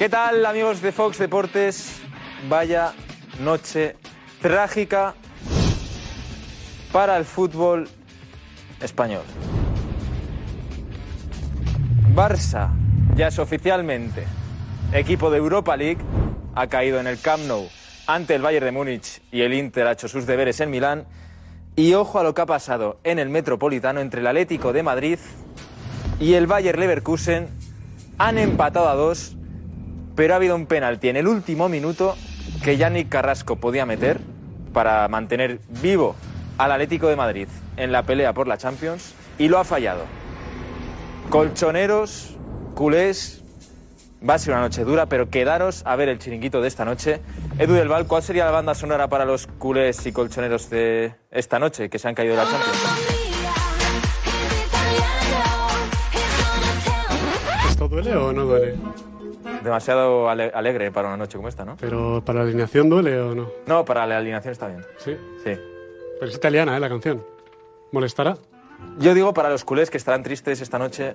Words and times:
¿Qué 0.00 0.08
tal 0.08 0.46
amigos 0.46 0.80
de 0.80 0.92
Fox 0.92 1.18
Deportes? 1.18 2.00
Vaya 2.48 2.94
noche 3.38 3.96
trágica 4.40 5.14
para 6.90 7.18
el 7.18 7.26
fútbol 7.26 7.86
español. 8.80 9.24
Barça 12.14 12.70
ya 13.14 13.26
es 13.26 13.38
oficialmente 13.38 14.24
equipo 14.94 15.30
de 15.30 15.36
Europa 15.36 15.76
League, 15.76 16.00
ha 16.54 16.66
caído 16.68 16.98
en 16.98 17.06
el 17.06 17.20
Camp 17.20 17.42
Nou 17.42 17.68
ante 18.06 18.34
el 18.36 18.40
Bayern 18.40 18.64
de 18.64 18.72
Múnich 18.72 19.20
y 19.30 19.42
el 19.42 19.52
Inter 19.52 19.86
ha 19.86 19.92
hecho 19.92 20.08
sus 20.08 20.24
deberes 20.24 20.60
en 20.60 20.70
Milán. 20.70 21.04
Y 21.76 21.92
ojo 21.92 22.18
a 22.18 22.22
lo 22.22 22.32
que 22.32 22.40
ha 22.40 22.46
pasado 22.46 23.00
en 23.04 23.18
el 23.18 23.28
Metropolitano 23.28 24.00
entre 24.00 24.22
el 24.22 24.28
Atlético 24.28 24.72
de 24.72 24.82
Madrid 24.82 25.18
y 26.18 26.32
el 26.32 26.46
Bayer 26.46 26.78
Leverkusen. 26.78 27.48
Han 28.16 28.38
empatado 28.38 28.88
a 28.88 28.94
dos 28.94 29.36
pero 30.20 30.34
ha 30.34 30.36
habido 30.36 30.54
un 30.54 30.66
penalti 30.66 31.08
en 31.08 31.16
el 31.16 31.26
último 31.26 31.70
minuto 31.70 32.14
que 32.62 32.76
Yannick 32.76 33.08
Carrasco 33.08 33.56
podía 33.56 33.86
meter 33.86 34.20
para 34.74 35.08
mantener 35.08 35.60
vivo 35.80 36.14
al 36.58 36.72
Atlético 36.72 37.08
de 37.08 37.16
Madrid 37.16 37.48
en 37.78 37.90
la 37.90 38.02
pelea 38.02 38.34
por 38.34 38.46
la 38.46 38.58
Champions 38.58 39.14
y 39.38 39.48
lo 39.48 39.58
ha 39.58 39.64
fallado. 39.64 40.02
Colchoneros, 41.30 42.36
culés, 42.74 43.42
va 44.28 44.34
a 44.34 44.38
ser 44.38 44.52
una 44.52 44.60
noche 44.60 44.84
dura, 44.84 45.06
pero 45.06 45.30
quedaros 45.30 45.80
a 45.86 45.96
ver 45.96 46.10
el 46.10 46.18
chiringuito 46.18 46.60
de 46.60 46.68
esta 46.68 46.84
noche. 46.84 47.22
Edu 47.58 47.72
del 47.72 47.88
Val, 47.88 48.06
¿cuál 48.06 48.22
sería 48.22 48.44
la 48.44 48.50
banda 48.50 48.74
sonora 48.74 49.08
para 49.08 49.24
los 49.24 49.46
culés 49.46 50.04
y 50.04 50.12
colchoneros 50.12 50.68
de 50.68 51.14
esta 51.30 51.58
noche 51.58 51.88
que 51.88 51.98
se 51.98 52.08
han 52.08 52.14
caído 52.14 52.36
de 52.36 52.44
la 52.44 52.50
Champions? 52.50 52.78
¿Esto 57.70 57.88
duele 57.88 58.14
o 58.16 58.34
no 58.34 58.44
duele? 58.44 58.76
Demasiado 59.62 60.28
ale- 60.30 60.50
alegre 60.54 60.90
para 60.90 61.08
una 61.08 61.16
noche 61.16 61.36
como 61.36 61.48
esta, 61.48 61.64
¿no? 61.64 61.76
Pero 61.78 62.22
para 62.24 62.40
la 62.40 62.44
alineación 62.46 62.88
duele 62.88 63.18
o 63.20 63.34
no? 63.34 63.50
No, 63.66 63.84
para 63.84 64.06
la 64.06 64.16
alineación 64.18 64.52
está 64.52 64.68
bien. 64.68 64.84
Sí. 64.98 65.16
Sí. 65.44 65.52
Pero 66.18 66.30
es 66.30 66.34
italiana, 66.36 66.76
¿eh? 66.76 66.80
La 66.80 66.88
canción. 66.88 67.24
¿Molestará? 67.92 68.36
Yo 68.98 69.12
digo 69.14 69.34
para 69.34 69.50
los 69.50 69.64
culés 69.64 69.90
que 69.90 69.98
estarán 69.98 70.22
tristes 70.22 70.60
esta 70.60 70.78
noche 70.78 71.14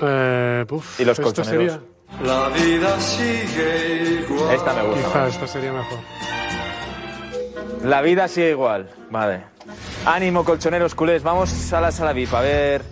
Eh, 0.00 0.64
puf, 0.66 0.98
y 1.00 1.04
los 1.04 1.20
colchoneros. 1.20 1.72
sería- 1.72 1.80
La 2.24 2.48
vida 2.48 3.00
sigue 3.00 4.20
igual. 4.28 4.54
Esta 4.54 4.72
me 4.74 4.82
gusta. 4.82 5.06
Quizá 5.08 5.28
esta 5.28 5.46
sería 5.46 5.72
mejor. 5.72 5.98
La 7.84 8.00
vida 8.02 8.28
sigue 8.28 8.50
igual. 8.50 8.88
Vale. 9.10 9.44
Ánimo, 10.06 10.44
colchoneros 10.44 10.94
culés. 10.94 11.22
Vamos 11.22 11.72
a 11.72 11.80
la 11.80 11.90
sala 11.92 12.12
VIP 12.12 12.34
a 12.34 12.40
ver 12.40 12.82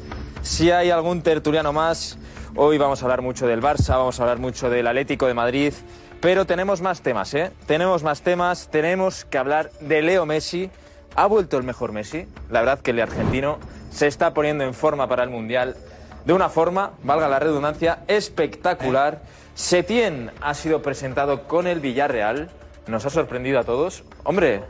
si 0.42 0.70
hay 0.70 0.90
algún 0.90 1.22
tertuliano 1.22 1.72
más. 1.72 2.18
Hoy 2.56 2.78
vamos 2.78 3.00
a 3.00 3.04
hablar 3.04 3.22
mucho 3.22 3.46
del 3.46 3.62
Barça, 3.62 3.90
vamos 3.96 4.18
a 4.18 4.24
hablar 4.24 4.38
mucho 4.38 4.68
del 4.68 4.86
Atlético 4.86 5.26
de 5.26 5.34
Madrid. 5.34 5.72
Pero 6.20 6.46
tenemos 6.46 6.80
más 6.80 7.00
temas, 7.00 7.32
¿eh? 7.34 7.52
Tenemos 7.66 8.02
más 8.02 8.22
temas. 8.22 8.68
Tenemos 8.70 9.24
que 9.24 9.38
hablar 9.38 9.70
de 9.80 10.02
Leo 10.02 10.26
Messi. 10.26 10.68
¿Ha 11.14 11.26
vuelto 11.26 11.56
el 11.56 11.62
mejor 11.62 11.92
Messi? 11.92 12.26
La 12.50 12.60
verdad 12.60 12.80
que 12.80 12.90
el 12.90 13.00
argentino 13.00 13.58
se 13.90 14.08
está 14.08 14.34
poniendo 14.34 14.64
en 14.64 14.74
forma 14.74 15.08
para 15.08 15.22
el 15.22 15.30
Mundial. 15.30 15.76
De 16.24 16.32
una 16.32 16.48
forma, 16.48 16.90
valga 17.04 17.28
la 17.28 17.38
redundancia, 17.38 18.00
espectacular. 18.08 19.22
Setién 19.54 20.32
ha 20.40 20.52
sido 20.54 20.82
presentado 20.82 21.46
con 21.46 21.66
el 21.66 21.80
Villarreal. 21.80 22.50
Nos 22.88 23.06
ha 23.06 23.10
sorprendido 23.10 23.60
a 23.60 23.64
todos. 23.64 24.02
Hombre, 24.24 24.62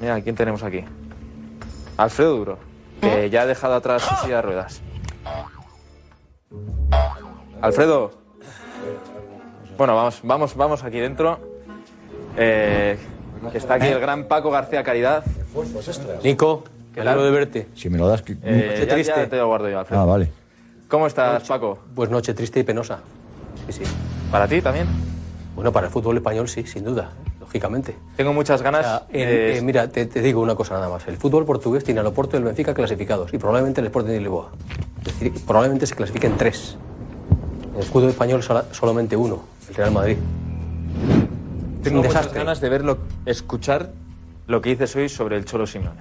mira, 0.00 0.20
¿quién 0.20 0.34
tenemos 0.34 0.62
aquí? 0.64 0.84
Alfredo 1.96 2.36
Duro, 2.36 2.58
que 3.00 3.30
ya 3.30 3.42
ha 3.42 3.46
dejado 3.46 3.74
atrás 3.74 4.02
su 4.02 4.14
silla 4.16 4.36
de 4.36 4.42
ruedas. 4.42 4.82
Alfredo. 7.60 8.10
Bueno, 9.76 9.94
vamos, 9.96 10.20
vamos, 10.22 10.56
vamos 10.56 10.84
aquí 10.84 10.98
dentro. 10.98 11.38
Eh, 12.36 12.98
que 13.52 13.58
está 13.58 13.74
aquí 13.74 13.86
el 13.86 14.00
gran 14.00 14.24
Paco 14.24 14.50
García 14.50 14.82
Caridad. 14.82 15.24
Nico, 16.22 16.64
que 16.94 17.00
alegro 17.00 17.24
de 17.24 17.30
verte. 17.30 17.68
Si 17.74 17.88
me 17.90 17.98
lo 17.98 18.06
das... 18.08 18.22
que- 18.22 18.36
Eh, 18.42 18.68
Noche 18.70 18.86
ya- 18.86 18.94
triste. 18.94 19.14
ya 19.16 19.28
te 19.28 19.36
lo 19.36 19.46
guardo 19.48 19.68
yo, 19.68 19.78
Alfredo. 19.78 20.02
Ah, 20.02 20.04
vale. 20.04 20.30
¿Cómo 20.88 21.06
estás, 21.06 21.46
Paco? 21.48 21.78
Pues 21.94 22.10
noche 22.10 22.34
triste 22.34 22.60
y 22.60 22.62
penosa. 22.64 23.00
Sí, 23.68 23.72
sí. 23.72 23.82
¿Para 24.30 24.46
ti 24.48 24.60
también? 24.60 24.86
Bueno, 25.54 25.72
para 25.72 25.86
el 25.86 25.92
fútbol 25.92 26.16
español 26.16 26.48
sí, 26.48 26.66
sin 26.66 26.84
duda, 26.84 27.10
lógicamente. 27.50 27.96
Tengo 28.16 28.32
muchas 28.32 28.62
ganas. 28.62 28.80
O 28.86 28.88
sea, 28.88 29.02
en- 29.10 29.28
eh, 29.28 29.58
eh, 29.58 29.60
mira, 29.62 29.88
te, 29.88 30.06
te 30.06 30.22
digo 30.22 30.40
una 30.40 30.54
cosa 30.54 30.74
nada 30.74 30.88
más. 30.88 31.06
El 31.08 31.16
fútbol 31.16 31.44
portugués 31.44 31.82
tiene 31.82 31.98
al 31.98 32.06
Oporto 32.06 32.36
y 32.36 32.38
el 32.38 32.44
Benfica 32.44 32.72
clasificados 32.72 33.34
y 33.34 33.38
probablemente 33.38 33.80
el 33.80 33.88
Sporting 33.88 34.10
de 34.12 34.20
Lisboa. 34.20 34.52
Es 35.04 35.18
decir, 35.18 35.32
probablemente 35.44 35.84
se 35.86 35.96
clasifiquen 35.96 36.36
tres. 36.36 36.76
En 37.74 37.80
el 37.80 37.86
fútbol 37.86 38.10
español 38.10 38.42
sola- 38.44 38.66
solamente 38.70 39.16
uno, 39.16 39.40
el 39.68 39.74
Real 39.74 39.90
Madrid. 39.90 40.16
Tengo 41.82 41.98
muchas 41.98 42.12
desastre. 42.14 42.38
ganas 42.38 42.60
de 42.60 42.68
verlo, 42.68 42.98
escuchar 43.26 43.90
lo 44.46 44.60
que 44.60 44.70
dices 44.70 44.94
hoy 44.94 45.08
sobre 45.08 45.36
el 45.36 45.44
Cholo 45.44 45.66
Simeone. 45.66 45.98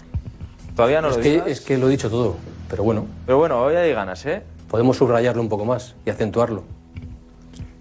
Todavía 0.76 1.02
no 1.02 1.10
es, 1.10 1.18
lo 1.18 1.24
que, 1.24 1.32
digas, 1.32 1.48
es 1.48 1.62
que 1.62 1.78
lo 1.80 1.88
he 1.88 1.92
dicho 1.92 2.10
todo, 2.12 2.36
pero 2.70 2.84
bueno, 2.84 3.06
pero 3.26 3.38
bueno, 3.40 3.60
hoy 3.62 3.76
hay 3.76 3.92
ganas, 3.94 4.24
¿eh? 4.28 4.44
podemos 4.70 4.98
subrayarlo 4.98 5.42
un 5.42 5.50
poco 5.50 5.66
más 5.66 5.96
y 6.06 6.10
acentuarlo. 6.12 6.64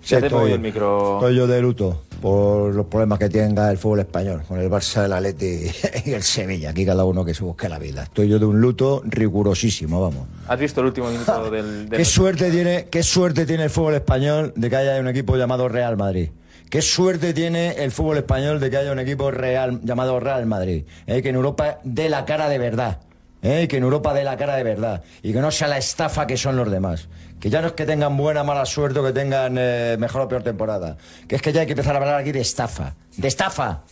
Sí, 0.02 0.16
yo 0.30 0.46
el 0.46 0.58
micro. 0.58 1.16
estoy 1.18 1.36
yo 1.36 1.46
de 1.46 1.60
luto 1.60 2.02
por 2.20 2.74
los 2.74 2.86
problemas 2.86 3.18
que 3.18 3.28
tenga 3.28 3.70
el 3.70 3.78
fútbol 3.78 4.00
español, 4.00 4.42
con 4.46 4.58
el 4.60 4.68
Barça, 4.70 5.04
el 5.04 5.12
Atleti 5.12 5.70
y 6.04 6.12
el 6.12 6.22
Sevilla. 6.22 6.70
Aquí 6.70 6.84
cada 6.84 7.04
uno 7.04 7.24
que 7.24 7.34
se 7.34 7.44
busque 7.44 7.68
la 7.68 7.78
vida. 7.78 8.02
Estoy 8.04 8.28
yo 8.28 8.38
de 8.38 8.44
un 8.46 8.60
luto 8.60 9.02
rigurosísimo, 9.04 10.00
vamos. 10.00 10.26
¿Has 10.48 10.58
visto 10.58 10.80
el 10.80 10.86
último 10.88 11.10
minuto 11.10 11.50
del, 11.50 11.88
del- 11.88 11.98
Qué 11.98 12.04
suerte 12.04 12.50
tiene, 12.50 12.86
qué 12.90 13.02
suerte 13.02 13.46
tiene 13.46 13.64
el 13.64 13.70
fútbol 13.70 13.94
español 13.94 14.52
de 14.56 14.70
que 14.70 14.76
haya 14.76 15.00
un 15.00 15.08
equipo 15.08 15.36
llamado 15.36 15.68
Real 15.68 15.96
Madrid. 15.96 16.30
Qué 16.70 16.82
suerte 16.82 17.32
tiene 17.32 17.82
el 17.82 17.90
fútbol 17.92 18.18
español 18.18 18.60
de 18.60 18.68
que 18.68 18.76
haya 18.76 18.92
un 18.92 18.98
equipo 18.98 19.30
real 19.30 19.80
llamado 19.84 20.20
Real 20.20 20.44
Madrid. 20.44 20.84
¿eh? 21.06 21.22
Que 21.22 21.30
en 21.30 21.36
Europa 21.36 21.78
dé 21.82 22.10
la 22.10 22.26
cara 22.26 22.48
de 22.50 22.58
verdad. 22.58 22.98
¿eh? 23.40 23.66
Que 23.68 23.78
en 23.78 23.84
Europa 23.84 24.12
dé 24.12 24.22
la 24.22 24.36
cara 24.36 24.54
de 24.56 24.64
verdad. 24.64 25.02
Y 25.22 25.32
que 25.32 25.40
no 25.40 25.50
sea 25.50 25.68
la 25.68 25.78
estafa 25.78 26.26
que 26.26 26.36
son 26.36 26.56
los 26.56 26.70
demás. 26.70 27.08
Que 27.40 27.50
ya 27.50 27.60
no 27.60 27.68
es 27.68 27.72
que 27.74 27.86
tengan 27.86 28.16
buena 28.16 28.42
mala 28.42 28.66
suerte 28.66 28.98
o 28.98 29.04
que 29.04 29.12
tengan 29.12 29.56
eh, 29.58 29.96
mejor 29.98 30.22
o 30.22 30.28
peor 30.28 30.42
temporada. 30.42 30.96
Que 31.28 31.36
es 31.36 31.42
que 31.42 31.52
ya 31.52 31.60
hay 31.60 31.66
que 31.66 31.72
empezar 31.72 31.94
a 31.94 31.98
hablar 31.98 32.16
aquí 32.16 32.32
de 32.32 32.40
estafa. 32.40 32.94
¡De 33.16 33.28
estafa! 33.28 33.82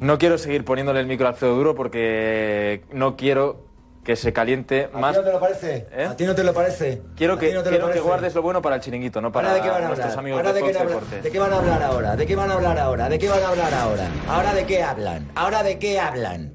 No 0.00 0.18
quiero 0.18 0.36
seguir 0.38 0.64
poniéndole 0.64 1.00
el 1.00 1.06
micro 1.06 1.26
a 1.26 1.30
Alfredo 1.30 1.54
Duro 1.54 1.74
porque 1.74 2.82
no 2.92 3.16
quiero 3.16 3.64
que 4.04 4.14
se 4.14 4.32
caliente 4.32 4.88
¿A 4.92 4.98
más. 4.98 5.12
ti 5.14 5.18
no 5.18 5.24
te 5.24 5.32
lo 5.32 5.40
parece? 5.40 5.86
¿Eh? 5.90 6.04
¿A 6.04 6.16
ti 6.16 6.24
no 6.24 6.34
te 6.34 6.44
lo 6.44 6.54
parece? 6.54 7.02
Quiero 7.16 7.34
¿A 7.34 7.38
que, 7.38 7.52
no 7.52 7.62
quiero 7.64 7.90
que 7.90 8.00
guardes 8.00 8.34
lo 8.34 8.42
bueno 8.42 8.62
para 8.62 8.76
el 8.76 8.82
chiringuito, 8.82 9.20
no 9.20 9.32
para 9.32 9.48
¿Ahora 9.48 9.60
de 9.60 9.66
qué 9.66 9.72
van 9.72 9.84
a 9.84 9.88
nuestros 9.88 10.16
amigos 10.16 10.38
¿Ahora 10.38 10.52
de 10.52 10.60
Fox 10.60 10.78
Deportes. 10.78 11.22
¿De 11.24 11.30
qué 11.30 11.38
van 11.40 11.52
a 11.52 11.56
hablar 11.58 11.82
ahora? 11.82 12.16
¿De 12.16 12.26
qué 12.26 12.36
van 12.36 12.50
a 12.50 12.54
hablar 12.54 12.78
ahora? 12.78 13.08
¿De 13.08 13.18
qué 13.18 13.28
van 13.28 13.42
a 13.42 13.48
hablar 13.48 13.74
ahora? 13.74 14.08
¿Ahora 14.28 14.54
de 14.54 14.64
qué 14.66 14.82
hablan? 14.82 15.28
¿Ahora 15.34 15.62
de 15.64 15.78
qué 15.78 15.98
hablan? 15.98 16.54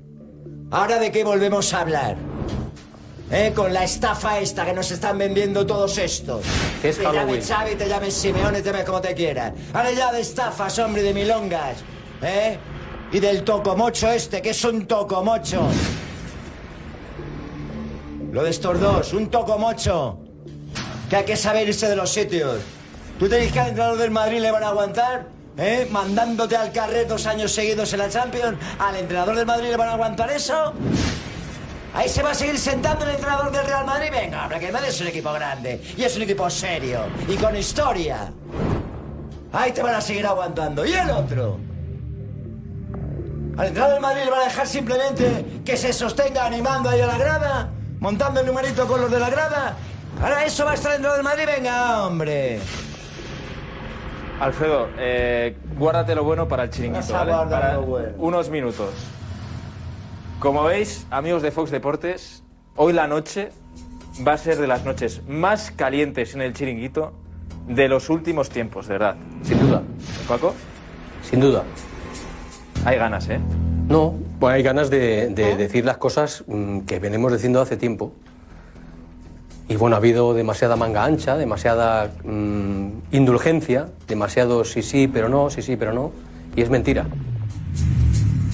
¿Ahora 0.72 1.00
de 1.00 1.12
qué 1.12 1.24
volvemos 1.26 1.74
a 1.74 1.82
hablar? 1.82 2.31
¿Eh? 3.32 3.54
Con 3.56 3.74
la 3.74 3.86
estafa 3.86 4.40
esta 4.40 4.66
que 4.66 4.74
nos 4.74 4.92
están 4.92 5.18
vendiendo 5.18 5.66
todos 5.66 5.98
estos. 5.98 6.44
Es 6.84 6.98
te 6.98 7.04
llames. 7.04 7.48
Xavi, 7.48 7.76
te 7.76 7.88
llames 7.88 8.14
Simeone, 8.14 8.62
te 8.62 8.72
llames 8.72 8.86
como 8.86 9.00
te 9.00 9.14
quieras. 9.14 9.54
Ahora 9.74 9.92
ya 9.92 10.12
de 10.12 10.20
estafas, 10.20 10.78
hombre, 10.80 11.02
de 11.02 11.14
milongas. 11.14 11.78
¿Eh? 12.22 12.58
Y 13.14 13.20
del 13.20 13.44
tocomocho 13.44 14.10
este, 14.10 14.42
que 14.42 14.50
es 14.50 14.64
un 14.66 14.86
tocomocho. 14.86 15.62
Lo 18.34 18.44
de 18.44 18.50
estos 18.50 18.80
dos, 18.80 19.14
un 19.14 19.30
tocomocho. 19.30 20.20
Que 21.10 21.18
hay 21.18 21.26
que 21.26 21.38
saber 21.38 21.68
irse 21.68 21.88
de 21.88 21.96
los 21.96 22.10
sitios. 22.10 22.60
¿Tú 23.18 23.30
te 23.30 23.38
dices 23.38 23.54
que 23.54 23.60
al 23.60 23.70
entrenador 23.70 23.98
del 23.98 24.12
Madrid 24.12 24.40
le 24.40 24.52
van 24.52 24.64
a 24.64 24.70
aguantar? 24.70 25.28
¿Eh? 25.58 25.88
Mandándote 25.90 26.56
al 26.56 26.72
carret 26.72 27.08
dos 27.08 27.26
años 27.26 27.52
seguidos 27.52 27.94
en 27.94 28.00
la 28.00 28.10
Champions. 28.10 28.58
¿Al 28.80 28.96
entrenador 28.96 29.36
del 29.36 29.46
Madrid 29.46 29.70
le 29.70 29.78
van 29.78 29.90
a 29.90 29.94
aguantar 29.94 30.32
eso? 30.32 30.74
Ahí 31.94 32.08
se 32.08 32.24
va 32.24 32.32
a 32.32 32.34
seguir 32.34 32.58
sentando 32.58 33.06
el 33.06 33.12
entrenador 33.12 33.52
del 33.52 33.66
Real 33.66 33.86
Madrid. 33.86 34.10
Venga, 34.12 34.44
hombre, 34.44 34.60
que 34.60 34.68
el 34.68 34.74
Madrid 34.74 34.90
es 34.90 35.02
un 35.02 35.08
equipo 35.08 35.34
grande. 35.34 35.82
Y 35.98 36.04
es 36.04 36.16
un 36.16 36.22
equipo 36.22 36.50
serio. 36.50 37.02
Y 37.28 37.36
con 37.36 37.56
historia. 37.56 38.32
Ahí 39.52 39.72
te 39.74 39.84
van 39.84 39.96
a 39.96 40.02
seguir 40.02 40.26
aguantando. 40.26 40.86
¿Y 40.86 40.94
el 40.94 41.10
otro? 41.10 41.60
Al 43.58 43.68
entrenador 43.68 43.94
del 43.96 44.02
Madrid 44.02 44.22
le 44.24 44.32
van 44.32 44.40
a 44.42 44.44
dejar 44.46 44.68
simplemente 44.68 45.46
que 45.66 45.76
se 45.76 45.92
sostenga 45.92 46.46
animando 46.46 46.90
ahí 46.90 47.02
a 47.02 47.08
la 47.08 47.18
grada, 47.18 47.70
montando 48.00 48.40
el 48.40 48.46
numerito 48.46 48.88
con 48.88 49.02
los 49.02 49.12
de 49.12 49.20
la 49.20 49.30
grada. 49.30 49.76
Ahora 50.22 50.46
eso 50.46 50.64
va 50.64 50.72
a 50.72 50.74
estar 50.76 50.94
dentro 50.94 51.14
del 51.14 51.24
Madrid, 51.24 51.44
venga, 51.46 52.08
hombre. 52.08 52.60
Alfredo, 54.40 54.90
eh, 54.98 55.56
guárdate 55.78 56.16
lo 56.16 56.24
bueno 56.24 56.48
para 56.48 56.64
el 56.64 56.70
chiringuito, 56.70 57.14
¿vale? 57.14 57.32
Para 57.32 57.74
lo 57.74 57.82
bueno. 57.82 58.14
unos 58.18 58.50
minutos. 58.50 58.90
Como 60.42 60.64
veis, 60.64 61.06
amigos 61.12 61.44
de 61.44 61.52
Fox 61.52 61.70
Deportes, 61.70 62.42
hoy 62.76 62.94
la 62.94 63.06
noche 63.06 63.50
va 64.28 64.34
a 64.34 64.38
ser 64.40 64.58
de 64.58 64.66
las 64.66 64.84
noches 64.84 65.22
más 65.28 65.70
calientes 65.70 66.34
en 66.34 66.42
el 66.42 66.54
chiringuito 66.56 67.14
de 67.68 67.88
los 67.88 68.10
últimos 68.10 68.50
tiempos, 68.50 68.88
de 68.88 68.94
verdad. 68.94 69.18
Sin 69.44 69.60
duda, 69.60 69.84
Paco, 70.28 70.56
sin 71.30 71.42
duda. 71.42 71.64
hay 72.84 72.98
ganas, 72.98 73.30
¿eh? 73.30 73.40
No, 73.88 74.16
pues 74.40 74.56
hay 74.56 74.64
ganas 74.64 74.90
de, 74.90 75.30
de 75.30 75.56
decir 75.56 75.86
las 75.86 75.98
cosas 75.98 76.44
mm, 76.48 76.80
que 76.82 76.98
venimos 76.98 77.32
diciendo 77.32 77.62
hace 77.62 77.78
tiempo. 77.78 78.12
Y 79.70 79.76
bueno, 79.76 79.96
ha 79.96 80.00
habido 80.00 80.34
demasiada 80.34 80.76
manga 80.76 81.04
ancha, 81.04 81.38
demasiada 81.38 82.10
mm, 82.24 82.88
indulgencia, 83.12 83.90
demasiado 84.08 84.66
sí, 84.66 84.82
sí, 84.82 85.08
pero 85.08 85.30
no, 85.30 85.52
sí, 85.52 85.62
sí, 85.62 85.76
pero 85.76 85.94
no. 85.94 86.12
Y 86.56 86.64
es 86.64 86.72
mentira. 86.72 87.06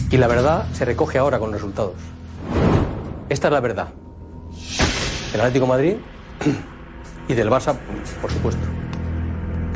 Y 0.09 0.17
la 0.17 0.27
verdad 0.27 0.65
se 0.73 0.85
recoge 0.85 1.17
ahora 1.17 1.39
con 1.39 1.51
resultados. 1.51 1.93
Esta 3.29 3.47
es 3.47 3.53
la 3.53 3.59
verdad. 3.59 3.89
Del 5.31 5.41
Atlético 5.41 5.65
de 5.65 5.69
Madrid 5.69 5.95
y 7.27 7.33
del 7.33 7.49
Barça, 7.49 7.75
por 8.21 8.31
supuesto. 8.31 8.61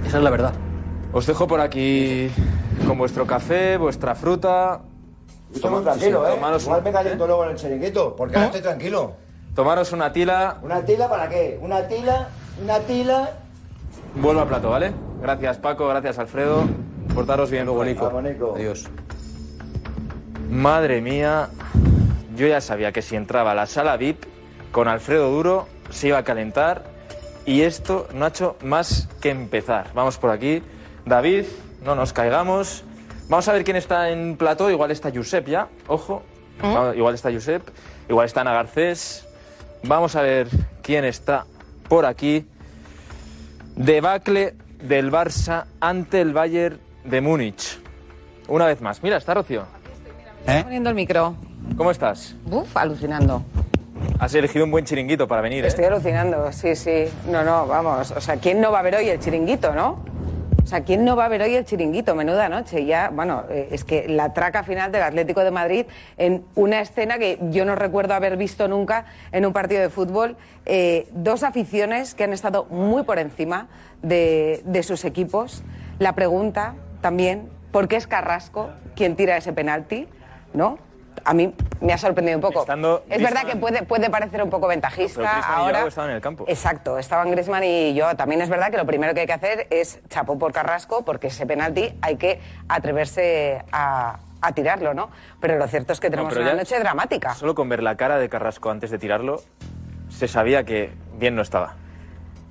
Esa 0.08 0.18
es 0.18 0.24
la 0.24 0.30
verdad. 0.30 0.54
Os 1.14 1.28
dejo 1.28 1.48
por 1.48 1.60
aquí 1.60 2.30
con 2.88 2.98
vuestro 2.98 3.28
café, 3.28 3.78
vuestra 3.78 4.16
fruta. 4.16 4.82
Estoy 5.54 5.70
muy 5.70 5.80
Toma- 5.82 5.92
tranquilo, 5.92 6.28
¿eh? 6.28 6.32
tomaros 6.36 6.64
Igual 6.64 6.78
un- 6.80 6.84
me 6.86 6.92
caliento 6.94 7.28
luego 7.28 7.44
en 7.44 7.50
el 7.52 7.56
chiringuito, 7.58 8.16
porque 8.16 8.36
ahora 8.36 8.46
estoy 8.48 8.62
tranquilo. 8.62 9.12
Tomaros 9.54 9.92
una 9.92 10.14
tila, 10.14 10.60
¿Una 10.62 10.82
tila 10.86 11.10
para 11.10 11.28
qué? 11.28 11.60
¿Una 11.62 11.86
tila? 11.88 12.30
¿Una 12.64 12.80
tila? 12.80 13.32
vuelvo 14.16 14.42
a 14.42 14.46
plato, 14.48 14.70
¿vale? 14.70 14.94
Gracias 15.22 15.58
Paco, 15.58 15.88
gracias 15.90 16.18
Alfredo. 16.20 16.64
Portaros 17.14 17.52
bien, 17.52 17.66
luego 17.66 17.84
Nico. 17.84 18.06
Vamos, 18.06 18.24
Nico. 18.24 18.54
Adiós. 18.56 18.88
Madre 20.52 21.00
mía, 21.02 21.50
yo 22.36 22.46
ya 22.48 22.60
sabía 22.62 22.92
que 22.92 23.02
si 23.02 23.16
entraba 23.16 23.52
a 23.52 23.56
la 23.56 23.66
sala 23.66 23.96
VIP 23.98 24.24
con 24.72 24.88
Alfredo 24.88 25.30
Duro 25.32 25.68
se 25.90 26.10
iba 26.10 26.18
a 26.18 26.24
calentar 26.24 26.84
y 27.46 27.62
esto 27.62 28.08
no 28.14 28.26
ha 28.26 28.28
hecho 28.30 28.58
más 28.64 29.08
que 29.22 29.30
empezar. 29.30 29.92
Vamos 29.94 30.18
por 30.18 30.30
aquí. 30.30 30.62
David, 31.06 31.46
no 31.84 31.96
nos 31.96 32.14
caigamos. 32.14 32.84
Vamos 33.30 33.48
a 33.48 33.54
ver 33.54 33.64
quién 33.64 33.78
está 33.78 34.10
en 34.10 34.36
plató. 34.38 34.70
Igual 34.70 34.92
está 34.92 35.10
Josep 35.14 35.48
ya, 35.48 35.68
ojo. 35.88 36.22
Vamos- 36.62 36.96
Igual 36.96 37.16
está 37.16 37.32
Josep, 37.32 37.64
igual 38.10 38.26
está 38.28 38.42
Ana 38.42 38.54
Garcés. 38.54 39.26
Vamos 39.84 40.16
a 40.16 40.22
ver 40.22 40.48
quién 40.84 41.06
está 41.06 41.46
por 41.88 42.06
aquí. 42.06 42.46
Debacle 43.76 44.54
del 44.84 45.12
Barça 45.12 45.66
ante 45.80 46.22
el 46.22 46.34
Bayern 46.34 46.78
de 47.06 47.22
Múnich. 47.22 47.80
Una 48.48 48.66
vez 48.68 48.82
más. 48.82 49.02
Mira, 49.02 49.18
está 49.18 49.34
Rocío. 49.34 49.66
Poniendo 50.46 50.90
el 50.90 50.96
micro. 50.96 51.36
¿Cómo 51.78 51.92
estás? 51.92 52.36
Uf, 52.50 52.76
alucinando. 52.76 53.44
Has 54.20 54.34
elegido 54.34 54.66
un 54.66 54.72
buen 54.72 54.86
chiringuito 54.86 55.28
para 55.28 55.42
venir, 55.42 55.64
¿eh? 55.64 55.68
Estoy 55.68 55.86
alucinando, 55.86 56.52
sí, 56.52 56.76
sí. 56.76 57.06
No, 57.30 57.44
no, 57.44 57.68
vamos. 57.68 58.12
O 58.12 58.22
sea, 58.22 58.38
¿quién 58.38 58.62
no 58.62 58.72
va 58.72 58.80
a 58.80 58.82
ver 58.82 58.96
hoy 58.96 59.10
el 59.10 59.20
chiringuito, 59.20 59.74
no? 59.74 60.04
O 60.64 60.68
sea, 60.68 60.82
¿quién 60.82 61.04
no 61.04 61.16
va 61.16 61.26
a 61.26 61.28
ver 61.28 61.42
hoy 61.42 61.56
el 61.56 61.66
chiringuito? 61.66 62.14
Menuda 62.16 62.48
noche. 62.48 62.86
Ya, 62.86 63.10
bueno, 63.10 63.44
eh, 63.50 63.70
es 63.72 63.84
que 63.84 64.08
la 64.08 64.34
traca 64.34 64.64
final 64.64 64.92
del 64.92 65.02
Atlético 65.04 65.44
de 65.44 65.52
Madrid 65.52 65.86
en 66.18 66.44
una 66.56 66.82
escena 66.82 67.18
que 67.18 67.40
yo 67.50 67.66
no 67.66 67.76
recuerdo 67.76 68.14
haber 68.14 68.38
visto 68.38 68.68
nunca 68.68 69.06
en 69.32 69.46
un 69.46 69.54
partido 69.54 69.82
de 69.82 69.90
fútbol. 69.90 70.38
Eh, 70.66 71.08
dos 71.14 71.44
aficiones 71.44 72.14
que 72.14 72.24
han 72.24 72.34
estado 72.34 72.66
muy 72.66 73.04
por 73.04 73.18
encima 73.18 73.68
de, 74.02 74.62
de 74.66 74.84
sus 74.84 75.04
equipos. 75.04 75.64
La 76.00 76.14
pregunta 76.14 76.76
también, 77.02 77.50
¿por 77.72 77.88
qué 77.88 77.96
es 77.96 78.08
Carrasco 78.08 78.70
quien 78.96 79.16
tira 79.16 79.38
ese 79.38 79.54
penalti? 79.54 80.08
¿No? 80.54 80.78
A 81.24 81.34
mí 81.34 81.54
me 81.82 81.94
ha 81.94 81.98
sorprendido 81.98 82.38
un 82.38 82.42
poco. 82.42 82.62
Estando 82.62 83.04
es 83.10 83.22
verdad 83.22 83.44
que 83.46 83.56
puede, 83.56 83.84
puede 83.84 84.10
parecer 84.10 84.42
un 84.42 84.50
poco 84.50 84.68
ventajista. 84.68 85.20
Pero 85.20 85.30
y 85.40 85.44
ahora 85.60 85.78
Joao 85.80 85.88
estaban 85.88 86.10
en 86.10 86.16
el 86.16 86.22
campo. 86.22 86.46
Exacto, 86.48 86.98
estaban 86.98 87.30
Griezmann 87.30 87.64
y 87.64 87.94
yo. 87.94 88.16
También 88.16 88.42
es 88.42 88.50
verdad 88.50 88.72
que 88.72 88.78
lo 88.78 88.86
primero 88.86 89.14
que 89.14 89.22
hay 89.22 89.28
que 89.28 89.34
hacer 89.34 89.68
es 89.70 90.00
chapó 90.10 90.40
por 90.40 90.52
Carrasco, 90.52 91.04
porque 91.04 91.28
ese 91.28 91.46
penalti 91.46 91.94
hay 92.02 92.16
que 92.16 92.40
atreverse 92.70 93.64
a, 93.72 94.20
a 94.42 94.52
tirarlo, 94.54 94.94
¿no? 94.94 95.12
Pero 95.40 95.58
lo 95.58 95.68
cierto 95.68 95.94
es 95.94 96.00
que 96.00 96.10
tenemos 96.10 96.36
una 96.36 96.54
noche 96.54 96.80
dramática. 96.80 97.36
Solo 97.36 97.54
con 97.54 97.70
ver 97.70 97.84
la 97.84 97.98
cara 97.98 98.18
de 98.18 98.30
Carrasco 98.30 98.72
antes 98.72 98.90
de 98.90 98.98
tirarlo, 98.98 99.42
se 100.10 100.28
sabía 100.28 100.64
que 100.64 100.92
bien 101.18 101.36
no 101.36 101.42
estaba. 101.42 101.76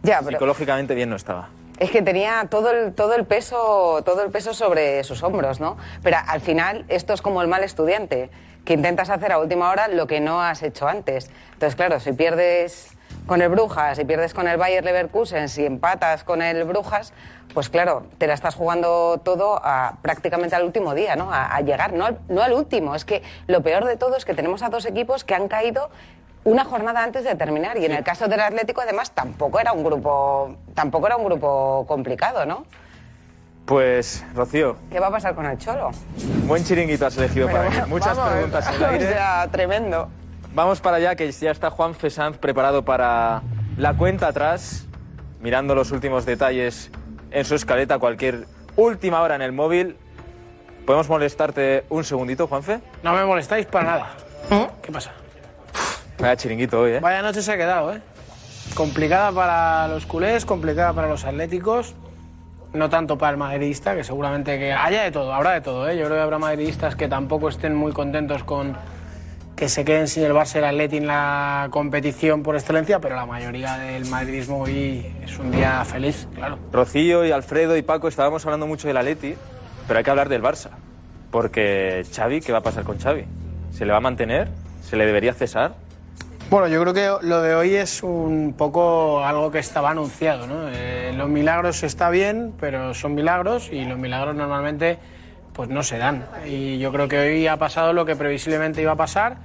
Ya, 0.03 0.19
pero 0.21 0.33
Psicológicamente 0.33 0.95
bien 0.95 1.11
no 1.11 1.17
estaba. 1.17 1.49
Es 1.81 1.91
que 1.91 2.03
tenía 2.03 2.47
todo 2.51 2.71
el, 2.71 2.95
todo 2.95 3.15
el 3.15 3.25
peso, 3.25 4.03
todo 4.05 4.23
el 4.23 4.31
peso 4.31 4.53
sobre 4.53 5.03
sus 5.03 5.23
hombros, 5.23 5.61
¿no? 5.61 5.79
Pero 6.03 6.19
al 6.25 6.43
final 6.43 6.85
esto 6.89 7.15
es 7.15 7.23
como 7.23 7.41
el 7.41 7.49
mal 7.49 7.65
estudiante, 7.65 8.31
que 8.67 8.75
intentas 8.75 9.09
hacer 9.09 9.33
a 9.33 9.39
última 9.39 9.71
hora 9.71 9.89
lo 9.89 10.07
que 10.07 10.21
no 10.21 10.43
has 10.43 10.63
hecho 10.63 10.87
antes. 10.87 11.31
Entonces, 11.55 11.77
claro, 11.77 11.99
si 11.99 12.13
pierdes 12.13 12.91
con 13.27 13.41
el 13.41 13.49
Brujas, 13.49 13.97
si 13.97 14.05
pierdes 14.05 14.35
con 14.35 14.47
el 14.47 14.59
Bayer 14.59 14.85
Leverkusen, 14.85 15.49
si 15.49 15.65
empatas 15.65 16.23
con 16.23 16.43
el 16.43 16.65
Brujas, 16.65 17.15
pues 17.55 17.71
claro, 17.71 18.05
te 18.19 18.27
la 18.27 18.35
estás 18.35 18.55
jugando 18.55 19.19
todo 19.25 19.59
a, 19.65 19.97
prácticamente 20.03 20.55
al 20.55 20.65
último 20.65 20.95
día, 20.95 21.17
¿no? 21.17 21.33
A, 21.33 21.57
a 21.57 21.63
llegar, 21.63 21.95
no 21.95 22.05
al, 22.05 22.19
no 22.29 22.43
al 22.43 22.53
último. 22.53 22.95
Es 22.95 23.07
que 23.07 23.23
lo 23.47 23.63
peor 23.63 23.87
de 23.87 23.97
todo 23.97 24.17
es 24.17 24.27
que 24.27 24.35
tenemos 24.35 24.63
a 24.63 24.69
dos 24.69 24.85
equipos 24.85 25.25
que 25.25 25.35
han 25.35 25.49
caído 25.49 25.89
una 26.45 26.65
jornada 26.65 27.03
antes 27.03 27.25
de 27.25 27.35
terminar 27.35 27.77
y 27.79 27.85
en 27.85 27.93
el 27.93 28.03
caso 28.05 28.27
del 28.29 28.41
Atlético 28.41 28.81
además 28.81 29.11
tampoco 29.13 29.61
era 29.61 29.73
un 29.73 29.85
grupo 29.85 30.57
tampoco 30.75 31.07
era 31.07 31.17
un 31.17 31.25
grupo 31.25 31.85
complicado, 31.87 32.47
¿no? 32.47 32.65
Pues, 33.67 34.25
Rocío, 34.35 34.77
¿Qué 34.91 34.99
va 34.99 35.09
a 35.09 35.11
pasar 35.13 35.35
con 35.35 35.47
el 35.47 35.57
Cholo? 35.59 35.91
buen 36.47 36.65
chiringuito 36.65 37.07
has 37.07 37.17
elegido 37.19 37.47
para 37.47 37.61
Pero 37.69 37.71
venir. 37.73 37.87
Muchas 37.89 38.17
vamos, 38.17 38.33
preguntas 38.33 38.69
en 38.69 38.75
el 38.75 38.85
aire. 38.91 39.07
O 39.07 39.11
sea, 39.11 39.49
tremendo. 39.53 40.09
Vamos 40.55 40.81
para 40.81 40.97
allá, 40.97 41.15
que 41.15 41.31
ya 41.31 41.53
está 41.53 41.71
Juan 41.71 41.95
Fesanz 41.95 42.37
preparado 42.39 42.85
para 42.85 43.43
la 43.77 43.95
cuenta 43.95 44.27
atrás, 44.29 44.87
mirando 45.41 45.77
los 45.77 45.93
últimos 45.93 46.27
detalles 46.27 46.91
en 47.31 47.45
su 47.45 47.55
escaleta, 47.55 47.99
cualquier 48.01 48.47
última 48.75 49.21
hora 49.21 49.37
en 49.37 49.43
el 49.43 49.53
móvil. 49.53 49.97
¿Podemos 50.85 51.09
molestarte 51.09 51.85
un 51.91 52.03
segundito, 52.03 52.49
Juanfe? 52.49 52.81
No 53.05 53.13
me 53.13 53.25
molestáis 53.25 53.67
para 53.67 53.85
nada. 53.85 54.07
¿Eh? 54.51 54.69
¿Qué 54.83 54.91
pasa? 54.91 55.13
Vaya 56.21 56.37
chiringuito 56.37 56.81
hoy, 56.81 56.93
¿eh? 56.93 57.01
Vaya 57.01 57.23
noche 57.23 57.43
se 57.43 57.53
ha 57.53 57.57
quedado, 57.57 57.95
¿eh? 57.95 58.01
Complicada 58.75 59.33
para 59.33 59.89
los 59.89 60.07
culés, 60.07 60.45
complicada 60.45 60.93
para 60.93 61.09
los 61.09 61.25
atléticos. 61.25 61.95
No 62.73 62.89
tanto 62.89 63.19
para 63.19 63.33
el 63.33 63.37
madridista, 63.37 63.97
que 63.97 64.05
seguramente 64.05 64.59
que 64.59 64.73
haya 64.73 65.03
de 65.03 65.11
todo, 65.11 65.33
habrá 65.33 65.53
de 65.53 65.61
todo, 65.61 65.89
¿eh? 65.89 65.97
Yo 65.97 66.05
creo 66.05 66.19
que 66.19 66.23
habrá 66.23 66.39
madridistas 66.39 66.95
que 66.95 67.09
tampoco 67.09 67.49
estén 67.49 67.75
muy 67.75 67.93
contentos 67.93 68.45
con 68.45 68.77
que 69.57 69.69
se 69.69 69.85
queden 69.85 70.09
sin 70.09 70.23
el 70.23 70.33
Barça 70.33 70.55
y 70.55 70.59
el 70.59 70.65
Atleti 70.65 70.99
en 70.99 71.07
la 71.07 71.69
competición 71.71 72.43
por 72.43 72.55
excelencia, 72.55 73.01
pero 73.01 73.17
la 73.17 73.27
mayoría 73.27 73.77
del 73.77 74.07
madridismo 74.07 74.63
hoy 74.63 75.05
es 75.23 75.39
un 75.39 75.51
día 75.51 75.85
feliz, 75.85 76.29
claro. 76.35 76.59
Rocío 76.73 77.27
y 77.27 77.33
Alfredo 77.33 77.77
y 77.77 77.83
Paco 77.83 78.09
estábamos 78.09 78.45
hablando 78.47 78.67
mucho 78.67 78.89
del 78.89 78.97
Atleti, 78.97 79.35
pero 79.89 79.99
hay 79.99 80.05
que 80.05 80.11
hablar 80.11 80.29
del 80.29 80.43
Barça. 80.43 80.71
Porque 81.31 82.07
Xavi, 82.11 82.41
¿qué 82.41 82.53
va 82.53 82.59
a 82.59 82.63
pasar 82.63 82.85
con 82.85 82.99
Xavi? 82.99 83.25
¿Se 83.73 83.85
le 83.85 83.93
va 83.93 83.99
a 83.99 84.01
mantener? 84.01 84.49
¿Se 84.83 84.97
le 84.97 85.07
debería 85.07 85.35
cesar? 85.35 85.75
Bueno, 86.51 86.67
yo 86.67 86.81
creo 86.81 86.93
que 86.93 87.27
lo 87.29 87.43
de 87.43 87.55
hoy 87.55 87.77
es 87.77 88.03
un 88.03 88.55
poco 88.59 89.25
algo 89.25 89.53
que 89.53 89.61
estaba 89.61 89.91
anunciado, 89.91 90.49
¿no? 90.49 90.69
Eh, 90.69 91.13
los 91.17 91.29
milagros 91.29 91.85
está 91.85 92.11
bien, 92.11 92.55
pero 92.59 92.93
son 92.93 93.15
milagros 93.15 93.69
y 93.71 93.85
los 93.85 93.97
milagros 93.97 94.35
normalmente 94.35 94.99
pues 95.53 95.69
no 95.69 95.85
se 95.85 95.99
dan. 95.99 96.27
Y 96.45 96.81
yo 96.81 96.91
creo 96.91 97.07
que 97.07 97.21
hoy 97.21 97.47
ha 97.47 97.57
pasado 97.57 97.93
lo 97.93 98.05
que 98.05 98.17
previsiblemente 98.17 98.83
iba 98.83 98.91
a 98.91 98.97
pasar. 98.97 99.37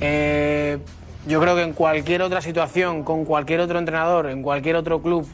Eh, 0.00 0.78
yo 1.26 1.42
creo 1.42 1.56
que 1.56 1.62
en 1.62 1.74
cualquier 1.74 2.22
otra 2.22 2.40
situación, 2.40 3.04
con 3.04 3.26
cualquier 3.26 3.60
otro 3.60 3.78
entrenador, 3.78 4.30
en 4.30 4.42
cualquier 4.42 4.76
otro 4.76 5.02
club 5.02 5.28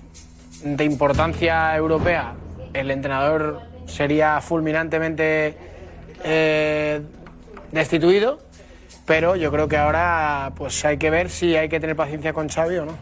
de 0.65 0.85
importancia 0.85 1.77
europea, 1.77 2.35
el 2.75 2.91
entrenador 2.91 3.61
sería 3.87 4.41
fulminantemente 4.41 5.55
eh, 6.25 7.01
destituido. 7.71 8.50
Pero 9.11 9.35
yo 9.35 9.51
creo 9.51 9.67
que 9.67 9.77
ahora 9.77 10.53
pues 10.55 10.85
hay 10.85 10.97
que 10.97 11.11
ver 11.11 11.31
si 11.31 11.57
hay 11.57 11.69
que 11.69 11.81
tener 11.81 11.97
paciencia 11.97 12.33
con 12.33 12.49
Xavi 12.49 12.77
o 12.77 12.85
no. 12.85 12.93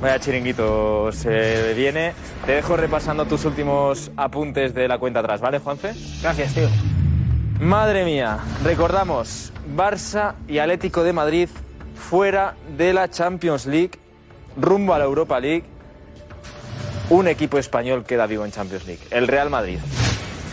Vaya 0.00 0.18
chiringuito 0.18 1.12
se 1.12 1.72
viene. 1.74 2.14
Te 2.44 2.56
dejo 2.56 2.76
repasando 2.76 3.24
tus 3.26 3.44
últimos 3.44 4.10
apuntes 4.16 4.74
de 4.74 4.88
la 4.88 4.98
cuenta 4.98 5.20
atrás, 5.20 5.40
¿vale, 5.40 5.60
Juanfe? 5.60 5.92
Gracias, 6.20 6.54
tío. 6.54 6.68
Madre 7.60 8.04
mía, 8.04 8.40
recordamos, 8.64 9.52
Barça 9.76 10.34
y 10.48 10.58
Atlético 10.58 11.04
de 11.04 11.12
Madrid 11.12 11.48
fuera 11.94 12.56
de 12.76 12.92
la 12.92 13.08
Champions 13.08 13.66
League, 13.66 13.92
rumbo 14.56 14.94
a 14.94 14.98
la 14.98 15.04
Europa 15.04 15.38
League. 15.38 15.62
Un 17.08 17.28
equipo 17.28 17.56
español 17.56 18.02
queda 18.02 18.26
vivo 18.26 18.44
en 18.44 18.50
Champions 18.50 18.84
League, 18.84 19.02
el 19.12 19.28
Real 19.28 19.48
Madrid. 19.48 19.78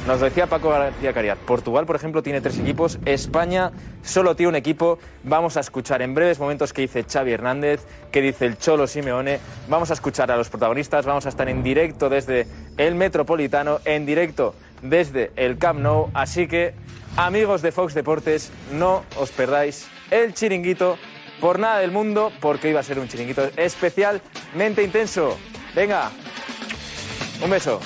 Nos 0.07 0.21
decía 0.21 0.47
Paco 0.47 0.69
García 0.69 1.13
Caridad. 1.13 1.37
Portugal, 1.37 1.85
por 1.85 1.95
ejemplo, 1.95 2.23
tiene 2.23 2.41
tres 2.41 2.57
equipos. 2.57 2.99
España 3.05 3.71
solo 4.01 4.35
tiene 4.35 4.49
un 4.49 4.55
equipo. 4.55 4.97
Vamos 5.23 5.57
a 5.57 5.59
escuchar 5.59 6.01
en 6.01 6.15
breves 6.15 6.39
momentos 6.39 6.73
qué 6.73 6.81
dice 6.81 7.03
Xavi 7.03 7.33
Hernández, 7.33 7.85
qué 8.11 8.21
dice 8.21 8.45
el 8.45 8.57
Cholo 8.57 8.87
Simeone. 8.87 9.39
Vamos 9.67 9.91
a 9.91 9.93
escuchar 9.93 10.31
a 10.31 10.37
los 10.37 10.49
protagonistas. 10.49 11.05
Vamos 11.05 11.25
a 11.25 11.29
estar 11.29 11.47
en 11.49 11.61
directo 11.61 12.09
desde 12.09 12.47
el 12.77 12.95
Metropolitano, 12.95 13.79
en 13.85 14.05
directo 14.05 14.55
desde 14.81 15.31
el 15.35 15.57
Camp 15.57 15.79
Nou. 15.79 16.09
Así 16.13 16.47
que, 16.47 16.73
amigos 17.15 17.61
de 17.61 17.71
Fox 17.71 17.93
Deportes, 17.93 18.51
no 18.71 19.03
os 19.17 19.29
perdáis 19.31 19.87
el 20.09 20.33
chiringuito 20.33 20.97
por 21.39 21.59
nada 21.59 21.79
del 21.79 21.91
mundo, 21.91 22.31
porque 22.39 22.69
iba 22.69 22.79
a 22.79 22.83
ser 22.83 22.99
un 22.99 23.07
chiringuito 23.07 23.49
especialmente 23.57 24.81
intenso. 24.81 25.37
Venga, 25.75 26.09
un 27.43 27.49
beso. 27.49 27.79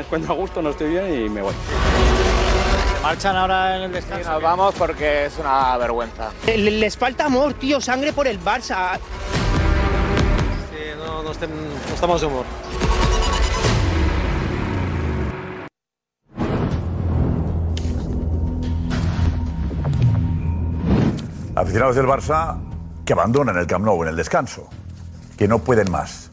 Me 0.00 0.06
encuentro 0.06 0.32
a 0.32 0.36
gusto, 0.36 0.62
no 0.62 0.70
estoy 0.70 0.88
bien 0.90 1.24
y 1.24 1.28
me 1.28 1.42
voy. 1.42 1.54
Marchan 3.02 3.36
ahora 3.36 3.76
en 3.76 3.82
el 3.84 3.92
descanso. 3.92 4.30
nos 4.30 4.42
vamos 4.42 4.74
porque 4.76 5.26
es 5.26 5.38
una 5.38 5.76
vergüenza. 5.76 6.30
Le- 6.46 6.56
Les 6.70 6.96
falta 6.96 7.26
amor, 7.26 7.54
tío, 7.54 7.80
sangre 7.80 8.12
por 8.12 8.26
el 8.26 8.38
Barça. 8.42 8.98
Sí, 10.70 10.96
no, 10.98 11.22
no, 11.22 11.30
estén- 11.32 11.50
no 11.50 11.94
estamos 11.94 12.20
de 12.20 12.26
humor. 12.26 12.44
Aficionados 21.54 21.96
del 21.96 22.06
Barça 22.06 22.56
que 23.04 23.12
abandonan 23.12 23.56
el 23.58 23.66
Camp 23.66 23.84
Nou 23.84 24.02
en 24.02 24.08
el 24.08 24.16
descanso, 24.16 24.68
que 25.36 25.48
no 25.48 25.58
pueden 25.58 25.90
más, 25.90 26.29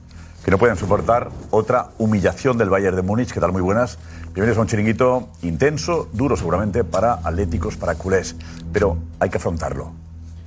que 0.48 0.52
no 0.52 0.58
pueden 0.60 0.78
soportar 0.78 1.30
otra 1.52 1.90
humillación 1.98 2.58
del 2.58 2.70
Bayern 2.70 2.96
de 2.96 3.02
Múnich. 3.02 3.34
¿Qué 3.34 3.42
tal? 3.42 3.52
Muy 3.52 3.62
buenas. 3.62 3.98
Bienvenidos 4.28 4.58
a 4.58 4.62
un 4.62 4.68
chiringuito 4.68 5.28
intenso, 5.42 6.08
duro 6.14 6.38
seguramente 6.38 6.86
para 6.86 7.16
atléticos, 7.16 7.76
para 7.76 7.96
culés, 7.96 8.38
pero 8.72 8.98
hay 9.20 9.30
que 9.30 9.40
afrontarlo. 9.40 9.92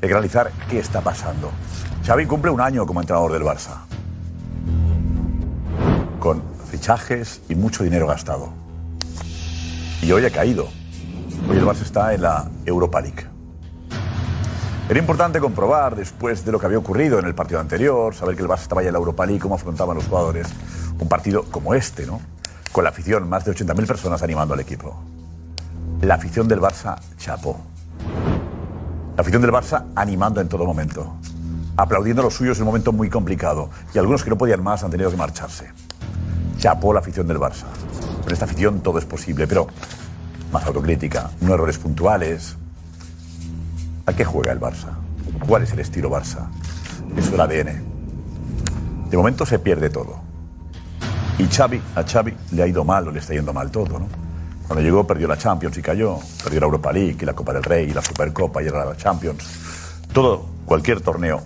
Hay 0.01 0.09
que 0.09 0.15
analizar 0.15 0.53
qué 0.71 0.79
está 0.79 1.03
pasando. 1.03 1.51
Xavi 2.03 2.25
cumple 2.25 2.51
un 2.51 2.63
año 2.63 2.87
como 2.87 3.03
entrenador 3.03 3.31
del 3.31 3.43
Barça, 3.43 3.83
con 6.19 6.43
fichajes 6.71 7.43
y 7.51 7.55
mucho 7.55 7.85
dinero 7.85 8.07
gastado. 8.07 8.55
Y 10.01 10.11
hoy 10.13 10.25
ha 10.25 10.31
caído. 10.31 10.69
Hoy 11.47 11.59
el 11.59 11.67
Barça 11.67 11.83
está 11.83 12.15
en 12.15 12.23
la 12.23 12.49
Europa 12.65 13.03
League. 13.03 13.30
Era 14.91 14.99
importante 14.99 15.39
comprobar, 15.39 15.95
después 15.95 16.45
de 16.45 16.51
lo 16.51 16.59
que 16.59 16.67
había 16.67 16.79
ocurrido 16.79 17.21
en 17.21 17.25
el 17.25 17.33
partido 17.33 17.61
anterior, 17.61 18.13
saber 18.13 18.35
que 18.35 18.43
el 18.43 18.49
Barça 18.49 18.63
estaba 18.63 18.83
ya 18.83 18.89
en 18.89 18.95
la 18.95 18.99
Europa 18.99 19.25
League, 19.25 19.41
cómo 19.41 19.55
afrontaban 19.55 19.95
los 19.95 20.05
jugadores 20.09 20.49
un 20.99 21.09
partido 21.09 21.45
como 21.45 21.75
este, 21.75 22.07
¿no? 22.07 22.21
Con 22.73 22.83
la 22.83 22.91
afición, 22.91 23.29
más 23.29 23.45
de 23.45 23.53
80.000 23.53 23.87
personas 23.87 24.21
animando 24.25 24.55
al 24.55 24.59
equipo. 24.59 25.01
La 26.01 26.17
afición 26.17 26.49
del 26.49 26.61
Barça 26.61 26.99
chapó. 27.19 27.57
La 29.15 29.21
afición 29.21 29.43
del 29.43 29.53
Barça 29.53 29.85
animando 29.95 30.41
en 30.41 30.49
todo 30.49 30.67
momento. 30.67 31.15
Aplaudiendo 31.77 32.23
a 32.23 32.25
los 32.25 32.35
suyos 32.35 32.57
en 32.59 32.65
un 32.65 32.67
momento 32.71 32.91
muy 32.91 33.09
complicado. 33.09 33.71
Y 33.95 33.99
algunos 33.99 34.25
que 34.25 34.31
no 34.31 34.39
podían 34.39 34.61
más 34.61 34.83
han 34.83 34.91
tenido 34.91 35.09
que 35.09 35.17
marcharse. 35.17 35.71
Chapó 36.59 36.93
la 36.93 36.99
afición 36.99 37.29
del 37.29 37.39
Barça. 37.39 37.67
Con 38.25 38.33
esta 38.33 38.45
afición 38.45 38.81
todo 38.81 38.99
es 38.99 39.05
posible, 39.05 39.47
pero 39.47 39.69
más 40.51 40.67
autocrítica, 40.67 41.31
no 41.43 41.55
errores 41.55 41.79
puntuales, 41.79 42.57
¿A 44.11 44.13
qué 44.13 44.25
juega 44.25 44.51
el 44.51 44.59
Barça? 44.59 44.89
¿Cuál 45.47 45.63
es 45.63 45.73
el 45.73 45.79
estilo 45.79 46.11
Barça? 46.11 46.49
Es 47.17 47.31
el 47.33 47.41
ADN. 47.41 49.09
De 49.09 49.17
momento 49.17 49.47
se 49.47 49.61
pierde 49.61 49.89
todo. 49.89 50.19
Y 51.39 51.47
Xavi, 51.47 51.81
a 51.95 52.03
Xavi 52.03 52.35
le 52.51 52.63
ha 52.65 52.67
ido 52.67 52.85
mal 52.85 53.07
o 53.07 53.13
le 53.13 53.21
está 53.21 53.35
yendo 53.35 53.53
mal 53.53 53.71
todo, 53.71 54.01
¿no? 54.01 54.09
Cuando 54.67 54.83
llegó 54.83 55.07
perdió 55.07 55.29
la 55.29 55.39
Champions 55.39 55.79
y 55.79 55.83
cayó. 55.83 56.19
Perdió 56.43 56.59
la 56.59 56.67
Europa 56.67 56.93
League 56.93 57.19
y 57.21 57.25
la 57.25 57.35
Copa 57.35 57.53
del 57.53 57.63
Rey 57.63 57.89
y 57.89 57.93
la 57.93 58.03
Supercopa 58.03 58.61
y 58.61 58.67
ahora 58.67 58.85
la 58.85 58.97
Champions. 58.97 59.45
Todo, 60.13 60.45
cualquier 60.65 61.03
torneo 61.03 61.45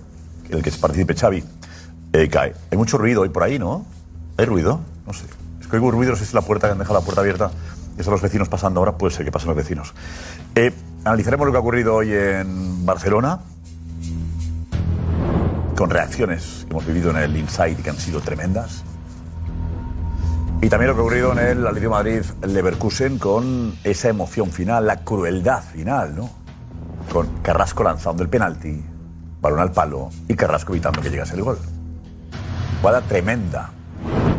en 0.49 0.57
el 0.57 0.63
que 0.63 0.71
participe 0.71 1.15
Xavi, 1.15 1.45
eh, 2.15 2.29
cae. 2.31 2.55
Hay 2.71 2.79
mucho 2.79 2.97
ruido 2.97 3.21
hoy 3.21 3.29
por 3.29 3.43
ahí, 3.43 3.59
¿no? 3.59 3.85
¿Hay 4.39 4.47
ruido? 4.47 4.81
No 5.07 5.13
sé. 5.13 5.27
Es 5.61 5.67
que 5.67 5.77
oigo 5.77 5.91
ruido, 5.91 6.13
no 6.13 6.17
sé 6.17 6.25
si 6.25 6.31
es 6.31 6.35
la 6.35 6.41
puerta 6.41 6.69
que 6.69 6.73
han 6.73 6.79
dejado 6.79 6.99
la 6.99 7.05
puerta 7.05 7.21
abierta. 7.21 7.51
Y 7.99 8.03
son 8.03 8.13
los 8.13 8.23
vecinos 8.23 8.49
pasando 8.49 8.81
ahora, 8.81 8.97
puede 8.97 9.15
ser 9.15 9.27
que 9.27 9.31
pasen 9.31 9.49
los 9.49 9.57
vecinos. 9.57 9.93
Eh, 10.55 10.73
analizaremos 11.05 11.47
lo 11.47 11.53
que 11.53 11.59
ha 11.59 11.61
ocurrido 11.61 11.95
hoy 11.97 12.13
en 12.13 12.85
Barcelona, 12.87 13.41
con 15.77 15.91
reacciones 15.91 16.65
que 16.65 16.71
hemos 16.71 16.87
vivido 16.87 17.11
en 17.11 17.17
el 17.19 17.37
Inside 17.37 17.77
que 17.77 17.91
han 17.91 17.97
sido 17.97 18.21
tremendas. 18.21 18.85
Y 20.63 20.69
también 20.69 20.89
lo 20.89 20.95
que 20.95 21.01
ha 21.01 21.05
ocurrido 21.05 21.33
en 21.33 21.39
el 21.39 21.67
Atlético 21.67 21.91
de 21.91 22.03
Madrid 22.03 22.23
Leverkusen 22.47 23.19
con 23.19 23.75
esa 23.85 24.09
emoción 24.09 24.51
final, 24.51 24.87
la 24.87 25.01
crueldad 25.05 25.63
final, 25.63 26.17
¿no? 26.17 26.31
Con 27.13 27.27
Carrasco 27.43 27.83
lanzando 27.83 28.23
el 28.23 28.31
penalti, 28.31 28.83
balón 29.43 29.59
al 29.59 29.73
palo 29.73 30.09
y 30.27 30.35
Carrasco 30.35 30.73
evitando 30.73 31.03
que 31.03 31.11
llegase 31.11 31.35
el 31.35 31.43
gol. 31.43 31.59
Jugada 32.81 33.03
tremenda, 33.03 33.71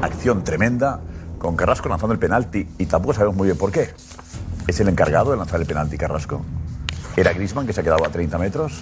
acción 0.01 0.43
tremenda 0.43 0.99
con 1.37 1.55
Carrasco 1.55 1.89
lanzando 1.89 2.13
el 2.13 2.19
penalti 2.19 2.67
y 2.79 2.85
tampoco 2.87 3.13
sabemos 3.13 3.35
muy 3.35 3.47
bien 3.47 3.57
por 3.57 3.71
qué. 3.71 3.93
¿Es 4.67 4.79
el 4.79 4.89
encargado 4.89 5.31
de 5.31 5.37
lanzar 5.37 5.59
el 5.61 5.67
penalti 5.67 5.97
Carrasco? 5.97 6.41
¿Era 7.15 7.33
Grisman 7.33 7.65
que 7.67 7.73
se 7.73 7.81
ha 7.81 7.83
quedado 7.83 8.05
a 8.05 8.09
30 8.09 8.37
metros? 8.37 8.79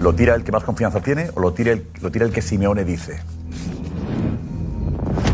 ¿Lo 0.00 0.14
tira 0.14 0.34
el 0.34 0.44
que 0.44 0.52
más 0.52 0.64
confianza 0.64 1.00
tiene 1.00 1.30
o 1.34 1.40
lo 1.40 1.52
tira 1.52 1.72
el, 1.72 1.86
lo 2.00 2.10
tira 2.10 2.24
el 2.26 2.32
que 2.32 2.42
Simeone 2.42 2.84
dice? 2.84 3.20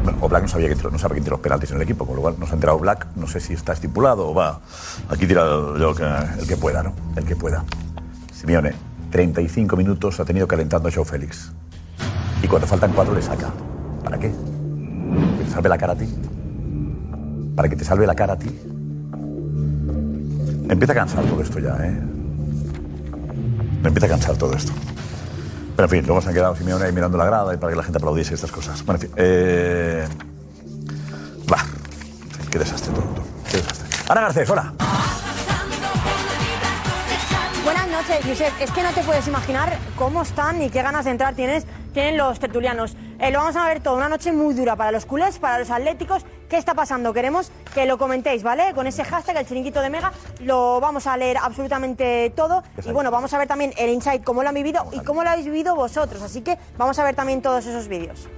Bueno, 0.02 0.18
o 0.22 0.28
Black 0.28 0.42
no 0.42 0.48
sabía 0.48 0.68
que 0.68 0.74
no 0.90 0.98
sabe 0.98 1.14
quién 1.14 1.24
tira 1.24 1.34
los 1.36 1.40
penaltis 1.40 1.70
en 1.70 1.76
el 1.76 1.82
equipo, 1.82 2.06
con 2.06 2.16
lo 2.16 2.22
cual 2.22 2.36
nos 2.38 2.50
ha 2.50 2.54
enterado 2.54 2.78
Black, 2.78 3.06
no 3.16 3.26
sé 3.26 3.40
si 3.40 3.52
está 3.52 3.72
estipulado 3.74 4.28
o 4.28 4.34
va. 4.34 4.60
Aquí 5.10 5.26
tira 5.26 5.44
yo 5.44 5.94
que- 5.94 6.04
el 6.40 6.46
que 6.46 6.56
pueda, 6.56 6.82
¿no? 6.82 6.92
El 7.16 7.24
que 7.24 7.36
pueda. 7.36 7.64
Simeone, 8.32 8.72
35 9.10 9.76
minutos 9.76 10.18
ha 10.20 10.24
tenido 10.24 10.48
calentando 10.48 10.88
a 10.88 10.92
Joe 10.92 11.04
Félix. 11.04 11.52
Y 12.42 12.46
cuando 12.48 12.66
faltan 12.66 12.92
cuatro 12.92 13.14
le 13.14 13.20
saca. 13.22 13.50
¿Para 14.02 14.18
qué? 14.18 14.30
¿Que 14.30 15.44
te 15.44 15.50
salve 15.50 15.68
la 15.68 15.76
cara 15.78 15.92
a 15.92 15.96
ti? 15.96 16.08
¿Para 17.54 17.68
que 17.68 17.76
te 17.76 17.84
salve 17.84 18.06
la 18.06 18.14
cara 18.14 18.32
a 18.34 18.38
ti? 18.38 18.48
Empieza 20.70 20.92
a 20.92 20.96
cansar 20.96 21.24
todo 21.24 21.42
esto 21.42 21.58
ya, 21.58 21.76
¿eh? 21.84 22.00
Me 23.82 23.88
empieza 23.88 24.06
a 24.06 24.10
cansar 24.10 24.36
todo 24.36 24.54
esto. 24.54 24.72
Pero 25.76 25.86
en 25.86 25.90
fin, 25.90 26.06
luego 26.06 26.22
se 26.22 26.28
han 26.28 26.34
quedado 26.34 26.54
Simeone 26.54 26.84
ahí 26.84 26.92
mirando 26.92 27.18
la 27.18 27.24
grada 27.24 27.52
y 27.52 27.56
para 27.56 27.72
que 27.72 27.76
la 27.76 27.82
gente 27.82 27.98
aplaudiese 27.98 28.34
estas 28.34 28.52
cosas. 28.52 28.84
Bueno, 28.84 29.00
en 29.02 29.08
fin. 29.08 29.10
Eh... 29.16 30.06
Qué 32.50 32.58
desastre 32.58 32.92
todo. 32.92 33.04
todo. 33.04 33.24
Qué 33.50 33.58
desastre. 33.58 33.88
Ana 34.08 34.20
Garcés, 34.22 34.50
hola. 34.50 34.72
Buenas 37.64 37.88
noches, 37.88 38.18
Josep. 38.26 38.52
Es 38.60 38.70
que 38.72 38.82
no 38.82 38.90
te 38.90 39.02
puedes 39.02 39.28
imaginar 39.28 39.78
cómo 39.96 40.22
están 40.22 40.60
y 40.60 40.70
qué 40.70 40.82
ganas 40.82 41.04
de 41.04 41.12
entrar 41.12 41.34
tienes, 41.34 41.64
tienen 41.92 42.16
los 42.16 42.38
tertulianos. 42.38 42.96
Eh, 43.18 43.30
lo 43.30 43.38
vamos 43.38 43.56
a 43.56 43.66
ver 43.66 43.80
todo. 43.80 43.96
Una 43.96 44.08
noche 44.08 44.32
muy 44.32 44.54
dura 44.54 44.76
para 44.76 44.92
los 44.92 45.06
culés, 45.06 45.38
para 45.38 45.58
los 45.58 45.70
atléticos. 45.70 46.24
¿Qué 46.48 46.56
está 46.56 46.74
pasando? 46.74 47.12
Queremos 47.12 47.52
que 47.74 47.86
lo 47.86 47.98
comentéis, 47.98 48.42
¿vale? 48.42 48.72
Con 48.74 48.86
ese 48.86 49.04
hashtag, 49.04 49.36
el 49.36 49.46
chiringuito 49.46 49.80
de 49.80 49.90
Mega, 49.90 50.12
lo 50.40 50.80
vamos 50.80 51.06
a 51.06 51.16
leer 51.16 51.36
absolutamente 51.38 52.32
todo. 52.34 52.62
Y 52.84 52.90
bueno, 52.90 53.10
vamos 53.10 53.32
a 53.32 53.38
ver 53.38 53.46
también 53.46 53.72
el 53.76 53.90
insight, 53.90 54.24
cómo 54.24 54.42
lo 54.42 54.48
han 54.48 54.54
vivido 54.54 54.84
y 54.92 55.00
cómo 55.00 55.22
lo 55.22 55.30
habéis 55.30 55.46
vivido 55.46 55.76
vosotros. 55.76 56.22
Así 56.22 56.40
que 56.40 56.58
vamos 56.76 56.98
a 56.98 57.04
ver 57.04 57.14
también 57.14 57.40
todos 57.40 57.66
esos 57.66 57.86
vídeos. 57.86 58.28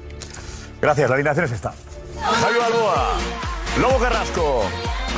Gracias, 0.80 1.08
la 1.08 1.14
alineación 1.14 1.46
es 1.46 1.52
esta. 1.52 1.72
Javi 2.20 2.58
Balboa, 2.58 3.12
Lobo 3.80 3.98
Carrasco, 3.98 4.62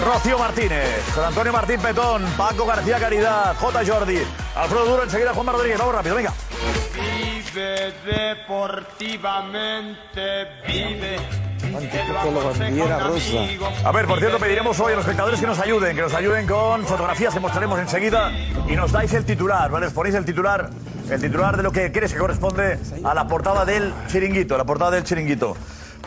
Rocío 0.05 0.39
Martínez, 0.39 1.05
José 1.15 1.27
Antonio 1.27 1.53
Martín 1.53 1.81
Petón, 1.81 2.25
Paco 2.37 2.67
García 2.67 2.99
Caridad, 2.99 3.57
J. 3.57 3.83
Jordi, 3.87 4.23
Alfredo 4.55 4.85
Duro, 4.85 5.03
enseguida 5.03 5.35
Juan 5.35 5.47
Rodríguez. 5.47 5.79
Vamos 5.79 5.95
rápido, 5.95 6.15
venga. 6.17 6.33
Vive 7.55 7.95
deportivamente, 8.05 10.49
vive. 10.67 11.17
A 13.85 13.93
ver, 13.93 14.07
por 14.07 14.19
cierto, 14.19 14.41
pediremos 14.41 14.81
hoy 14.81 14.93
a 14.93 14.97
los 14.97 15.05
espectadores 15.05 15.39
que 15.39 15.47
nos 15.47 15.61
ayuden, 15.61 15.95
que 15.95 16.03
nos 16.03 16.15
ayuden 16.15 16.49
con 16.49 16.85
fotografías 16.85 17.33
que 17.33 17.39
mostraremos 17.39 17.79
enseguida 17.79 18.33
y 18.69 18.75
nos 18.75 18.91
dais 18.91 19.15
el 19.15 19.25
titular, 19.25 19.71
¿vale? 19.71 19.87
Os 19.87 19.93
ponéis 19.93 20.17
el 20.17 20.25
titular, 20.25 20.69
el 21.09 21.21
titular 21.21 21.57
de 21.57 21.63
lo 21.63 21.71
que 21.71 21.93
queréis 21.93 22.13
que 22.13 22.19
corresponde 22.19 22.81
a 23.05 23.15
la 23.15 23.29
portada 23.29 23.65
del 23.65 23.95
chiringuito, 24.09 24.59
la 24.59 24.65
portada 24.65 24.91
del 24.91 25.05
chiringuito. 25.05 25.57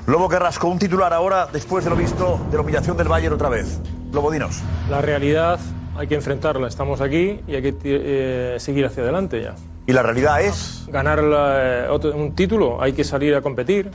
Lobo 0.06 0.28
Carrasco, 0.28 0.68
un 0.68 0.80
titular 0.80 1.14
ahora 1.14 1.48
después 1.48 1.86
de 1.86 1.92
lo 1.92 1.96
visto 1.96 2.46
de 2.52 2.58
la 2.58 2.62
humillación 2.62 2.98
del 2.98 3.08
Bayern 3.08 3.36
otra 3.36 3.48
vez. 3.48 3.80
Lobo, 4.12 4.32
dinos. 4.32 4.62
La 4.90 5.02
realidad 5.02 5.62
hay 5.96 6.08
que 6.08 6.16
enfrentarla. 6.16 6.68
Estamos 6.68 7.00
aquí 7.00 7.40
y 7.48 7.56
hay 7.56 7.62
que 7.62 7.74
eh, 7.84 8.58
seguir 8.60 8.86
hacia 8.86 9.04
adelante 9.04 9.42
ya. 9.42 9.56
¿Y 9.88 9.94
la 9.94 10.04
realidad 10.04 10.42
es? 10.42 10.84
Ganar 10.90 11.24
la- 11.24 11.86
eh, 11.86 11.90
otro- 11.90 12.16
un 12.16 12.36
título, 12.36 12.82
hay 12.82 12.94
que 12.94 13.04
salir 13.04 13.34
a 13.36 13.42
competir. 13.42 13.90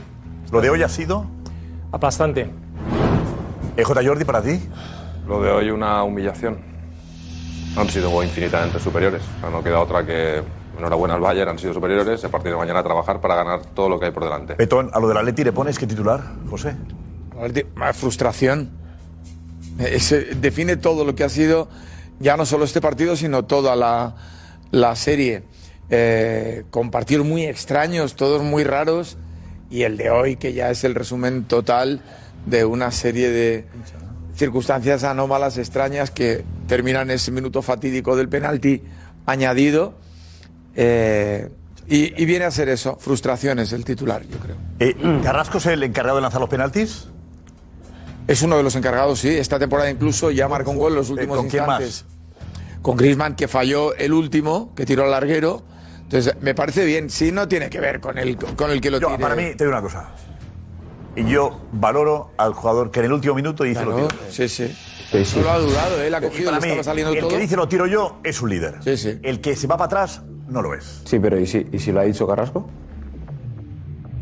¿Lo 0.51 0.59
de 0.59 0.69
hoy 0.69 0.81
ha 0.83 0.89
sido? 0.89 1.25
Aplastante. 1.91 2.49
EJ 3.77 3.87
Jordi, 4.05 4.25
para 4.25 4.41
ti. 4.41 4.59
Lo 5.27 5.41
de 5.41 5.51
hoy 5.51 5.69
una 5.69 6.03
humillación. 6.03 6.57
Han 7.77 7.89
sido 7.89 8.21
infinitamente 8.23 8.79
superiores. 8.79 9.21
No 9.51 9.63
queda 9.63 9.79
otra 9.79 10.05
que 10.05 10.41
enhorabuena 10.77 11.15
al 11.15 11.21
Bayern, 11.21 11.49
han 11.51 11.59
sido 11.59 11.73
superiores. 11.73 12.23
A 12.25 12.29
partir 12.29 12.51
de 12.51 12.57
mañana 12.57 12.79
a 12.79 12.83
trabajar 12.83 13.21
para 13.21 13.35
ganar 13.35 13.61
todo 13.75 13.89
lo 13.89 13.99
que 13.99 14.07
hay 14.07 14.11
por 14.11 14.23
delante. 14.23 14.55
Petón, 14.55 14.89
a 14.93 14.99
lo 14.99 15.07
del 15.07 15.17
Atleti 15.17 15.43
le 15.43 15.53
pones 15.53 15.77
qué 15.79 15.87
titular, 15.87 16.21
José. 16.49 16.75
Más 17.75 17.95
frustración. 17.95 18.69
Ese 19.79 20.35
define 20.35 20.77
todo 20.77 21.03
lo 21.05 21.15
que 21.15 21.23
ha 21.23 21.29
sido 21.29 21.67
ya 22.19 22.37
no 22.37 22.45
solo 22.45 22.63
este 22.65 22.79
partido, 22.81 23.15
sino 23.15 23.43
toda 23.45 23.75
la, 23.75 24.15
la 24.71 24.95
serie. 24.95 25.43
Eh, 25.89 26.63
con 26.71 26.91
partidos 26.91 27.25
muy 27.25 27.45
extraños, 27.45 28.15
todos 28.15 28.41
muy 28.41 28.63
raros, 28.63 29.17
y 29.69 29.83
el 29.83 29.97
de 29.97 30.09
hoy, 30.09 30.35
que 30.37 30.53
ya 30.53 30.69
es 30.69 30.83
el 30.83 30.95
resumen 30.95 31.43
total 31.43 32.01
de 32.45 32.65
una 32.65 32.91
serie 32.91 33.29
de 33.29 33.65
circunstancias 34.35 35.03
anómalas, 35.03 35.57
extrañas, 35.57 36.09
que 36.09 36.43
terminan 36.67 37.11
ese 37.11 37.31
minuto 37.31 37.61
fatídico 37.61 38.15
del 38.15 38.29
penalti 38.29 38.81
añadido. 39.25 39.93
Eh, 40.75 41.49
y, 41.87 42.21
y 42.21 42.25
viene 42.25 42.45
a 42.45 42.51
ser 42.51 42.69
eso, 42.69 42.97
frustraciones 42.99 43.73
el 43.73 43.83
titular, 43.83 44.23
yo 44.23 44.37
creo. 44.39 44.55
Eh, 44.79 44.95
¿Carrasco 45.21 45.57
es 45.57 45.65
el 45.67 45.83
encargado 45.83 46.15
de 46.17 46.21
lanzar 46.21 46.41
los 46.41 46.49
penaltis? 46.49 47.07
Es 48.27 48.41
uno 48.41 48.55
de 48.57 48.63
los 48.63 48.75
encargados, 48.75 49.19
sí. 49.19 49.29
Esta 49.29 49.59
temporada 49.59 49.89
incluso 49.89 50.31
ya 50.31 50.47
marcó 50.47 50.71
un 50.71 50.77
gol 50.77 50.93
en 50.93 50.97
los 50.99 51.09
últimos 51.09 51.37
Eh, 51.37 51.41
¿con 51.41 51.49
quién 51.49 51.63
instantes. 51.63 52.05
Con 52.81 52.97
Griezmann, 52.97 53.35
que 53.35 53.47
falló 53.47 53.93
el 53.95 54.13
último, 54.13 54.73
que 54.75 54.85
tiró 54.85 55.03
al 55.03 55.11
larguero. 55.11 55.63
Entonces, 56.03 56.35
me 56.41 56.53
parece 56.53 56.85
bien. 56.85 57.09
Sí, 57.09 57.31
no 57.31 57.47
tiene 57.47 57.69
que 57.69 57.79
ver 57.79 57.99
con 57.99 58.17
el, 58.17 58.35
con 58.37 58.69
el 58.71 58.79
que 58.81 58.91
lo 58.91 58.99
Yo, 58.99 59.07
tire. 59.07 59.19
para 59.19 59.35
mí, 59.35 59.43
te 59.55 59.63
digo 59.63 59.69
una 59.69 59.81
cosa. 59.81 60.09
Y 61.15 61.25
yo 61.25 61.61
valoro 61.71 62.31
al 62.37 62.53
jugador 62.53 62.89
que 62.91 62.99
en 62.99 63.05
el 63.07 63.13
último 63.13 63.35
minuto 63.35 63.63
dice 63.63 63.83
Claro, 63.83 63.99
lo 63.99 64.07
tiro. 64.07 64.21
Sí, 64.29 64.47
sí. 64.47 64.75
No 65.35 65.41
lo 65.43 65.51
ha 65.51 65.59
dudado, 65.59 66.01
¿eh? 66.01 66.07
él 66.07 66.15
ha 66.15 66.19
Y 66.19 66.21
cogido, 66.23 66.45
para 66.51 66.59
le 66.59 66.65
mí, 66.65 66.71
estaba 66.71 66.83
saliendo 66.83 67.13
el 67.13 67.19
todo. 67.19 67.29
que 67.29 67.37
dice 67.37 67.55
lo 67.55 67.67
tiro 67.67 67.85
yo 67.85 68.17
es 68.23 68.41
un 68.41 68.49
líder. 68.49 68.75
Sí, 68.83 68.97
sí. 68.97 69.19
El 69.21 69.41
que 69.41 69.55
se 69.55 69.67
va 69.67 69.77
para 69.77 69.85
atrás 69.85 70.23
no 70.47 70.61
lo 70.63 70.73
es. 70.73 71.01
Sí, 71.05 71.19
pero 71.19 71.39
¿y 71.39 71.45
si, 71.45 71.67
¿y 71.71 71.77
si 71.79 71.91
lo 71.91 71.99
ha 71.99 72.03
dicho 72.03 72.25
Carrasco? 72.27 72.67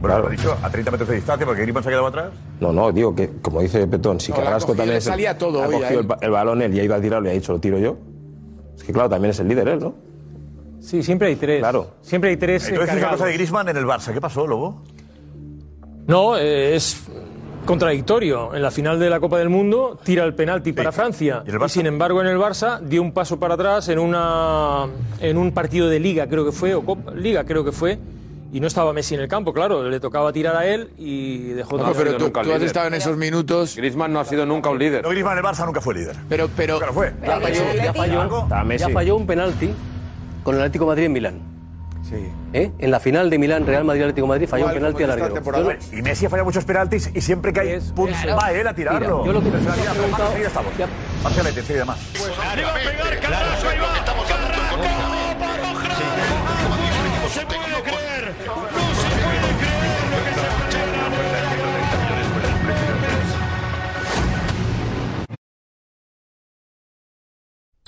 Bueno, 0.01 0.19
lo 0.19 0.27
he 0.29 0.31
dicho 0.31 0.57
a 0.61 0.69
30 0.69 0.91
metros 0.91 1.09
de 1.09 1.15
distancia 1.15 1.45
porque 1.45 1.61
Griezmann 1.61 1.83
se 1.83 1.89
ha 1.89 1.91
quedado 1.91 2.07
atrás. 2.07 2.31
No, 2.59 2.73
no, 2.73 2.91
digo 2.91 3.15
que, 3.15 3.29
como 3.41 3.61
dice 3.61 3.85
Petón, 3.87 4.19
si 4.19 4.31
No, 4.31 4.39
ha 4.39 4.43
Carrasco 4.43 4.67
cogido, 4.69 4.77
también 4.83 4.95
le 4.95 5.01
salía 5.01 5.37
todo 5.37 5.63
ha 5.63 5.67
cogido 5.67 5.99
el, 6.01 6.07
el 6.21 6.31
balón 6.31 6.61
él 6.61 6.73
y 6.75 6.79
ha 6.79 6.83
ido 6.83 6.95
a 6.95 6.99
tirarlo 7.01 7.27
y 7.29 7.31
ha 7.31 7.33
dicho, 7.35 7.53
lo 7.53 7.59
tiro 7.59 7.77
yo. 7.77 7.97
Es 8.75 8.83
que 8.83 8.91
claro, 8.91 9.09
también 9.09 9.29
es 9.31 9.39
el 9.39 9.47
líder 9.47 9.67
él, 9.69 9.79
¿no? 9.79 9.93
Sí, 10.81 11.03
siempre 11.03 11.29
hay 11.29 11.35
tres. 11.35 11.59
Claro. 11.59 11.91
Siempre 12.01 12.31
hay 12.31 12.37
tres. 12.37 12.63
Entonces, 12.63 12.83
una 12.83 12.91
encargados. 12.91 13.19
cosa 13.19 13.27
de 13.27 13.33
Griezmann 13.33 13.69
en 13.69 13.77
el 13.77 13.85
Barça. 13.85 14.13
¿Qué 14.13 14.19
pasó, 14.19 14.47
Lobo? 14.47 14.81
No, 16.07 16.35
eh, 16.37 16.75
es 16.75 17.03
contradictorio. 17.65 18.53
En 18.55 18.61
la 18.63 18.71
final 18.71 18.99
de 18.99 19.09
la 19.09 19.19
Copa 19.19 19.37
del 19.37 19.49
Mundo 19.49 19.99
tira 20.03 20.23
el 20.25 20.33
penalti 20.33 20.73
para 20.73 20.91
Francia 20.91 21.43
y, 21.45 21.69
sin 21.69 21.85
embargo 21.85 22.19
en 22.19 22.27
el 22.27 22.37
Barça 22.37 22.79
dio 22.81 23.01
un 23.01 23.11
paso 23.13 23.39
para 23.39 23.53
atrás 23.53 23.87
en 23.89 23.99
una 23.99 24.87
en 25.19 25.37
un 25.37 25.51
partido 25.51 25.87
de 25.87 25.99
Liga 25.99 26.27
creo 26.27 26.43
que 26.43 26.51
fue 26.51 26.73
o 26.73 26.83
Copa 26.83 27.11
Liga 27.13 27.43
creo 27.43 27.63
que 27.63 27.71
fue 27.71 27.99
y 28.51 28.59
no 28.59 28.67
estaba 28.67 28.91
Messi 28.91 29.15
en 29.15 29.21
el 29.21 29.29
campo, 29.29 29.53
claro, 29.53 29.87
le 29.87 29.99
tocaba 30.01 30.33
tirar 30.33 30.57
a 30.57 30.65
él 30.65 30.89
y 30.97 31.51
dejó 31.53 31.77
No, 31.77 31.83
todo 31.83 31.93
pero 31.93 32.17
tú, 32.17 32.31
tú 32.31 32.51
has 32.51 32.61
estado 32.61 32.87
en 32.87 32.95
esos 32.95 33.15
minutos. 33.15 33.77
Griezmann 33.77 34.11
no 34.11 34.19
ha 34.19 34.25
sido 34.25 34.45
nunca 34.45 34.69
un 34.69 34.77
líder. 34.77 35.03
No, 35.03 35.09
Griezmann 35.09 35.37
en 35.37 35.45
el 35.45 35.49
Barça 35.49 35.65
nunca 35.65 35.79
fue 35.79 35.93
líder. 35.93 36.17
Pero, 36.27 36.49
pero. 36.53 36.73
Nunca 36.73 36.87
lo 36.87 36.93
fue. 36.93 37.13
Ya 37.23 37.39
falló, 37.39 37.73
ya 37.75 37.93
falló, 37.93 38.47
ya 38.77 38.89
falló 38.89 39.15
un 39.15 39.25
penalti 39.25 39.73
con 40.43 40.55
el 40.55 40.61
Atlético 40.61 40.85
de 40.85 40.89
Madrid 40.89 41.05
en 41.05 41.11
Milán. 41.13 41.39
Sí. 42.07 42.29
¿Eh? 42.51 42.71
En 42.79 42.91
la 42.91 42.99
final 42.99 43.29
de 43.29 43.37
Milán, 43.37 43.65
Real 43.65 43.85
Madrid-Atlético 43.85 44.25
de 44.25 44.29
Madrid, 44.29 44.47
falló 44.49 44.65
un 44.65 44.73
penalti 44.73 45.03
al. 45.03 45.19
Yo 45.19 45.29
no- 45.63 45.97
Y 45.97 46.01
Messi 46.01 46.25
ha 46.25 46.29
fallado 46.29 46.45
muchos 46.45 46.65
penaltis 46.65 47.09
y 47.13 47.21
siempre 47.21 47.53
que 47.53 47.59
hay 47.61 47.79
puntos 47.95 48.17
va 48.37 48.51
él 48.51 48.67
a 48.67 48.73
tirarlo. 48.73 49.19
Mira, 49.19 49.25
yo 49.27 49.33
lo 49.33 49.39
que 49.39 49.43
te 49.45 49.49
he 49.49 49.51
Personalidad, 49.51 49.93
preguntado- 49.93 50.23
enseguida 50.25 50.47
estamos. 50.47 50.73
Marcelo, 51.23 51.49
enseguida 51.49 51.85
más. 51.85 51.99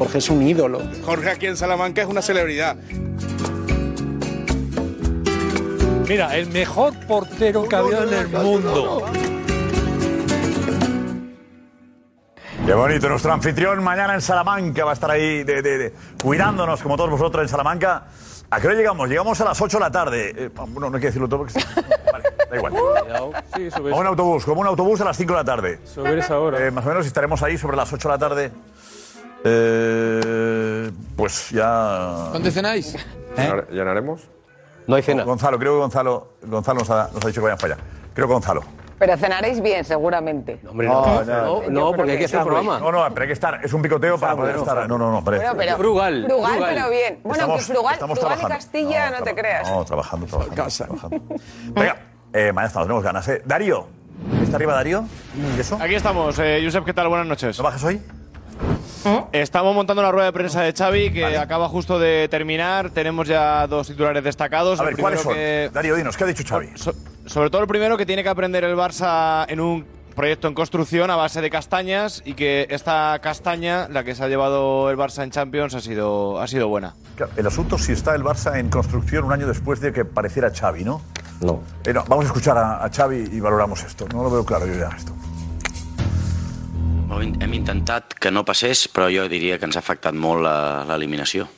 Jorge 0.00 0.16
es 0.16 0.30
un 0.30 0.40
ídolo. 0.40 0.80
Jorge 1.04 1.28
aquí 1.28 1.46
en 1.46 1.58
Salamanca 1.58 2.00
es 2.00 2.08
una 2.08 2.22
celebridad. 2.22 2.74
Mira, 6.08 6.34
el 6.38 6.46
mejor 6.48 6.94
portero 7.06 7.68
que 7.68 7.76
había 7.76 8.04
en 8.04 8.14
el 8.14 8.28
mundo. 8.30 9.04
Qué 12.64 12.72
bonito, 12.72 13.10
nuestro 13.10 13.30
anfitrión 13.30 13.84
mañana 13.84 14.14
en 14.14 14.22
Salamanca 14.22 14.86
va 14.86 14.92
a 14.92 14.94
estar 14.94 15.10
ahí 15.10 15.44
de- 15.44 15.60
de- 15.60 15.76
de- 15.78 15.94
cuidándonos 16.22 16.80
como 16.82 16.96
todos 16.96 17.10
vosotros 17.10 17.42
en 17.42 17.48
Salamanca. 17.50 18.04
¿A 18.50 18.58
qué 18.58 18.68
hora 18.68 18.76
llegamos? 18.76 19.06
Llegamos 19.06 19.38
a 19.42 19.44
las 19.44 19.60
8 19.60 19.76
de 19.76 19.84
la 19.84 19.90
tarde. 19.90 20.34
Eh, 20.34 20.48
bueno, 20.54 20.88
no 20.88 20.96
hay 20.96 21.00
que 21.02 21.08
decirlo 21.08 21.28
todo 21.28 21.40
porque... 21.40 21.52
Vale, 22.12 22.24
da 22.50 22.56
igual. 22.56 22.72
Sí, 23.54 23.68
Como 23.70 23.98
un 23.98 24.06
autobús, 24.06 24.44
como 24.46 24.62
un 24.62 24.66
autobús 24.66 25.00
a 25.02 25.04
las 25.04 25.16
5 25.18 25.34
de 25.34 25.38
la 25.38 25.44
tarde. 25.44 25.78
sobre 25.84 26.18
esa 26.20 26.38
hora. 26.38 26.66
Eh, 26.66 26.70
más 26.70 26.86
o 26.86 26.88
menos 26.88 27.06
estaremos 27.06 27.42
ahí 27.42 27.58
sobre 27.58 27.76
las 27.76 27.92
8 27.92 28.08
de 28.08 28.14
la 28.14 28.18
tarde. 28.18 28.50
Eh, 29.44 30.90
pues 31.16 31.50
ya... 31.50 32.30
¿Dónde 32.32 32.50
cenáis? 32.50 32.96
Llenar- 33.36 33.68
¿Llenaremos? 33.70 34.28
No 34.86 34.96
hay 34.96 35.02
cena. 35.02 35.24
Gonzalo, 35.24 35.58
creo 35.58 35.74
que 35.74 35.78
Gonzalo, 35.80 36.32
Gonzalo 36.42 36.80
nos, 36.80 36.90
ha, 36.90 37.08
nos 37.12 37.24
ha 37.24 37.28
dicho 37.28 37.40
que 37.40 37.44
vayan 37.44 37.58
para 37.58 37.74
allá. 37.74 37.82
Creo 38.14 38.26
que 38.26 38.32
Gonzalo. 38.32 38.62
Pero 38.98 39.16
cenaréis 39.16 39.62
bien, 39.62 39.82
seguramente. 39.84 40.60
Hombre, 40.68 40.86
no, 40.88 41.24
no, 41.24 41.62
no, 41.70 41.92
porque 41.92 42.12
hay 42.12 42.18
que 42.18 42.24
hacer 42.26 42.42
programa. 42.42 42.78
No, 42.80 42.92
no, 42.92 43.02
pero 43.10 43.22
hay 43.22 43.26
que 43.28 43.32
estar. 43.32 43.64
Es 43.64 43.72
un 43.72 43.80
picoteo 43.80 44.18
para 44.18 44.36
poder 44.36 44.56
estar. 44.56 44.86
No, 44.88 44.98
no, 44.98 45.10
no. 45.10 45.24
pero- 45.24 45.38
Bueno, 45.38 45.54
pero 45.56 45.76
Frugal, 45.76 46.24
frugal, 46.26 46.52
frugal. 46.52 46.74
pero 46.74 46.90
bien. 46.90 47.20
Bueno, 47.22 47.34
Estamos- 47.44 47.66
que 47.66 47.72
frugal, 47.72 47.94
estamos 47.94 48.18
frugal 48.18 48.36
y 48.36 48.40
trabajando. 48.40 48.64
Castilla, 48.64 49.10
no, 49.10 49.22
te 49.24 49.34
creas. 49.34 49.70
No, 49.70 49.84
trabajando, 49.86 50.26
trabajando. 50.26 50.64
trabajando. 50.76 51.22
Venga, 51.72 51.96
eh, 52.34 52.52
mañana 52.52 52.66
estamos, 52.66 52.86
tenemos 52.88 53.04
ganas. 53.04 53.28
Eh. 53.28 53.42
Darío, 53.46 53.86
¿está 54.42 54.56
arriba 54.56 54.74
Darío? 54.74 55.04
¿Y 55.56 55.60
eso? 55.60 55.78
Aquí 55.80 55.94
estamos, 55.94 56.38
eh, 56.38 56.60
Josep, 56.62 56.84
¿qué 56.84 56.92
tal? 56.92 57.08
Buenas 57.08 57.26
noches. 57.26 57.56
¿No 57.56 57.64
bajas 57.64 57.82
hoy? 57.84 58.02
Estamos 59.32 59.74
montando 59.74 60.02
la 60.02 60.10
rueda 60.12 60.26
de 60.26 60.32
prensa 60.32 60.62
de 60.62 60.72
Xavi, 60.72 61.12
que 61.12 61.36
acaba 61.36 61.68
justo 61.68 61.98
de 61.98 62.28
terminar. 62.28 62.90
Tenemos 62.90 63.26
ya 63.28 63.66
dos 63.66 63.86
titulares 63.86 64.22
destacados. 64.24 64.80
A 64.80 64.84
ver, 64.84 64.96
¿cuáles 64.96 65.20
son? 65.20 65.34
que- 65.34 65.70
Darío, 65.72 65.94
dinos, 65.96 66.16
¿qué 66.16 66.24
ha 66.24 66.26
dicho 66.26 66.44
Xavi? 66.46 66.68
So- 66.74 66.94
sobre 67.26 67.50
todo 67.50 67.62
el 67.62 67.68
primero 67.68 67.96
que 67.96 68.06
tiene 68.06 68.22
que 68.22 68.28
aprender 68.28 68.64
el 68.64 68.76
Barça 68.76 69.44
en 69.48 69.60
un 69.60 69.84
proyecto 70.16 70.48
en 70.48 70.54
construcción 70.54 71.10
a 71.10 71.16
base 71.16 71.40
de 71.40 71.48
castañas 71.48 72.20
y 72.24 72.34
que 72.34 72.66
esta 72.70 73.18
castaña, 73.22 73.88
la 73.88 74.04
que 74.04 74.14
se 74.14 74.24
ha 74.24 74.28
llevado 74.28 74.90
el 74.90 74.96
Barça 74.98 75.22
en 75.22 75.30
Champions, 75.30 75.74
ha 75.74 75.80
sido, 75.80 76.40
ha 76.40 76.46
sido 76.48 76.68
buena. 76.68 76.94
El 77.36 77.46
asunto 77.46 77.78
si 77.78 77.92
está 77.92 78.14
el 78.14 78.22
Barça 78.24 78.58
en 78.58 78.68
construcción 78.68 79.24
un 79.24 79.32
año 79.32 79.46
después 79.46 79.80
de 79.80 79.92
que 79.92 80.04
pareciera 80.04 80.50
Xavi, 80.50 80.84
¿no? 80.84 81.00
No. 81.40 81.60
Eh, 81.86 81.92
no, 81.94 82.04
vamos 82.06 82.24
a 82.24 82.28
escuchar 82.28 82.58
a, 82.58 82.84
a 82.84 82.90
Xavi 82.90 83.30
y 83.32 83.40
valoramos 83.40 83.82
esto. 83.84 84.06
No 84.12 84.22
lo 84.22 84.30
veo 84.30 84.44
claro 84.44 84.66
yo 84.66 84.74
ya 84.74 84.90
esto. 84.94 85.12
Hem 87.10 87.54
intentat 87.56 88.14
que 88.14 88.30
no 88.30 88.44
passés, 88.46 88.86
però 88.88 89.08
jo 89.10 89.26
diria 89.28 89.58
que 89.58 89.66
ens 89.66 89.76
ha 89.76 89.82
afectat 89.82 90.14
molt 90.14 90.46
l'eliminació. 90.88 91.48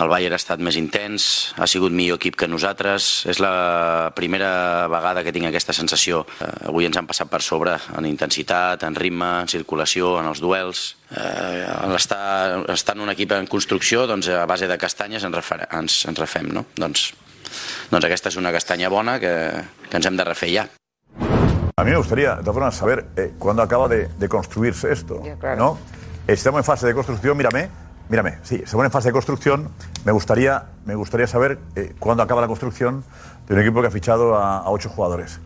El 0.00 0.08
Bayern 0.08 0.32
ha 0.32 0.40
estat 0.40 0.60
més 0.64 0.78
intens, 0.80 1.24
ha 1.60 1.66
sigut 1.68 1.92
millor 1.92 2.16
equip 2.16 2.36
que 2.40 2.48
nosaltres. 2.48 3.26
És 3.28 3.40
la 3.44 4.12
primera 4.16 4.88
vegada 4.92 5.24
que 5.24 5.34
tinc 5.36 5.50
aquesta 5.50 5.74
sensació. 5.76 6.22
Eh, 6.40 6.48
avui 6.70 6.88
ens 6.88 6.96
han 6.96 7.08
passat 7.08 7.28
per 7.28 7.42
sobre 7.44 7.76
en 7.98 8.08
intensitat, 8.08 8.86
en 8.88 8.96
ritme, 8.96 9.28
en 9.44 9.52
circulació, 9.52 10.14
en 10.20 10.30
els 10.32 10.40
duels. 10.40 10.84
Eh, 11.12 11.66
estar, 11.98 12.62
estar 12.72 12.96
en 12.96 13.04
un 13.04 13.12
equip 13.12 13.36
en 13.36 13.50
construcció, 13.52 14.06
doncs 14.08 14.32
a 14.32 14.46
base 14.48 14.68
de 14.68 14.80
castanyes 14.80 15.28
ens, 15.28 15.36
refer, 15.36 15.66
ens, 15.68 16.06
ens 16.08 16.24
refem, 16.24 16.48
no? 16.56 16.64
Doncs 16.76 17.10
doncs 17.92 18.06
aquesta 18.06 18.30
és 18.32 18.38
una 18.40 18.52
castanya 18.54 18.88
bona 18.88 19.18
que, 19.20 19.34
que 19.90 19.98
ens 19.98 20.08
hem 20.08 20.16
de 20.16 20.24
refer 20.24 20.54
ja. 20.54 20.70
A 21.76 21.84
mí 21.84 21.90
me 21.90 21.96
gustaría, 21.96 22.36
de 22.36 22.40
todas 22.42 22.54
formas, 22.54 22.74
saber 22.74 23.06
eh, 23.16 23.32
cuándo 23.38 23.62
acaba 23.62 23.88
de, 23.88 24.08
de 24.08 24.28
construirse 24.28 24.92
esto. 24.92 25.22
claro. 25.40 25.56
¿no? 25.56 25.78
Estamos 26.26 26.58
en 26.58 26.64
fase 26.64 26.86
de 26.86 26.94
construcción, 26.94 27.36
mírame, 27.36 27.68
mírame, 28.08 28.38
sí, 28.42 28.60
estamos 28.62 28.84
en 28.84 28.90
fase 28.92 29.08
de 29.08 29.12
construcción. 29.12 29.68
Me 30.04 30.12
gustaría, 30.12 30.64
me 30.84 30.94
gustaría 30.94 31.26
saber 31.26 31.58
eh, 31.74 31.94
cuándo 31.98 32.22
acaba 32.22 32.40
la 32.42 32.46
construcción 32.46 33.04
de 33.48 33.54
un 33.54 33.60
equipo 33.60 33.80
que 33.80 33.88
ha 33.88 33.90
fichado 33.90 34.36
a, 34.36 34.58
a 34.58 34.70
ocho 34.70 34.90
jugadores. 34.90 35.40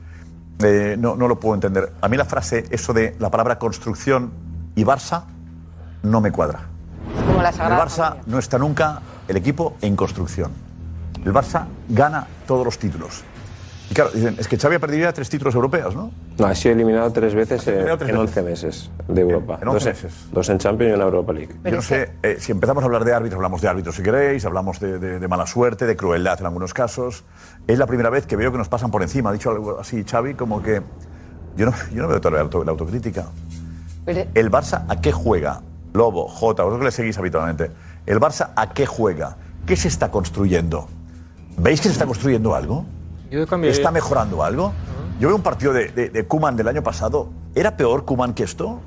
Eh, 0.59 0.97
no, 0.99 1.15
no 1.17 1.29
lo 1.29 1.39
puedo 1.39 1.55
entender. 1.55 1.93
A 2.01 2.09
mí 2.09 2.17
la 2.17 2.25
frase, 2.25 2.65
eso 2.71 2.93
de 2.93 3.15
la 3.19 3.31
palabra 3.31 3.59
construcción 3.59 4.33
y 4.75 4.85
Barça, 4.85 5.23
no 6.03 6.21
me 6.21 6.33
cuadra. 6.33 6.61
Como 7.27 7.41
la 7.41 7.51
El 7.51 7.57
Barça 7.57 8.17
no 8.27 8.39
está 8.39 8.59
nunca 8.59 9.01
el 9.29 9.37
equipo 9.37 9.77
en 9.81 9.95
construcción. 9.97 10.51
El 11.25 11.33
Barça 11.33 11.67
gana 11.89 12.27
todos 12.47 12.65
los 12.65 12.79
títulos. 12.79 13.23
Y 13.91 13.95
claro, 13.95 14.11
dicen, 14.13 14.35
es 14.39 14.49
que 14.49 14.59
Xavi 14.59 14.75
ha 14.77 14.79
perdido 14.81 15.05
ya 15.05 15.13
tres 15.13 15.29
títulos 15.29 15.55
europeos, 15.55 15.95
¿no? 15.95 16.11
No, 16.39 16.47
ha 16.47 16.55
sido 16.57 16.75
eliminado 16.75 17.13
tres 17.13 17.35
veces 17.35 17.65
eh, 17.69 17.71
eliminado 17.71 17.99
tres 17.99 18.11
en 18.11 18.17
veces. 18.19 18.37
11 18.37 18.43
meses 18.51 18.91
de 19.07 19.21
Europa. 19.21 19.59
en 19.63 19.69
11 19.69 19.75
dos, 19.91 20.03
meses. 20.03 20.27
dos 20.33 20.49
en 20.49 20.59
Champions 20.59 20.91
y 20.93 20.95
una 20.97 21.05
Europa 21.05 21.33
League. 21.33 21.55
Yo 21.65 21.71
no 21.71 21.83
sé, 21.83 22.11
eh, 22.23 22.37
si 22.41 22.51
empezamos 22.53 22.83
a 22.83 22.87
hablar 22.87 23.05
de 23.05 23.15
árbitros, 23.15 23.37
hablamos 23.37 23.61
de 23.61 23.69
árbitros 23.69 23.95
si 23.95 24.03
queréis, 24.03 24.45
hablamos 24.45 24.81
de, 24.81 24.99
de- 24.99 25.19
de 25.21 25.29
mala 25.29 25.47
suerte, 25.47 25.87
de 25.87 25.97
crueldad 25.97 26.41
en 26.41 26.47
algunos 26.47 26.75
casos. 26.75 27.25
Es 27.69 27.79
la 27.79 27.87
primera 27.87 28.11
vez 28.11 28.27
que 28.27 28.35
veo 28.35 28.51
que 28.51 28.59
nos 28.59 28.69
pasan 28.69 28.91
por 28.91 29.03
encima. 29.03 29.31
Ha 29.31 29.33
dicho 29.33 29.51
algo 29.51 29.79
así 29.79 30.03
Xavi, 30.05 30.35
como 30.35 30.61
que 30.63 30.83
yo 31.57 31.67
no, 31.67 31.73
yo 31.95 32.03
no 32.03 32.09
veo 32.09 32.21
toda 32.21 32.37
la, 32.39 32.41
auto- 32.43 32.65
la 32.65 32.73
autocrítica. 32.73 33.27
Pero- 34.05 34.29
¿El 34.35 34.51
Barça 34.51 34.85
a 34.89 35.01
qué 35.01 35.13
juega? 35.13 35.63
Lobo, 35.95 36.27
Jota, 36.29 36.65
vosotros 36.65 36.81
que 36.81 36.85
le 36.87 36.91
seguís 36.91 37.19
habitualmente. 37.19 37.71
¿El 38.05 38.19
Barça 38.21 38.51
a 38.57 38.71
qué 38.75 38.85
juega? 38.85 39.37
¿Qué 39.65 39.77
se 39.77 39.87
está 39.89 40.11
construyendo? 40.11 40.89
¿Veis 41.57 41.81
que 41.81 41.89
se 41.89 41.93
está 41.93 42.05
construyendo 42.07 42.55
algo? 42.55 42.85
¿Está 43.31 43.91
mejorando 43.91 44.43
algo? 44.43 44.73
Yo 45.19 45.29
veo 45.29 45.37
un 45.37 45.43
partido 45.43 45.73
de, 45.73 45.89
de, 45.89 46.11
de 46.11 46.27
Koeman 46.27 46.57
del 46.57 46.69
año 46.69 46.83
pasado. 46.83 47.31
¿Era 47.55 47.77
peor 47.77 48.05
Kuman 48.05 48.35
que 48.35 48.45
esto? 48.45 48.81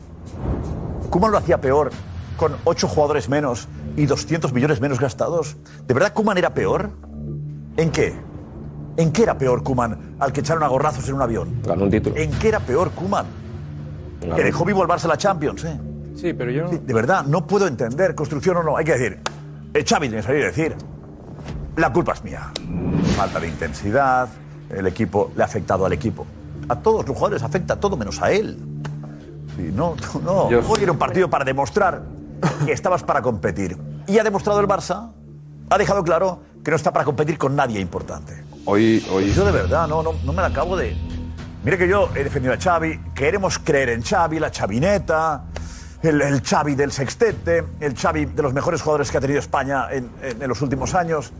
¿Kuman 1.09 1.31
lo 1.31 1.37
hacía 1.37 1.59
peor 1.59 1.89
con 2.37 2.55
ocho 2.65 2.87
jugadores 2.87 3.29
menos 3.29 3.67
y 3.97 4.05
200 4.05 4.53
millones 4.53 4.79
menos 4.79 4.99
gastados? 4.99 5.57
¿De 5.87 5.93
verdad 5.93 6.13
Kuman 6.13 6.37
era 6.37 6.53
peor? 6.53 6.91
¿En 7.77 7.91
qué? 7.91 8.13
¿En 8.97 9.11
qué 9.11 9.23
era 9.23 9.37
peor 9.37 9.63
Kuman 9.63 10.15
al 10.19 10.31
que 10.31 10.41
echaron 10.41 10.61
a 10.63 10.67
gorrazos 10.67 11.07
en 11.09 11.15
un 11.15 11.21
avión? 11.21 11.61
Ganó 11.65 11.85
un 11.85 11.89
título. 11.89 12.15
¿En 12.15 12.31
qué 12.31 12.49
era 12.49 12.59
peor 12.59 12.91
Kuman? 12.91 13.25
Que 14.35 14.43
dejó 14.43 14.65
vivo 14.65 14.81
al 14.83 14.87
Barça 14.87 15.07
la 15.07 15.17
Champions, 15.17 15.63
¿eh? 15.63 15.79
Sí, 16.15 16.33
pero 16.33 16.51
yo 16.51 16.63
no... 16.63 16.69
De 16.69 16.93
verdad, 16.93 17.23
no 17.25 17.47
puedo 17.47 17.65
entender 17.65 18.13
construcción 18.13 18.57
o 18.57 18.63
no. 18.63 18.75
Hay 18.75 18.83
que 18.83 18.91
decir, 18.91 19.19
eh, 19.73 19.85
Xavi 19.87 20.09
tiene 20.09 20.17
que 20.17 20.23
salir 20.27 20.41
y 20.41 20.45
decir, 20.45 20.75
la 21.77 21.93
culpa 21.93 22.11
es 22.13 22.23
mía. 22.23 22.51
Falta 23.19 23.39
de 23.41 23.47
intensidad, 23.49 24.29
el 24.69 24.87
equipo 24.87 25.31
le 25.35 25.43
ha 25.43 25.45
afectado 25.45 25.85
al 25.85 25.91
equipo. 25.91 26.25
A 26.69 26.75
todos 26.77 27.05
los 27.05 27.13
jugadores 27.17 27.43
afecta 27.43 27.75
todo 27.77 27.97
menos 27.97 28.21
a 28.21 28.31
él. 28.31 28.57
Sí, 29.57 29.71
no, 29.73 29.95
tú 29.95 30.21
no. 30.23 30.49
Yo- 30.49 30.61
Hoy 30.65 30.83
era 30.83 30.93
un 30.93 30.97
partido 30.97 31.29
para 31.29 31.43
demostrar 31.43 32.01
que 32.65 32.71
estabas 32.71 33.03
para 33.03 33.21
competir. 33.21 33.77
Y 34.07 34.17
ha 34.19 34.23
demostrado 34.23 34.61
el 34.61 34.67
Barça, 34.69 35.11
ha 35.69 35.77
dejado 35.77 36.01
claro 36.05 36.39
que 36.63 36.71
no 36.71 36.77
está 36.77 36.93
para 36.93 37.03
competir 37.03 37.37
con 37.37 37.57
nadie 37.57 37.81
importante. 37.81 38.41
Hoy, 38.63 39.05
hoy... 39.11 39.33
Yo 39.33 39.43
de 39.43 39.51
verdad 39.51 39.85
no, 39.89 40.01
no, 40.01 40.13
no 40.23 40.31
me 40.31 40.41
la 40.41 40.47
acabo 40.47 40.77
de... 40.77 40.95
Mire 41.65 41.77
que 41.77 41.89
yo 41.89 42.07
he 42.15 42.23
defendido 42.23 42.53
a 42.53 42.57
Xavi, 42.57 43.01
queremos 43.13 43.59
creer 43.59 43.89
en 43.89 44.01
Xavi, 44.01 44.39
la 44.39 44.49
chavineta, 44.49 45.43
el, 46.01 46.21
el 46.21 46.41
Xavi 46.41 46.75
del 46.75 46.93
sextete, 46.93 47.65
el 47.81 47.95
Xavi 47.97 48.25
de 48.27 48.41
los 48.43 48.53
mejores 48.53 48.81
jugadores 48.81 49.11
que 49.11 49.17
ha 49.17 49.21
tenido 49.21 49.39
España 49.41 49.91
en, 49.91 50.09
en- 50.21 50.41
en 50.41 50.47
los 50.47 50.61
últimos 50.61 50.95
años. 50.95 51.33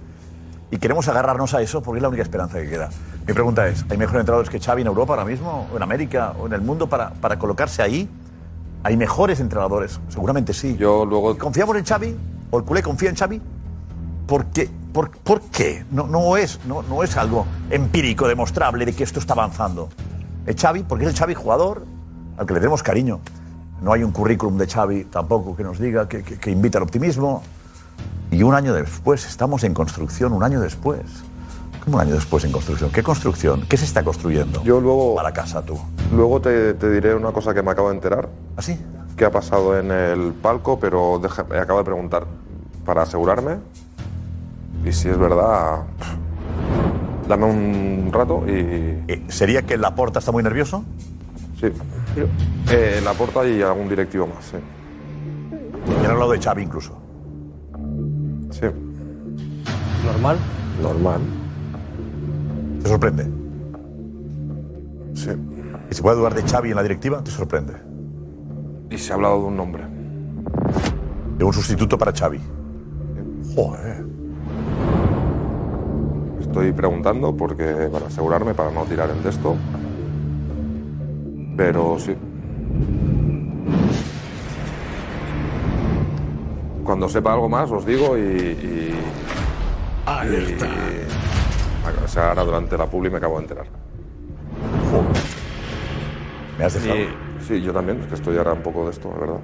Y 0.72 0.78
queremos 0.78 1.08
agarrarnos 1.08 1.54
a 1.54 1.62
eso 1.62 1.82
porque 1.82 1.98
es 1.98 2.02
la 2.02 2.10
única 2.10 2.24
esperanza 2.24 2.60
que 2.60 2.70
queda. 2.70 2.90
Mi 3.28 3.34
pregunta 3.34 3.68
es, 3.68 3.86
¿hay 3.90 3.98
mejores 3.98 4.22
entrenadores 4.22 4.50
que 4.50 4.60
Xavi 4.60 4.82
en 4.82 4.88
Europa 4.88 5.14
ahora 5.14 5.26
mismo, 5.26 5.68
o 5.74 5.76
en 5.76 5.84
América, 5.84 6.34
o 6.40 6.48
en 6.48 6.54
el 6.54 6.62
mundo 6.62 6.88
para, 6.88 7.10
para 7.10 7.40
colocarse 7.40 7.82
ahí? 7.82 8.08
¿Hay 8.84 8.96
mejores 8.96 9.40
entrenadores? 9.40 10.00
Seguramente 10.10 10.54
sí. 10.54 10.78
Yo 10.78 11.06
luego... 11.06 11.38
¿Confiamos 11.38 11.76
en 11.76 11.86
Xavi? 11.86 12.16
¿O 12.52 12.60
el 12.60 12.64
culé 12.66 12.84
confía 12.84 13.10
en 13.10 13.16
Xavi? 13.16 13.42
¿Por 14.28 14.46
qué? 14.46 14.70
¿Por, 14.94 15.12
por 15.12 15.42
qué? 15.42 15.86
No, 15.92 16.08
no, 16.08 16.38
es, 16.38 16.60
no, 16.66 16.84
no 16.84 17.04
es 17.04 17.18
algo 17.18 17.46
empírico, 17.70 18.28
demostrable 18.28 18.86
de 18.86 18.94
que 18.94 19.04
esto 19.04 19.20
está 19.20 19.34
avanzando. 19.34 19.90
Es 20.46 20.56
Xavi, 20.56 20.84
porque 20.84 21.06
es 21.06 21.12
el 21.12 21.18
Xavi 21.18 21.34
jugador 21.34 21.84
al 22.38 22.46
que 22.46 22.54
le 22.54 22.60
tenemos 22.60 22.84
cariño. 22.84 23.20
No 23.82 23.92
hay 23.92 24.04
un 24.04 24.12
currículum 24.12 24.58
de 24.58 24.68
Xavi 24.68 25.06
tampoco 25.06 25.56
que 25.56 25.64
nos 25.64 25.80
diga, 25.80 26.08
que, 26.08 26.24
que, 26.24 26.38
que 26.38 26.52
invita 26.52 26.78
al 26.78 26.84
optimismo. 26.84 27.42
Y 28.32 28.44
un 28.44 28.54
año 28.54 28.74
después, 28.74 29.26
estamos 29.26 29.64
en 29.64 29.74
construcción, 29.74 30.34
un 30.34 30.44
año 30.44 30.60
después. 30.60 31.02
¿Cómo 31.84 31.96
un 31.98 32.02
año 32.04 32.14
después 32.16 32.44
en 32.44 32.52
construcción? 32.52 32.92
¿Qué 32.92 33.02
construcción? 33.02 33.62
¿Qué 33.68 33.78
se 33.78 33.86
está 33.86 34.04
construyendo? 34.04 34.62
Yo 34.64 34.80
luego... 34.80 35.16
Para 35.16 35.32
casa, 35.34 35.62
tú. 35.64 35.80
Luego 36.14 36.40
te, 36.42 36.74
te 36.76 36.92
diré 36.92 37.16
una 37.16 37.32
cosa 37.32 37.54
que 37.54 37.64
me 37.64 37.72
acabo 37.72 37.90
de 37.90 37.96
enterar. 37.96 38.30
¿Ah, 38.58 38.62
sí? 38.62 38.78
¿Qué 39.18 39.26
ha 39.26 39.32
pasado 39.32 39.78
en 39.80 39.92
el 39.92 40.34
palco? 40.34 40.80
Pero 40.80 41.20
deja- 41.22 41.46
me 41.46 41.58
acabo 41.58 41.80
de 41.80 41.86
preguntar 41.86 42.26
para 42.86 43.02
asegurarme. 43.04 43.58
Y 44.86 44.92
si 44.94 45.10
es 45.10 45.18
verdad, 45.18 45.84
dame 47.28 47.46
un 47.46 48.10
rato 48.14 48.44
y... 48.48 48.52
Eh, 49.08 49.24
¿Sería 49.30 49.64
que 49.64 49.78
Laporta 49.78 50.20
está 50.20 50.32
muy 50.32 50.44
nervioso? 50.44 50.84
Sí. 51.60 51.68
Eh, 52.72 53.02
la 53.04 53.14
porta 53.14 53.46
y 53.48 53.62
algún 53.62 53.90
directivo 53.90 54.28
más, 54.28 54.46
sí. 54.46 54.58
Y 56.02 56.06
han 56.06 56.12
hablado 56.12 56.32
de 56.32 56.40
Xavi 56.40 56.64
incluso. 56.64 56.98
Sí. 58.52 58.66
¿Normal? 60.06 60.38
Normal. 60.82 61.22
¿Te 62.82 62.90
sorprende? 62.90 63.28
Sí. 65.14 65.32
¿Y 65.92 65.96
se 65.96 66.02
puede 66.02 66.18
dudar 66.18 66.34
de 66.34 66.44
Xavi 66.44 66.70
en 66.70 66.76
la 66.76 66.84
directiva? 66.84 67.24
¿Te 67.24 67.32
sorprende? 67.32 67.74
Y 68.90 68.98
se 68.98 69.12
ha 69.12 69.16
hablado 69.16 69.42
de 69.42 69.48
un 69.48 69.58
nombre. 69.58 69.84
De 71.38 71.44
un 71.44 71.54
sustituto 71.54 71.98
para 71.98 72.12
Xavi. 72.12 72.40
Joder. 73.56 74.06
Estoy 76.40 76.72
preguntando 76.74 77.36
porque 77.36 77.90
para 77.92 78.08
asegurarme, 78.08 78.54
para 78.54 78.72
no 78.72 78.84
tirar 78.86 79.10
el 79.10 79.22
texto. 79.22 79.56
Pero 81.56 82.00
sí. 82.00 82.16
Cuando 86.89 87.08
sepa 87.08 87.34
algo 87.34 87.47
más 87.47 87.69
os 87.69 87.86
digo 87.86 88.17
y... 88.17 88.21
y 88.21 88.95
Alerta. 90.08 90.65
y- 90.65 92.04
o 92.04 92.08
sea, 92.08 92.30
ahora 92.30 92.43
durante 92.43 92.75
la 92.75 92.88
publi 92.88 93.12
me 93.12 93.17
acabo 93.17 93.36
de 93.36 93.43
enterar. 93.43 93.65
Me 96.58 96.65
has 96.65 96.73
dejado. 96.73 96.99
Y- 96.99 97.43
sí, 97.47 97.62
yo 97.62 97.71
también, 97.71 97.99
es 98.02 98.08
que 98.08 98.15
estoy 98.15 98.38
ahora 98.39 98.54
un 98.54 98.63
poco 98.63 98.86
de 98.86 98.89
esto, 98.89 99.08
la 99.13 99.19
verdad. 99.19 99.39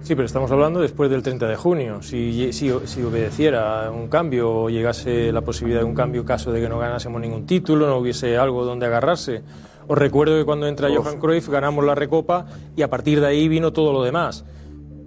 Sí, 0.00 0.14
pero 0.14 0.24
estamos 0.24 0.50
hablando 0.52 0.80
después 0.80 1.10
del 1.10 1.22
30 1.22 1.48
de 1.48 1.56
junio. 1.56 2.00
Si, 2.00 2.50
si, 2.54 2.72
si 2.84 3.02
obedeciera 3.02 3.90
un 3.90 4.08
cambio 4.08 4.50
o 4.50 4.70
llegase 4.70 5.30
la 5.32 5.42
posibilidad 5.42 5.80
de 5.80 5.86
un 5.86 5.94
cambio 5.94 6.24
caso 6.24 6.50
de 6.50 6.62
que 6.62 6.68
no 6.70 6.78
ganásemos 6.78 7.20
ningún 7.20 7.44
título, 7.44 7.88
no 7.88 7.98
hubiese 7.98 8.38
algo 8.38 8.64
donde 8.64 8.86
agarrarse. 8.86 9.42
Os 9.86 9.98
recuerdo 9.98 10.38
que 10.38 10.46
cuando 10.46 10.66
entra 10.66 10.88
Johan 10.88 11.18
Cruyff 11.18 11.46
ganamos 11.50 11.84
la 11.84 11.94
Recopa 11.94 12.46
y 12.74 12.80
a 12.80 12.88
partir 12.88 13.20
de 13.20 13.26
ahí 13.26 13.48
vino 13.48 13.70
todo 13.70 13.92
lo 13.92 14.02
demás. 14.02 14.46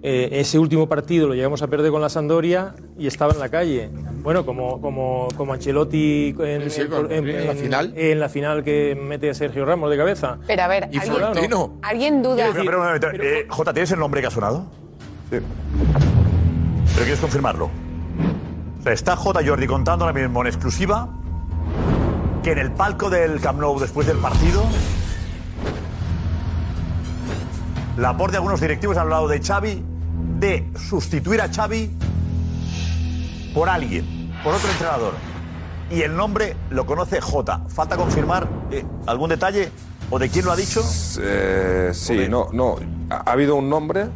Eh, 0.06 0.40
ese 0.40 0.58
último 0.58 0.86
partido 0.86 1.26
lo 1.28 1.34
llegamos 1.34 1.62
a 1.62 1.66
perder 1.68 1.90
con 1.90 2.02
la 2.02 2.10
Sampdoria 2.10 2.74
y 2.98 3.06
estaba 3.06 3.32
en 3.32 3.38
la 3.38 3.48
calle. 3.48 3.88
Bueno, 4.22 4.44
como, 4.44 4.78
como, 4.78 5.28
como 5.34 5.54
Ancelotti 5.54 6.34
en, 6.40 6.70
Sí, 6.70 6.82
sí, 6.82 6.88
con- 6.88 7.10
en- 7.10 7.26
en 7.26 7.46
la 7.46 7.54
final. 7.54 7.94
en 7.96 8.20
la 8.20 8.28
final 8.28 8.62
que 8.62 8.94
mete 9.00 9.30
a 9.30 9.34
Sergio 9.34 9.64
Ramos 9.64 9.88
de 9.90 9.96
cabeza. 9.96 10.36
Pero 10.46 10.62
a 10.62 10.68
ver, 10.68 10.90
Y 10.92 10.98
¿alguien, 10.98 11.16
Florentino. 11.16 11.78
¿alguien 11.80 12.22
duda? 12.22 12.50
Pero, 12.52 12.82
pero, 13.00 13.24
eh, 13.24 13.46
Jota, 13.48 13.72
¿tienes 13.72 13.90
el 13.92 13.98
nombre 13.98 14.20
que 14.20 14.26
ha 14.26 14.30
sonado? 14.30 14.66
Sí. 15.30 15.38
¿Pero 16.92 16.96
quieres 17.04 17.20
confirmarlo? 17.20 17.70
O 18.80 18.82
sea, 18.82 18.92
está 18.92 19.16
J. 19.16 19.40
Jordi 19.46 19.66
contando 19.66 20.04
ahora 20.04 20.20
mismo 20.20 20.42
en 20.42 20.48
exclusiva 20.48 21.08
que 22.42 22.52
en 22.52 22.58
el 22.58 22.72
palco 22.72 23.08
del 23.08 23.40
Camp 23.40 23.58
Nou 23.58 23.80
después 23.80 24.06
del 24.06 24.18
partido 24.18 24.62
la 27.96 28.10
aporte 28.10 28.32
de 28.32 28.36
algunos 28.38 28.60
directivos 28.60 28.96
han 28.98 29.04
hablado 29.04 29.28
de 29.28 29.40
Xavi, 29.40 29.82
de 30.38 30.70
sustituir 30.88 31.40
a 31.40 31.48
Xavi 31.52 31.90
por 33.54 33.68
alguien, 33.68 34.32
por 34.42 34.54
otro 34.54 34.68
entrenador. 34.70 35.12
Y 35.90 36.02
el 36.02 36.16
nombre 36.16 36.56
lo 36.70 36.86
conoce 36.86 37.20
J. 37.20 37.66
Falta 37.68 37.96
confirmar 37.96 38.48
eh, 38.70 38.84
algún 39.06 39.28
detalle 39.30 39.70
o 40.10 40.18
de 40.18 40.28
quién 40.28 40.44
lo 40.44 40.52
ha 40.52 40.56
dicho. 40.56 40.82
Eh, 41.20 41.90
sí, 41.92 42.26
no, 42.28 42.48
no. 42.52 42.76
Ha, 43.10 43.16
ha 43.16 43.32
habido 43.32 43.54
un 43.56 43.68
nombre 43.68 44.06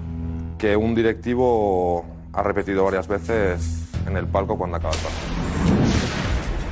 que 0.58 0.76
un 0.76 0.94
directivo 0.94 2.04
ha 2.32 2.42
repetido 2.42 2.84
varias 2.84 3.06
veces 3.06 3.84
en 4.06 4.16
el 4.16 4.26
palco 4.26 4.56
cuando 4.58 4.76
acaba 4.78 4.94
el 4.94 5.00
partido. 5.00 5.28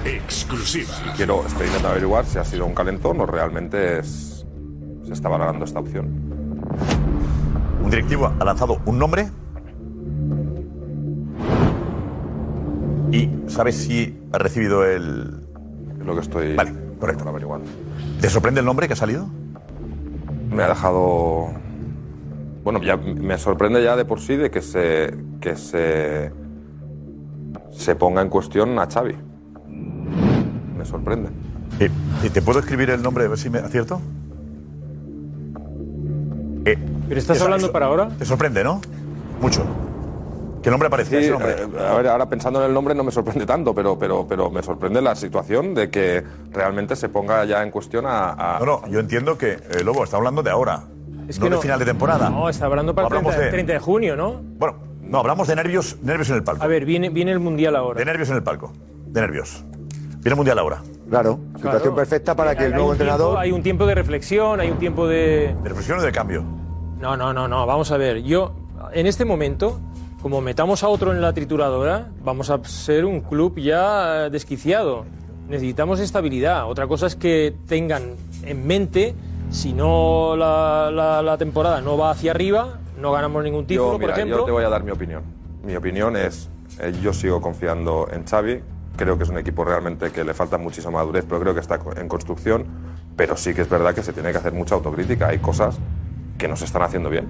Exclusiva. 0.04 0.90
Y 1.06 1.16
quiero, 1.16 1.44
estoy 1.46 1.66
intentando 1.66 1.88
averiguar 1.90 2.24
si 2.26 2.38
ha 2.38 2.44
sido 2.44 2.64
un 2.66 2.74
calentón 2.74 3.20
o 3.20 3.26
realmente 3.26 3.98
es- 3.98 4.44
se 5.06 5.12
está 5.12 5.28
valorando 5.28 5.64
esta 5.64 5.78
opción. 5.80 6.08
Un 7.86 7.90
directivo 7.92 8.32
ha 8.36 8.44
lanzado 8.44 8.80
un 8.84 8.98
nombre. 8.98 9.28
¿Y 13.12 13.30
sabes 13.46 13.76
si 13.76 14.20
ha 14.32 14.38
recibido 14.38 14.84
el, 14.84 15.46
lo 16.04 16.16
que 16.16 16.20
estoy 16.20 16.56
Vale, 16.56 16.72
correcto. 16.98 17.28
averiguando. 17.28 17.70
¿Te 18.20 18.28
sorprende 18.28 18.58
el 18.58 18.66
nombre 18.66 18.88
que 18.88 18.94
ha 18.94 18.96
salido? 18.96 19.28
Me 20.50 20.64
ha 20.64 20.68
dejado. 20.68 21.46
Bueno, 22.64 22.82
ya 22.82 22.96
me 22.96 23.38
sorprende 23.38 23.80
ya 23.84 23.94
de 23.94 24.04
por 24.04 24.18
sí 24.18 24.34
de 24.34 24.50
que 24.50 24.62
se. 24.62 25.16
que 25.40 25.54
se. 25.54 26.32
se 27.70 27.94
ponga 27.94 28.20
en 28.20 28.28
cuestión 28.30 28.76
a 28.80 28.88
Xavi. 28.90 29.14
Me 30.76 30.84
sorprende. 30.84 31.30
¿y 32.24 32.30
¿Te 32.30 32.42
puedo 32.42 32.58
escribir 32.58 32.90
el 32.90 33.00
nombre 33.00 33.26
a 33.26 33.28
ver 33.28 33.38
si 33.38 33.48
me 33.48 33.60
acierto? 33.60 34.00
Eh, 36.64 36.76
¿Pero 37.08 37.20
estás 37.20 37.36
eso- 37.36 37.44
hablando 37.44 37.66
eso- 37.66 37.72
para 37.72 37.86
ahora? 37.86 38.08
Te 38.18 38.24
sorprende, 38.24 38.62
¿no? 38.64 38.80
Mucho. 39.40 39.64
¿Qué 40.62 40.70
nombre 40.70 40.88
aparece? 40.88 41.10
Sí, 41.10 41.16
ese 41.16 41.30
nombre? 41.30 41.52
eh, 41.52 41.88
a 41.88 41.94
ver, 41.96 42.08
ahora 42.08 42.28
pensando 42.28 42.60
en 42.60 42.66
el 42.66 42.74
nombre 42.74 42.92
no 42.94 43.04
me 43.04 43.12
sorprende 43.12 43.46
tanto, 43.46 43.72
pero, 43.72 43.96
pero, 43.98 44.26
pero 44.28 44.50
me 44.50 44.62
sorprende 44.64 45.00
la 45.00 45.14
situación 45.14 45.74
de 45.74 45.90
que 45.90 46.24
realmente 46.52 46.96
se 46.96 47.08
ponga 47.08 47.44
ya 47.44 47.62
en 47.62 47.70
cuestión 47.70 48.04
a. 48.06 48.32
a- 48.56 48.58
No, 48.58 48.66
no, 48.66 48.86
yo 48.88 48.98
entiendo 48.98 49.38
que 49.38 49.52
eh, 49.52 49.84
Lobo 49.84 50.02
está 50.02 50.16
hablando 50.16 50.42
de 50.42 50.50
ahora. 50.50 50.82
Es 51.28 51.38
no 51.38 51.44
que 51.44 51.50
de 51.50 51.56
no- 51.56 51.62
final 51.62 51.78
de 51.78 51.84
temporada. 51.84 52.30
No, 52.30 52.48
está 52.48 52.66
hablando 52.66 52.94
para 52.94 53.06
el 53.06 53.12
Hablamos 53.12 53.32
30, 53.34 53.44
de- 53.46 53.50
30 53.52 53.72
de 53.74 53.78
junio, 53.78 54.16
¿no? 54.16 54.40
Bueno, 54.58 54.76
no, 55.02 55.18
hablamos 55.18 55.46
de 55.46 55.54
nervios, 55.54 55.98
nervios 56.02 56.30
en 56.30 56.36
el 56.36 56.42
palco. 56.42 56.64
A 56.64 56.66
ver, 56.66 56.84
viene, 56.84 57.10
viene 57.10 57.30
el 57.30 57.38
Mundial 57.38 57.76
ahora. 57.76 57.98
De 57.98 58.04
nervios 58.04 58.28
en 58.30 58.36
el 58.36 58.42
palco. 58.42 58.72
De 59.06 59.20
nervios. 59.20 59.64
Viene 60.18 60.30
el 60.30 60.36
mundial 60.36 60.58
ahora. 60.58 60.82
Claro, 61.08 61.38
situación 61.54 61.94
perfecta 61.94 62.34
para 62.34 62.56
que 62.56 62.64
el 62.64 62.70
nuevo 62.72 62.88
tiempo- 62.88 63.04
entrenador. 63.04 63.38
hay 63.38 63.52
un 63.52 63.62
tiempo 63.62 63.86
de 63.86 63.94
reflexión, 63.94 64.58
hay 64.58 64.68
un 64.72 64.78
tiempo 64.78 65.06
de. 65.06 65.54
¿De 65.62 65.68
reflexión 65.68 66.00
o 66.00 66.02
de 66.02 66.10
cambio? 66.10 66.42
No, 67.00 67.16
no, 67.16 67.32
no, 67.32 67.46
no. 67.48 67.66
Vamos 67.66 67.90
a 67.90 67.96
ver. 67.96 68.22
Yo, 68.22 68.52
en 68.92 69.06
este 69.06 69.24
momento, 69.24 69.78
como 70.22 70.40
metamos 70.40 70.82
a 70.82 70.88
otro 70.88 71.12
en 71.12 71.20
la 71.20 71.32
trituradora, 71.32 72.08
vamos 72.24 72.50
a 72.50 72.62
ser 72.64 73.04
un 73.04 73.20
club 73.20 73.58
ya 73.58 74.26
eh, 74.26 74.30
desquiciado. 74.30 75.04
Necesitamos 75.48 76.00
estabilidad. 76.00 76.68
Otra 76.68 76.86
cosa 76.86 77.06
es 77.06 77.14
que 77.16 77.54
tengan 77.68 78.14
en 78.42 78.66
mente, 78.66 79.14
si 79.50 79.72
no 79.72 80.34
la, 80.36 80.90
la- 80.92 81.22
la 81.22 81.38
temporada 81.38 81.80
no 81.80 81.96
va 81.96 82.10
hacia 82.10 82.32
arriba, 82.32 82.78
no 83.00 83.12
ganamos 83.12 83.44
ningún 83.44 83.66
título, 83.66 83.92
yo, 83.92 83.98
mira, 83.98 84.10
por 84.12 84.18
ejemplo. 84.18 84.38
yo 84.38 84.44
te 84.44 84.50
voy 84.50 84.64
a 84.64 84.68
dar 84.68 84.82
mi 84.82 84.90
opinión. 84.90 85.22
Mi 85.62 85.76
opinión 85.76 86.16
es, 86.16 86.48
eh, 86.80 86.92
yo 87.02 87.12
sigo 87.12 87.40
confiando 87.40 88.08
en 88.10 88.24
Xavi. 88.24 88.60
Creo 88.96 89.18
que 89.18 89.24
es 89.24 89.28
un 89.28 89.36
equipo 89.38 89.64
realmente 89.64 90.10
que 90.10 90.24
le 90.24 90.32
falta 90.32 90.56
muchísima 90.56 90.92
madurez, 90.92 91.24
pero 91.28 91.40
creo 91.40 91.52
que 91.54 91.60
está 91.60 91.78
en 91.96 92.08
construcción. 92.08 92.64
Pero 93.14 93.36
sí 93.36 93.52
que 93.54 93.62
es 93.62 93.68
verdad 93.68 93.94
que 93.94 94.02
se 94.02 94.12
tiene 94.14 94.32
que 94.32 94.38
hacer 94.38 94.52
mucha 94.54 94.74
autocrítica. 94.74 95.28
Hay 95.28 95.38
cosas 95.38 95.78
que 96.38 96.48
no 96.48 96.56
se 96.56 96.64
están 96.64 96.82
haciendo 96.82 97.10
bien. 97.10 97.26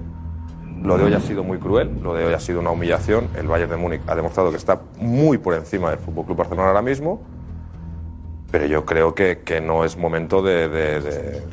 Lo 0.83 0.97
de 0.97 1.05
hoy 1.05 1.13
ha 1.13 1.19
sido 1.19 1.43
muy 1.43 1.57
cruel, 1.57 1.99
lo 2.03 2.13
de 2.13 2.25
hoy 2.25 2.33
ha 2.33 2.39
sido 2.39 2.59
una 2.59 2.69
humillación. 2.71 3.27
El 3.35 3.47
Bayern 3.47 3.71
de 3.71 3.77
Múnich 3.77 4.01
ha 4.07 4.15
demostrado 4.15 4.51
que 4.51 4.57
está 4.57 4.79
muy 4.99 5.37
por 5.37 5.53
encima 5.55 5.89
del 5.89 5.99
Fútbol 5.99 6.25
Club 6.25 6.37
Barcelona 6.37 6.67
ahora 6.69 6.81
mismo. 6.81 7.21
Pero 8.51 8.65
yo 8.67 8.85
creo 8.85 9.13
que, 9.15 9.39
que 9.43 9.59
no 9.59 9.83
es 9.83 9.97
momento 9.97 10.41
de, 10.41 10.69
de- 10.69 11.01
de- 11.01 11.43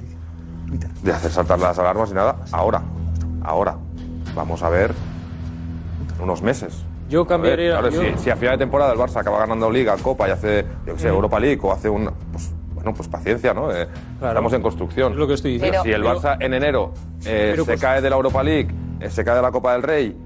de 1.03 1.13
hacer 1.13 1.31
saltar 1.31 1.59
las 1.59 1.79
alarmas 1.79 2.11
y 2.11 2.15
nada. 2.15 2.37
Ahora, 2.53 2.83
ahora. 3.43 3.77
Vamos 4.35 4.63
a 4.63 4.69
ver 4.69 4.93
unos 6.21 6.43
meses. 6.43 6.85
Yo 7.09 7.21
A 7.21 7.23
ver, 7.25 7.29
cambiaría. 7.29 7.73
claro, 7.79 7.91
yo- 7.91 8.01
si, 8.03 8.25
si 8.25 8.31
a 8.31 8.37
final 8.37 8.57
de 8.59 8.65
temporada 8.65 8.93
el 8.93 8.99
Barça 8.99 9.17
acaba 9.21 9.39
ganando 9.41 9.71
Liga, 9.71 9.97
Copa 10.03 10.29
y 10.29 10.33
hace, 10.33 10.65
yo 10.87 10.95
qué 10.95 11.01
sé. 11.01 11.09
Europa 11.09 11.39
League 11.41 11.61
o 11.63 11.73
hace 11.73 11.89
un. 11.89 12.11
Pues, 12.33 12.53
bueno, 12.85 12.97
pues 12.97 13.09
paciencia, 13.09 13.55
¿no? 13.55 13.73
Eh, 13.73 13.89
Estamos 14.23 14.53
en 14.53 14.63
construcción. 14.63 15.13
Es 15.13 15.19
lo 15.19 15.27
que 15.27 15.35
estoy 15.35 15.55
diciendo. 15.55 15.83
si 15.83 15.91
el 15.91 16.03
Pero- 16.03 16.21
Barça 16.21 16.37
en 16.41 16.53
enero 16.55 16.93
eh, 17.25 17.49
Pero 17.53 17.65
se 17.65 17.73
pues- 17.73 17.81
cae 17.81 18.01
de 18.03 18.11
la 18.11 18.17
Europa 18.17 18.43
League, 18.43 18.69
eh, 19.01 19.11
se 19.11 19.25
cae 19.25 19.37
de 19.37 19.43
la 19.43 19.51
Copa 19.51 19.73
del 19.73 19.83
Rey 19.83 20.17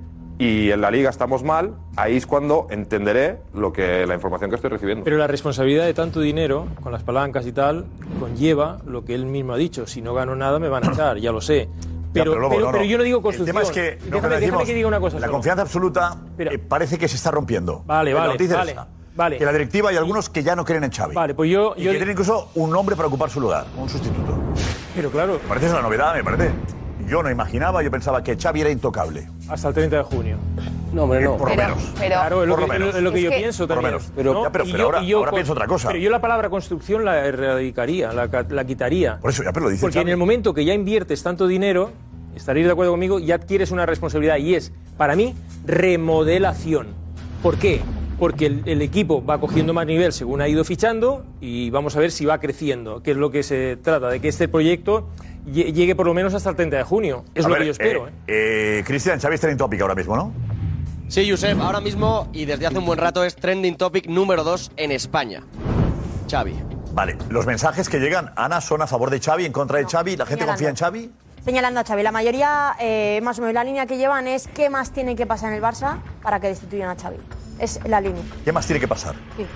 y 0.41 0.71
en 0.71 0.81
la 0.81 0.91
Liga 0.91 1.11
estamos 1.11 1.43
mal, 1.45 1.75
ahí 1.97 2.17
es 2.17 2.27
cuando 2.27 2.67
entenderé 2.71 3.39
lo 3.55 3.73
que 3.73 4.07
la 4.07 4.15
información 4.15 4.51
que 4.51 4.57
estoy 4.57 4.71
recibiendo. 4.71 5.05
Pero 5.05 5.17
la 5.19 5.27
responsabilidad 5.29 5.85
de 5.87 5.95
tanto 5.95 6.21
dinero, 6.21 6.67
con 6.83 6.93
las 6.93 7.03
palancas 7.05 7.47
y 7.47 7.53
tal, 7.53 7.87
conlleva 8.21 8.79
lo 8.87 9.05
que 9.05 9.15
él 9.15 9.27
mismo 9.27 9.53
ha 9.53 9.57
dicho. 9.57 9.87
Si 9.87 10.03
no 10.03 10.15
gano 10.15 10.35
nada, 10.37 10.59
me 10.59 10.69
van 10.69 10.85
a 10.89 10.93
echar, 10.93 11.19
ya 11.19 11.31
lo 11.33 11.41
sé. 11.41 11.69
Pero, 12.13 12.33
pero- 12.33 12.43
no, 12.43 12.49
pero 12.49 12.73
no. 12.73 12.85
yo 12.85 12.99
no 12.99 13.05
digo 13.05 13.19
El 13.19 13.23
construcción. 13.23 13.55
tema 13.57 13.63
es 13.63 13.71
que, 13.71 13.99
no, 14.09 14.17
déjame, 14.17 14.21
que 14.21 14.21
déjame 14.21 14.37
decimos, 14.41 14.65
que 14.65 14.75
diga 14.75 14.89
una 14.89 15.01
cosa. 15.01 15.17
La 15.17 15.27
solo. 15.27 15.33
confianza 15.35 15.63
absoluta 15.63 16.17
eh, 16.39 16.59
parece 16.59 16.99
que 16.99 17.07
se 17.07 17.17
está 17.17 17.31
rompiendo. 17.31 17.83
Vale, 17.87 18.11
Eh, 18.11 18.15
vale, 18.15 18.29
vale, 18.39 18.71
esta, 18.73 18.89
vale. 19.19 19.37
Que 19.37 19.45
la 19.45 19.53
directiva 19.53 19.91
hay 19.91 19.97
algunos 19.97 20.31
que 20.31 20.43
ya 20.43 20.57
no 20.57 20.65
creen 20.65 20.85
en 20.85 20.91
Xavi. 20.93 21.15
Vale, 21.15 21.35
pues 21.35 21.51
yo... 21.51 21.75
Y 21.77 21.83
yo 21.83 21.91
que 21.93 21.99
tienen 21.99 22.13
incluso 22.13 22.51
un 22.55 22.71
nombre 22.71 22.97
para 22.97 23.09
ocupar 23.09 23.29
su 23.29 23.41
lugar, 23.41 23.67
un 23.77 23.89
sustituto. 23.91 24.35
Pero 24.95 25.11
claro, 25.11 25.35
Me 25.43 25.49
parece 25.49 25.69
una 25.71 25.83
novedad, 25.83 26.15
me 26.15 26.25
parece. 26.25 26.51
Yo 27.07 27.23
no 27.23 27.31
imaginaba, 27.31 27.83
yo 27.83 27.91
pensaba 27.91 28.23
que 28.23 28.37
Xavi 28.37 28.61
era 28.63 28.71
intocable. 28.71 29.29
hasta 29.49 29.69
el 29.69 29.75
30 29.75 29.97
de 29.97 30.03
junio. 30.03 30.37
No, 30.93 31.03
hombre, 31.05 31.21
no. 31.21 31.37
Por 31.37 31.51
lo 31.51 31.57
menos. 31.57 31.79
Claro, 31.99 32.43
es 32.43 32.49
lo 32.49 32.55
Por 32.57 32.65
que, 32.65 32.71
menos. 32.71 32.95
es 32.95 33.03
lo 33.03 33.13
que 33.13 33.19
Es 33.19 33.25
yo 33.25 33.31
que- 33.31 33.37
pienso 33.37 33.67
Por 33.67 33.77
lo 33.77 33.83
también. 33.83 33.95
menos. 34.01 34.13
Pero- 34.17 34.33
¿no? 34.35 34.43
ya, 34.45 34.51
pero- 34.53 34.65
Y 34.67 34.73
pero 34.73 34.85
ahora- 34.85 34.99
ahora 35.01 35.31
con- 35.31 35.37
pienso 35.37 35.53
otra 35.53 35.67
cosa. 35.67 35.89
Pero 35.89 36.01
yo 36.01 36.11
la 36.11 36.21
palabra 36.21 36.49
construcción 36.51 37.05
la 37.05 37.25
erradicaría, 37.27 38.13
la, 38.13 38.29
la 38.49 38.65
quitaría. 38.65 39.19
Por 39.21 39.31
eso, 39.31 39.43
ya, 39.43 39.53
pero 39.53 39.65
lo 39.67 39.71
dice 39.71 39.81
Porque 39.83 39.99
en 39.99 40.05
Xavi. 40.05 40.11
el 40.13 40.17
momento 40.17 40.55
que 40.55 40.65
ya 40.65 40.75
inviertes 40.75 41.23
tanto 41.23 41.47
dinero, 41.47 41.91
estaréis 42.35 42.67
de 42.67 42.73
acuerdo 42.73 42.93
conmigo, 42.93 43.19
ya 43.19 43.35
adquieres 43.37 43.71
una 43.71 43.85
responsabilidad 43.87 44.37
y 44.37 44.55
es, 44.55 44.73
para 44.97 45.15
mí, 45.17 45.35
remodelación. 45.67 46.89
¿Por 47.43 47.57
qué? 47.59 47.81
Porque 48.19 48.47
el, 48.47 48.63
el 48.67 48.83
equipo 48.83 49.25
va 49.25 49.39
cogiendo 49.39 49.73
más 49.73 49.87
nivel 49.87 50.13
según 50.13 50.41
ha 50.41 50.49
ido 50.49 50.65
fichando 50.65 51.25
y 51.41 51.71
vamos 51.71 51.95
a 51.97 52.01
ver 52.01 52.11
si 52.11 52.25
va 52.27 52.39
creciendo, 52.39 53.03
que 53.03 53.13
es 53.13 53.17
lo 53.17 53.31
que 53.31 53.43
se 53.43 53.77
trata, 53.77 54.09
de 54.09 54.21
que 54.21 54.29
este 54.29 54.49
proyecto 54.49 55.09
lle- 55.47 55.73
llegue 55.73 55.95
por 55.95 56.07
lo 56.07 56.15
menos 56.15 56.35
hasta 56.35 56.51
el 56.51 56.57
30 56.57 56.77
de 56.79 56.83
junio. 56.83 57.25
Es 57.35 57.45
A 57.45 57.49
lo 57.49 57.53
ver, 57.55 57.61
que 57.63 57.67
yo 57.67 57.73
espero. 57.73 58.09
eh, 58.09 58.11
¿eh? 58.27 58.79
eh, 58.81 58.85
Cristian, 58.85 59.21
Xavi 59.21 59.35
está 59.37 59.49
en 59.51 59.57
tópica 59.57 59.85
ahora 59.85 59.95
mismo, 59.95 60.17
¿no? 60.17 60.33
Sí, 61.07 61.31
Josep, 61.31 61.59
ahora 61.61 61.81
mismo 61.81 62.29
y 62.33 62.45
desde 62.45 62.67
hace 62.67 62.77
un 62.79 62.85
buen 62.87 62.99
rato 62.99 63.25
es 63.25 63.37
trending 63.37 63.77
topic 63.77 64.07
número 64.09 64.43
2 64.45 64.73
en 64.77 64.91
España. 64.93 65.43
Xavi. 66.31 66.55
Vale, 66.93 67.17
los 67.31 67.47
mensajes 67.47 67.89
que 67.89 67.99
llegan, 68.01 68.33
Ana, 68.35 68.61
son 68.61 68.83
a 68.83 68.87
favor 68.89 69.11
de 69.11 69.21
Xavi, 69.21 69.45
en 69.47 69.53
contra 69.53 69.79
de 69.79 69.85
Xavi. 69.87 70.17
¿La 70.17 70.27
gente 70.27 70.45
confía 70.45 70.69
en 70.71 70.77
Xavi? 70.77 71.11
Señalando 71.45 71.81
a 71.81 71.85
Xavi, 71.85 72.03
la 72.03 72.13
mayoría, 72.13 72.75
eh, 72.81 73.21
más 73.23 73.39
o 73.39 73.43
menos 73.43 73.55
la 73.55 73.63
línea 73.65 73.87
que 73.87 73.97
llevan 73.97 74.27
es 74.27 74.49
qué 74.49 74.69
más 74.69 74.91
tiene 74.93 75.15
que 75.17 75.25
pasar 75.25 75.51
en 75.51 75.57
el 75.59 75.63
Barça 75.63 75.99
para 76.23 76.41
que 76.41 76.49
destituyan 76.49 76.91
a 76.91 76.97
Xavi. 77.01 77.17
Es 77.59 77.81
la 77.85 78.01
línea. 78.01 78.23
¿Qué 78.45 78.53
más 78.53 78.67
tiene 78.67 78.81
que 78.81 78.89
pasar? 78.89 79.15
Sí. 79.37 79.47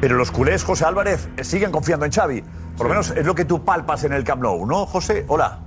Pero 0.00 0.16
los 0.16 0.30
culés, 0.30 0.62
José 0.62 0.84
Álvarez, 0.84 1.28
siguen 1.42 1.70
confiando 1.70 2.04
en 2.04 2.12
Xavi. 2.12 2.44
Por 2.76 2.86
lo 2.86 2.90
menos 2.90 3.10
es 3.10 3.24
lo 3.24 3.34
que 3.34 3.44
tú 3.44 3.64
palpas 3.64 4.04
en 4.04 4.12
el 4.12 4.24
Camp 4.24 4.42
Nou, 4.42 4.66
¿no, 4.66 4.86
José? 4.86 5.24
Hola. 5.28 5.60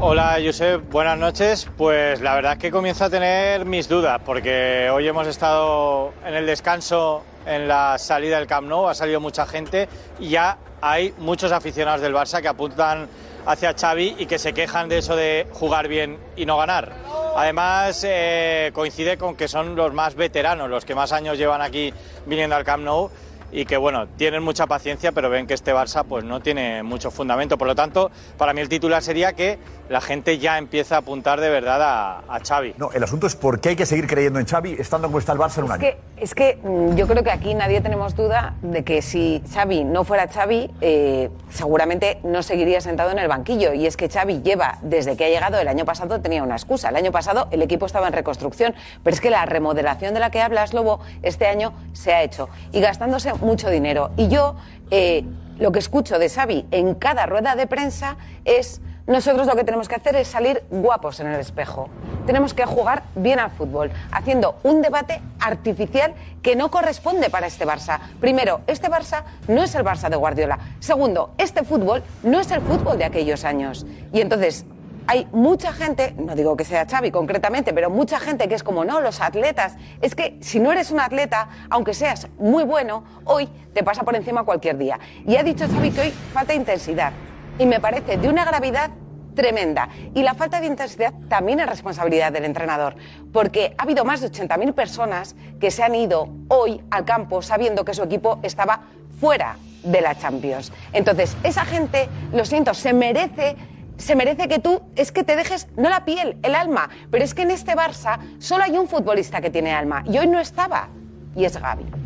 Hola, 0.00 0.36
Josep, 0.44 0.90
buenas 0.90 1.16
noches. 1.16 1.70
Pues 1.76 2.20
la 2.20 2.34
verdad 2.34 2.54
es 2.54 2.58
que 2.58 2.72
comienzo 2.72 3.04
a 3.04 3.10
tener 3.10 3.64
mis 3.64 3.88
dudas, 3.88 4.20
porque 4.26 4.90
hoy 4.92 5.06
hemos 5.06 5.28
estado 5.28 6.12
en 6.26 6.34
el 6.34 6.44
descanso 6.44 7.22
en 7.46 7.68
la 7.68 7.96
salida 7.98 8.38
del 8.38 8.48
Camp 8.48 8.66
Nou, 8.66 8.88
ha 8.88 8.94
salido 8.94 9.20
mucha 9.20 9.46
gente 9.46 9.88
y 10.18 10.30
ya 10.30 10.58
hay 10.80 11.14
muchos 11.18 11.52
aficionados 11.52 12.00
del 12.00 12.12
Barça 12.12 12.42
que 12.42 12.48
apuntan 12.48 13.06
hacia 13.46 13.74
Xavi 13.74 14.16
y 14.18 14.26
que 14.26 14.38
se 14.38 14.52
quejan 14.52 14.88
de 14.88 14.98
eso 14.98 15.16
de 15.16 15.46
jugar 15.52 15.88
bien 15.88 16.18
y 16.36 16.46
no 16.46 16.56
ganar. 16.56 16.92
Además, 17.36 18.04
eh, 18.06 18.70
coincide 18.74 19.16
con 19.16 19.36
que 19.36 19.48
son 19.48 19.74
los 19.74 19.92
más 19.92 20.14
veteranos, 20.14 20.68
los 20.68 20.84
que 20.84 20.94
más 20.94 21.12
años 21.12 21.38
llevan 21.38 21.62
aquí 21.62 21.92
viniendo 22.26 22.56
al 22.56 22.64
Camp 22.64 22.84
Nou 22.84 23.10
y 23.52 23.66
que 23.66 23.76
bueno, 23.76 24.08
tienen 24.16 24.42
mucha 24.42 24.66
paciencia, 24.66 25.12
pero 25.12 25.28
ven 25.28 25.46
que 25.46 25.54
este 25.54 25.74
Barça 25.74 26.04
pues 26.04 26.24
no 26.24 26.40
tiene 26.40 26.82
mucho 26.82 27.10
fundamento. 27.10 27.58
Por 27.58 27.68
lo 27.68 27.74
tanto, 27.74 28.10
para 28.38 28.54
mí 28.54 28.62
el 28.62 28.68
titular 28.68 29.02
sería 29.02 29.34
que 29.34 29.58
la 29.92 30.00
gente 30.00 30.38
ya 30.38 30.56
empieza 30.56 30.96
a 30.96 30.98
apuntar 30.98 31.38
de 31.40 31.50
verdad 31.50 31.80
a, 31.82 32.18
a 32.34 32.40
Xavi. 32.40 32.74
No, 32.78 32.90
el 32.92 33.02
asunto 33.04 33.26
es 33.26 33.36
por 33.36 33.60
qué 33.60 33.68
hay 33.70 33.76
que 33.76 33.84
seguir 33.84 34.06
creyendo 34.06 34.40
en 34.40 34.46
Xavi 34.46 34.72
estando 34.78 35.08
como 35.08 35.18
está 35.18 35.32
el 35.32 35.38
Barça 35.38 35.58
en 35.58 35.64
un 35.64 35.70
Es 35.70 35.74
año. 35.74 35.80
que, 35.82 35.98
es 36.16 36.34
que 36.34 36.58
mm, 36.62 36.94
yo 36.96 37.06
creo 37.06 37.22
que 37.22 37.30
aquí 37.30 37.52
nadie 37.54 37.80
tenemos 37.82 38.16
duda 38.16 38.54
de 38.62 38.84
que 38.84 39.02
si 39.02 39.42
Xavi 39.52 39.84
no 39.84 40.04
fuera 40.04 40.28
Xavi, 40.28 40.70
eh, 40.80 41.28
seguramente 41.50 42.20
no 42.24 42.42
seguiría 42.42 42.80
sentado 42.80 43.10
en 43.10 43.18
el 43.18 43.28
banquillo. 43.28 43.74
Y 43.74 43.86
es 43.86 43.96
que 43.98 44.08
Xavi 44.08 44.40
lleva, 44.42 44.78
desde 44.80 45.14
que 45.16 45.26
ha 45.26 45.28
llegado 45.28 45.60
el 45.60 45.68
año 45.68 45.84
pasado, 45.84 46.20
tenía 46.22 46.42
una 46.42 46.54
excusa. 46.56 46.88
El 46.88 46.96
año 46.96 47.12
pasado 47.12 47.48
el 47.50 47.60
equipo 47.60 47.84
estaba 47.84 48.06
en 48.06 48.14
reconstrucción, 48.14 48.74
pero 49.04 49.12
es 49.14 49.20
que 49.20 49.28
la 49.28 49.44
remodelación 49.44 50.14
de 50.14 50.20
la 50.20 50.30
que 50.30 50.40
hablas, 50.40 50.72
Lobo, 50.72 51.00
este 51.22 51.46
año 51.46 51.74
se 51.92 52.14
ha 52.14 52.22
hecho. 52.22 52.48
Y 52.72 52.80
gastándose 52.80 53.34
mucho 53.34 53.68
dinero. 53.68 54.10
Y 54.16 54.28
yo 54.28 54.56
eh, 54.90 55.22
lo 55.58 55.70
que 55.70 55.80
escucho 55.80 56.18
de 56.18 56.30
Xavi 56.30 56.66
en 56.70 56.94
cada 56.94 57.26
rueda 57.26 57.56
de 57.56 57.66
prensa 57.66 58.16
es... 58.46 58.80
Nosotros 59.06 59.48
lo 59.48 59.56
que 59.56 59.64
tenemos 59.64 59.88
que 59.88 59.96
hacer 59.96 60.14
es 60.14 60.28
salir 60.28 60.62
guapos 60.70 61.18
en 61.18 61.26
el 61.26 61.40
espejo. 61.40 61.88
Tenemos 62.24 62.54
que 62.54 62.64
jugar 62.64 63.02
bien 63.16 63.40
al 63.40 63.50
fútbol, 63.50 63.90
haciendo 64.12 64.56
un 64.62 64.80
debate 64.80 65.20
artificial 65.40 66.14
que 66.40 66.54
no 66.54 66.70
corresponde 66.70 67.28
para 67.28 67.48
este 67.48 67.66
Barça. 67.66 67.98
Primero, 68.20 68.60
este 68.68 68.88
Barça 68.88 69.24
no 69.48 69.64
es 69.64 69.74
el 69.74 69.84
Barça 69.84 70.08
de 70.08 70.14
Guardiola. 70.14 70.58
Segundo, 70.78 71.34
este 71.36 71.64
fútbol 71.64 72.04
no 72.22 72.38
es 72.38 72.50
el 72.52 72.60
fútbol 72.60 72.96
de 72.96 73.04
aquellos 73.04 73.44
años. 73.44 73.84
Y 74.12 74.20
entonces 74.20 74.66
hay 75.08 75.26
mucha 75.32 75.72
gente, 75.72 76.14
no 76.16 76.36
digo 76.36 76.56
que 76.56 76.64
sea 76.64 76.86
Xavi 76.86 77.10
concretamente, 77.10 77.74
pero 77.74 77.90
mucha 77.90 78.20
gente 78.20 78.48
que 78.48 78.54
es 78.54 78.62
como, 78.62 78.84
no, 78.84 79.00
los 79.00 79.20
atletas. 79.20 79.74
Es 80.00 80.14
que 80.14 80.38
si 80.40 80.60
no 80.60 80.70
eres 80.70 80.92
un 80.92 81.00
atleta, 81.00 81.48
aunque 81.70 81.92
seas 81.92 82.28
muy 82.38 82.62
bueno, 82.62 83.02
hoy 83.24 83.48
te 83.74 83.82
pasa 83.82 84.04
por 84.04 84.14
encima 84.14 84.44
cualquier 84.44 84.78
día. 84.78 85.00
Y 85.26 85.34
ha 85.34 85.42
dicho 85.42 85.66
Xavi 85.66 85.90
que 85.90 86.00
hoy 86.02 86.10
falta 86.32 86.54
intensidad. 86.54 87.12
Y 87.58 87.66
me 87.66 87.80
parece 87.80 88.16
de 88.16 88.28
una 88.28 88.44
gravedad 88.44 88.90
tremenda. 89.34 89.88
Y 90.14 90.22
la 90.22 90.34
falta 90.34 90.60
de 90.60 90.66
intensidad 90.66 91.12
también 91.28 91.60
es 91.60 91.66
responsabilidad 91.66 92.32
del 92.32 92.44
entrenador, 92.44 92.96
porque 93.32 93.74
ha 93.78 93.82
habido 93.82 94.04
más 94.04 94.20
de 94.20 94.30
80.000 94.30 94.72
personas 94.74 95.36
que 95.60 95.70
se 95.70 95.82
han 95.82 95.94
ido 95.94 96.28
hoy 96.48 96.82
al 96.90 97.04
campo 97.04 97.42
sabiendo 97.42 97.84
que 97.84 97.94
su 97.94 98.02
equipo 98.02 98.38
estaba 98.42 98.82
fuera 99.20 99.56
de 99.82 100.00
la 100.00 100.16
Champions. 100.16 100.72
Entonces, 100.92 101.36
esa 101.42 101.64
gente, 101.64 102.08
lo 102.32 102.44
siento, 102.44 102.74
se 102.74 102.92
merece 102.92 103.56
se 103.98 104.16
merece 104.16 104.48
que 104.48 104.58
tú 104.58 104.82
es 104.96 105.12
que 105.12 105.22
te 105.22 105.36
dejes 105.36 105.68
no 105.76 105.88
la 105.88 106.04
piel, 106.04 106.36
el 106.42 106.56
alma, 106.56 106.90
pero 107.10 107.22
es 107.22 107.34
que 107.34 107.42
en 107.42 107.52
este 107.52 107.74
Barça 107.74 108.18
solo 108.40 108.64
hay 108.64 108.76
un 108.76 108.88
futbolista 108.88 109.40
que 109.40 109.50
tiene 109.50 109.72
alma 109.72 110.02
y 110.06 110.18
hoy 110.18 110.26
no 110.26 110.40
estaba 110.40 110.88
y 111.36 111.44
es 111.44 111.56
Gaby. 111.56 112.01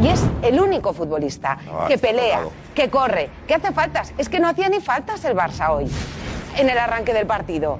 Y 0.00 0.08
es 0.08 0.22
el 0.42 0.60
único 0.60 0.92
futbolista 0.92 1.58
Ah, 1.72 1.86
que 1.88 1.98
pelea, 1.98 2.36
tocado. 2.38 2.52
que 2.74 2.88
corre, 2.90 3.30
que 3.48 3.54
hace 3.54 3.72
faltas. 3.72 4.12
Es 4.16 4.28
que 4.28 4.38
no 4.38 4.48
hacía 4.48 4.68
ni 4.68 4.80
faltas 4.80 5.24
el 5.24 5.36
Barça 5.36 5.70
hoy 5.70 5.86
en 6.56 6.70
el 6.70 6.78
arranque 6.78 7.12
del 7.12 7.26
partido. 7.26 7.78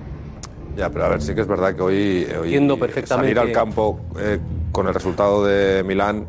Ya, 0.76 0.90
pero 0.90 1.04
a 1.06 1.08
ver, 1.08 1.22
sí 1.22 1.34
que 1.34 1.40
es 1.42 1.46
verdad 1.46 1.74
que 1.74 1.82
hoy, 1.82 2.24
hoy 2.26 2.44
Entiendo 2.48 2.78
perfectamente. 2.78 3.34
salir 3.34 3.38
al 3.38 3.52
campo 3.52 4.00
eh, 4.18 4.38
con 4.72 4.86
el 4.88 4.94
resultado 4.94 5.44
de 5.44 5.82
Milán, 5.84 6.26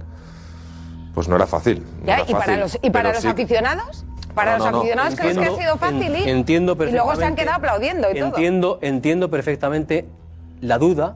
pues 1.14 1.28
no 1.28 1.36
era 1.36 1.48
fácil. 1.48 1.84
no 2.02 2.06
¿Ya? 2.08 2.16
era 2.20 2.26
¿Y 2.28 2.34
para 2.34 2.58
los, 2.58 2.78
y 2.82 2.90
para 2.90 3.12
los 3.14 3.22
sí- 3.22 3.28
aficionados? 3.28 4.06
¿Para 4.36 4.58
No, 4.58 4.58
los 4.60 4.66
no, 4.68 4.72
no. 4.72 4.78
aficionados 4.80 5.16
crees 5.20 5.38
que 5.38 5.46
ha 5.46 5.56
sido 5.58 5.78
fácil 5.78 6.16
ir? 6.16 6.30
Entiendo 6.30 6.78
Y 6.88 6.92
luego 6.92 7.16
se 7.16 7.26
han 7.26 7.36
quedado 7.36 7.58
aplaudiendo 7.58 8.10
y 8.12 8.16
todo. 8.20 8.28
Entiendo, 8.30 8.80
entiendo 8.82 9.30
perfectamente 9.30 10.08
la 10.62 10.78
duda 10.78 11.16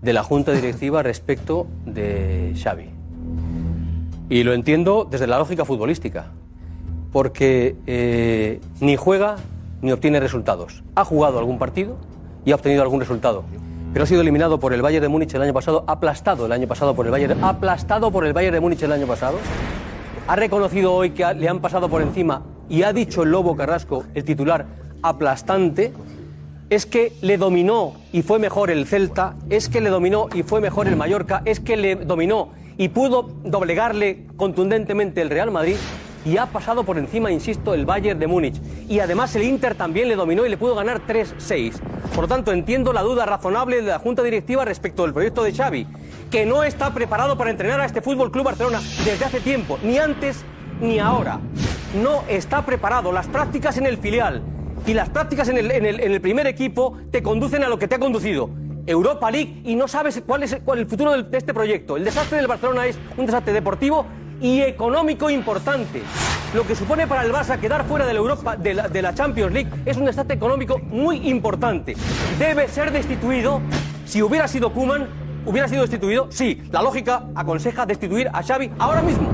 de 0.00 0.12
la 0.14 0.22
Junta 0.22 0.52
Directiva 0.52 1.02
respecto 1.02 1.66
de 1.86 2.54
Xavi. 2.62 2.90
Y 4.34 4.42
lo 4.42 4.52
entiendo 4.52 5.06
desde 5.08 5.28
la 5.28 5.38
lógica 5.38 5.64
futbolística. 5.64 6.32
Porque 7.12 7.76
eh, 7.86 8.60
ni 8.80 8.96
juega 8.96 9.36
ni 9.80 9.92
obtiene 9.92 10.18
resultados. 10.18 10.82
Ha 10.96 11.04
jugado 11.04 11.38
algún 11.38 11.56
partido 11.56 11.94
y 12.44 12.50
ha 12.50 12.56
obtenido 12.56 12.82
algún 12.82 12.98
resultado. 12.98 13.44
Pero 13.92 14.02
ha 14.02 14.06
sido 14.08 14.22
eliminado 14.22 14.58
por 14.58 14.74
el 14.74 14.82
Bayern 14.82 15.02
de 15.02 15.08
Múnich 15.08 15.32
el 15.34 15.42
año 15.42 15.52
pasado, 15.54 15.84
aplastado 15.86 16.46
el 16.46 16.50
año 16.50 16.66
pasado 16.66 16.96
por 16.96 17.06
el 17.06 17.12
Bayern, 17.12 17.44
aplastado 17.44 18.10
por 18.10 18.26
el 18.26 18.32
Bayern 18.32 18.54
de 18.54 18.60
Múnich 18.60 18.82
el 18.82 18.90
año 18.90 19.06
pasado. 19.06 19.38
Ha 20.26 20.34
reconocido 20.34 20.92
hoy 20.92 21.10
que 21.10 21.32
le 21.32 21.48
han 21.48 21.60
pasado 21.60 21.88
por 21.88 22.02
encima 22.02 22.42
y 22.68 22.82
ha 22.82 22.92
dicho 22.92 23.22
el 23.22 23.30
Lobo 23.30 23.54
Carrasco, 23.54 24.02
el 24.14 24.24
titular, 24.24 24.66
aplastante. 25.00 25.92
Es 26.70 26.86
que 26.86 27.12
le 27.22 27.38
dominó 27.38 27.92
y 28.12 28.22
fue 28.22 28.40
mejor 28.40 28.72
el 28.72 28.84
Celta, 28.86 29.36
es 29.48 29.68
que 29.68 29.80
le 29.80 29.90
dominó 29.90 30.26
y 30.34 30.42
fue 30.42 30.60
mejor 30.60 30.88
el 30.88 30.96
Mallorca, 30.96 31.42
es 31.44 31.60
que 31.60 31.76
le 31.76 31.94
dominó 31.94 32.48
y 32.76 32.88
pudo 32.88 33.28
doblegarle 33.44 34.26
contundentemente 34.36 35.20
el 35.22 35.30
Real 35.30 35.50
Madrid 35.50 35.76
y 36.26 36.38
ha 36.38 36.46
pasado 36.46 36.84
por 36.84 36.96
encima, 36.98 37.30
insisto, 37.30 37.74
el 37.74 37.84
Bayern 37.84 38.18
de 38.18 38.26
Múnich. 38.26 38.60
Y 38.88 39.00
además 39.00 39.36
el 39.36 39.42
Inter 39.42 39.74
también 39.74 40.08
le 40.08 40.16
dominó 40.16 40.46
y 40.46 40.48
le 40.48 40.56
pudo 40.56 40.74
ganar 40.74 41.02
3-6. 41.06 41.74
Por 42.14 42.24
lo 42.24 42.28
tanto, 42.28 42.52
entiendo 42.52 42.92
la 42.94 43.02
duda 43.02 43.26
razonable 43.26 43.76
de 43.82 43.88
la 43.90 43.98
Junta 43.98 44.22
Directiva 44.22 44.64
respecto 44.64 45.02
del 45.02 45.12
proyecto 45.12 45.42
de 45.42 45.52
Xavi, 45.52 45.86
que 46.30 46.46
no 46.46 46.62
está 46.64 46.94
preparado 46.94 47.36
para 47.36 47.50
entrenar 47.50 47.80
a 47.80 47.84
este 47.84 48.00
Fútbol 48.00 48.30
Club 48.30 48.44
Barcelona 48.46 48.80
desde 49.04 49.24
hace 49.24 49.40
tiempo, 49.40 49.78
ni 49.82 49.98
antes 49.98 50.44
ni 50.80 50.98
ahora. 50.98 51.40
No 52.02 52.22
está 52.28 52.64
preparado. 52.64 53.12
Las 53.12 53.26
prácticas 53.28 53.76
en 53.76 53.86
el 53.86 53.98
filial 53.98 54.42
y 54.86 54.94
las 54.94 55.10
prácticas 55.10 55.48
en 55.48 55.58
el, 55.58 55.70
en 55.70 55.84
el- 55.86 56.00
en 56.00 56.12
el 56.12 56.20
primer 56.20 56.46
equipo 56.46 56.96
te 57.10 57.22
conducen 57.22 57.62
a 57.64 57.68
lo 57.68 57.78
que 57.78 57.86
te 57.86 57.96
ha 57.96 57.98
conducido. 57.98 58.48
Europa 58.86 59.30
League 59.30 59.60
y 59.64 59.74
no 59.76 59.88
sabes 59.88 60.22
cuál 60.26 60.42
es 60.42 60.56
cuál 60.64 60.78
el 60.80 60.86
futuro 60.86 61.22
de 61.22 61.38
este 61.38 61.54
proyecto. 61.54 61.96
El 61.96 62.04
desastre 62.04 62.38
del 62.38 62.46
Barcelona 62.46 62.86
es 62.86 62.98
un 63.16 63.26
desastre 63.26 63.52
deportivo 63.52 64.06
y 64.40 64.60
económico 64.60 65.30
importante. 65.30 66.02
Lo 66.54 66.66
que 66.66 66.74
supone 66.76 67.06
para 67.06 67.22
el 67.24 67.32
Barça 67.32 67.58
quedar 67.58 67.84
fuera 67.86 68.06
de 68.06 68.12
la 68.12 68.18
Europa 68.20 68.56
de 68.56 68.74
la, 68.74 68.88
de 68.88 69.02
la 69.02 69.14
Champions 69.14 69.52
League 69.52 69.70
es 69.86 69.96
un 69.96 70.04
desastre 70.04 70.36
económico 70.36 70.78
muy 70.78 71.28
importante. 71.28 71.96
Debe 72.38 72.68
ser 72.68 72.92
destituido. 72.92 73.60
Si 74.04 74.22
hubiera 74.22 74.46
sido 74.46 74.72
Kuman, 74.72 75.08
hubiera 75.46 75.66
sido 75.66 75.82
destituido. 75.82 76.28
Sí, 76.30 76.62
la 76.70 76.82
lógica 76.82 77.24
aconseja 77.34 77.86
destituir 77.86 78.28
a 78.32 78.42
Xavi 78.42 78.70
ahora 78.78 79.02
mismo. 79.02 79.28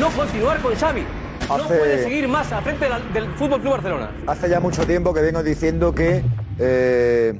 No 0.00 0.08
continuar 0.10 0.58
con 0.60 0.74
Xavi. 0.74 1.02
No 1.48 1.64
puede 1.64 2.02
seguir 2.02 2.28
más 2.28 2.50
al 2.52 2.62
frente 2.62 2.84
de 2.84 2.90
la- 2.90 2.98
del 3.00 3.26
Fútbol 3.34 3.60
Club 3.60 3.72
Barcelona. 3.74 4.10
Hace 4.26 4.48
ya 4.50 4.60
mucho 4.60 4.84
tiempo 4.86 5.14
que 5.14 5.20
vengo 5.22 5.42
diciendo 5.42 5.94
que 5.94 6.22
eh, 6.58 7.38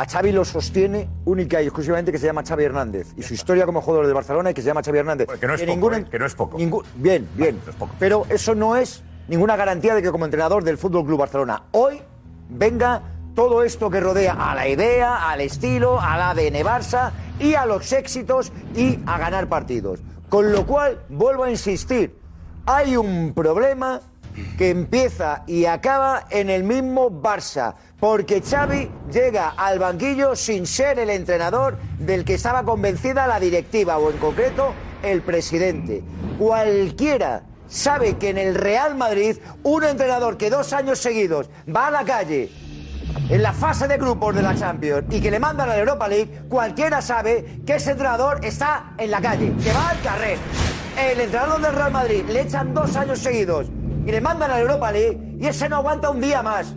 a 0.00 0.06
Xavi 0.06 0.32
lo 0.32 0.46
sostiene 0.46 1.08
única 1.26 1.60
y 1.60 1.66
exclusivamente 1.66 2.10
que 2.10 2.16
se 2.16 2.24
llama 2.24 2.42
Xavi 2.42 2.64
Hernández. 2.64 3.08
Y 3.18 3.22
su 3.22 3.34
historia 3.34 3.66
como 3.66 3.82
jugador 3.82 4.06
de 4.06 4.14
Barcelona 4.14 4.50
y 4.50 4.54
que 4.54 4.62
se 4.62 4.68
llama 4.68 4.82
Xavi 4.82 4.98
Hernández. 4.98 5.28
Que 5.38 5.46
no 5.46 5.54
es 5.54 5.60
poco, 5.62 5.92
eh, 5.92 6.04
que 6.10 6.18
no 6.18 6.24
es 6.24 6.34
poco. 6.34 6.56
ningún- 6.56 6.84
bien, 6.94 7.28
bien. 7.34 7.60
Pero 7.98 8.24
eso 8.30 8.54
no 8.54 8.76
es 8.76 9.02
ninguna 9.28 9.56
garantía 9.56 9.94
de 9.94 10.00
que 10.00 10.10
como 10.10 10.24
entrenador 10.24 10.64
del 10.64 10.78
Fútbol 10.78 11.04
Club 11.04 11.18
Barcelona 11.18 11.64
hoy 11.72 12.00
venga 12.48 13.02
todo 13.34 13.62
esto 13.62 13.90
que 13.90 14.00
rodea 14.00 14.32
a 14.32 14.54
la 14.54 14.66
idea, 14.68 15.28
al 15.30 15.42
estilo, 15.42 16.00
al 16.00 16.22
ADN 16.22 16.64
Barça 16.64 17.10
y 17.38 17.52
a 17.52 17.66
los 17.66 17.92
éxitos 17.92 18.52
y 18.74 18.98
a 19.06 19.18
ganar 19.18 19.48
partidos. 19.48 20.00
Con 20.30 20.50
lo 20.50 20.64
cual, 20.64 20.98
vuelvo 21.10 21.44
a 21.44 21.50
insistir, 21.50 22.16
hay 22.64 22.96
un 22.96 23.34
problema 23.34 24.00
que 24.56 24.70
empieza 24.70 25.42
y 25.46 25.64
acaba 25.64 26.26
en 26.30 26.50
el 26.50 26.64
mismo 26.64 27.10
Barça, 27.10 27.74
porque 27.98 28.42
Xavi 28.42 28.90
llega 29.12 29.50
al 29.56 29.78
banquillo 29.78 30.36
sin 30.36 30.66
ser 30.66 30.98
el 30.98 31.10
entrenador 31.10 31.78
del 31.98 32.24
que 32.24 32.34
estaba 32.34 32.64
convencida 32.64 33.26
la 33.26 33.40
directiva 33.40 33.98
o 33.98 34.10
en 34.10 34.18
concreto 34.18 34.74
el 35.02 35.22
presidente. 35.22 36.02
Cualquiera 36.38 37.42
sabe 37.68 38.16
que 38.18 38.30
en 38.30 38.38
el 38.38 38.54
Real 38.54 38.96
Madrid 38.96 39.36
un 39.62 39.84
entrenador 39.84 40.36
que 40.36 40.50
dos 40.50 40.72
años 40.72 40.98
seguidos 40.98 41.48
va 41.74 41.86
a 41.86 41.90
la 41.90 42.04
calle 42.04 42.50
en 43.28 43.42
la 43.42 43.52
fase 43.52 43.86
de 43.88 43.96
grupos 43.96 44.34
de 44.34 44.42
la 44.42 44.54
Champions 44.54 45.04
y 45.10 45.20
que 45.20 45.30
le 45.30 45.38
mandan 45.38 45.68
a 45.68 45.74
la 45.74 45.78
Europa 45.78 46.08
League, 46.08 46.42
cualquiera 46.48 47.00
sabe 47.00 47.62
que 47.66 47.76
ese 47.76 47.92
entrenador 47.92 48.44
está 48.44 48.92
en 48.98 49.10
la 49.10 49.20
calle, 49.20 49.52
que 49.62 49.72
va 49.72 49.90
al 49.90 50.00
carrer. 50.00 50.38
El 50.98 51.20
entrenador 51.20 51.60
del 51.60 51.74
Real 51.74 51.92
Madrid 51.92 52.24
le 52.28 52.42
echan 52.42 52.74
dos 52.74 52.96
años 52.96 53.20
seguidos 53.20 53.68
y 54.10 54.12
le 54.12 54.20
mandan 54.20 54.50
a 54.50 54.54
la 54.54 54.60
Europa 54.60 54.90
League 54.90 55.36
y 55.38 55.46
ese 55.46 55.68
no 55.68 55.76
aguanta 55.76 56.10
un 56.10 56.20
día 56.20 56.42
más. 56.42 56.74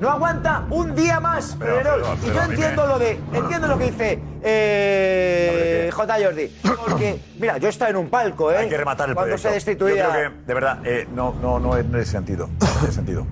No 0.00 0.10
aguanta 0.10 0.64
un 0.70 0.94
día 0.94 1.18
más, 1.18 1.56
Pero, 1.58 1.98
Y 2.22 2.26
yo 2.26 2.42
entiendo 2.42 2.86
lo 2.86 2.98
de, 2.98 3.18
entiendo 3.32 3.68
lo 3.68 3.78
que 3.78 3.84
dice 3.84 4.18
eh, 4.42 5.90
J. 5.94 6.14
Jordi. 6.22 6.50
Porque, 6.86 7.20
mira, 7.38 7.56
yo 7.56 7.68
estaba 7.68 7.90
en 7.90 7.96
un 7.96 8.10
palco, 8.10 8.52
¿eh? 8.52 8.58
Hay 8.58 8.68
que 8.68 8.76
rematar 8.76 9.08
el 9.08 9.14
Cuando 9.14 9.30
proyecto. 9.30 9.48
se 9.48 9.54
destituía. 9.54 10.04
Yo 10.04 10.10
creo 10.12 10.30
que, 10.32 10.36
de 10.46 10.54
verdad, 10.54 10.78
eh, 10.84 11.08
no, 11.14 11.34
no, 11.40 11.58
no 11.58 11.76
en 11.78 11.94
ese 11.94 12.10
sentido. 12.12 12.48
No 12.60 12.66
en 12.80 12.84
ese 12.84 12.92
sentido. 12.92 13.26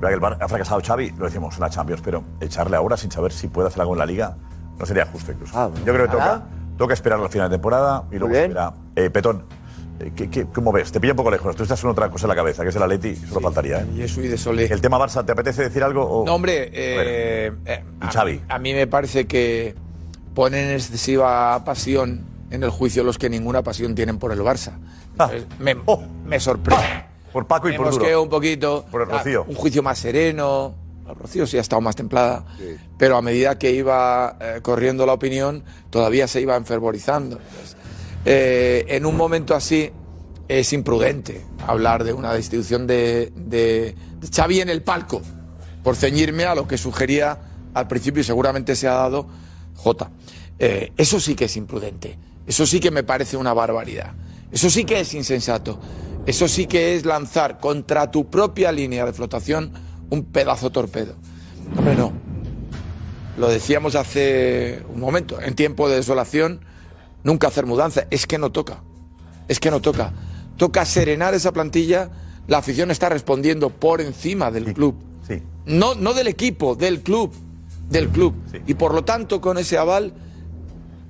Que 0.00 0.06
el 0.06 0.20
Bar- 0.20 0.38
ha 0.40 0.48
fracasado 0.48 0.80
Xavi, 0.82 1.10
lo 1.18 1.26
decimos 1.26 1.54
en 1.56 1.60
la 1.60 1.68
Champions, 1.70 2.00
pero 2.02 2.22
echarle 2.40 2.76
ahora 2.76 2.96
sin 2.96 3.10
saber 3.10 3.32
si 3.32 3.48
puede 3.48 3.68
hacer 3.68 3.80
algo 3.82 3.92
en 3.94 3.98
la 3.98 4.06
Liga 4.06 4.36
no 4.78 4.86
sería 4.86 5.04
justo 5.06 5.32
incluso. 5.32 5.72
Yo 5.84 5.92
creo 5.92 6.06
que 6.06 6.12
toca, 6.12 6.42
toca 6.78 6.94
esperar 6.94 7.18
al 7.20 7.28
final 7.28 7.50
de 7.50 7.56
temporada 7.56 8.04
y 8.12 8.18
luego 8.18 8.32
espera. 8.34 8.72
Eh, 8.94 9.10
Petón, 9.10 9.44
eh, 9.50 9.54
¿qué, 10.14 10.28
qué, 10.30 10.46
cómo 10.46 10.72
ves? 10.72 10.90
Te 10.92 11.00
pilla 11.00 11.12
un 11.12 11.16
poco 11.16 11.30
lejos. 11.30 11.54
Tú 11.56 11.62
estás 11.62 11.80
con 11.80 11.90
otra 11.90 12.10
cosa 12.10 12.26
en 12.26 12.28
la 12.30 12.34
cabeza, 12.36 12.62
que 12.62 12.68
es 12.70 12.76
el 12.76 12.82
Atleti, 12.82 13.16
solo 13.16 13.40
faltaría. 13.40 13.80
¿eh? 13.80 13.86
Y 13.96 14.02
eso 14.02 14.20
y 14.22 14.28
de 14.28 14.38
Solé. 14.38 14.66
El 14.66 14.80
tema 14.80 14.98
Barça, 14.98 15.24
¿te 15.24 15.32
apetece 15.32 15.62
decir 15.62 15.82
algo? 15.82 16.02
O... 16.04 16.24
No, 16.26 16.34
hombre, 16.34 16.70
eh, 16.72 17.52
eh, 17.64 17.84
Y 18.02 18.06
Xavi. 18.06 18.40
a 18.48 18.58
mí 18.58 18.74
me 18.74 18.86
parece 18.86 19.26
que 19.26 19.74
ponen 20.34 20.70
excesiva 20.70 21.64
pasión 21.64 22.24
en 22.50 22.62
el 22.62 22.70
juicio 22.70 23.02
los 23.04 23.18
que 23.18 23.28
ninguna 23.28 23.62
pasión 23.62 23.94
tienen 23.94 24.18
por 24.18 24.32
el 24.32 24.40
Barça. 24.40 24.72
Entonces, 25.12 25.46
me, 25.58 25.76
me 26.26 26.38
sorprende. 26.40 26.84
Ah. 26.86 27.04
Oh. 27.04 27.32
Por 27.32 27.46
Paco 27.46 27.68
y 27.68 27.72
me 27.72 27.78
por 27.78 27.90
Duro. 27.90 28.22
un 28.22 28.28
poquito. 28.30 28.86
Por 28.90 29.02
el 29.02 29.08
Rocío. 29.08 29.42
Ah, 29.46 29.50
Un 29.50 29.54
juicio 29.54 29.82
más 29.82 29.98
sereno. 29.98 30.74
El 31.06 31.14
Rocío 31.14 31.46
sí 31.46 31.58
ha 31.58 31.60
estado 31.60 31.80
más 31.82 31.94
templada. 31.94 32.44
Pero 32.96 33.16
a 33.16 33.22
medida 33.22 33.58
que 33.58 33.70
iba 33.72 34.36
eh, 34.40 34.60
corriendo 34.62 35.04
la 35.06 35.12
opinión, 35.12 35.62
todavía 35.90 36.26
se 36.26 36.40
iba 36.40 36.56
enfervorizando. 36.56 37.36
Entonces, 37.38 37.76
eh, 38.24 38.84
en 38.88 39.06
un 39.06 39.16
momento 39.16 39.54
así 39.54 39.90
es 40.48 40.72
imprudente 40.72 41.44
hablar 41.66 42.04
de 42.04 42.12
una 42.12 42.32
destitución 42.32 42.86
de, 42.86 43.32
de, 43.36 43.94
Xavi 44.34 44.60
en 44.60 44.70
el 44.70 44.82
palco, 44.82 45.22
por 45.82 45.96
ceñirme 45.96 46.44
a 46.44 46.54
lo 46.54 46.66
que 46.66 46.78
sugería 46.78 47.38
al 47.74 47.86
principio 47.86 48.22
y 48.22 48.24
seguramente 48.24 48.74
se 48.74 48.88
ha 48.88 48.94
dado 48.94 49.26
J. 49.76 50.10
Eh, 50.58 50.92
eso 50.96 51.20
sí 51.20 51.34
que 51.34 51.44
es 51.44 51.56
imprudente. 51.56 52.18
Eso 52.46 52.66
sí 52.66 52.80
que 52.80 52.90
me 52.90 53.02
parece 53.02 53.36
una 53.36 53.52
barbaridad. 53.52 54.14
Eso 54.50 54.70
sí 54.70 54.84
que 54.84 55.00
es 55.00 55.14
insensato. 55.14 55.78
Eso 56.26 56.48
sí 56.48 56.66
que 56.66 56.94
es 56.94 57.04
lanzar 57.04 57.58
contra 57.58 58.10
tu 58.10 58.28
propia 58.30 58.72
línea 58.72 59.04
de 59.04 59.12
flotación 59.12 59.72
un 60.10 60.24
pedazo 60.24 60.70
torpedo. 60.70 61.14
Hombre, 61.76 61.94
no. 61.94 62.12
Lo 63.36 63.48
decíamos 63.48 63.94
hace 63.94 64.82
un 64.88 65.00
momento. 65.00 65.40
En 65.40 65.54
tiempo 65.54 65.88
de 65.88 65.96
desolación, 65.96 66.60
nunca 67.22 67.48
hacer 67.48 67.66
mudanza. 67.66 68.04
Es 68.10 68.26
que 68.26 68.38
no 68.38 68.50
toca. 68.50 68.82
Es 69.48 69.60
que 69.60 69.70
no 69.70 69.80
toca. 69.80 70.12
Toca 70.56 70.84
serenar 70.84 71.34
esa 71.34 71.52
plantilla. 71.52 72.10
La 72.46 72.58
afición 72.58 72.90
está 72.90 73.08
respondiendo 73.08 73.70
por 73.70 74.00
encima 74.00 74.50
del 74.50 74.72
club. 74.72 74.94
No, 75.66 75.94
no 75.94 76.14
del 76.14 76.28
equipo, 76.28 76.74
del 76.74 77.02
club. 77.02 77.32
Del 77.90 78.08
club. 78.08 78.34
Y 78.66 78.74
por 78.74 78.94
lo 78.94 79.04
tanto, 79.04 79.40
con 79.40 79.58
ese 79.58 79.76
aval, 79.76 80.14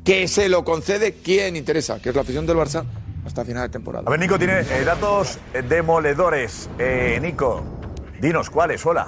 que 0.05 0.27
se 0.27 0.49
lo 0.49 0.65
concede 0.65 1.15
quien 1.15 1.55
interesa, 1.57 2.01
que 2.01 2.09
es 2.09 2.15
la 2.15 2.23
afición 2.23 2.47
del 2.47 2.57
Barça, 2.57 2.85
hasta 3.25 3.45
final 3.45 3.65
de 3.65 3.69
temporada. 3.69 4.05
A 4.07 4.11
ver, 4.11 4.19
Nico 4.19 4.39
tiene 4.39 4.61
eh, 4.61 4.85
datos 4.85 5.39
demoledores. 5.69 6.69
Eh, 6.79 7.19
Nico, 7.21 7.63
dinos 8.21 8.51
cuáles, 8.51 8.85
hola. 8.87 9.07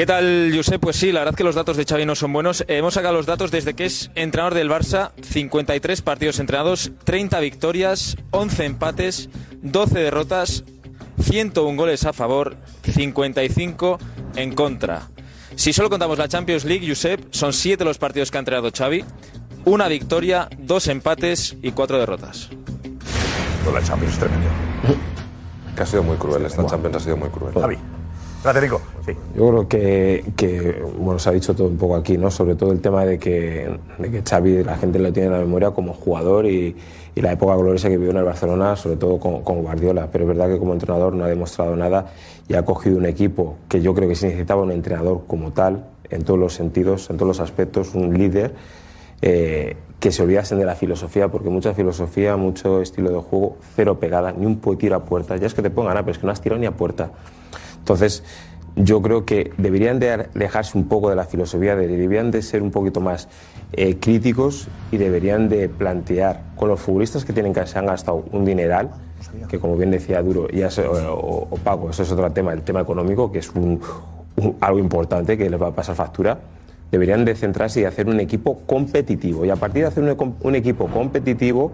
¿Qué 0.00 0.06
tal, 0.06 0.50
Josep? 0.56 0.80
Pues 0.80 0.96
sí, 0.96 1.12
la 1.12 1.20
verdad 1.20 1.34
que 1.34 1.44
los 1.44 1.54
datos 1.54 1.76
de 1.76 1.84
Xavi 1.84 2.06
no 2.06 2.14
son 2.14 2.32
buenos. 2.32 2.62
Eh, 2.62 2.78
hemos 2.78 2.94
sacado 2.94 3.12
los 3.12 3.26
datos 3.26 3.50
desde 3.50 3.74
que 3.74 3.84
es 3.84 4.10
entrenador 4.14 4.54
del 4.54 4.70
Barça, 4.70 5.10
53 5.20 6.00
partidos 6.00 6.38
entrenados, 6.38 6.90
30 7.04 7.38
victorias, 7.40 8.16
11 8.30 8.64
empates, 8.64 9.28
12 9.60 9.98
derrotas, 9.98 10.64
101 11.20 11.76
goles 11.76 12.06
a 12.06 12.14
favor, 12.14 12.56
55 12.82 13.98
en 14.36 14.54
contra. 14.54 15.10
Si 15.54 15.74
solo 15.74 15.90
contamos 15.90 16.16
la 16.16 16.28
Champions 16.28 16.64
League, 16.64 16.88
Josep, 16.88 17.34
son 17.34 17.52
7 17.52 17.84
los 17.84 17.98
partidos 17.98 18.30
que 18.30 18.38
ha 18.38 18.40
entrenado 18.40 18.70
Xavi, 18.74 19.04
una 19.66 19.86
victoria, 19.86 20.48
dos 20.56 20.88
empates 20.88 21.58
y 21.60 21.72
cuatro 21.72 21.98
derrotas. 21.98 22.48
Con 23.66 23.74
la 23.74 23.82
Champions 23.82 24.14
es 24.14 24.18
tremendo. 24.18 24.48
Que 25.76 25.82
ha 25.82 25.86
sido 25.86 26.02
muy 26.02 26.16
cruel, 26.16 26.46
esta 26.46 26.64
Champions 26.66 26.96
ha 26.96 27.00
sido 27.00 27.18
muy 27.18 27.28
cruel. 27.28 27.52
Javi. 27.52 27.99
Gracias. 28.42 28.72
Sí. 29.04 29.12
Yo 29.36 29.48
creo 29.50 29.68
que, 29.68 30.82
bueno, 30.98 31.18
se 31.18 31.28
ha 31.28 31.32
dicho 31.32 31.54
todo 31.54 31.68
un 31.68 31.76
poco 31.76 31.96
aquí, 31.96 32.16
¿no? 32.16 32.30
Sobre 32.30 32.54
todo 32.54 32.72
el 32.72 32.80
tema 32.80 33.04
de 33.04 33.18
que, 33.18 33.78
de 33.98 34.10
que 34.10 34.22
Xavi, 34.22 34.64
la 34.64 34.78
gente 34.78 34.98
lo 34.98 35.12
tiene 35.12 35.26
en 35.26 35.32
la 35.32 35.38
memoria 35.40 35.72
como 35.72 35.92
jugador 35.92 36.46
y, 36.46 36.76
la 37.16 37.32
época 37.32 37.54
gloriosa 37.54 37.90
que 37.90 37.98
vivió 37.98 38.12
en 38.12 38.16
el 38.16 38.24
Barcelona, 38.24 38.76
sobre 38.76 38.96
todo 38.96 39.18
con, 39.18 39.42
con, 39.42 39.60
Guardiola. 39.60 40.08
Pero 40.10 40.24
es 40.24 40.28
verdad 40.28 40.48
que 40.48 40.58
como 40.58 40.72
entrenador 40.72 41.12
no 41.12 41.24
ha 41.24 41.28
demostrado 41.28 41.76
nada 41.76 42.12
y 42.48 42.54
ha 42.54 42.64
cogido 42.64 42.96
un 42.96 43.04
equipo 43.04 43.56
que 43.68 43.82
yo 43.82 43.94
creo 43.94 44.08
que 44.08 44.14
se 44.14 44.28
necesitaba 44.28 44.62
un 44.62 44.72
entrenador 44.72 45.24
como 45.26 45.52
tal, 45.52 45.84
en 46.08 46.24
todos 46.24 46.40
los 46.40 46.54
sentidos, 46.54 47.10
en 47.10 47.18
todos 47.18 47.28
los 47.28 47.40
aspectos, 47.40 47.94
un 47.94 48.16
líder. 48.16 48.54
Eh, 49.20 49.76
que 50.00 50.10
se 50.12 50.22
olvidasen 50.22 50.58
de 50.58 50.64
la 50.64 50.74
filosofía, 50.74 51.28
porque 51.28 51.50
mucha 51.50 51.74
filosofía, 51.74 52.34
mucho 52.38 52.80
estilo 52.80 53.10
de 53.10 53.18
juego, 53.18 53.58
cero 53.76 54.00
pegada, 54.00 54.32
ni 54.32 54.46
un 54.46 54.58
tiro 54.78 54.96
a 54.96 55.04
puerta. 55.04 55.36
Ya 55.36 55.46
es 55.46 55.52
que 55.52 55.60
te 55.60 55.68
pongan, 55.68 55.94
ah, 55.98 56.00
pero 56.00 56.12
es 56.12 56.18
que 56.18 56.24
no 56.24 56.32
has 56.32 56.40
tirado 56.40 56.58
ni 56.58 56.66
a 56.66 56.72
puerta. 56.72 57.10
Entonces, 57.80 58.22
yo 58.76 59.02
creo 59.02 59.24
que 59.24 59.52
deberían 59.58 59.98
de 59.98 60.12
alejarse 60.12 60.78
un 60.78 60.88
poco 60.88 61.10
de 61.10 61.16
la 61.16 61.24
filosofía, 61.24 61.76
deberían 61.76 62.30
de 62.30 62.42
ser 62.42 62.62
un 62.62 62.70
poquito 62.70 63.00
más 63.00 63.28
eh, 63.72 63.96
críticos 63.98 64.68
y 64.90 64.96
deberían 64.96 65.48
de 65.48 65.68
plantear 65.68 66.42
con 66.56 66.68
los 66.68 66.80
futbolistas 66.80 67.24
que 67.24 67.32
tienen 67.32 67.52
que 67.52 67.66
se 67.66 67.78
han 67.78 67.86
gastado 67.86 68.24
un 68.32 68.44
dineral, 68.44 68.90
que 69.48 69.58
como 69.58 69.76
bien 69.76 69.90
decía 69.90 70.22
Duro, 70.22 70.48
ya 70.48 70.70
se, 70.70 70.86
o, 70.86 71.48
o, 71.50 71.56
Paco, 71.62 71.90
eso 71.90 72.02
es 72.02 72.12
otro 72.12 72.30
tema, 72.32 72.52
el 72.52 72.62
tema 72.62 72.80
económico, 72.80 73.30
que 73.30 73.40
es 73.40 73.50
un, 73.50 73.80
un, 74.36 74.56
algo 74.60 74.78
importante 74.78 75.36
que 75.36 75.50
les 75.50 75.60
va 75.60 75.68
a 75.68 75.74
pasar 75.74 75.94
factura 75.94 76.38
deberían 76.90 77.24
de 77.24 77.34
centrarse 77.34 77.80
y 77.80 77.84
hacer 77.84 78.08
un 78.08 78.20
equipo 78.20 78.60
competitivo. 78.66 79.44
Y 79.44 79.50
a 79.50 79.56
partir 79.56 79.82
de 79.82 79.88
hacer 79.88 80.02
un, 80.02 80.34
un, 80.40 80.54
equipo 80.54 80.88
competitivo, 80.88 81.72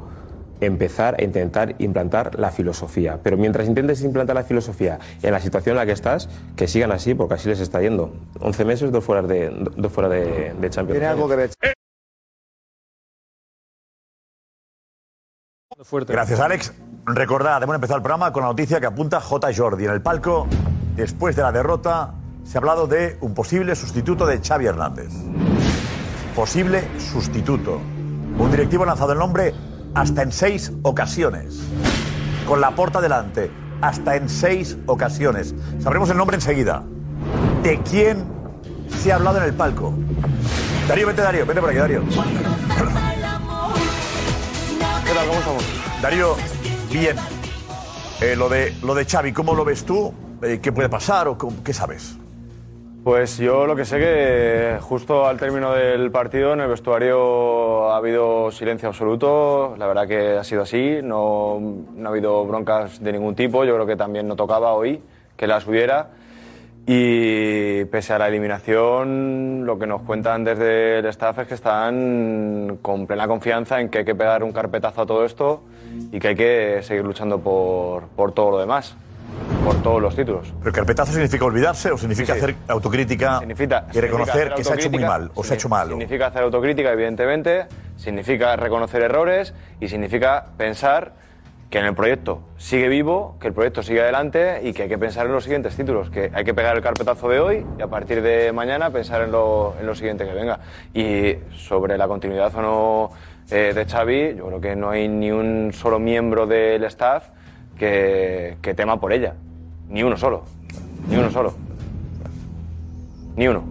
empezar 0.60 1.16
a 1.18 1.24
intentar 1.24 1.74
implantar 1.78 2.38
la 2.38 2.50
filosofía. 2.50 3.20
Pero 3.22 3.36
mientras 3.36 3.66
intentes 3.66 4.02
implantar 4.02 4.36
la 4.36 4.44
filosofía 4.44 4.98
en 5.22 5.32
la 5.32 5.40
situación 5.40 5.74
en 5.74 5.78
la 5.78 5.86
que 5.86 5.92
estás, 5.92 6.28
que 6.56 6.68
sigan 6.68 6.92
así, 6.92 7.14
porque 7.14 7.34
así 7.34 7.48
les 7.48 7.60
está 7.60 7.80
yendo. 7.80 8.12
11 8.40 8.64
meses, 8.64 8.92
dos 8.92 9.04
fuera 9.04 9.22
de, 9.22 9.50
dos 9.76 9.92
fuera 9.92 10.08
de, 10.08 10.54
de 10.54 10.70
Champions. 10.70 10.98
Tiene 10.98 11.06
algo 11.06 11.28
que 11.28 11.36
ver. 11.36 11.50
Gracias, 16.08 16.40
Alex. 16.40 16.72
Recordad, 17.04 17.62
hemos 17.62 17.74
empezado 17.74 17.98
el 17.98 18.02
programa 18.02 18.32
con 18.32 18.42
la 18.42 18.48
noticia 18.48 18.80
que 18.80 18.86
apunta 18.86 19.20
J. 19.20 19.48
Jordi 19.54 19.84
en 19.84 19.90
el 19.90 20.02
palco. 20.02 20.46
Después 20.96 21.36
de 21.36 21.42
la 21.42 21.52
derrota, 21.52 22.14
se 22.44 22.56
ha 22.56 22.60
hablado 22.60 22.86
de 22.86 23.18
un 23.20 23.34
posible 23.34 23.76
sustituto 23.76 24.26
de 24.26 24.40
Xavi 24.40 24.66
Hernández. 24.66 25.12
Posible 26.34 26.82
sustituto. 26.98 27.80
Un 28.38 28.50
directivo 28.50 28.84
ha 28.84 28.86
lanzado 28.86 29.12
el 29.12 29.18
nombre 29.18 29.54
hasta 29.96 30.22
en 30.22 30.30
seis 30.30 30.72
ocasiones. 30.82 31.58
Con 32.46 32.60
la 32.60 32.72
porta 32.72 33.00
delante. 33.00 33.50
Hasta 33.80 34.16
en 34.16 34.28
seis 34.28 34.76
ocasiones. 34.84 35.54
Sabremos 35.80 36.10
el 36.10 36.18
nombre 36.18 36.36
enseguida. 36.36 36.84
¿De 37.62 37.80
quién 37.80 38.26
se 39.02 39.10
ha 39.10 39.16
hablado 39.16 39.38
en 39.38 39.44
el 39.44 39.54
palco? 39.54 39.94
Darío, 40.86 41.06
vete 41.06 41.22
Darío, 41.22 41.46
vete 41.46 41.60
por 41.60 41.70
aquí, 41.70 41.78
Darío. 41.78 42.02
¿Qué 42.04 42.14
tal? 45.14 45.26
¿Cómo 45.26 45.38
estamos? 45.38 45.64
Darío, 46.02 46.36
bien. 46.92 47.16
Eh, 48.20 48.36
lo, 48.36 48.50
de, 48.50 48.74
lo 48.82 48.94
de 48.94 49.06
Xavi, 49.06 49.32
¿cómo 49.32 49.54
lo 49.54 49.64
ves 49.64 49.84
tú? 49.84 50.12
Eh, 50.42 50.60
¿Qué 50.62 50.72
puede 50.72 50.90
pasar 50.90 51.26
o 51.26 51.38
qué 51.64 51.72
sabes? 51.72 52.18
Pues 53.06 53.38
yo 53.38 53.68
lo 53.68 53.76
que 53.76 53.84
sé 53.84 54.00
que 54.00 54.78
justo 54.80 55.28
al 55.28 55.38
término 55.38 55.72
del 55.72 56.10
partido 56.10 56.54
en 56.54 56.60
el 56.60 56.66
vestuario 56.66 57.88
ha 57.88 57.98
habido 57.98 58.50
silencio 58.50 58.88
absoluto, 58.88 59.76
la 59.78 59.86
verdad 59.86 60.08
que 60.08 60.30
ha 60.36 60.42
sido 60.42 60.62
así, 60.62 60.98
no, 61.04 61.60
no 61.94 62.08
ha 62.08 62.10
habido 62.10 62.44
broncas 62.44 63.00
de 63.00 63.12
ningún 63.12 63.36
tipo, 63.36 63.64
yo 63.64 63.74
creo 63.74 63.86
que 63.86 63.94
también 63.94 64.26
no 64.26 64.34
tocaba 64.34 64.72
hoy 64.72 65.00
que 65.36 65.46
las 65.46 65.68
hubiera. 65.68 66.08
Y 66.84 67.84
pese 67.84 68.12
a 68.12 68.18
la 68.18 68.26
eliminación 68.26 69.64
lo 69.64 69.78
que 69.78 69.86
nos 69.86 70.02
cuentan 70.02 70.42
desde 70.42 70.98
el 70.98 71.06
staff 71.06 71.38
es 71.38 71.46
que 71.46 71.54
están 71.54 72.80
con 72.82 73.06
plena 73.06 73.28
confianza 73.28 73.80
en 73.80 73.88
que 73.88 73.98
hay 73.98 74.04
que 74.04 74.16
pegar 74.16 74.42
un 74.42 74.50
carpetazo 74.50 75.02
a 75.02 75.06
todo 75.06 75.24
esto 75.24 75.62
y 76.10 76.18
que 76.18 76.26
hay 76.26 76.34
que 76.34 76.80
seguir 76.82 77.04
luchando 77.04 77.38
por, 77.38 78.08
por 78.08 78.32
todo 78.32 78.50
lo 78.50 78.58
demás 78.58 78.96
por 79.64 79.82
todos 79.82 80.00
los 80.00 80.14
títulos. 80.14 80.52
¿Pero 80.60 80.72
carpetazo 80.72 81.12
significa 81.12 81.44
olvidarse 81.44 81.90
o 81.90 81.98
significa 81.98 82.34
sí, 82.34 82.40
sí. 82.40 82.44
hacer 82.44 82.56
autocrítica 82.68 83.38
significa, 83.40 83.86
y 83.92 84.00
reconocer 84.00 84.54
que 84.54 84.64
se 84.64 84.72
ha 84.72 84.76
hecho 84.76 84.90
muy 84.90 85.04
mal 85.04 85.30
o 85.34 85.44
se 85.44 85.54
ha 85.54 85.56
hecho 85.56 85.68
mal? 85.68 85.88
Significa 85.88 86.26
hacer 86.26 86.42
autocrítica, 86.42 86.92
evidentemente, 86.92 87.66
significa 87.96 88.56
reconocer 88.56 89.02
errores 89.02 89.54
y 89.80 89.88
significa 89.88 90.46
pensar 90.56 91.14
que 91.70 91.78
en 91.78 91.86
el 91.86 91.94
proyecto 91.94 92.42
sigue 92.56 92.88
vivo, 92.88 93.36
que 93.40 93.48
el 93.48 93.52
proyecto 93.52 93.82
sigue 93.82 94.00
adelante 94.00 94.60
y 94.62 94.72
que 94.72 94.84
hay 94.84 94.88
que 94.88 94.98
pensar 94.98 95.26
en 95.26 95.32
los 95.32 95.42
siguientes 95.42 95.74
títulos, 95.74 96.10
que 96.10 96.30
hay 96.32 96.44
que 96.44 96.54
pegar 96.54 96.76
el 96.76 96.82
carpetazo 96.82 97.28
de 97.28 97.40
hoy 97.40 97.66
y 97.78 97.82
a 97.82 97.88
partir 97.88 98.22
de 98.22 98.52
mañana 98.52 98.90
pensar 98.90 99.22
en 99.22 99.32
lo, 99.32 99.74
en 99.80 99.86
lo 99.86 99.94
siguiente 99.94 100.24
que 100.24 100.32
venga. 100.32 100.60
Y 100.94 101.34
sobre 101.56 101.98
la 101.98 102.06
continuidad 102.06 102.54
o 102.54 102.62
no 102.62 103.10
eh, 103.50 103.72
de 103.74 103.84
Xavi, 103.84 104.36
yo 104.36 104.46
creo 104.46 104.60
que 104.60 104.76
no 104.76 104.90
hay 104.90 105.08
ni 105.08 105.32
un 105.32 105.72
solo 105.72 105.98
miembro 105.98 106.46
del 106.46 106.84
staff 106.84 107.30
que, 107.76 108.74
tema 108.76 108.98
por 109.00 109.12
ella. 109.12 109.34
Ni 109.88 110.02
uno 110.02 110.16
solo. 110.16 110.42
Ni 111.08 111.16
uno 111.16 111.30
solo. 111.30 111.54
Ni 113.36 113.48
uno. 113.48 113.62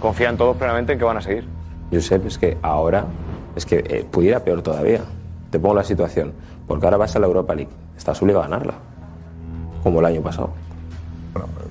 Confían 0.00 0.36
todos 0.36 0.56
plenamente 0.56 0.92
en 0.92 0.98
que 0.98 1.04
van 1.04 1.16
a 1.16 1.22
seguir. 1.22 1.46
Josep, 1.92 2.26
es 2.26 2.38
que 2.38 2.56
ahora, 2.62 3.04
es 3.56 3.66
que 3.66 3.78
eh, 3.78 4.06
pudiera 4.10 4.40
peor 4.40 4.62
todavía. 4.62 5.00
Te 5.50 5.58
pongo 5.58 5.74
la 5.74 5.84
situación. 5.84 6.32
Porque 6.66 6.86
ahora 6.86 6.96
vas 6.96 7.16
a 7.16 7.18
la 7.18 7.26
Europa 7.26 7.54
League. 7.54 7.70
Estás 7.96 8.20
obligado 8.22 8.44
a 8.44 8.48
ganarla. 8.48 8.74
Como 9.82 10.00
el 10.00 10.06
año 10.06 10.22
pasado. 10.22 10.50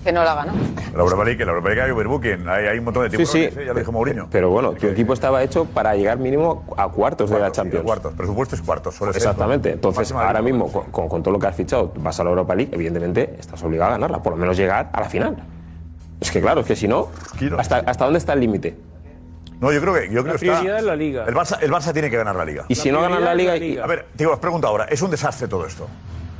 Que 0.03 0.11
no 0.11 0.23
la 0.23 0.33
ganó. 0.33 0.53
La 0.95 1.01
Europa 1.01 1.23
League, 1.23 1.45
la 1.45 1.51
Europa 1.51 1.69
League 1.69 1.81
hay 1.81 1.91
overbooking, 1.91 2.49
hay, 2.49 2.67
hay 2.67 2.79
un 2.79 2.85
montón 2.85 3.03
de 3.03 3.09
tiempos. 3.09 3.29
Sí, 3.31 3.49
sí. 3.51 3.59
¿eh? 3.59 3.65
Ya 3.67 3.73
lo 3.73 3.79
dijo 3.79 3.91
Mourinho. 3.91 4.27
Pero 4.31 4.49
bueno, 4.49 4.73
tu 4.73 4.87
equipo 4.87 5.13
estaba 5.13 5.43
hecho 5.43 5.65
para 5.65 5.95
llegar 5.95 6.17
mínimo 6.17 6.65
a 6.75 6.87
cuartos, 6.89 7.29
de 7.29 7.39
la 7.39 7.51
Champions. 7.51 7.85
Cuartos, 7.85 8.13
presupuesto 8.13 8.55
es 8.55 8.61
cuartos. 8.61 8.95
Suele 8.95 9.15
Exactamente. 9.15 9.69
Ser, 9.69 9.75
Entonces, 9.75 10.11
ahora 10.11 10.41
mismo, 10.41 10.71
con, 10.71 10.91
con, 10.91 11.07
con, 11.07 11.23
todo 11.23 11.33
lo 11.33 11.39
que 11.39 11.47
has 11.47 11.55
fichado, 11.55 11.93
vas 11.97 12.19
a 12.19 12.23
la 12.23 12.31
Europa 12.31 12.55
League, 12.55 12.71
evidentemente 12.73 13.35
estás 13.39 13.61
obligado 13.63 13.89
a 13.89 13.93
ganarla, 13.93 14.23
por 14.23 14.33
lo 14.33 14.37
menos 14.37 14.57
llegar 14.57 14.89
a 14.91 15.01
la 15.01 15.09
final. 15.09 15.37
Es 16.19 16.31
que 16.31 16.41
claro, 16.41 16.61
es 16.61 16.67
que 16.67 16.75
si 16.75 16.87
no, 16.87 17.09
¿hasta, 17.57 17.77
hasta 17.77 18.05
dónde 18.05 18.19
está 18.19 18.33
el 18.33 18.39
límite? 18.39 18.77
No, 19.59 19.71
yo 19.71 19.79
creo 19.79 19.93
que, 19.93 20.09
yo 20.09 20.23
creo 20.23 20.33
la 20.33 20.39
que 20.39 20.45
está. 20.45 20.59
prioridad 20.59 20.79
es 20.79 20.85
la 20.85 20.95
liga. 20.95 21.25
El 21.27 21.35
Barça, 21.35 21.57
el 21.61 21.71
Barça 21.71 21.93
tiene 21.93 22.09
que 22.09 22.17
ganar 22.17 22.35
la 22.35 22.45
liga. 22.45 22.65
Y 22.67 22.75
si 22.75 22.91
no 22.91 22.99
ganan 23.01 23.23
la 23.23 23.35
liga, 23.35 23.53
la 23.53 23.59
liga. 23.59 23.83
A 23.83 23.87
ver, 23.87 24.07
digo, 24.15 24.33
os 24.33 24.39
pregunto 24.39 24.67
ahora, 24.67 24.85
es 24.85 25.01
un 25.03 25.11
desastre 25.11 25.47
todo 25.47 25.67
esto. 25.67 25.87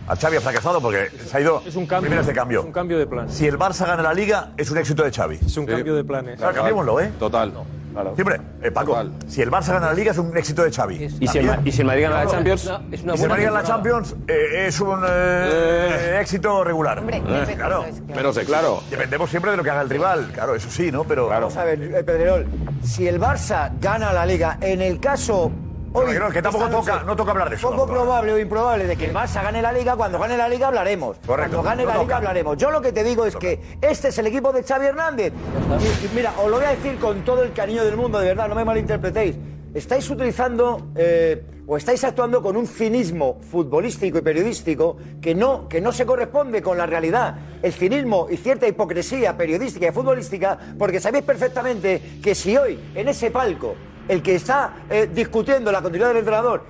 A 0.08 0.16
Xavi 0.16 0.38
ha 0.38 0.42
fracasado 0.42 0.82
porque 0.82 1.10
se 1.26 1.38
ha 1.38 1.42
ido 1.42 1.62
Es 1.66 1.76
un 1.76 1.86
cambio. 1.86 2.10
primeras 2.10 2.28
de 2.28 2.34
cambio. 2.34 2.60
Es 2.62 2.66
un 2.66 2.72
cambio 2.72 2.98
de 2.98 3.08
plan. 3.08 3.30
Si 3.30 3.48
el 3.48 3.58
Barça 3.58 3.86
gana 3.86 4.02
la 4.02 4.14
liga, 4.14 4.52
es 4.58 4.70
un 4.72 4.78
éxito 4.78 5.04
de 5.04 5.12
Xavi. 5.12 5.40
Es 5.46 5.56
un 5.58 5.66
cambio 5.66 5.96
de 5.96 6.04
planes. 6.04 6.38
Claro, 6.38 6.56
cambiémoslo, 6.56 7.00
¿eh? 7.00 7.12
Total. 7.20 7.54
Claro. 7.94 8.16
Siempre, 8.16 8.40
eh, 8.64 8.72
Paco, 8.72 8.98
si 9.28 9.42
el 9.42 9.52
Barça 9.52 9.74
gana 9.74 9.88
la 9.88 9.94
liga 9.94 10.12
es 10.12 10.18
un 10.18 10.36
éxito 10.38 10.64
de 10.64 10.72
Xavi. 10.72 11.10
Y 11.20 11.28
si, 11.28 11.38
el, 11.40 11.50
y 11.66 11.72
si 11.74 11.82
el 11.82 11.88
Madrid 11.88 12.04
gana 12.04 12.24
la 12.24 12.32
Champions, 12.32 12.72
es 12.92 13.04
una 13.04 13.14
y 13.14 13.18
si 13.18 13.24
el 13.24 13.30
Madrid 13.30 13.44
gana 13.46 13.62
la 13.62 13.68
Champions, 13.68 14.16
eh, 14.28 14.66
es 14.68 14.80
un 14.80 15.02
eh, 15.08 16.18
éxito 16.22 16.64
regular. 16.64 17.00
Hombre, 17.00 17.22
claro. 17.56 17.86
Menos 18.08 18.36
de 18.36 18.46
claro. 18.46 18.82
Dependemos 18.90 19.30
siempre 19.30 19.52
de 19.52 19.58
lo 19.58 19.64
que 19.64 19.70
haga 19.72 19.82
el 19.82 19.90
rival, 19.90 20.32
claro, 20.34 20.56
eso 20.56 20.70
sí, 20.70 20.90
¿no? 20.92 21.04
Pero. 21.04 21.28
Vamos 21.28 21.58
a 21.58 21.66
ver, 21.66 21.82
eh, 21.82 22.04
Pedrerol, 22.04 22.46
si 22.82 23.08
el 23.08 23.20
Barça 23.20 23.72
gana 23.82 24.14
la 24.14 24.26
liga, 24.26 24.58
en 24.62 24.82
el 24.82 25.00
caso 25.02 25.52
Hoy, 25.94 26.16
creo 26.16 26.30
que 26.30 26.42
tampoco 26.42 26.70
toca, 26.70 27.04
no 27.04 27.16
toca 27.16 27.32
hablar 27.32 27.50
de 27.50 27.58
eso. 27.58 27.70
Poco 27.70 27.86
no, 27.86 27.92
probable 27.92 28.34
o 28.34 28.40
improbable 28.40 28.86
de 28.86 28.96
que 28.96 29.06
el 29.06 29.14
Barça 29.14 29.44
gane 29.44 29.62
la 29.62 29.74
Liga. 29.74 29.96
Cuando 29.98 30.20
gane 30.20 30.38
la 30.38 30.48
Liga 30.48 30.68
hablaremos. 30.68 31.18
Correcto, 31.26 31.62
Cuando 31.62 31.70
gane 31.70 31.84
no 31.84 31.90
la 31.90 31.94
toca. 31.96 32.04
Liga 32.04 32.18
hablaremos. 32.18 32.58
Yo 32.58 32.72
lo 32.72 32.82
que 32.82 32.94
te 32.94 33.04
digo 33.04 33.26
es 33.26 33.36
que 33.36 33.60
este 33.82 34.08
es 34.08 34.18
el 34.18 34.28
equipo 34.28 34.54
de 34.54 34.64
Xavi 34.64 34.86
Hernández. 34.86 35.34
Y 36.04 36.16
mira, 36.16 36.34
os 36.42 36.50
lo 36.50 36.58
voy 36.58 36.66
a 36.66 36.70
decir 36.70 36.98
con 36.98 37.26
todo 37.26 37.44
el 37.44 37.52
cariño 37.52 37.84
del 37.84 37.98
mundo, 37.98 38.20
de 38.20 38.28
verdad, 38.28 38.48
no 38.48 38.56
me 38.56 38.64
malinterpretéis. 38.64 39.36
Estáis 39.74 40.10
utilizando 40.10 40.92
eh, 40.96 41.44
o 41.68 41.76
estáis 41.78 42.04
actuando 42.06 42.42
con 42.42 42.56
un 42.56 42.68
cinismo 42.68 43.40
futbolístico 43.42 44.18
y 44.18 44.22
periodístico 44.22 44.98
que 45.22 45.36
no, 45.36 45.68
que 45.68 45.82
no 45.82 45.92
se 45.92 46.06
corresponde 46.06 46.62
con 46.62 46.78
la 46.78 46.86
realidad. 46.86 47.36
El 47.62 47.74
cinismo 47.74 48.28
y 48.30 48.38
cierta 48.38 48.68
hipocresía 48.68 49.36
periodística 49.36 49.88
y 49.88 49.92
futbolística, 49.92 50.58
porque 50.78 51.02
sabéis 51.02 51.26
perfectamente 51.26 52.20
que 52.24 52.34
si 52.34 52.56
hoy 52.56 52.80
en 52.96 53.10
ese 53.10 53.30
palco 53.30 53.76
el 54.12 54.22
que 54.22 54.36
está 54.36 54.74
eh, 54.90 55.10
discutiendo 55.12 55.72
la 55.72 55.82
continuidad 55.82 56.10
del 56.10 56.18
entrenador 56.18 56.66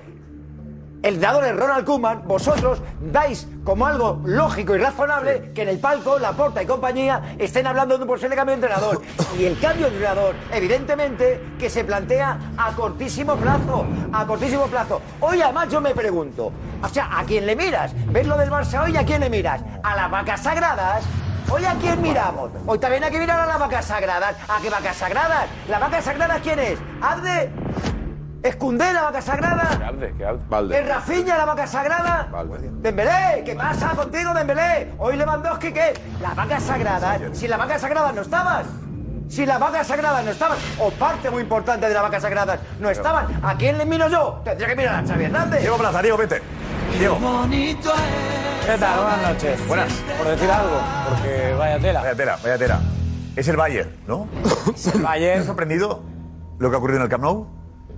El 1.02 1.20
dador 1.20 1.44
es 1.44 1.56
Ronald 1.56 1.84
Koeman, 1.84 2.28
vosotros 2.28 2.80
dais 3.00 3.48
como 3.64 3.84
algo 3.84 4.20
lógico 4.24 4.76
y 4.76 4.78
razonable 4.78 5.50
que 5.52 5.62
en 5.62 5.70
el 5.70 5.80
palco, 5.80 6.20
la 6.20 6.30
porta 6.30 6.62
y 6.62 6.66
compañía 6.66 7.34
estén 7.40 7.66
hablando 7.66 7.96
de 7.96 8.02
un 8.02 8.08
posible 8.08 8.36
cambio 8.36 8.56
de 8.56 8.62
entrenador. 8.62 9.02
Y 9.38 9.46
el 9.46 9.58
cambio 9.58 9.86
de 9.86 9.94
entrenador, 9.94 10.36
evidentemente, 10.52 11.42
que 11.58 11.68
se 11.68 11.82
plantea 11.82 12.52
a 12.56 12.72
cortísimo 12.76 13.34
plazo. 13.34 13.86
A 14.12 14.24
cortísimo 14.24 14.68
plazo. 14.68 15.00
Hoy 15.18 15.42
además 15.42 15.68
yo 15.68 15.80
me 15.80 15.92
pregunto, 15.94 16.52
o 16.80 16.88
sea, 16.88 17.18
¿a 17.18 17.24
quién 17.24 17.46
le 17.46 17.56
miras? 17.56 17.92
¿Ves 18.12 18.26
lo 18.28 18.36
del 18.36 18.50
Barça 18.50 18.84
hoy? 18.84 18.96
¿A 18.96 19.04
quién 19.04 19.20
le 19.20 19.30
miras? 19.30 19.60
¿A 19.82 19.96
las 19.96 20.08
vacas 20.08 20.44
sagradas? 20.44 21.04
Hoy 21.50 21.64
a 21.64 21.74
quién 21.74 22.00
miramos? 22.00 22.50
Hoy 22.66 22.78
también 22.78 23.04
hay 23.04 23.10
que 23.10 23.18
mirar 23.18 23.40
a 23.40 23.46
las 23.46 23.58
vacas 23.58 23.84
sagradas. 23.84 24.36
¿A 24.48 24.60
qué 24.60 24.70
vacas 24.70 24.96
sagradas? 24.96 25.46
¿La 25.68 25.78
vaca 25.78 26.00
sagrada 26.00 26.38
quién 26.42 26.58
es? 26.58 26.78
¿Abde? 27.00 27.50
¿Escundé 28.42 28.92
la 28.92 29.02
vaca 29.02 29.22
sagrada? 29.22 29.86
Abde, 29.86 30.14
que 30.16 30.24
Abde. 30.24 30.80
¿Es 30.80 30.88
Rafinha 30.88 31.38
la 31.38 31.44
vaca 31.44 31.66
sagrada? 31.66 32.28
Dembélé, 32.80 33.42
¿qué 33.44 33.54
pasa 33.54 33.90
contigo, 33.90 34.34
Dembélé? 34.34 34.92
Hoy 34.98 35.16
Lewandowski, 35.16 35.72
¿qué? 35.72 35.94
Las 36.20 36.34
vacas 36.34 36.62
sagradas. 36.62 37.20
Si 37.32 37.46
las 37.46 37.58
vacas 37.58 37.80
sagradas 37.80 38.14
no 38.14 38.22
estabas. 38.22 38.66
Si 39.28 39.46
las 39.46 39.58
vacas 39.58 39.86
sagradas 39.86 40.24
no 40.24 40.30
estaban, 40.30 40.58
o 40.78 40.90
parte 40.90 41.30
muy 41.30 41.42
importante 41.42 41.88
de 41.88 41.94
las 41.94 42.02
vacas 42.02 42.22
sagradas 42.22 42.60
no 42.80 42.90
estaban, 42.90 43.40
¿a 43.42 43.54
quién 43.56 43.78
le 43.78 43.86
miro 43.86 44.08
yo? 44.08 44.42
Tendría 44.44 44.68
que 44.68 44.76
mirar 44.76 45.04
a 45.04 45.06
Xavi 45.08 45.24
Hernández. 45.24 45.60
Diego 45.60 45.78
Plaza, 45.78 46.02
Diego, 46.02 46.18
vete. 46.18 46.42
Diego. 46.98 47.18
¿Qué 48.66 48.78
tal? 48.78 49.00
Buenas 49.00 49.22
noches. 49.22 49.68
Buenas. 49.68 49.92
Por 50.18 50.28
decir 50.28 50.50
algo, 50.50 50.80
porque 51.08 51.54
vaya 51.58 51.78
tela. 51.78 52.00
Vaya 52.00 52.14
tela, 52.14 52.38
vaya 52.42 52.58
tela. 52.58 52.80
Es 53.34 53.48
el 53.48 53.56
Bayern, 53.56 53.90
¿no? 54.06 54.28
El 54.94 55.02
Bayern. 55.02 55.34
¿Te 55.38 55.40
ha 55.40 55.46
sorprendido 55.46 56.02
lo 56.58 56.70
que 56.70 56.76
ha 56.76 56.78
ocurrido 56.78 56.98
en 56.98 57.04
el 57.04 57.08
Camp 57.08 57.24
Nou? 57.24 57.46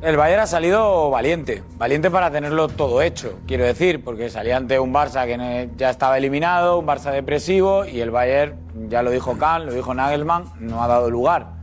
El 0.00 0.16
Bayern 0.16 0.42
ha 0.42 0.46
salido 0.46 1.10
valiente, 1.10 1.62
valiente 1.76 2.10
para 2.10 2.30
tenerlo 2.30 2.68
todo 2.68 3.00
hecho, 3.00 3.38
quiero 3.46 3.64
decir, 3.64 4.04
porque 4.04 4.28
salía 4.28 4.56
ante 4.56 4.78
un 4.78 4.92
Barça 4.92 5.24
que 5.24 5.70
ya 5.76 5.88
estaba 5.88 6.18
eliminado, 6.18 6.78
un 6.78 6.86
Barça 6.86 7.10
depresivo, 7.10 7.86
y 7.86 8.00
el 8.00 8.10
Bayern, 8.10 8.88
ya 8.90 9.02
lo 9.02 9.10
dijo 9.10 9.38
Kahn, 9.38 9.64
lo 9.66 9.72
dijo 9.72 9.94
Nagelmann, 9.94 10.44
no 10.60 10.82
ha 10.82 10.88
dado 10.88 11.10
lugar. 11.10 11.54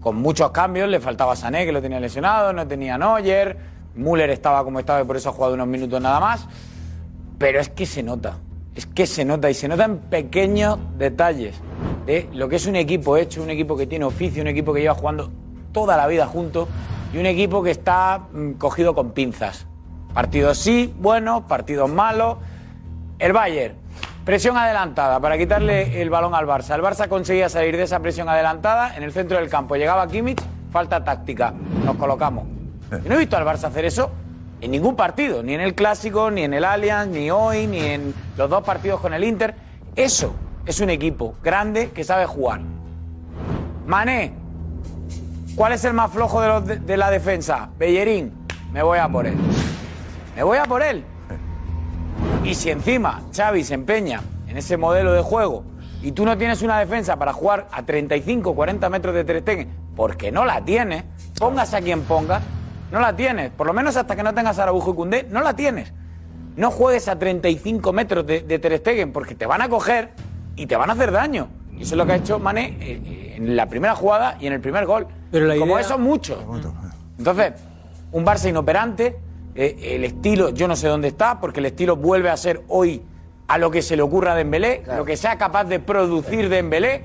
Con 0.00 0.16
muchos 0.16 0.50
cambios, 0.50 0.88
le 0.88 0.98
faltaba 0.98 1.36
Sané, 1.36 1.66
que 1.66 1.72
lo 1.72 1.82
tenía 1.82 2.00
lesionado, 2.00 2.52
no 2.52 2.66
tenía 2.66 2.96
Neuer, 2.96 3.58
Müller 3.96 4.30
estaba 4.30 4.62
como 4.64 4.78
estaba 4.78 5.00
y 5.00 5.04
por 5.04 5.16
eso 5.16 5.30
ha 5.30 5.32
jugado 5.32 5.54
unos 5.54 5.66
minutos 5.66 6.00
nada 6.00 6.20
más, 6.20 6.46
pero 7.38 7.60
es 7.60 7.68
que 7.68 7.86
se 7.86 8.02
nota, 8.02 8.38
es 8.74 8.86
que 8.86 9.06
se 9.06 9.24
nota, 9.24 9.50
y 9.50 9.54
se 9.54 9.68
nota 9.68 9.84
en 9.84 9.98
pequeños 9.98 10.78
detalles 10.96 11.60
de 12.06 12.28
lo 12.32 12.48
que 12.48 12.56
es 12.56 12.66
un 12.66 12.76
equipo 12.76 13.16
hecho, 13.16 13.42
un 13.42 13.50
equipo 13.50 13.76
que 13.76 13.86
tiene 13.86 14.04
oficio, 14.04 14.42
un 14.42 14.48
equipo 14.48 14.72
que 14.72 14.80
lleva 14.80 14.94
jugando 14.94 15.30
toda 15.72 15.96
la 15.96 16.06
vida 16.06 16.26
juntos 16.26 16.68
y 17.12 17.18
un 17.18 17.26
equipo 17.26 17.62
que 17.62 17.72
está 17.72 18.28
mm, 18.32 18.52
cogido 18.52 18.94
con 18.94 19.10
pinzas. 19.10 19.66
Partidos 20.14 20.58
sí, 20.58 20.94
buenos, 20.98 21.42
partidos 21.42 21.90
malos. 21.90 22.38
El 23.18 23.32
Bayern, 23.32 23.74
presión 24.24 24.56
adelantada 24.56 25.20
para 25.20 25.36
quitarle 25.36 26.00
el 26.00 26.08
balón 26.10 26.34
al 26.34 26.46
Barça. 26.46 26.74
El 26.74 26.82
Barça 26.82 27.08
conseguía 27.08 27.48
salir 27.48 27.76
de 27.76 27.82
esa 27.82 28.00
presión 28.00 28.28
adelantada 28.28 28.96
en 28.96 29.02
el 29.02 29.12
centro 29.12 29.38
del 29.38 29.48
campo. 29.50 29.76
Llegaba 29.76 30.06
Kimmich, 30.06 30.40
falta 30.70 31.04
táctica. 31.04 31.52
Nos 31.84 31.96
colocamos. 31.96 32.55
Yo 32.90 33.08
no 33.08 33.14
he 33.14 33.18
visto 33.18 33.36
al 33.36 33.44
Barça 33.44 33.64
hacer 33.64 33.84
eso 33.84 34.10
en 34.60 34.70
ningún 34.70 34.96
partido, 34.96 35.42
ni 35.42 35.54
en 35.54 35.60
el 35.60 35.74
Clásico, 35.74 36.30
ni 36.30 36.42
en 36.42 36.54
el 36.54 36.64
Allianz, 36.64 37.08
ni 37.08 37.30
hoy, 37.30 37.66
ni 37.66 37.80
en 37.80 38.14
los 38.36 38.48
dos 38.48 38.62
partidos 38.64 39.00
con 39.00 39.12
el 39.12 39.24
Inter. 39.24 39.54
Eso 39.94 40.34
es 40.64 40.80
un 40.80 40.90
equipo 40.90 41.34
grande 41.42 41.90
que 41.90 42.04
sabe 42.04 42.26
jugar. 42.26 42.60
Mané, 43.86 44.32
¿cuál 45.54 45.72
es 45.72 45.84
el 45.84 45.92
más 45.92 46.10
flojo 46.10 46.60
de, 46.60 46.96
la 46.96 47.10
defensa? 47.10 47.70
Bellerín, 47.78 48.32
me 48.72 48.82
voy 48.82 48.98
a 48.98 49.08
por 49.08 49.26
él. 49.26 49.36
Me 50.34 50.42
voy 50.42 50.58
a 50.58 50.64
por 50.64 50.82
él. 50.82 51.04
Y 52.44 52.54
si 52.54 52.70
encima 52.70 53.22
Xavi 53.34 53.62
se 53.64 53.74
empeña 53.74 54.22
en 54.48 54.56
ese 54.56 54.76
modelo 54.76 55.12
de 55.12 55.22
juego 55.22 55.64
y 56.02 56.12
tú 56.12 56.24
no 56.24 56.36
tienes 56.38 56.62
una 56.62 56.78
defensa 56.78 57.16
para 57.16 57.32
jugar 57.32 57.68
a 57.72 57.82
35, 57.84 58.54
40 58.54 58.88
metros 58.90 59.14
de 59.14 59.24
Ter 59.24 59.68
porque 59.94 60.30
no 60.30 60.44
la 60.44 60.64
tienes, 60.64 61.04
pongas 61.38 61.72
a 61.74 61.80
quien 61.80 62.02
pongas, 62.02 62.42
no 62.96 63.02
la 63.02 63.14
tienes. 63.14 63.50
Por 63.50 63.66
lo 63.66 63.72
menos 63.72 63.96
hasta 63.96 64.16
que 64.16 64.22
no 64.22 64.34
tengas 64.34 64.58
a 64.58 64.64
Araujo 64.64 64.92
y 64.92 64.94
Cundé, 64.94 65.26
no 65.30 65.42
la 65.42 65.54
tienes. 65.54 65.92
No 66.56 66.70
juegues 66.70 67.06
a 67.08 67.18
35 67.18 67.92
metros 67.92 68.26
de, 68.26 68.40
de 68.40 68.58
Ter 68.58 68.78
Stegen 68.78 69.12
porque 69.12 69.34
te 69.34 69.44
van 69.46 69.60
a 69.62 69.68
coger 69.68 70.10
y 70.56 70.66
te 70.66 70.74
van 70.76 70.88
a 70.90 70.94
hacer 70.94 71.12
daño. 71.12 71.48
Y 71.76 71.82
eso 71.82 71.94
es 71.94 71.98
lo 71.98 72.06
que 72.06 72.12
ha 72.12 72.16
hecho 72.16 72.38
Mané 72.38 72.76
eh, 72.80 73.00
eh, 73.04 73.34
en 73.36 73.54
la 73.56 73.66
primera 73.68 73.94
jugada 73.94 74.36
y 74.40 74.46
en 74.46 74.54
el 74.54 74.60
primer 74.60 74.86
gol. 74.86 75.06
Pero 75.30 75.46
la 75.46 75.56
Como 75.56 75.74
idea- 75.74 75.80
eso, 75.86 75.98
mucho. 75.98 76.42
Entonces, 77.18 77.52
un 78.12 78.24
Barça 78.24 78.48
inoperante, 78.48 79.18
eh, 79.54 79.76
el 79.96 80.04
estilo, 80.04 80.50
yo 80.50 80.66
no 80.68 80.76
sé 80.76 80.88
dónde 80.88 81.08
está, 81.08 81.38
porque 81.40 81.60
el 81.60 81.66
estilo 81.66 81.96
vuelve 81.96 82.30
a 82.30 82.36
ser 82.38 82.62
hoy 82.68 83.02
a 83.48 83.58
lo 83.58 83.70
que 83.70 83.82
se 83.82 83.94
le 83.96 84.02
ocurra 84.02 84.32
a 84.32 84.34
Dembélé, 84.34 84.82
lo 84.96 85.04
que 85.04 85.16
sea 85.16 85.36
capaz 85.38 85.64
de 85.64 85.78
producir 85.78 86.48
Dembélé. 86.48 87.02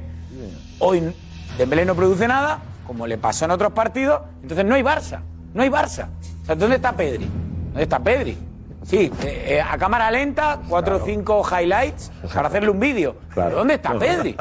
Hoy 0.79 1.13
Dembélé 1.57 1.85
no 1.85 1.93
produce 1.95 2.27
nada, 2.27 2.59
como 2.87 3.05
le 3.07 3.17
pasó 3.17 3.45
en 3.45 3.51
otros 3.51 3.73
partidos, 3.73 4.21
entonces 4.41 4.65
no 4.65 4.75
hay 4.75 4.81
Barça, 4.81 5.19
no 5.53 5.63
hay 5.63 5.69
Barça. 5.69 6.07
O 6.43 6.45
sea, 6.45 6.55
¿dónde 6.55 6.77
está 6.77 6.91
Pedri? 6.93 7.29
¿Dónde 7.67 7.83
está 7.83 7.99
Pedri? 7.99 8.37
Sí, 8.83 9.11
eh, 9.23 9.45
eh, 9.47 9.61
a 9.61 9.77
cámara 9.77 10.09
lenta, 10.09 10.59
cuatro 10.67 10.97
o 10.97 11.05
cinco 11.05 11.43
highlights 11.47 12.11
para 12.33 12.47
hacerle 12.47 12.69
un 12.71 12.79
vídeo. 12.79 13.15
¿Pero 13.35 13.51
¿Dónde 13.51 13.75
está 13.75 13.97
Pedri? 13.97 14.35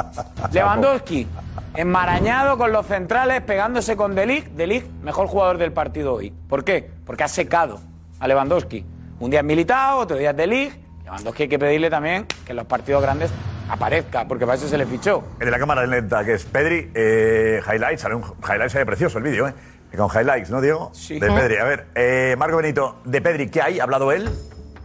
Lewandowski, 0.52 1.26
enmarañado 1.74 2.58
con 2.58 2.72
los 2.72 2.86
centrales, 2.86 3.40
pegándose 3.42 3.96
con 3.96 4.14
De 4.14 4.26
Ligt. 4.26 4.48
De 4.48 4.66
Ligt, 4.66 4.86
mejor 5.02 5.28
jugador 5.28 5.56
del 5.56 5.72
partido 5.72 6.14
hoy. 6.14 6.30
¿Por 6.30 6.62
qué? 6.62 6.90
Porque 7.06 7.24
ha 7.24 7.28
secado 7.28 7.80
a 8.20 8.28
Lewandowski. 8.28 8.84
Un 9.18 9.30
día 9.30 9.40
es 9.40 9.46
Militao, 9.46 9.98
otro 10.00 10.18
día 10.18 10.30
es 10.30 10.36
De 10.36 10.46
Ligt. 10.46 10.76
Lewandowski 11.04 11.44
hay 11.44 11.48
que 11.48 11.58
pedirle 11.58 11.88
también 11.88 12.26
que 12.44 12.52
en 12.52 12.56
los 12.56 12.66
partidos 12.66 13.00
grandes 13.02 13.30
aparezca, 13.68 14.26
porque 14.28 14.44
para 14.44 14.56
eso 14.56 14.68
se 14.68 14.78
le 14.78 14.86
fichó. 14.86 15.24
El 15.40 15.46
de 15.46 15.50
la 15.50 15.58
cámara 15.58 15.86
lenta, 15.86 16.24
que 16.24 16.34
es 16.34 16.44
Pedri, 16.44 16.90
eh, 16.94 17.60
highlights, 17.66 18.02
sale 18.02 18.14
un 18.14 18.22
highlights 18.42 18.72
sale 18.72 18.86
precioso 18.86 19.18
el 19.18 19.24
vídeo, 19.24 19.48
¿eh? 19.48 19.54
Con 19.96 20.10
highlights, 20.10 20.50
¿no, 20.50 20.60
Diego? 20.60 20.90
Sí. 20.92 21.18
De 21.18 21.28
Pedri. 21.28 21.56
A 21.56 21.64
ver, 21.64 21.86
eh, 21.94 22.34
Marco 22.38 22.56
Benito, 22.58 22.96
de 23.04 23.20
Pedri, 23.20 23.48
¿qué 23.48 23.62
hay? 23.62 23.80
¿Ha 23.80 23.84
hablado 23.84 24.12
él? 24.12 24.28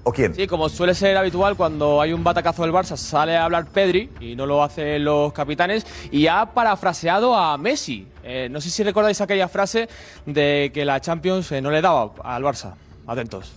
¿O 0.03 0.12
quién? 0.12 0.34
Sí, 0.34 0.47
como 0.47 0.68
suele 0.70 0.95
ser 0.95 1.16
habitual, 1.18 1.55
cuando 1.55 2.01
hay 2.01 2.12
un 2.14 2.24
batacazo 2.24 2.64
del 2.64 2.72
Barça 2.72 2.97
sale 2.97 3.38
a 3.38 3.45
hablar 3.45 3.68
Pedri 3.68 4.09
y 4.20 4.36
no 4.36 4.47
lo 4.47 4.64
hacen 4.64 5.03
los 5.03 5.32
capitanes 5.32 5.86
y 6.12 6.26
ha 6.28 6.45
parafraseado 6.45 7.36
a 7.36 7.57
Messi. 7.57 8.07
Eh, 8.24 8.47
no 8.49 8.62
sé 8.62 8.70
si 8.70 8.84
recordáis 8.84 9.22
aquella 9.22 9.47
frase 9.47 9.89
de 10.26 10.72
que 10.74 10.86
la 10.86 10.99
Champions 11.01 11.51
eh, 11.51 11.62
no 11.62 11.70
le 11.70 11.82
daba 11.82 12.12
al 12.24 12.43
Barça. 12.43 12.74
Atentos. 13.05 13.53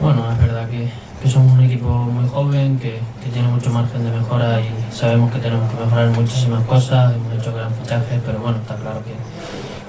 Bueno, 0.00 0.32
es 0.32 0.38
verdad 0.38 0.68
que, 0.70 0.88
que 1.22 1.28
somos 1.28 1.52
un 1.52 1.60
equipo 1.64 1.88
muy 1.88 2.28
joven, 2.28 2.78
que, 2.78 2.98
que 3.22 3.30
tiene 3.32 3.48
mucho 3.48 3.70
margen 3.70 4.02
de 4.02 4.10
mejora 4.10 4.60
y 4.60 4.70
sabemos 4.90 5.30
que 5.32 5.38
tenemos 5.40 5.70
que 5.70 5.84
mejorar 5.84 6.08
muchísimas 6.08 6.64
cosas, 6.64 7.14
hemos 7.14 7.34
hecho 7.34 7.52
gran 7.52 7.72
fichajes, 7.74 8.20
pero 8.24 8.38
bueno, 8.38 8.58
está 8.58 8.76
claro 8.76 9.02
que, 9.04 9.12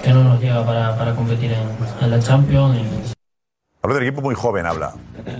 que 0.04 0.12
no 0.14 0.24
nos 0.24 0.42
llega 0.42 0.66
para, 0.66 0.98
para 0.98 1.14
competir 1.16 1.52
en, 1.52 1.60
en 2.04 2.10
la 2.12 2.20
Champions. 2.20 2.78
y- 2.78 3.12
Habla 3.84 3.96
del 3.96 4.08
equipo 4.08 4.22
muy 4.22 4.36
joven, 4.36 4.66
habla. 4.68 4.94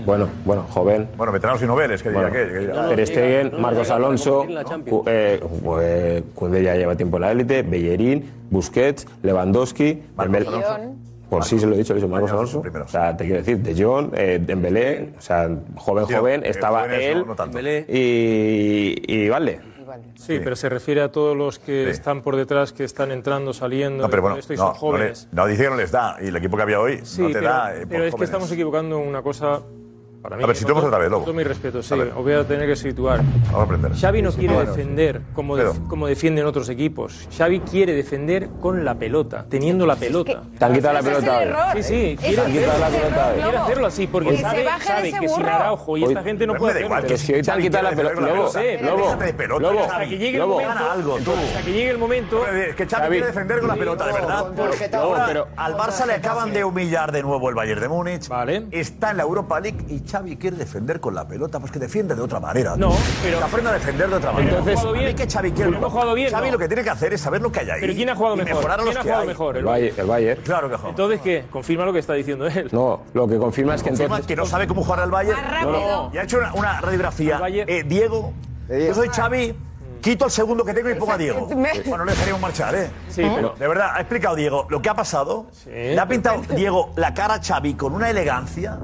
Bueno, 0.04 0.28
bueno, 0.44 0.66
joven. 0.68 1.08
Bueno, 1.16 1.32
veteranos 1.32 1.62
y 1.62 1.66
noveles, 1.66 2.02
que 2.02 2.08
diría 2.10 2.28
Bueno, 2.28 2.36
que. 2.36 2.52
que 2.52 2.58
diría- 2.58 2.88
Ter 2.88 3.06
Stegen, 3.06 3.52
Marcos 3.60 3.90
Alonso, 3.90 4.46
eh, 5.06 5.40
pues, 5.62 6.24
Koundé 6.34 6.62
ya 6.64 6.74
lleva 6.74 6.96
tiempo 6.96 7.18
en 7.18 7.20
la 7.20 7.30
élite, 7.32 7.62
Bellerín, 7.62 8.28
Busquets, 8.50 9.06
Lewandowski, 9.22 10.02
Dembélé. 10.18 10.46
Por 11.30 11.44
sí 11.44 11.58
se 11.58 11.66
lo 11.66 11.74
he 11.74 11.78
dicho, 11.78 11.94
lo 11.94 11.98
he 11.98 12.02
dicho, 12.02 12.10
Marcos 12.12 12.32
Alonso. 12.32 12.62
O 12.84 12.88
sea, 12.88 13.16
te 13.16 13.24
quiero 13.24 13.38
decir, 13.38 13.58
De 13.58 13.80
Jong, 13.80 14.10
eh, 14.14 14.40
Dembélé, 14.44 15.10
o 15.16 15.20
sea, 15.20 15.48
joven, 15.76 16.06
Sí, 16.06 16.12
joven, 16.14 16.44
eh, 16.44 16.48
estaba 16.50 16.84
él 16.86 17.24
no- 17.24 17.36
y, 17.88 19.02
y 19.06 19.28
Sí, 20.16 20.40
pero 20.42 20.56
se 20.56 20.68
refiere 20.68 21.00
a 21.02 21.10
todos 21.12 21.36
los 21.36 21.58
que 21.58 21.90
están 21.90 22.22
por 22.22 22.36
detrás, 22.36 22.72
que 22.72 22.84
están 22.84 23.10
entrando, 23.12 23.52
saliendo, 23.52 24.04
No, 24.04 24.10
pero 24.10 24.22
bueno, 24.22 24.36
esto 24.38 24.52
y 24.52 24.56
no, 24.56 24.66
son 24.66 24.74
jóvenes. 24.74 25.28
No, 25.32 25.42
le- 25.42 25.42
no, 25.42 25.46
dice 25.52 25.64
que 25.64 25.70
no 25.70 25.76
les 25.76 25.90
da. 25.92 26.16
Y 26.20 26.28
el 26.28 26.36
equipo 26.36 26.56
que 26.56 26.62
había 26.62 26.80
hoy 26.80 27.00
Sí, 27.04 27.22
no 27.22 27.28
te 27.28 27.34
pero, 27.34 27.48
da. 27.48 27.74
eh, 27.74 27.80
por 27.80 27.88
pero 27.88 28.04
es 28.04 28.06
que 28.06 28.10
jóvenes. 28.12 28.28
estamos 28.30 28.52
equivocando 28.52 29.00
en 29.00 29.08
una 29.08 29.22
cosa 29.22 29.60
para 30.22 30.36
mí. 30.36 30.44
A 30.44 30.46
ver, 30.46 30.56
situemos 30.56 30.84
otra 30.84 30.98
vez, 30.98 31.10
Lobo. 31.10 31.20
con 31.24 31.26
Todo 31.26 31.34
mi 31.36 31.44
respeto, 31.44 31.82
sí, 31.82 31.94
os 31.94 32.14
voy 32.14 32.32
a 32.32 32.44
tener 32.46 32.66
que 32.68 32.76
situar. 32.76 33.18
Vamos 33.18 33.54
a 33.54 33.62
aprender. 33.62 33.92
Xavi 33.94 34.22
no 34.22 34.30
Sí, 34.30 34.34
sí, 34.36 34.40
quiere 34.40 34.54
bueno. 34.54 34.70
defender 34.70 35.20
como, 35.34 35.56
def- 35.56 35.72
Pero- 35.72 35.88
como 35.88 36.06
defienden 36.06 36.46
otros 36.46 36.68
equipos. 36.68 37.28
Xavi 37.36 37.60
quiere 37.60 37.94
defender 37.94 38.48
con 38.60 38.84
la 38.84 38.94
pelota, 38.94 39.44
teniendo 39.48 39.84
la 39.86 39.96
pelota. 39.96 40.42
Te 40.58 40.64
han 40.64 40.72
quitado 40.72 40.94
la 40.94 41.02
pelota 41.02 41.38
hoy. 41.74 41.82
Sí, 41.82 41.88
sí, 41.88 42.16
quiere 42.20 42.34
el 42.34 42.40
hacerlo, 42.40 43.06
error, 43.06 43.34
quiere 43.42 43.56
hacerlo 43.58 43.86
así, 43.86 44.06
porque 44.06 44.30
Que 44.30 44.38
sabe, 44.38 44.66
sabe 44.82 45.12
que 45.12 45.28
sin. 45.28 45.44
Araujo 45.44 45.96
y 45.96 46.04
esta 46.04 46.18
Hoy- 46.20 46.24
gente 46.24 46.46
no 46.46 46.54
puede 46.54 46.74
da 46.74 46.80
igual, 46.80 46.98
hacerlo. 47.00 47.16
que 47.16 47.18
si 47.22 47.34
hoy 47.34 47.42
te 47.42 47.50
han 47.50 47.60
quitado 47.60 47.82
la 47.84 47.90
pelota, 47.90 48.14
Lobo, 48.20 48.26
Lobo, 48.30 49.60
Lobo, 49.60 49.80
hasta 49.84 50.00
que 50.04 50.10
llegue 50.18 50.30
el 50.30 50.38
Lobo. 50.38 50.54
momento, 50.60 50.70
hasta 50.72 51.62
que 51.64 51.72
llegue 51.72 51.90
el 51.90 51.98
momento. 51.98 52.46
Es 52.46 52.74
que 52.76 52.86
Xavi 52.86 53.08
quiere 53.08 53.26
defender 53.26 53.58
con 53.60 53.68
la 53.68 53.74
pelota, 53.76 54.06
de 54.06 54.12
verdad. 54.12 54.46
Al 55.56 55.76
Barça 55.76 56.06
le 56.06 56.14
acaban 56.14 56.52
de 56.52 56.64
humillar 56.64 57.12
de 57.12 57.22
nuevo 57.22 57.48
el 57.48 57.54
Bayern 57.54 57.80
de 57.80 57.88
Múnich. 57.88 58.28
Está 58.70 59.10
en 59.10 59.16
la 59.16 59.22
Europa 59.24 59.60
League 59.60 59.84
y 59.88 60.00
Xavi 60.12 60.36
quiere 60.36 60.58
defender 60.58 61.00
con 61.00 61.14
la 61.14 61.26
pelota, 61.26 61.58
pues 61.58 61.72
que 61.72 61.78
defiende 61.78 62.14
de 62.14 62.20
otra 62.20 62.38
manera. 62.38 62.76
No, 62.76 62.92
pero. 63.22 63.38
Que 63.38 63.44
aprenda 63.44 63.70
a 63.70 63.74
defender 63.74 64.10
de 64.10 64.16
otra 64.16 64.32
manera. 64.32 64.58
Entonces, 64.58 64.84
a 64.84 64.92
mí 64.92 65.14
que 65.14 65.26
Xavi 65.26 65.52
quiere. 65.52 65.76
Hemos 65.76 65.90
jugado 65.90 66.14
bien, 66.14 66.30
Xavi 66.30 66.46
¿no? 66.46 66.52
lo 66.52 66.58
que 66.58 66.68
tiene 66.68 66.84
que 66.84 66.90
hacer 66.90 67.14
es 67.14 67.20
saber 67.22 67.40
lo 67.40 67.50
que 67.50 67.60
hay 67.60 67.70
ahí. 67.70 67.80
Pero 67.80 67.94
¿quién 67.94 68.10
ha 68.10 68.14
jugado 68.14 68.36
mejor? 68.36 68.54
Mejorar 68.54 68.78
los 68.78 68.88
¿Quién 68.88 68.98
ha 68.98 69.02
jugado 69.02 69.24
mejor? 69.24 69.56
El, 69.56 69.64
Bayern. 69.64 70.00
el 70.00 70.06
Bayern. 70.06 70.42
Claro 70.42 70.68
que 70.68 70.74
ha. 70.74 70.88
Entonces, 70.88 71.20
¿qué? 71.22 71.44
Confirma 71.50 71.86
lo 71.86 71.92
que 71.94 72.00
está 72.00 72.12
diciendo 72.12 72.46
él. 72.46 72.68
No, 72.72 73.02
lo 73.14 73.26
que 73.26 73.38
confirma 73.38 73.74
es 73.74 73.82
que 73.82 73.88
confirma 73.88 74.16
entonces... 74.16 74.26
que 74.26 74.36
no 74.36 74.44
sabe 74.44 74.66
cómo 74.66 74.84
jugar 74.84 75.00
al 75.00 75.10
Bayern. 75.10 75.40
No. 75.62 76.10
Y 76.12 76.18
ha 76.18 76.24
hecho 76.24 76.38
una, 76.38 76.52
una 76.54 76.80
radiografía. 76.80 77.40
Eh, 77.48 77.64
eh, 77.66 77.84
Diego, 77.86 78.34
yo 78.68 78.94
soy 78.94 79.08
Xavi 79.08 79.54
quito 80.02 80.24
el 80.26 80.30
segundo 80.30 80.64
que 80.64 80.74
tengo 80.74 80.90
y 80.90 80.94
pongo 80.94 81.12
a 81.12 81.18
Diego. 81.18 81.48
Eh, 81.50 81.82
bueno, 81.86 82.04
le 82.04 82.12
dejaríamos 82.12 82.42
marchar, 82.42 82.74
¿eh? 82.74 82.90
Sí, 83.08 83.22
pero. 83.34 83.54
De 83.58 83.68
verdad, 83.68 83.92
ha 83.94 84.00
explicado 84.00 84.36
Diego 84.36 84.66
lo 84.68 84.82
que 84.82 84.90
ha 84.90 84.94
pasado. 84.94 85.46
Sí, 85.52 85.70
le 85.70 85.98
ha 85.98 86.06
pintado 86.06 86.42
Diego 86.54 86.92
la 86.96 87.14
cara 87.14 87.34
a 87.34 87.42
Xavi 87.42 87.74
con 87.74 87.94
una 87.94 88.10
elegancia. 88.10 88.78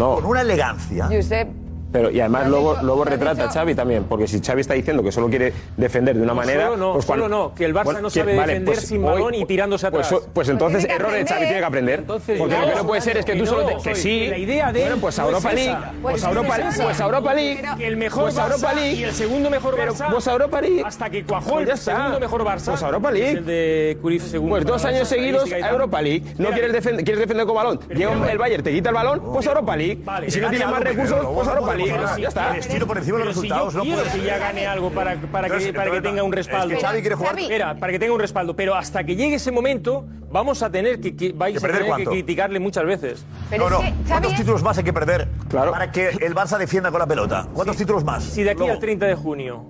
No. 0.00 0.14
Con 0.14 0.24
una 0.24 0.40
elegancia. 0.40 1.08
Y 1.10 1.18
usted 1.18 1.46
pero, 1.92 2.10
y 2.10 2.20
además 2.20 2.48
luego, 2.48 2.76
luego 2.82 3.04
retrata 3.04 3.44
a 3.44 3.50
Xavi 3.50 3.74
también, 3.74 4.04
porque 4.04 4.28
si 4.28 4.40
Xavi 4.40 4.60
está 4.60 4.74
diciendo 4.74 5.02
que 5.02 5.10
solo 5.10 5.28
quiere 5.28 5.52
defender 5.76 6.16
de 6.16 6.22
una 6.22 6.34
manera... 6.34 6.66
Solo 6.66 6.76
no, 6.76 6.92
pues 6.92 7.06
cuando, 7.06 7.28
no, 7.28 7.54
que 7.54 7.64
el 7.64 7.74
Barça 7.74 8.00
no 8.00 8.10
sabe 8.10 8.34
defender 8.34 8.64
pues 8.64 8.80
sin 8.86 9.02
balón 9.02 9.34
y 9.34 9.38
pues 9.38 9.48
tirándose 9.48 9.90
pues 9.90 10.06
atrás. 10.06 10.20
Pues, 10.20 10.32
pues 10.32 10.48
entonces 10.48 10.86
pues 10.86 10.98
errores 10.98 11.28
Xavi 11.28 11.44
tiene 11.46 11.58
que 11.58 11.64
aprender. 11.64 11.98
Entonces, 12.00 12.38
porque 12.38 12.58
lo 12.58 12.66
que 12.68 12.74
no 12.74 12.86
puede 12.86 13.00
ser 13.00 13.16
es 13.16 13.24
que 13.24 13.34
tú 13.34 13.46
solo... 13.46 13.66
Te, 13.66 13.90
que 13.90 13.94
sí, 13.96 14.28
la 14.28 14.38
idea 14.38 14.72
de 14.72 14.82
bueno, 14.82 14.96
pues 14.98 15.18
a 15.18 15.24
Europa 15.24 15.52
League, 15.52 15.76
pues, 16.00 16.12
pues 16.12 16.24
a 16.24 16.28
Europa, 16.28 16.56
pues 16.82 17.00
Europa 17.00 17.34
League, 17.34 17.62
el 17.80 17.96
mejor 17.96 18.30
Europa 18.30 18.72
League 18.72 18.92
y 18.92 19.04
el 19.04 19.12
segundo 19.12 19.50
mejor 19.50 19.76
Barça, 19.76 20.10
pues 20.10 20.26
Europa 20.26 20.60
League, 20.60 20.82
hasta 20.84 21.10
que 21.10 21.24
cuajó 21.24 21.60
el 21.60 21.76
segundo 21.76 22.20
mejor 22.20 22.44
Barça. 22.44 22.70
Pues 22.70 22.82
Europa 22.82 23.10
League. 23.10 23.98
Pues 24.00 24.64
dos 24.64 24.84
años 24.84 25.08
seguidos 25.08 25.50
a 25.52 25.70
Europa 25.70 26.00
League. 26.00 26.22
No 26.38 26.50
quieres 26.50 26.72
defender, 26.72 27.04
quieres 27.04 27.20
defender 27.20 27.46
con 27.46 27.56
balón. 27.56 27.80
Llega 27.88 28.30
el 28.30 28.38
Bayern, 28.38 28.62
te 28.62 28.72
quita 28.72 28.90
el 28.90 28.94
balón, 28.94 29.20
pues 29.32 29.46
a 29.46 29.50
Europa 29.50 29.76
League. 29.76 29.98
Y 30.26 30.30
si 30.30 30.40
no 30.40 30.50
tienes 30.50 30.68
más 30.68 30.80
recursos, 30.80 31.26
pues 31.26 31.48
Europa 31.48 31.74
League 31.74 31.79
peligro. 31.84 32.16
Ya 32.18 32.28
está. 32.28 32.54
Les 32.54 32.68
tiro 32.68 32.86
por 32.86 32.98
encima 32.98 33.18
los 33.18 33.28
resultados. 33.28 33.74
quiero 33.74 34.02
que 34.02 34.22
ya 34.22 34.38
gane 34.38 34.66
algo 34.66 34.90
para, 34.90 35.16
que, 35.16 36.00
tenga 36.02 36.22
un 36.22 36.32
respaldo. 36.32 36.76
Quiere 36.76 37.14
jugar. 37.14 37.38
Espera, 37.38 37.74
para 37.74 37.92
que 37.92 37.98
tenga 37.98 38.14
un 38.14 38.20
respaldo. 38.20 38.54
Pero 38.54 38.74
hasta 38.74 39.04
que 39.04 39.16
llegue 39.16 39.36
ese 39.36 39.50
momento, 39.50 40.06
vamos 40.30 40.62
a 40.62 40.70
tener 40.70 41.00
que, 41.00 41.34
a 41.38 41.60
tener 41.60 41.94
que 41.96 42.04
criticarle 42.04 42.60
muchas 42.60 42.84
veces. 42.84 43.24
Pero 43.48 43.70
no, 43.70 43.80
¿Cuántos 44.08 44.34
títulos 44.34 44.62
más 44.62 44.78
hay 44.78 44.84
que 44.84 44.92
perder 44.92 45.28
para 45.48 45.90
que 45.90 46.08
el 46.08 46.34
Barça 46.34 46.58
defienda 46.58 46.90
con 46.90 47.00
la 47.00 47.06
pelota? 47.06 47.46
¿Cuántos 47.52 47.76
títulos 47.76 48.04
más? 48.04 48.24
Si 48.24 48.42
de 48.42 48.50
aquí 48.50 48.68
al 48.68 48.78
30 48.78 49.06
de 49.06 49.14
junio 49.14 49.64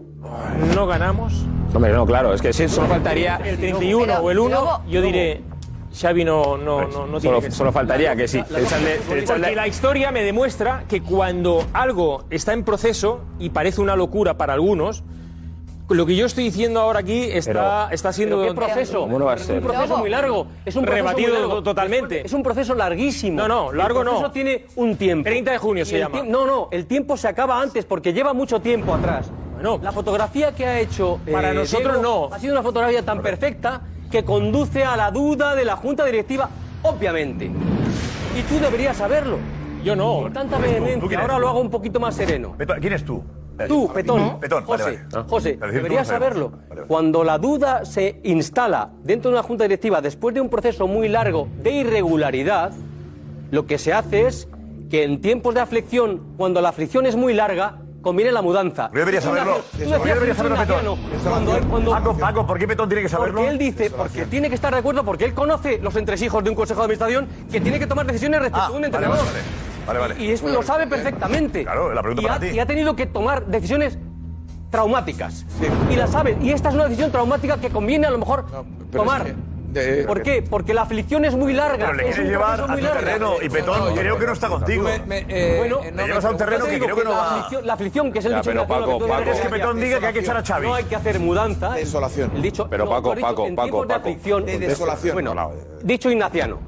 no 0.74 0.86
ganamos. 0.86 1.44
Hombre, 1.72 1.92
no, 1.92 2.04
claro, 2.04 2.34
es 2.34 2.42
que 2.42 2.52
si 2.52 2.68
solo 2.68 2.88
faltaría 2.88 3.36
el 3.36 3.56
31 3.56 4.14
o 4.14 4.30
el 4.30 4.38
1, 4.38 4.82
yo 4.88 5.02
diré, 5.02 5.42
Xavi 5.92 6.24
no, 6.24 6.56
no, 6.56 6.76
pues, 6.76 6.94
no, 6.94 7.06
no 7.06 7.20
solo, 7.20 7.20
tiene 7.20 7.40
que 7.40 7.50
solo 7.50 7.72
faltaría 7.72 8.14
que 8.14 8.28
sí. 8.28 8.42
La, 8.50 8.60
la, 8.60 8.66
porque 9.26 9.54
la 9.54 9.66
historia 9.66 10.12
me 10.12 10.22
demuestra 10.22 10.84
que 10.88 11.02
cuando 11.02 11.64
algo 11.72 12.24
está 12.30 12.52
en 12.52 12.64
proceso 12.64 13.22
y 13.38 13.50
parece 13.50 13.80
una 13.80 13.96
locura 13.96 14.38
para 14.38 14.52
algunos, 14.54 15.02
lo 15.88 16.06
que 16.06 16.14
yo 16.14 16.26
estoy 16.26 16.44
diciendo 16.44 16.80
ahora 16.80 17.00
aquí 17.00 17.24
está, 17.24 17.86
pero, 17.86 17.94
está 17.94 18.12
siendo 18.12 18.40
un 18.40 18.54
proceso. 18.54 19.08
Es 19.34 19.48
un 19.48 19.60
proceso 19.60 19.98
muy 19.98 20.10
largo. 20.10 20.46
Es 20.64 20.76
un 20.76 20.84
proceso 20.84 21.08
rebatido 21.08 21.62
totalmente. 21.62 22.24
Es 22.24 22.32
un 22.32 22.42
proceso 22.42 22.74
larguísimo. 22.74 23.36
No, 23.36 23.48
no, 23.48 23.72
largo 23.72 24.04
no. 24.04 24.10
El 24.10 24.16
proceso 24.16 24.32
tiene 24.32 24.66
un 24.76 24.96
tiempo. 24.96 25.24
30 25.24 25.50
de 25.50 25.58
junio 25.58 25.84
se 25.84 25.98
llama. 25.98 26.22
No, 26.22 26.46
no, 26.46 26.68
el 26.70 26.86
tiempo 26.86 27.16
se 27.16 27.28
acaba 27.28 27.60
antes 27.60 27.84
porque 27.84 28.12
lleva 28.12 28.32
mucho 28.32 28.60
tiempo 28.60 28.94
atrás. 28.94 29.30
Bueno, 29.54 29.78
la 29.82 29.92
fotografía 29.92 30.54
que 30.54 30.64
ha 30.64 30.80
hecho 30.80 31.18
para 31.30 31.50
eh, 31.50 31.54
nosotros 31.54 32.00
no 32.00 32.30
ha 32.32 32.38
sido 32.38 32.54
una 32.54 32.62
fotografía 32.62 33.04
tan 33.04 33.20
perfecta 33.20 33.82
que 34.10 34.24
conduce 34.24 34.84
a 34.84 34.96
la 34.96 35.10
duda 35.10 35.54
de 35.54 35.64
la 35.64 35.76
junta 35.76 36.04
directiva, 36.04 36.50
obviamente. 36.82 37.46
Y 37.46 38.42
tú 38.42 38.58
deberías 38.60 38.96
saberlo. 38.96 39.38
Yo 39.84 39.96
no. 39.96 40.22
Con 40.22 40.32
tanta 40.32 40.58
vehemencia, 40.58 41.20
ahora 41.20 41.38
lo 41.38 41.48
hago 41.48 41.60
un 41.60 41.70
poquito 41.70 42.00
más 42.00 42.14
sereno. 42.14 42.56
¿Quién 42.80 42.92
es 42.92 43.04
tú? 43.04 43.22
Tú, 43.68 43.86
eh, 43.86 43.90
Petón. 43.94 44.40
Petón, 44.40 44.64
José. 44.64 45.00
José 45.28 45.58
ah, 45.60 45.66
deberías 45.66 46.08
saberlo. 46.08 46.52
Cuando 46.86 47.24
la 47.24 47.38
duda 47.38 47.84
se 47.84 48.20
instala 48.24 48.90
dentro 49.02 49.30
de 49.30 49.36
una 49.36 49.42
junta 49.42 49.64
directiva 49.64 50.00
después 50.00 50.34
de 50.34 50.40
un 50.40 50.48
proceso 50.48 50.86
muy 50.86 51.08
largo 51.08 51.48
de 51.62 51.72
irregularidad, 51.72 52.72
lo 53.50 53.66
que 53.66 53.78
se 53.78 53.92
hace 53.92 54.26
es 54.26 54.48
que 54.90 55.04
en 55.04 55.20
tiempos 55.20 55.54
de 55.54 55.60
aflicción, 55.60 56.34
cuando 56.36 56.60
la 56.60 56.70
aflicción 56.70 57.06
es 57.06 57.16
muy 57.16 57.34
larga, 57.34 57.78
conviene 58.00 58.32
la 58.32 58.42
mudanza. 58.42 58.90
Yo 58.92 58.98
debería 59.00 59.20
saberlo. 59.20 59.62
Yo 59.78 59.98
debería 59.98 60.34
saberlo, 60.34 60.96
Paco, 61.90 62.16
Paco, 62.16 62.46
¿por 62.46 62.58
qué 62.58 62.66
Petón 62.66 62.88
tiene 62.88 63.02
que 63.02 63.08
saberlo? 63.08 63.34
porque 63.34 63.50
él 63.50 63.58
dice, 63.58 63.90
porque 63.90 64.26
tiene 64.26 64.48
que 64.48 64.54
estar 64.54 64.72
de 64.72 64.80
acuerdo, 64.80 65.04
porque 65.04 65.24
él 65.24 65.34
conoce 65.34 65.78
los 65.78 65.94
entresijos 65.96 66.42
de 66.44 66.50
un 66.50 66.56
consejo 66.56 66.80
de 66.80 66.84
administración 66.84 67.28
que 67.50 67.60
tiene 67.60 67.78
que 67.78 67.86
tomar 67.86 68.06
decisiones 68.06 68.40
respecto 68.40 68.62
ah, 68.62 68.66
a 68.66 68.70
un 68.70 68.84
entrenador. 68.84 69.18
vale, 69.86 69.98
vale. 69.98 70.22
Y 70.22 70.30
eso 70.30 70.48
lo 70.48 70.62
sabe 70.62 70.86
perfectamente. 70.86 71.64
Claro, 71.64 71.92
la 71.92 72.02
pregunta 72.02 72.22
para 72.22 72.40
ti. 72.40 72.48
y 72.48 72.58
ha 72.58 72.66
tenido 72.66 72.96
que 72.96 73.06
tomar 73.06 73.46
decisiones 73.46 73.98
traumáticas. 74.70 75.44
Y 75.90 75.96
la 75.96 76.06
sabe. 76.06 76.38
Y 76.40 76.50
esta 76.50 76.68
es 76.68 76.74
una 76.74 76.84
decisión 76.84 77.10
traumática 77.10 77.58
que 77.58 77.70
conviene 77.70 78.06
a 78.06 78.10
lo 78.10 78.18
mejor 78.18 78.46
tomar. 78.92 79.34
De... 79.72 80.00
Eh, 80.00 80.04
¿Por 80.04 80.22
qué? 80.22 80.42
Porque 80.42 80.74
la 80.74 80.82
aflicción 80.82 81.24
es 81.24 81.34
muy 81.34 81.52
larga. 81.52 81.86
Pero 81.86 81.92
le 81.94 82.04
quieres 82.04 82.28
llevar 82.28 82.60
a 82.60 82.66
tu 82.66 82.80
terreno 82.80 83.34
y 83.40 83.48
Petón 83.48 83.94
creo 83.94 84.18
que 84.18 84.26
no 84.26 84.32
está 84.32 84.48
contigo. 84.48 84.88
Me, 85.06 85.24
eh, 85.28 85.56
bueno, 85.58 85.80
eh, 85.84 85.92
me 85.92 86.06
llevas 86.06 86.24
a 86.24 86.30
un 86.30 86.36
terreno 86.36 86.64
que 86.66 86.78
creo 86.78 86.96
que, 86.96 87.02
que 87.02 87.08
no 87.08 87.12
va... 87.12 87.36
Aflicción, 87.36 87.66
la 87.66 87.72
aflicción, 87.74 88.12
que 88.12 88.18
es 88.18 88.24
el 88.24 88.30
ya, 88.32 88.38
dicho... 88.38 88.50
Pero 88.50 88.66
Paco, 88.66 88.98
Paco 88.98 89.30
es 89.30 89.40
que 89.40 89.48
Petón 89.48 89.80
diga 89.80 90.00
que 90.00 90.06
hay 90.06 90.12
que 90.12 90.20
echar 90.20 90.36
a 90.36 90.44
Xavi. 90.44 90.66
No 90.66 90.74
hay 90.74 90.84
que 90.84 90.96
hacer 90.96 91.20
mudanza. 91.20 91.70
Desolación. 91.70 92.32
El 92.34 92.42
dicho... 92.42 92.66
Pero 92.68 92.88
Paco, 92.88 93.14
no, 93.14 93.20
Paco, 93.20 93.44
dicho, 93.44 93.56
Paco, 93.56 93.70
Paco. 93.70 93.86
De, 93.86 93.94
aflicción, 93.94 94.44
de 94.44 94.54
eh, 94.54 94.58
desolación. 94.58 95.14
Bueno, 95.14 95.52
dicho 95.82 96.10
ignaciano. 96.10 96.58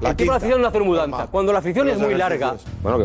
La 0.00 0.10
el 0.10 0.16
tipo 0.16 0.32
de 0.32 0.36
aflicción 0.36 0.60
no 0.60 0.68
hacer 0.68 0.82
mudanza. 0.82 1.26
Cuando 1.28 1.52
la 1.52 1.58
aflicción 1.60 1.88
es 1.88 1.98
muy 1.98 2.14
larga, 2.14 2.56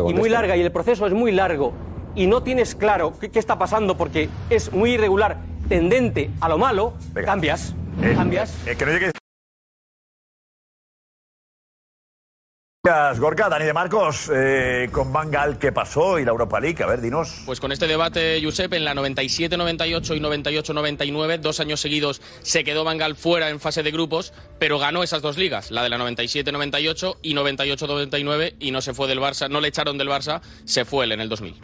y 0.08 0.14
muy 0.14 0.28
larga, 0.28 0.56
y 0.56 0.60
el 0.60 0.72
proceso 0.72 1.06
es 1.06 1.12
muy 1.12 1.32
largo, 1.32 1.72
y 2.14 2.26
no 2.26 2.42
tienes 2.42 2.74
claro 2.74 3.12
qué, 3.18 3.30
está 3.38 3.58
pasando 3.58 3.96
porque 3.96 4.28
es 4.50 4.72
muy 4.72 4.92
irregular, 4.92 5.38
tendente 5.68 6.30
a 6.40 6.48
lo 6.48 6.58
malo, 6.58 6.94
cambias. 7.24 7.74
Cambias. 8.16 8.56
Que 8.64 8.86
no. 8.86 9.19
Gracias, 12.82 13.20
Gorka. 13.20 13.50
Dani 13.50 13.66
de 13.66 13.74
Marcos, 13.74 14.30
eh, 14.34 14.88
con 14.90 15.12
Bangal, 15.12 15.58
¿qué 15.58 15.70
pasó? 15.70 16.18
Y 16.18 16.24
la 16.24 16.30
Europa 16.30 16.58
League, 16.60 16.82
a 16.82 16.86
ver, 16.86 17.02
dinos. 17.02 17.42
Pues 17.44 17.60
con 17.60 17.72
este 17.72 17.86
debate, 17.86 18.40
Josep, 18.42 18.72
en 18.72 18.86
la 18.86 18.94
97-98 18.94 20.16
y 20.16 20.20
98-99, 20.20 21.40
dos 21.40 21.60
años 21.60 21.78
seguidos, 21.78 22.22
se 22.40 22.64
quedó 22.64 22.82
Bangal 22.82 23.16
fuera 23.16 23.50
en 23.50 23.60
fase 23.60 23.82
de 23.82 23.90
grupos, 23.90 24.32
pero 24.58 24.78
ganó 24.78 25.02
esas 25.02 25.20
dos 25.20 25.36
ligas, 25.36 25.70
la 25.70 25.82
de 25.82 25.90
la 25.90 25.98
97-98 25.98 27.18
y 27.20 27.34
98-99, 27.34 28.54
y 28.58 28.70
no 28.70 28.80
se 28.80 28.94
fue 28.94 29.08
del 29.08 29.20
Barça, 29.20 29.50
no 29.50 29.60
le 29.60 29.68
echaron 29.68 29.98
del 29.98 30.08
Barça, 30.08 30.40
se 30.64 30.86
fue 30.86 31.04
él 31.04 31.12
en 31.12 31.20
el 31.20 31.28
2000. 31.28 31.60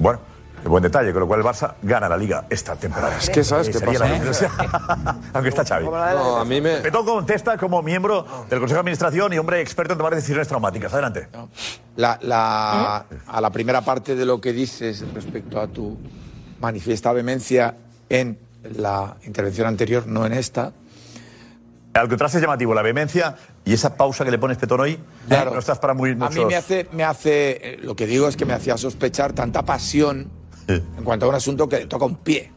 Bueno 0.00 0.39
buen 0.68 0.82
detalle, 0.82 1.12
con 1.12 1.20
lo 1.20 1.26
cual 1.26 1.40
el 1.40 1.46
Barça 1.46 1.74
gana 1.82 2.08
la 2.08 2.16
Liga 2.16 2.44
esta 2.50 2.76
temporada. 2.76 3.16
Es 3.18 3.30
que 3.30 3.42
sabes 3.44 3.68
eh, 3.68 3.72
qué 3.72 3.80
pasa. 3.80 5.18
Aunque 5.32 5.48
está 5.48 5.64
Xavi. 5.64 5.86
A 5.86 6.44
mí 6.44 6.60
me... 6.60 6.76
Petón 6.76 7.04
contesta 7.04 7.56
como 7.56 7.82
miembro 7.82 8.22
del 8.48 8.58
Consejo 8.58 8.76
de 8.76 8.80
Administración 8.80 9.32
y 9.32 9.38
hombre 9.38 9.60
experto 9.60 9.92
en 9.94 9.98
tomar 9.98 10.14
decisiones 10.14 10.48
traumáticas. 10.48 10.92
Adelante. 10.92 11.28
La, 11.96 13.04
a 13.26 13.40
la 13.40 13.50
primera 13.50 13.80
parte 13.82 14.14
de 14.14 14.24
lo 14.24 14.40
que 14.40 14.52
dices 14.52 15.04
respecto 15.14 15.60
a 15.60 15.66
tu 15.66 15.98
manifiesta 16.60 17.12
vehemencia 17.12 17.76
en 18.08 18.38
la 18.76 19.16
intervención 19.24 19.66
anterior, 19.66 20.06
no 20.06 20.26
en 20.26 20.32
esta. 20.32 20.72
Al 21.92 22.08
contraste 22.08 22.38
es 22.38 22.42
llamativo, 22.42 22.72
la 22.72 22.82
vehemencia 22.82 23.36
y 23.64 23.72
esa 23.72 23.96
pausa 23.96 24.24
que 24.24 24.30
le 24.30 24.38
pones 24.38 24.58
Petón 24.58 24.80
hoy, 24.80 24.98
claro. 25.26 25.52
no 25.52 25.58
estás 25.58 25.78
para 25.78 25.92
muy 25.92 26.14
muchos... 26.14 26.36
A 26.36 26.38
mí 26.38 26.44
me 26.44 26.54
hace, 26.54 26.86
me 26.92 27.02
hace, 27.02 27.74
eh, 27.74 27.78
lo 27.82 27.96
que 27.96 28.06
digo 28.06 28.28
es 28.28 28.36
que 28.36 28.44
me 28.44 28.52
hacía 28.52 28.76
sospechar 28.76 29.32
tanta 29.32 29.64
pasión 29.64 30.30
en 30.68 31.04
cuanto 31.04 31.26
a 31.26 31.28
un 31.28 31.34
asunto 31.34 31.68
que 31.68 31.86
toca 31.86 32.04
un 32.04 32.16
pie. 32.16 32.52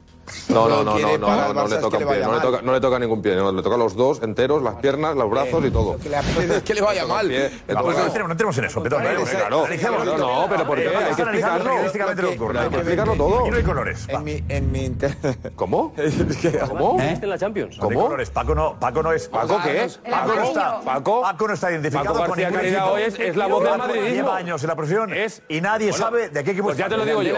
No, 0.49 0.67
no, 0.67 0.83
no, 0.83 0.97
no, 0.97 1.17
no, 1.17 1.53
no, 1.53 1.67
le 1.67 1.77
toca 1.77 1.97
un 1.97 2.07
pie, 2.07 2.19
no 2.19 2.33
le 2.33 2.41
toca, 2.41 2.61
no 2.61 2.73
le 2.73 2.81
toca 2.81 2.99
ningún 2.99 3.21
pie, 3.21 3.35
no, 3.35 3.51
le 3.51 3.61
toca 3.61 3.77
los 3.77 3.95
dos 3.95 4.21
enteros, 4.21 4.61
las 4.63 4.75
piernas, 4.75 5.15
los 5.15 5.29
brazos 5.29 5.65
y 5.65 5.71
todo. 5.71 5.97
Que 5.97 6.73
le 6.73 6.81
vaya 6.81 7.05
mal. 7.05 7.27
No 7.27 8.31
entremos 8.31 8.57
en 8.57 8.65
eso, 8.65 8.81
pero 8.81 8.99
eh, 8.99 9.15
claro. 9.29 9.67
No, 10.05 10.17
no, 10.17 10.45
pero 10.49 10.65
¿por 10.65 10.77
qué? 10.77 10.85
Eh, 10.85 10.95
hay 10.95 11.15
que 11.15 11.21
explicarlo. 11.21 11.71
Hay 11.71 12.69
que 12.69 12.75
explicarlo 12.75 13.15
todo. 13.15 13.49
No 13.49 13.55
hay 13.55 13.63
colores. 13.63 14.07
En 14.09 14.71
mi 14.71 14.83
¿Cómo? 15.55 15.93
¿Cómo? 16.67 17.01
¿Eh? 17.01 17.19
en 17.21 17.29
la 17.29 17.37
Champions. 17.37 17.77
¿Cómo? 17.79 18.03
colores. 18.03 18.29
Paco 18.29 18.55
no, 18.55 18.79
Paco 18.79 19.03
no 19.03 19.11
es. 19.11 19.27
¿Paco 19.27 19.59
qué 19.63 19.83
es? 19.85 19.97
Paco 19.97 20.35
no 20.35 20.43
está. 20.43 20.81
Paco. 20.81 21.21
Paco 21.21 21.47
no 21.47 21.53
está 21.53 21.71
identificado 21.71 22.13
Paco 22.13 22.33
García 22.35 22.49
pues 22.49 23.19
hoy 23.19 23.25
es 23.25 23.35
la 23.35 23.47
voz 23.47 23.63
del 23.63 23.77
madridismo. 23.77 24.13
Lleva 24.13 24.37
años 24.37 24.63
en 24.63 24.67
la 24.67 24.75
profesión 24.75 25.11
y 25.47 25.61
nadie 25.61 25.93
sabe 25.93 26.29
de 26.29 26.43
qué 26.43 26.51
equipo 26.51 26.71
está. 26.71 26.83
ya 26.83 26.89
te 26.89 26.97
lo 26.97 27.05
digo 27.05 27.21
yo. 27.21 27.35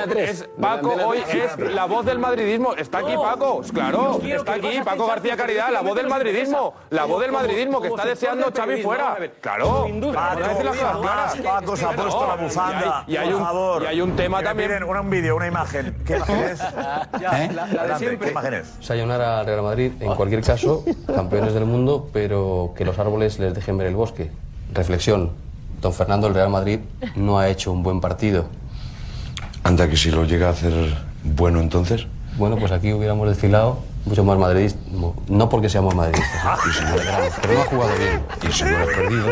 Paco 0.60 0.94
hoy 1.06 1.20
es 1.28 1.58
la 1.58 1.86
voz 1.86 2.06
del 2.06 2.20
madridismo 2.20 2.75
Está 2.78 3.00
aquí 3.00 3.14
Paco, 3.16 3.62
claro, 3.74 4.20
está 4.24 4.54
aquí 4.54 4.80
Paco 4.84 5.08
García 5.08 5.38
Caridad, 5.38 5.72
la 5.72 5.82
voz 5.82 5.96
del 5.96 6.08
madridismo, 6.08 6.74
la 6.90 7.06
voz 7.06 7.22
del 7.22 7.32
madridismo 7.32 7.82
que 7.82 7.88
está 7.88 8.06
deseando 8.06 8.52
Xavi 8.56 8.82
fuera. 8.82 9.18
Claro, 9.42 9.88
ah, 10.16 11.34
Paco 11.44 11.76
se 11.76 11.86
ha 11.86 11.92
puesto 11.92 12.28
la 12.28 12.36
bufanda, 12.36 13.04
y 13.08 13.16
hay, 13.16 13.32
por. 13.32 13.84
Y 13.84 13.86
hay 13.86 14.02
un 14.02 14.16
tema 14.16 14.44
también. 14.44 14.84
Un 14.84 15.10
vídeo, 15.10 15.36
una 15.36 15.48
imagen. 15.48 15.96
¿Qué? 16.06 16.20
La, 17.16 18.64
Sayonara 18.80 19.40
al 19.40 19.46
Real 19.46 19.62
Madrid, 19.62 19.92
en 20.00 20.16
cualquier 20.16 20.42
caso, 20.42 20.84
campeones 21.08 21.54
del 21.54 21.66
mundo, 21.66 22.10
pero 22.12 22.74
que 22.76 22.86
los 22.86 22.98
árboles 23.00 23.40
les 23.40 23.54
dejen 23.54 23.78
ver 23.78 23.88
el 23.88 23.96
bosque. 23.96 24.32
Reflexión. 24.74 25.32
Don 25.82 25.94
Fernando, 25.94 26.28
el 26.28 26.34
Real 26.34 26.50
Madrid 26.50 26.80
no 27.16 27.38
ha 27.38 27.50
hecho 27.50 27.72
un 27.72 27.84
buen 27.84 28.02
partido. 28.02 28.46
Anda, 29.64 29.90
que 29.90 29.98
si 29.98 30.12
lo 30.12 30.26
llega 30.26 30.48
a 30.48 30.52
hacer 30.52 30.74
bueno 31.24 31.60
entonces. 31.60 32.08
Bueno, 32.38 32.58
pues 32.58 32.72
aquí 32.72 32.92
hubiéramos 32.94 33.28
desfilado 33.30 33.80
mucho 34.06 34.24
más 34.24 34.38
madridistas. 34.38 34.82
No 35.28 35.50
porque 35.50 35.70
seamos 35.70 35.96
madridistas, 35.96 36.60
Y 36.70 36.74
si 36.74 36.84
no, 36.84 36.90
pero 37.42 37.54
no 37.54 37.62
ha 37.62 37.66
jugado 37.66 37.92
bien. 37.98 38.22
y 38.48 38.52
si 38.52 38.64
no 38.64 38.78
has 38.78 38.88
perdido. 38.88 39.28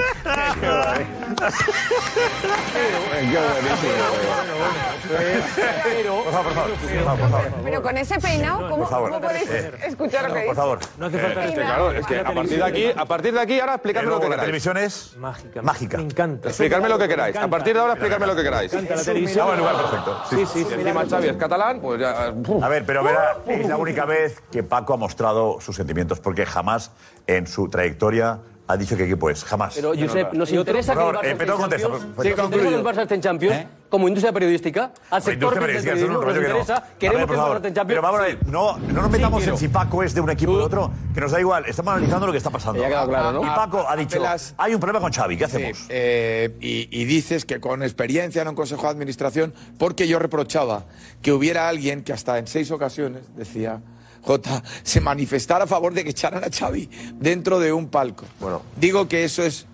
Favor, 6.31 6.43
por 6.43 6.53
favor. 6.53 6.71
Por 7.19 7.29
favor. 7.29 7.41
Pero 7.63 7.81
con 7.81 7.97
ese 7.97 8.19
peinado, 8.19 8.69
¿cómo, 8.69 8.85
cómo 8.85 9.21
podéis 9.21 9.49
Eh, 9.49 9.71
escuchar 9.85 10.27
lo 10.29 10.33
que 10.35 10.41
Por 10.41 10.55
favor. 10.55 10.79
No 10.97 11.05
hace 11.07 11.19
falta 11.19 11.45
este, 11.45 11.61
claro, 11.61 11.91
es 11.91 12.05
que 12.07 12.19
a 12.19 12.33
partir 12.33 12.57
de 12.57 12.63
aquí, 12.63 12.85
a 12.95 13.05
partir 13.05 13.33
de 13.33 13.39
aquí, 13.41 13.59
ahora 13.59 13.73
explicarme 13.75 14.09
lo 14.09 14.19
que 14.19 14.23
la 14.25 14.29
queráis. 14.31 14.45
televisión 14.45 14.77
es 14.77 15.15
mágica. 15.17 15.61
mágica. 15.61 15.97
Me 15.97 16.03
encanta. 16.03 16.49
Explicarme 16.49 16.89
lo 16.89 16.97
que 16.97 17.07
queráis. 17.07 17.35
A 17.35 17.47
partir 17.47 17.73
de 17.73 17.79
ahora, 17.79 17.93
explicarme 17.93 18.27
lo 18.27 18.35
que 18.35 18.43
queráis. 18.43 18.73
Me 18.73 18.79
encanta 18.79 18.95
la 18.95 19.03
televisión. 19.03 19.29
Estaba 19.47 19.53
en 19.53 19.59
el 19.59 19.65
lugar 19.65 19.81
perfecto. 19.89 20.23
Sí, 20.29 20.45
sí. 20.45 20.65
Si 20.67 20.73
encima 20.73 21.05
Xavi 21.09 21.27
es 21.27 21.37
catalán, 21.37 21.79
pues 21.81 21.99
ya. 21.99 22.33
A 22.61 22.67
ver, 22.69 22.85
pero 22.85 23.03
verá, 23.03 23.37
es 23.47 23.67
la 23.67 23.77
única 23.77 24.05
vez 24.05 24.41
que 24.51 24.63
Paco 24.63 24.93
ha 24.93 24.97
mostrado 24.97 25.59
sus 25.61 25.75
sentimientos, 25.75 26.19
porque 26.19 26.45
jamás 26.45 26.91
en 27.27 27.47
su 27.47 27.69
trayectoria 27.69 28.39
ha 28.67 28.77
dicho 28.77 28.95
qué 28.95 29.03
equipo 29.05 29.29
es. 29.29 29.43
Jamás. 29.43 29.73
Pero, 29.75 29.93
Josep, 29.97 30.33
nos 30.33 30.51
interesa 30.51 30.93
que 30.95 31.01
el 31.01 31.05
Barça 31.15 31.23
eh, 31.25 31.31
esté 31.31 31.43
en 31.43 31.51
contesta. 31.51 31.87
Champions. 31.87 32.03
Sí, 32.03 32.07
Nos 32.15 32.25
interesa 32.45 32.69
que 32.69 32.75
el 32.75 32.83
Barça 32.83 33.01
esté 33.03 33.15
en 33.15 33.21
Champions 33.21 33.65
como 33.89 34.07
industria 34.07 34.33
periodística. 34.33 34.91
Al 35.11 35.21
sector 35.21 35.53
periodística, 35.59 35.93
es 35.93 36.01
un 36.03 36.07
periodismo 36.07 36.13
nos 36.13 36.23
rollo 36.23 36.41
que 36.41 36.73
no. 36.73 36.83
Queremos 36.99 37.27
que 37.27 37.33
el 37.33 37.39
Barça 37.39 37.55
esté 37.57 37.67
en 37.67 37.73
Champions. 37.73 37.87
Pero 37.87 38.01
vamos 38.01 38.19
a 38.19 38.23
ver, 38.23 38.47
no, 38.47 38.77
no 38.79 39.01
nos 39.01 39.11
metamos 39.11 39.47
en 39.47 39.57
si 39.57 39.67
Paco 39.67 40.01
es 40.03 40.13
de 40.15 40.21
un 40.21 40.29
equipo 40.29 40.53
o 40.53 40.57
de 40.57 40.63
otro, 40.63 40.91
que 41.13 41.21
nos 41.21 41.31
da 41.31 41.39
igual. 41.39 41.65
Estamos 41.67 41.91
analizando 41.93 42.25
lo 42.25 42.31
que 42.31 42.37
está 42.37 42.49
pasando. 42.49 42.79
Ya 42.81 42.87
ha 42.87 42.89
quedado 42.89 43.09
claro, 43.09 43.31
¿no? 43.33 43.43
Y 43.43 43.47
Paco 43.47 43.85
ha 43.87 43.95
dicho, 43.95 44.17
Apelas- 44.19 44.53
hay 44.57 44.73
un 44.73 44.79
problema 44.79 44.99
con 45.01 45.11
Xavi, 45.11 45.37
¿qué 45.37 45.45
hacemos? 45.45 45.77
Sí, 45.77 45.85
eh, 45.89 46.55
y, 46.61 46.87
y 47.01 47.05
dices 47.05 47.45
que 47.45 47.59
con 47.59 47.83
experiencia 47.83 48.41
en 48.41 48.47
un 48.47 48.55
consejo 48.55 48.83
de 48.83 48.89
administración, 48.89 49.53
porque 49.77 50.07
yo 50.07 50.19
reprochaba 50.19 50.85
que 51.21 51.31
hubiera 51.31 51.67
alguien 51.69 52.03
que 52.03 52.13
hasta 52.13 52.37
en 52.39 52.47
seis 52.47 52.71
ocasiones, 52.71 53.35
decía 53.35 53.81
J, 54.23 54.63
se 54.83 55.01
manifestara 55.01 55.65
a 55.65 55.67
favor 55.67 55.93
de 55.93 56.03
que 56.03 56.11
echaran 56.11 56.43
a 56.43 56.49
Xavi 56.49 56.89
dentro 57.19 57.59
de 57.59 57.73
un 57.73 57.87
palco. 57.87 58.25
Bueno. 58.39 58.61
Digo 58.77 59.07
que 59.07 59.23
eso 59.23 59.43
es 59.43 59.67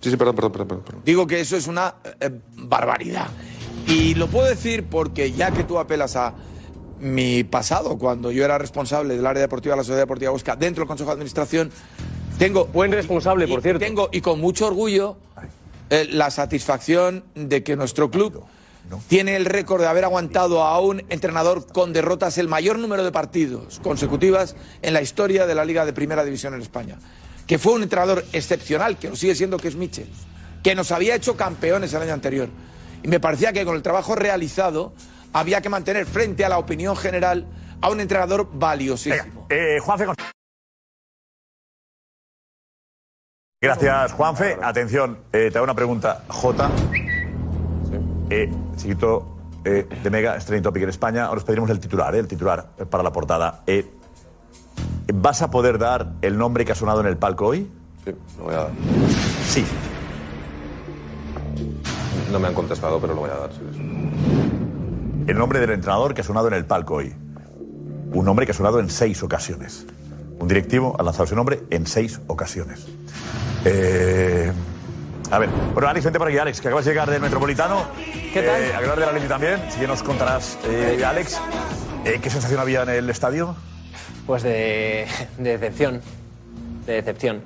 Sí, 0.00 0.10
sí, 0.10 0.16
perdón, 0.16 0.36
perdón, 0.36 0.52
perdón. 0.52 0.82
perdón. 0.84 1.02
Digo 1.04 1.26
que 1.26 1.40
eso 1.40 1.56
es 1.56 1.66
una 1.66 1.94
eh, 2.20 2.30
barbaridad. 2.54 3.28
Y 3.86 4.14
lo 4.14 4.28
puedo 4.28 4.46
decir 4.46 4.84
porque 4.84 5.32
ya 5.32 5.50
que 5.50 5.64
tú 5.64 5.78
apelas 5.78 6.16
a 6.16 6.34
mi 7.00 7.44
pasado, 7.44 7.98
cuando 7.98 8.30
yo 8.30 8.44
era 8.44 8.58
responsable 8.58 9.16
del 9.16 9.26
área 9.26 9.42
deportiva 9.42 9.74
de 9.74 9.78
la 9.78 9.84
Sociedad 9.84 10.00
Deportiva 10.00 10.30
Bosca 10.30 10.56
dentro 10.56 10.82
del 10.82 10.88
Consejo 10.88 11.10
de 11.10 11.14
Administración, 11.14 11.70
tengo... 12.38 12.66
Buen 12.66 12.92
responsable, 12.92 13.48
por 13.48 13.62
cierto. 13.62 13.80
Tengo, 13.80 14.08
y 14.12 14.20
con 14.20 14.40
mucho 14.40 14.66
orgullo, 14.66 15.16
eh, 15.90 16.06
la 16.10 16.30
satisfacción 16.30 17.24
de 17.34 17.62
que 17.62 17.76
nuestro 17.76 18.10
club 18.10 18.44
tiene 19.08 19.36
el 19.36 19.44
récord 19.44 19.80
de 19.80 19.88
haber 19.88 20.04
aguantado 20.04 20.62
a 20.62 20.80
un 20.80 21.04
entrenador 21.08 21.66
con 21.66 21.92
derrotas 21.92 22.38
el 22.38 22.48
mayor 22.48 22.78
número 22.78 23.04
de 23.04 23.12
partidos 23.12 23.80
consecutivas 23.80 24.56
en 24.82 24.94
la 24.94 25.02
historia 25.02 25.46
de 25.46 25.54
la 25.54 25.64
Liga 25.64 25.84
de 25.84 25.92
Primera 25.92 26.24
División 26.24 26.54
en 26.54 26.62
España. 26.62 26.98
Que 27.46 27.58
fue 27.58 27.74
un 27.74 27.82
entrenador 27.82 28.24
excepcional, 28.32 28.98
que 28.98 29.08
lo 29.08 29.16
sigue 29.16 29.34
siendo, 29.34 29.58
que 29.58 29.68
es 29.68 29.76
Michel, 29.76 30.08
que 30.62 30.74
nos 30.74 30.90
había 30.92 31.14
hecho 31.14 31.36
campeones 31.36 31.92
el 31.94 32.02
año 32.02 32.12
anterior. 32.12 32.48
Y 33.02 33.08
me 33.08 33.20
parecía 33.20 33.52
que 33.52 33.64
con 33.64 33.76
el 33.76 33.82
trabajo 33.82 34.14
realizado 34.14 34.92
había 35.32 35.60
que 35.60 35.68
mantener 35.68 36.06
frente 36.06 36.44
a 36.44 36.48
la 36.48 36.58
opinión 36.58 36.96
general 36.96 37.46
a 37.80 37.90
un 37.90 38.00
entrenador 38.00 38.48
valiosísimo. 38.52 39.46
Eh, 39.50 39.78
Juanfe. 39.80 40.06
Gracias, 43.60 44.12
Juanfe. 44.12 44.56
Atención, 44.62 45.18
eh, 45.32 45.50
te 45.50 45.58
hago 45.58 45.64
una 45.64 45.74
pregunta. 45.74 46.24
J. 46.28 46.70
Eh, 48.30 48.50
chiquito 48.76 49.36
eh, 49.64 49.86
de 50.02 50.10
Mega, 50.10 50.38
Trending 50.38 50.62
Topic 50.62 50.82
en 50.84 50.88
España. 50.88 51.26
Ahora 51.26 51.38
os 51.38 51.44
pediremos 51.44 51.70
el 51.70 51.80
titular, 51.80 52.14
eh, 52.14 52.18
el 52.18 52.28
titular 52.28 52.70
para 52.90 53.02
la 53.02 53.12
portada. 53.12 53.62
Eh, 53.66 53.90
¿Vas 55.14 55.42
a 55.42 55.50
poder 55.50 55.78
dar 55.78 56.12
el 56.22 56.36
nombre 56.36 56.64
que 56.64 56.72
ha 56.72 56.74
sonado 56.74 57.00
en 57.00 57.06
el 57.06 57.16
palco 57.16 57.46
hoy? 57.46 57.70
Sí, 58.04 58.12
lo 58.38 58.44
voy 58.44 58.54
a 58.54 58.58
dar. 58.58 58.70
Sí. 59.48 59.64
No 62.30 62.38
me 62.38 62.48
han 62.48 62.54
contestado, 62.54 63.00
pero 63.00 63.14
lo 63.14 63.20
voy 63.20 63.30
a 63.30 63.36
dar. 63.36 63.52
sí, 63.52 63.60
sí. 63.72 63.80
El 65.26 65.36
nombre 65.38 65.58
del 65.58 65.70
entrenador 65.70 66.14
que 66.14 66.20
ha 66.20 66.24
sonado 66.24 66.46
en 66.48 66.54
el 66.54 66.64
palco 66.64 66.94
hoy. 66.94 67.12
Un 68.12 68.24
nombre 68.24 68.46
que 68.46 68.52
ha 68.52 68.54
sonado 68.54 68.78
en 68.78 68.88
seis 68.88 69.22
ocasiones. 69.22 69.86
Un 70.38 70.46
directivo 70.46 70.94
ha 70.98 71.02
lanzado 71.02 71.24
ese 71.24 71.34
nombre 71.34 71.62
en 71.70 71.86
seis 71.86 72.20
ocasiones. 72.28 72.86
Eh, 73.64 74.52
a 75.30 75.38
ver, 75.40 75.48
bueno, 75.74 75.88
Alex, 75.88 76.04
vente 76.04 76.18
por 76.18 76.28
aquí, 76.28 76.38
Alex, 76.38 76.60
que 76.60 76.68
acabas 76.68 76.84
de 76.84 76.92
llegar 76.92 77.10
del 77.10 77.20
Metropolitano. 77.20 77.86
¿Qué 78.36 78.42
tal? 78.42 78.60
Eh, 78.62 78.74
acabas 78.74 78.98
de 78.98 79.06
la 79.06 79.12
Leti 79.12 79.28
también, 79.28 79.58
si 79.70 79.80
que 79.80 79.86
nos 79.86 80.02
contarás, 80.02 80.58
eh, 80.68 81.02
Alex, 81.02 81.40
eh, 82.04 82.18
¿qué 82.22 82.28
sensación 82.28 82.60
había 82.60 82.82
en 82.82 82.90
el 82.90 83.08
estadio? 83.08 83.56
Pues 84.26 84.42
de, 84.42 85.06
de 85.38 85.56
decepción. 85.56 86.02
De 86.84 86.92
decepción. 86.96 87.40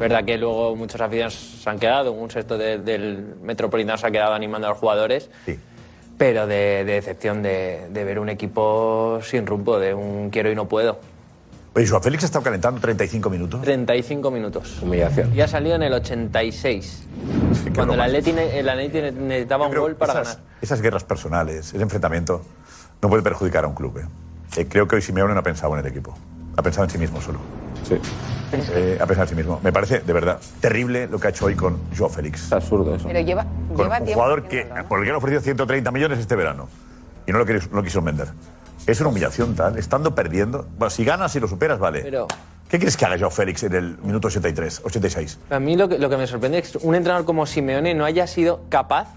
Verdad 0.00 0.24
que 0.24 0.38
luego 0.38 0.74
muchos 0.74 0.98
aficionados 1.02 1.34
se 1.34 1.68
han 1.68 1.78
quedado, 1.78 2.12
un 2.12 2.30
sexto 2.30 2.56
de- 2.56 2.78
del 2.78 3.34
Metropolitano 3.42 3.98
se 3.98 4.06
ha 4.06 4.10
quedado 4.10 4.32
animando 4.32 4.68
a 4.68 4.70
los 4.70 4.78
jugadores. 4.78 5.28
Pero 6.16 6.46
de, 6.46 6.84
de 6.84 6.92
decepción 6.94 7.42
de, 7.42 7.88
de 7.90 8.04
ver 8.04 8.18
un 8.18 8.30
equipo 8.30 9.20
sin 9.22 9.44
rumbo, 9.46 9.78
de 9.78 9.92
un 9.92 10.30
quiero 10.30 10.50
y 10.50 10.54
no 10.54 10.66
puedo. 10.66 10.98
Oye, 11.74 11.86
Joao 11.86 12.02
Félix 12.02 12.24
ha 12.24 12.26
estado 12.26 12.44
calentando 12.44 12.80
35 12.80 13.30
minutos. 13.30 13.62
35 13.62 14.30
minutos. 14.30 14.78
Humillación. 14.82 15.34
Y 15.34 15.40
ha 15.40 15.48
salido 15.48 15.76
en 15.76 15.82
el 15.84 15.92
86. 15.94 17.04
Cuando 17.74 17.94
el 17.94 18.00
Atleti, 18.00 18.30
el 18.30 18.68
Atleti 18.68 19.00
ne- 19.00 19.12
necesitaba 19.12 19.66
un 19.68 19.74
gol 19.74 19.96
para 19.96 20.12
esas, 20.12 20.28
ganar. 20.36 20.50
esas 20.60 20.82
guerras 20.82 21.04
personales, 21.04 21.68
ese 21.72 21.82
enfrentamiento, 21.82 22.42
no 23.00 23.08
puede 23.08 23.22
perjudicar 23.22 23.64
a 23.64 23.68
un 23.68 23.74
club. 23.74 23.98
¿eh? 23.98 24.06
Eh, 24.60 24.66
creo 24.68 24.86
que 24.86 24.96
hoy 24.96 25.02
Simeone 25.02 25.32
no 25.32 25.40
ha 25.40 25.42
pensado 25.42 25.72
en 25.74 25.80
el 25.80 25.86
equipo. 25.86 26.14
Ha 26.56 26.62
pensado 26.62 26.84
en 26.84 26.90
sí 26.90 26.98
mismo 26.98 27.22
solo. 27.22 27.38
Sí. 27.88 27.94
Eh, 28.52 28.98
ha 29.00 29.06
pensado 29.06 29.22
en 29.22 29.28
sí 29.30 29.34
mismo. 29.34 29.58
Me 29.62 29.72
parece, 29.72 30.00
de 30.00 30.12
verdad, 30.12 30.38
terrible 30.60 31.06
lo 31.06 31.18
que 31.18 31.28
ha 31.28 31.30
hecho 31.30 31.46
hoy 31.46 31.54
con 31.54 31.78
Joao 31.96 32.10
Félix. 32.10 32.44
Es 32.48 32.52
absurdo 32.52 32.94
eso. 32.94 33.06
Pero 33.08 33.20
lleva, 33.20 33.46
Con 33.74 33.78
lleva 33.78 33.98
un 33.98 34.04
tiempo. 34.04 34.22
jugador 34.22 34.42
que, 34.46 34.66
por 34.90 34.98
el 34.98 35.04
que 35.06 35.10
han 35.10 35.16
ofrecido 35.16 35.40
130 35.40 35.90
millones 35.90 36.18
este 36.18 36.36
verano 36.36 36.68
y 37.26 37.32
no 37.32 37.38
lo, 37.38 37.46
queris- 37.46 37.70
no 37.70 37.76
lo 37.78 37.82
quisieron 37.82 38.04
vender. 38.04 38.28
Es 38.86 39.00
una 39.00 39.10
humillación 39.10 39.54
tal, 39.54 39.78
estando 39.78 40.14
perdiendo. 40.14 40.66
Bueno, 40.76 40.90
si 40.90 41.04
ganas 41.04 41.34
y 41.36 41.40
lo 41.40 41.48
superas, 41.48 41.78
vale. 41.78 42.00
Pero 42.02 42.26
¿Qué 42.72 42.78
quieres 42.78 42.96
que 42.96 43.04
haga 43.04 43.18
Joao 43.18 43.30
Félix 43.30 43.62
en 43.64 43.74
el 43.74 43.98
minuto 43.98 44.28
83, 44.28 44.80
86? 44.84 45.38
a 45.50 45.60
mí 45.60 45.76
lo 45.76 45.90
que, 45.90 45.98
lo 45.98 46.08
que 46.08 46.16
me 46.16 46.26
sorprende 46.26 46.58
es 46.58 46.70
que 46.70 46.78
un 46.80 46.94
entrenador 46.94 47.26
como 47.26 47.44
Simeone 47.44 47.92
no 47.92 48.06
haya 48.06 48.26
sido 48.26 48.62
capaz 48.70 49.08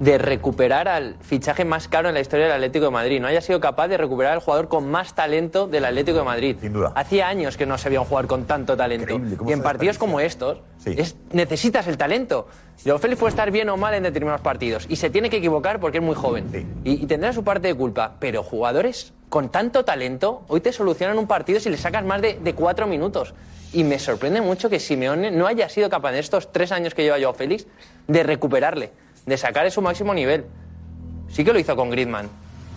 de 0.00 0.16
recuperar 0.16 0.88
al 0.88 1.14
fichaje 1.20 1.64
más 1.66 1.86
caro 1.86 2.08
en 2.08 2.14
la 2.14 2.20
historia 2.20 2.46
del 2.46 2.54
Atlético 2.54 2.86
de 2.86 2.90
Madrid. 2.90 3.20
No 3.20 3.26
haya 3.28 3.42
sido 3.42 3.60
capaz 3.60 3.86
de 3.88 3.98
recuperar 3.98 4.32
al 4.32 4.40
jugador 4.40 4.66
con 4.68 4.90
más 4.90 5.14
talento 5.14 5.66
del 5.68 5.84
Atlético 5.84 6.16
de 6.18 6.24
Madrid. 6.24 6.56
Sin 6.58 6.72
duda. 6.72 6.92
Hacía 6.96 7.28
años 7.28 7.58
que 7.58 7.66
no 7.66 7.76
se 7.76 7.90
veía 7.90 8.00
un 8.00 8.06
jugador 8.06 8.26
con 8.26 8.44
tanto 8.46 8.76
talento. 8.78 9.20
¿cómo 9.36 9.50
Y 9.50 9.52
en 9.52 9.62
partidos 9.62 9.98
como 9.98 10.18
estos, 10.20 10.58
es- 10.86 11.16
necesitas 11.32 11.86
el 11.86 11.98
talento. 11.98 12.48
Joao 12.82 12.98
Félix 12.98 13.20
puede 13.20 13.28
estar 13.30 13.50
bien 13.50 13.68
o 13.68 13.76
mal 13.76 13.92
en 13.92 14.02
determinados 14.02 14.40
partidos. 14.40 14.86
Y 14.88 14.96
se 14.96 15.10
tiene 15.10 15.28
que 15.28 15.36
equivocar 15.36 15.80
porque 15.80 15.98
es 15.98 16.04
muy 16.04 16.14
joven. 16.14 16.46
Y, 16.82 16.92
y 17.02 17.06
tendrá 17.06 17.34
su 17.34 17.44
parte 17.44 17.68
de 17.68 17.74
culpa. 17.74 18.14
Pero 18.20 18.42
jugadores 18.42 19.12
con 19.28 19.50
tanto 19.50 19.84
talento, 19.84 20.42
hoy 20.48 20.62
te 20.62 20.72
solucionan 20.72 21.18
un 21.18 21.26
partido 21.26 21.60
si 21.60 21.68
le 21.68 21.76
sacas 21.76 22.06
más 22.06 22.22
de, 22.22 22.38
de 22.42 22.54
cuatro 22.54 22.86
minutos. 22.86 23.34
Y 23.74 23.84
me 23.84 23.98
sorprende 23.98 24.40
mucho 24.40 24.70
que 24.70 24.80
Simeone 24.80 25.30
no 25.30 25.46
haya 25.46 25.68
sido 25.68 25.90
capaz 25.90 26.12
en 26.12 26.16
estos 26.16 26.50
tres 26.50 26.72
años 26.72 26.94
que 26.94 27.02
lleva 27.02 27.18
Joao 27.20 27.34
Félix 27.34 27.66
de 28.08 28.22
recuperarle, 28.24 28.90
de 29.26 29.36
sacar 29.36 29.70
su 29.70 29.82
máximo 29.82 30.14
nivel. 30.14 30.44
Sí 31.28 31.44
que 31.44 31.52
lo 31.52 31.58
hizo 31.58 31.76
con 31.76 31.90
Griezmann. 31.90 32.28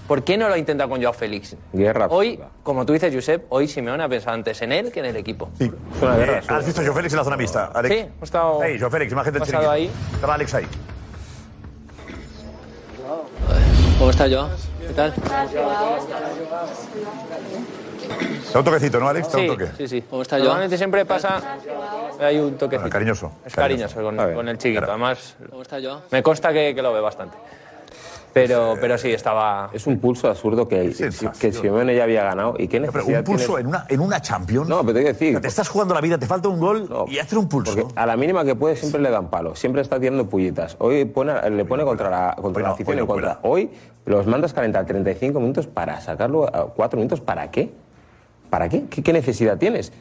¿Por 0.07 0.23
qué 0.23 0.37
no 0.37 0.49
lo 0.49 0.55
ha 0.55 0.57
intentado 0.57 0.89
con 0.89 1.01
Joao 1.01 1.13
Félix? 1.13 1.55
Guerra. 1.71 2.07
Hoy, 2.09 2.37
como 2.61 2.85
tú 2.85 2.91
dices, 2.93 3.13
Josep, 3.15 3.45
hoy 3.49 3.67
Simeone 3.69 4.03
ha 4.03 4.09
pensado 4.09 4.35
antes 4.35 4.61
en 4.61 4.73
él 4.73 4.91
que 4.91 4.99
en 4.99 5.05
el 5.05 5.15
equipo. 5.15 5.49
Sí. 5.57 5.71
Eh, 6.01 6.41
¿Has 6.47 6.65
visto 6.65 6.81
a 6.81 6.83
Joao 6.83 6.95
Félix 6.95 7.13
en 7.13 7.17
la 7.19 7.23
zona 7.23 7.37
mixta? 7.37 7.65
Alex? 7.73 7.95
Sí, 7.95 8.01
hemos 8.01 8.23
estado- 8.23 8.59
Hey, 8.63 8.77
Joao 8.77 8.91
Félix, 8.91 9.11
imagen 9.13 9.33
del 9.33 9.39
hemos 9.41 9.47
estado 9.49 9.73
chiringuito. 9.73 10.15
Estaba 10.15 10.33
Alex 10.35 10.53
ahí. 10.55 10.65
¿Cómo 13.97 14.11
está 14.11 14.29
Joao? 14.29 14.49
¿Qué 14.85 14.93
tal? 14.93 15.13
Da 18.53 18.59
un 18.59 18.65
toquecito, 18.65 18.99
¿no, 18.99 19.07
Alex? 19.09 19.31
Da 19.31 19.39
un 19.39 19.47
toque. 19.47 19.67
sí, 19.77 19.87
sí. 19.87 20.03
¿Cómo 20.09 20.21
está? 20.21 20.37
Normalmente 20.37 20.77
siempre 20.77 21.05
pasa... 21.05 21.41
Hay 22.19 22.37
un 22.37 22.53
toquecito. 22.55 22.81
Bueno, 22.81 22.89
cariñoso. 22.93 23.31
Es 23.45 23.55
cariñoso 23.55 24.01
con, 24.01 24.15
con 24.15 24.47
el 24.47 24.57
chiquito. 24.57 24.85
Además, 24.87 25.35
¿Cómo 25.49 25.61
está 25.63 25.77
Joao? 25.81 26.01
Me 26.11 26.21
consta 26.21 26.53
que, 26.53 26.73
que 26.75 26.81
lo 26.81 26.93
ve 26.93 27.01
bastante. 27.01 27.35
Pero, 28.31 28.73
eh, 28.73 28.77
pero 28.81 28.97
sí, 28.97 29.11
estaba... 29.11 29.69
Es 29.73 29.85
un 29.85 29.99
pulso 29.99 30.27
absurdo 30.27 30.67
que, 30.67 30.91
que 31.39 31.51
Simeone 31.51 31.95
ya 31.95 32.03
había 32.03 32.23
ganado. 32.23 32.55
¿Y 32.57 32.67
qué 32.67 32.79
Pero 32.79 32.91
necesidad 32.93 33.19
un 33.19 33.25
pulso 33.25 33.45
tienes? 33.45 33.61
en 33.61 33.67
una, 33.67 33.85
en 33.89 33.99
una 33.99 34.21
Champions. 34.21 34.67
No, 34.67 34.81
pero 34.81 34.93
te 34.93 34.99
quiero 35.01 35.13
decir. 35.13 35.39
Te 35.41 35.47
estás 35.47 35.69
jugando 35.69 35.93
la 35.93 36.01
vida, 36.01 36.17
te 36.17 36.25
falta 36.25 36.49
un 36.49 36.59
gol 36.59 36.89
y 37.07 37.19
hacer 37.19 37.37
un 37.37 37.47
pulso. 37.47 37.75
Porque 37.75 37.93
a 37.95 38.05
la 38.07 38.17
mínima 38.17 38.43
que 38.43 38.55
puede 38.55 38.75
siempre 38.75 39.01
le 39.01 39.11
dan 39.11 39.29
palo, 39.29 39.55
siempre 39.55 39.81
está 39.83 39.99
tirando 39.99 40.25
pullitas. 40.27 40.75
Hoy 40.79 41.05
pone- 41.05 41.47
le 41.51 41.65
pone 41.65 41.83
contra 41.83 42.09
la, 42.09 42.35
contra 42.41 42.63
la 42.63 42.69
afición 42.71 42.97
en 42.99 43.05
contra. 43.05 43.39
Hoy 43.43 43.69
los 44.05 44.25
mandas 44.25 44.51
calentar 44.53 44.85
35 44.85 45.39
minutos 45.39 45.67
para 45.67 46.01
sacarlo 46.01 46.47
a 46.47 46.67
4 46.73 46.97
minutos. 46.97 47.21
¿Para 47.21 47.51
qué? 47.51 47.71
¿Para 48.53 48.69
qué? 48.69 48.83
¿Qué, 48.87 49.01
qué 49.01 49.11
necesidad 49.13 49.57
tienes? 49.57 49.91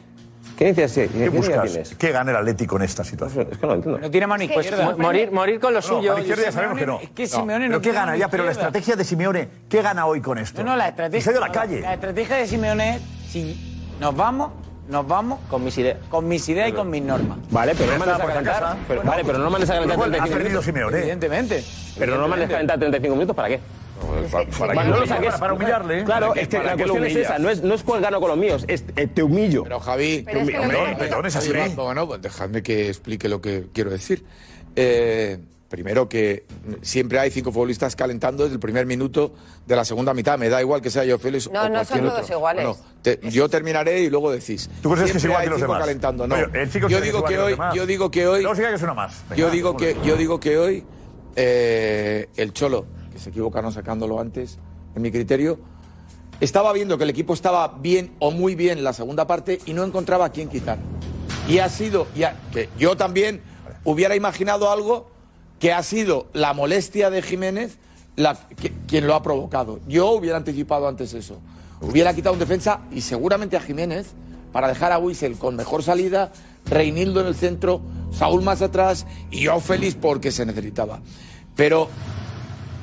¿Qué 0.55 0.65
necesidad, 0.65 1.07
¿Qué 1.07 1.29
buscas? 1.29 1.95
¿Qué 1.97 2.11
gana 2.11 2.29
el 2.29 2.37
Atlético 2.37 2.75
en 2.75 2.83
esta 2.83 3.03
situación? 3.03 3.47
Es 3.51 3.57
que 3.57 3.63
no 3.65 3.69
lo 3.69 3.75
entiendo. 3.77 3.99
No 3.99 4.11
tiene 4.11 4.27
mano 4.27 4.43
Pues 4.53 4.67
izquierda. 4.67 4.91
mo- 4.91 4.97
morir, 4.99 5.31
morir 5.31 5.59
con 5.59 5.73
lo 5.73 5.79
No, 5.79 5.81
suyo. 5.87 6.19
izquierda 6.19 6.43
ya 6.43 6.51
sabemos 6.51 6.77
que 6.77 6.85
no. 6.85 6.99
Es 6.99 7.09
que 7.09 7.23
No, 7.23 7.29
Simeone 7.29 7.65
no 7.65 7.69
¿Pero 7.71 7.81
qué 7.81 7.89
tiene 7.89 7.97
gana? 7.97 8.15
Ya, 8.15 8.27
pero 8.27 8.43
la 8.45 8.51
estrategia 8.51 8.95
de 8.95 9.03
Simeone, 9.05 9.49
¿qué 9.67 9.81
gana 9.81 10.05
hoy 10.05 10.21
con 10.21 10.37
esto? 10.37 10.63
No, 10.63 10.69
no, 10.69 10.75
la 10.77 10.85
Y 10.85 10.89
estrategia. 10.89 11.23
se 11.23 11.29
ha 11.29 11.33
ido 11.33 11.43
a 11.43 11.47
la 11.47 11.51
calle. 11.51 11.81
La 11.81 11.93
estrategia 11.95 12.35
de 12.35 12.45
Simeone 12.45 12.95
es: 12.97 13.01
si 13.31 13.87
nos 13.99 14.15
vamos, 14.15 14.51
nos 14.87 15.07
vamos. 15.07 15.39
Con 15.49 15.63
mis 15.63 15.75
ideas. 15.79 15.97
Con 16.11 16.27
mis 16.27 16.47
ideas 16.47 16.69
y 16.69 16.73
con 16.73 16.91
mis 16.91 17.01
normas. 17.01 17.39
Vale, 17.49 17.73
pero 17.75 17.91
no 17.93 17.97
mandes 18.05 18.15
a 18.19 18.19
calentar. 18.27 18.53
casa. 18.59 18.77
Pero, 18.87 18.99
Bueno, 18.99 19.09
vale, 19.11 19.23
pero 19.25 19.37
no 19.39 19.49
mandes 19.49 19.69
a 19.71 19.73
calentar 19.73 19.95
Igual 19.97 20.09
ha 20.09 20.17
35 20.17 20.37
perdido 20.37 20.61
minutos. 20.61 20.65
Simeone. 20.65 20.97
Evidentemente. 20.99 21.63
Pero 21.97 22.17
no 22.19 22.27
mandes 22.27 22.47
a 22.47 22.51
calentar 22.51 22.77
35 22.77 23.15
minutos, 23.15 23.35
¿para 23.35 23.47
qué? 23.47 23.59
Para, 25.39 25.53
humillarle. 25.53 26.03
Claro, 26.03 26.27
¿Para 26.29 26.33
qué- 26.33 26.41
es 26.41 26.47
que 26.47 26.57
para 26.57 26.69
la 26.71 26.77
cuestión 26.77 27.05
es 27.05 27.15
esa. 27.15 27.39
No 27.39 27.49
es, 27.49 27.61
no 27.61 27.73
es 27.73 27.83
cuál 27.83 28.01
gano 28.01 28.19
con 28.19 28.29
los 28.29 28.37
míos, 28.37 28.65
es 28.67 28.83
eh, 28.95 29.07
te 29.07 29.23
humillo. 29.23 29.63
Pero 29.63 29.79
Javi, 29.79 30.23
Pero 30.25 30.39
es 30.41 30.49
que 30.49 30.57
lo 30.57 30.97
Perdón, 30.97 31.25
es 31.25 31.35
así. 31.35 31.51
Bueno, 31.75 32.07
pues 32.07 32.21
dejadme 32.21 32.63
que 32.63 32.87
explique 32.89 33.27
lo 33.29 33.41
que 33.41 33.65
quiero 33.73 33.89
decir. 33.91 34.23
Eh, 34.75 35.37
primero 35.69 36.07
que 36.07 36.45
siempre 36.81 37.17
hay 37.19 37.31
cinco 37.31 37.51
futbolistas 37.51 37.95
calentando 37.95 38.43
desde 38.43 38.55
el 38.55 38.59
primer 38.59 38.85
minuto 38.85 39.33
de 39.65 39.75
la 39.75 39.85
segunda 39.85 40.13
mitad. 40.13 40.37
Me 40.37 40.49
da 40.49 40.61
igual 40.61 40.81
que 40.81 40.89
sea 40.91 41.03
yo 41.03 41.17
Félix 41.17 41.49
No, 41.51 41.63
o 41.63 41.69
no 41.69 41.83
son 41.85 41.99
todos 42.01 42.21
otro. 42.23 42.35
iguales. 42.37 42.65
Bueno, 42.65 42.79
te- 43.01 43.19
yo 43.29 43.49
terminaré 43.49 44.01
y 44.01 44.09
luego 44.09 44.31
decís. 44.31 44.69
¿Tú 44.81 44.91
crees 44.91 45.11
que 45.11 45.17
es 45.17 45.21
Siempre 45.23 45.29
igual 45.29 45.41
hay 45.41 45.45
que 45.47 45.49
los 45.51 45.59
cinco 45.59 45.73
demás? 45.73 45.81
calentando, 45.87 46.27
no. 46.27 46.35
Oye, 46.35 46.47
el 46.53 46.71
chico 46.71 46.87
yo 46.89 47.01
digo 47.01 47.23
que 47.23 47.39
hoy, 47.39 47.57
yo 47.73 47.85
digo 47.87 48.11
que 48.11 48.27
hoy, 48.27 48.43
No 48.43 48.55
siga 48.55 48.69
que 48.69 48.75
es 48.75 48.83
una 48.83 48.93
más. 48.93 49.23
Venga, 49.29 49.35
yo 49.35 49.49
digo 49.49 49.75
que, 49.77 49.97
yo 50.03 50.15
digo 50.15 50.39
que 50.39 50.57
hoy 50.57 50.83
eh, 51.35 52.29
el 52.35 52.53
Cholo, 52.53 52.85
se 53.23 53.29
equivocaron 53.29 53.71
sacándolo 53.71 54.19
antes, 54.19 54.59
en 54.95 55.01
mi 55.01 55.11
criterio, 55.11 55.59
estaba 56.39 56.73
viendo 56.73 56.97
que 56.97 57.05
el 57.05 57.09
equipo 57.09 57.33
estaba 57.33 57.67
bien 57.79 58.11
o 58.19 58.31
muy 58.31 58.55
bien 58.55 58.77
en 58.77 58.83
la 58.83 58.93
segunda 58.93 59.27
parte 59.27 59.59
y 59.65 59.73
no 59.73 59.83
encontraba 59.83 60.25
a 60.25 60.29
quién 60.29 60.49
quitar. 60.49 60.77
Y 61.47 61.59
ha 61.59 61.69
sido, 61.69 62.07
ya, 62.15 62.37
que 62.51 62.69
yo 62.77 62.97
también 62.97 63.41
hubiera 63.83 64.15
imaginado 64.15 64.69
algo 64.69 65.07
que 65.59 65.71
ha 65.71 65.83
sido 65.83 66.27
la 66.33 66.53
molestia 66.53 67.09
de 67.09 67.21
Jiménez 67.21 67.77
quien 68.87 69.07
lo 69.07 69.15
ha 69.15 69.23
provocado. 69.23 69.79
Yo 69.87 70.11
hubiera 70.11 70.37
anticipado 70.37 70.87
antes 70.87 71.13
eso. 71.13 71.39
Hubiera 71.81 72.13
quitado 72.13 72.33
un 72.33 72.39
defensa 72.39 72.81
y 72.91 73.01
seguramente 73.01 73.57
a 73.57 73.61
Jiménez 73.61 74.13
para 74.51 74.67
dejar 74.67 74.91
a 74.91 74.99
Wiesel 74.99 75.37
con 75.37 75.55
mejor 75.55 75.83
salida, 75.83 76.31
Reinildo 76.65 77.21
en 77.21 77.27
el 77.27 77.35
centro, 77.35 77.81
Saúl 78.11 78.43
más 78.43 78.61
atrás 78.61 79.05
y 79.31 79.41
yo 79.41 79.59
feliz 79.59 79.97
porque 79.99 80.31
se 80.31 80.45
necesitaba. 80.45 80.99
Pero 81.55 81.89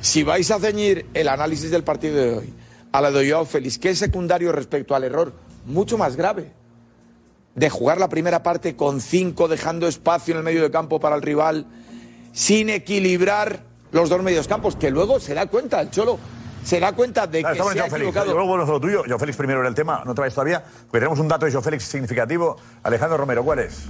si 0.00 0.22
vais 0.22 0.50
a 0.50 0.58
ceñir 0.58 1.06
el 1.14 1.28
análisis 1.28 1.70
del 1.70 1.84
partido 1.84 2.16
de 2.16 2.34
hoy 2.34 2.54
a 2.92 3.00
la 3.00 3.10
de 3.10 3.30
Joao 3.30 3.44
Félix, 3.44 3.78
que 3.78 3.90
es 3.90 3.98
secundario 3.98 4.52
respecto 4.52 4.94
al 4.94 5.04
error 5.04 5.32
mucho 5.66 5.98
más 5.98 6.16
grave 6.16 6.52
de 7.54 7.70
jugar 7.70 7.98
la 7.98 8.08
primera 8.08 8.42
parte 8.42 8.76
con 8.76 9.00
cinco, 9.00 9.48
dejando 9.48 9.86
espacio 9.86 10.32
en 10.32 10.38
el 10.38 10.44
medio 10.44 10.62
de 10.62 10.70
campo 10.70 11.00
para 11.00 11.16
el 11.16 11.22
rival, 11.22 11.66
sin 12.32 12.70
equilibrar 12.70 13.64
los 13.92 14.08
dos 14.08 14.22
medios 14.22 14.48
campos, 14.48 14.76
que 14.76 14.90
luego 14.90 15.20
se 15.20 15.34
da 15.34 15.46
cuenta, 15.46 15.80
el 15.80 15.90
Cholo 15.90 16.18
se 16.64 16.78
da 16.78 16.92
cuenta 16.92 17.26
de 17.26 17.42
que 17.42 17.54
se 17.54 17.80
ha 17.80 17.86
equivocado. 17.86 18.32
Luego 18.32 18.48
volvemos 18.48 18.68
a 18.68 18.72
lo 18.72 18.80
tuyo. 18.80 19.02
Joao 19.06 19.18
Félix 19.18 19.36
primero 19.36 19.60
era 19.60 19.68
el 19.68 19.74
tema, 19.74 20.02
no 20.04 20.14
vayas 20.14 20.34
todavía. 20.34 20.62
Porque 20.62 20.98
tenemos 20.98 21.18
un 21.18 21.28
dato 21.28 21.46
de 21.46 21.52
Joao 21.52 21.62
Félix 21.62 21.84
significativo. 21.84 22.56
Alejandro 22.82 23.16
Romero, 23.16 23.42
¿cuál 23.44 23.60
es? 23.60 23.86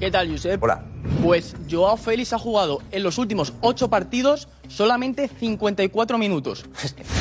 ¿Qué 0.00 0.10
tal, 0.10 0.30
Josep? 0.30 0.62
Hola. 0.62 0.82
Pues 1.22 1.54
Joao 1.70 1.96
Félix 1.96 2.32
ha 2.32 2.38
jugado 2.38 2.80
en 2.90 3.02
los 3.02 3.18
últimos 3.18 3.54
ocho 3.60 3.88
partidos 3.88 4.48
solamente 4.68 5.28
54 5.28 6.18
minutos. 6.18 6.66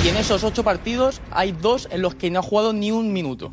Y 0.04 0.10
en 0.10 0.18
esos 0.18 0.44
ocho 0.44 0.64
partidos 0.64 1.22
hay 1.32 1.52
dos 1.54 1.88
en 1.92 2.02
los 2.02 2.16
que 2.16 2.30
no 2.30 2.40
ha 2.40 2.44
jugado 2.44 2.74
ni 2.74 2.92
un 2.92 3.14
minuto. 3.14 3.52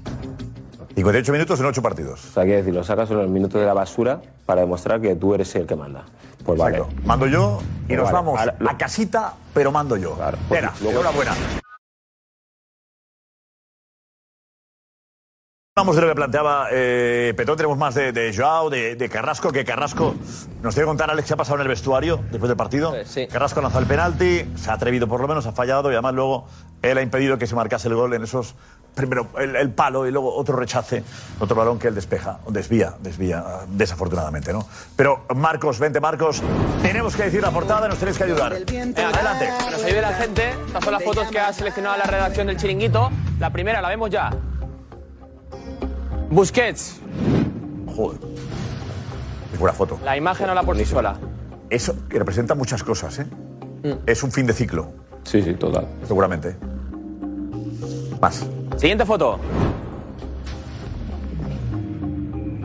58 0.94 1.32
minutos 1.32 1.58
en 1.60 1.66
8 1.66 1.80
partidos. 1.82 2.24
O 2.26 2.32
sea, 2.32 2.42
quiero 2.44 2.58
decir, 2.58 2.74
lo 2.74 2.84
sacas 2.84 3.10
en 3.10 3.16
los 3.16 3.28
minutos 3.30 3.58
de 3.60 3.66
la 3.66 3.72
basura 3.72 4.20
para 4.44 4.60
demostrar 4.60 5.00
que 5.00 5.14
tú 5.16 5.34
eres 5.34 5.54
el 5.54 5.66
que 5.66 5.74
manda. 5.76 6.04
Pues 6.44 6.58
vale. 6.58 6.82
Mando 7.04 7.26
yo 7.26 7.60
y 7.84 7.86
Pues 7.88 7.98
nos 7.98 8.04
vale. 8.06 8.14
vamos 8.16 8.40
Ahora, 8.40 8.56
lo- 8.58 8.70
a 8.70 8.76
casita, 8.76 9.34
pero 9.54 9.72
mando 9.72 9.96
yo. 9.96 10.16
pues 10.48 10.60
Venga, 10.60 10.74
luego- 10.82 11.00
enhorabuena. 11.00 11.32
Vamos 15.74 15.96
de 15.96 16.02
lo 16.02 16.08
que 16.08 16.14
planteaba 16.14 16.66
eh, 16.70 17.32
Petón, 17.34 17.56
tenemos 17.56 17.78
más 17.78 17.94
de, 17.94 18.12
de 18.12 18.36
Joao, 18.36 18.68
de, 18.68 18.94
de 18.94 19.08
Carrasco, 19.08 19.50
que 19.50 19.64
Carrasco 19.64 20.14
nos 20.60 20.74
tiene 20.74 20.84
que 20.84 20.90
contar, 20.90 21.10
Alex, 21.10 21.28
qué 21.28 21.32
ha 21.32 21.36
pasado 21.38 21.56
en 21.56 21.62
el 21.62 21.68
vestuario 21.68 22.20
después 22.30 22.48
del 22.48 22.58
partido. 22.58 22.94
Carrasco 23.32 23.60
ha 23.60 23.62
lanzado 23.62 23.80
el 23.80 23.88
penalti, 23.88 24.44
se 24.54 24.70
ha 24.70 24.74
atrevido 24.74 25.08
por 25.08 25.22
lo 25.22 25.28
menos, 25.28 25.46
ha 25.46 25.52
fallado 25.52 25.90
y 25.90 25.94
además 25.94 26.12
luego 26.12 26.46
él 26.82 26.98
ha 26.98 27.00
impedido 27.00 27.38
que 27.38 27.46
se 27.46 27.54
marcase 27.54 27.88
el 27.88 27.94
gol 27.94 28.12
en 28.12 28.22
esos, 28.22 28.54
primero 28.94 29.28
el, 29.38 29.56
el 29.56 29.70
palo 29.70 30.06
y 30.06 30.10
luego 30.10 30.36
otro 30.36 30.56
rechace, 30.56 31.04
otro 31.40 31.56
balón 31.56 31.78
que 31.78 31.88
él 31.88 31.94
despeja, 31.94 32.40
desvía, 32.48 32.92
desvía, 33.00 33.42
desafortunadamente, 33.68 34.52
¿no? 34.52 34.68
Pero 34.94 35.24
Marcos, 35.34 35.78
vente 35.78 36.00
Marcos, 36.00 36.42
tenemos 36.82 37.16
que 37.16 37.22
decir 37.22 37.40
la 37.40 37.50
portada, 37.50 37.88
nos 37.88 37.96
tenéis 37.96 38.18
que 38.18 38.24
ayudar. 38.24 38.58
Venga, 38.66 39.08
adelante. 39.08 39.48
Que 39.64 39.70
nos 39.70 39.84
ayude 39.84 40.02
la 40.02 40.12
gente. 40.12 40.50
Estas 40.66 40.84
son 40.84 40.92
las 40.92 41.02
fotos 41.02 41.28
que 41.28 41.40
ha 41.40 41.50
seleccionado 41.50 41.96
la 41.96 42.04
redacción 42.04 42.48
del 42.48 42.58
Chiringuito. 42.58 43.10
La 43.38 43.48
primera 43.48 43.80
la 43.80 43.88
vemos 43.88 44.10
ya. 44.10 44.30
Busquets. 46.32 46.98
Joder. 47.94 48.18
Es 49.52 49.58
buena 49.58 49.74
foto. 49.74 49.98
La 50.02 50.16
imagen 50.16 50.48
habla 50.48 50.62
por 50.62 50.78
sí 50.78 50.86
sola. 50.86 51.18
Eso 51.68 52.08
que 52.08 52.18
representa 52.18 52.54
muchas 52.54 52.82
cosas, 52.82 53.18
¿eh? 53.18 53.26
Mm. 53.82 53.92
Es 54.06 54.22
un 54.22 54.32
fin 54.32 54.46
de 54.46 54.54
ciclo. 54.54 54.92
Sí, 55.24 55.42
sí, 55.42 55.52
total. 55.52 55.86
Seguramente. 56.06 56.56
Más. 58.18 58.46
Siguiente 58.78 59.04
foto. 59.04 59.38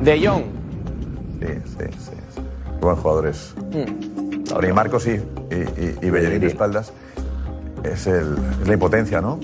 De 0.01 0.26
Jong. 0.26 0.43
Sí, 1.41 1.47
sí, 1.47 1.86
sí. 1.91 2.11
sí. 2.36 2.41
Qué 2.80 2.86
buen 2.86 2.95
jugadores. 2.95 3.53
Ahora 4.53 4.70
y 4.70 4.72
Marcos 4.72 5.07
y, 5.07 5.11
y, 5.11 5.18
y, 6.01 6.05
y 6.07 6.09
Bellerín 6.09 6.39
de 6.39 6.47
espaldas. 6.47 6.93
Es, 7.84 8.07
el, 8.07 8.38
es 8.61 8.68
la 8.68 8.74
impotencia, 8.74 9.20
¿no? 9.20 9.41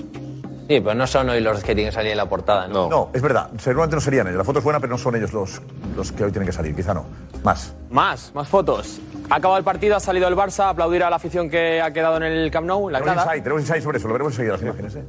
Sí, 0.66 0.80
pero 0.80 0.94
no 0.94 1.06
son 1.06 1.28
hoy 1.28 1.40
los 1.40 1.58
que 1.62 1.74
tienen 1.74 1.86
que 1.86 1.94
salir 1.94 2.12
en 2.12 2.16
la 2.16 2.28
portada, 2.28 2.66
¿no? 2.66 2.88
No, 2.88 3.10
es 3.12 3.20
verdad. 3.20 3.50
Seguramente 3.58 3.96
no 3.96 4.00
serían 4.00 4.26
ellos. 4.26 4.38
La 4.38 4.44
foto 4.44 4.60
es 4.60 4.64
buena, 4.64 4.80
pero 4.80 4.92
no 4.92 4.98
son 4.98 5.14
ellos 5.14 5.32
los, 5.32 5.60
los 5.94 6.10
que 6.12 6.24
hoy 6.24 6.30
tienen 6.30 6.46
que 6.46 6.52
salir. 6.52 6.74
Quizá 6.74 6.94
no. 6.94 7.04
Más. 7.42 7.74
Más, 7.90 8.32
más 8.34 8.48
fotos. 8.48 8.98
Ha 9.28 9.36
acabado 9.36 9.58
el 9.58 9.64
partido, 9.64 9.96
ha 9.96 10.00
salido 10.00 10.26
el 10.26 10.36
Barça, 10.36 10.70
aplaudir 10.70 11.02
a 11.02 11.10
la 11.10 11.16
afición 11.16 11.50
que 11.50 11.82
ha 11.82 11.92
quedado 11.92 12.16
en 12.16 12.22
el 12.22 12.50
Camp 12.50 12.66
Nou, 12.66 12.88
la 12.88 13.00
Tenemos 13.00 13.24
insight, 13.24 13.42
tenemos 13.42 13.62
insight 13.62 13.82
sobre 13.82 13.98
eso. 13.98 14.08
Lo 14.08 14.14
veremos 14.14 14.32
enseguida 14.32 14.52
las 14.54 14.62
imágenes, 14.62 14.96
¿eh? 14.96 15.04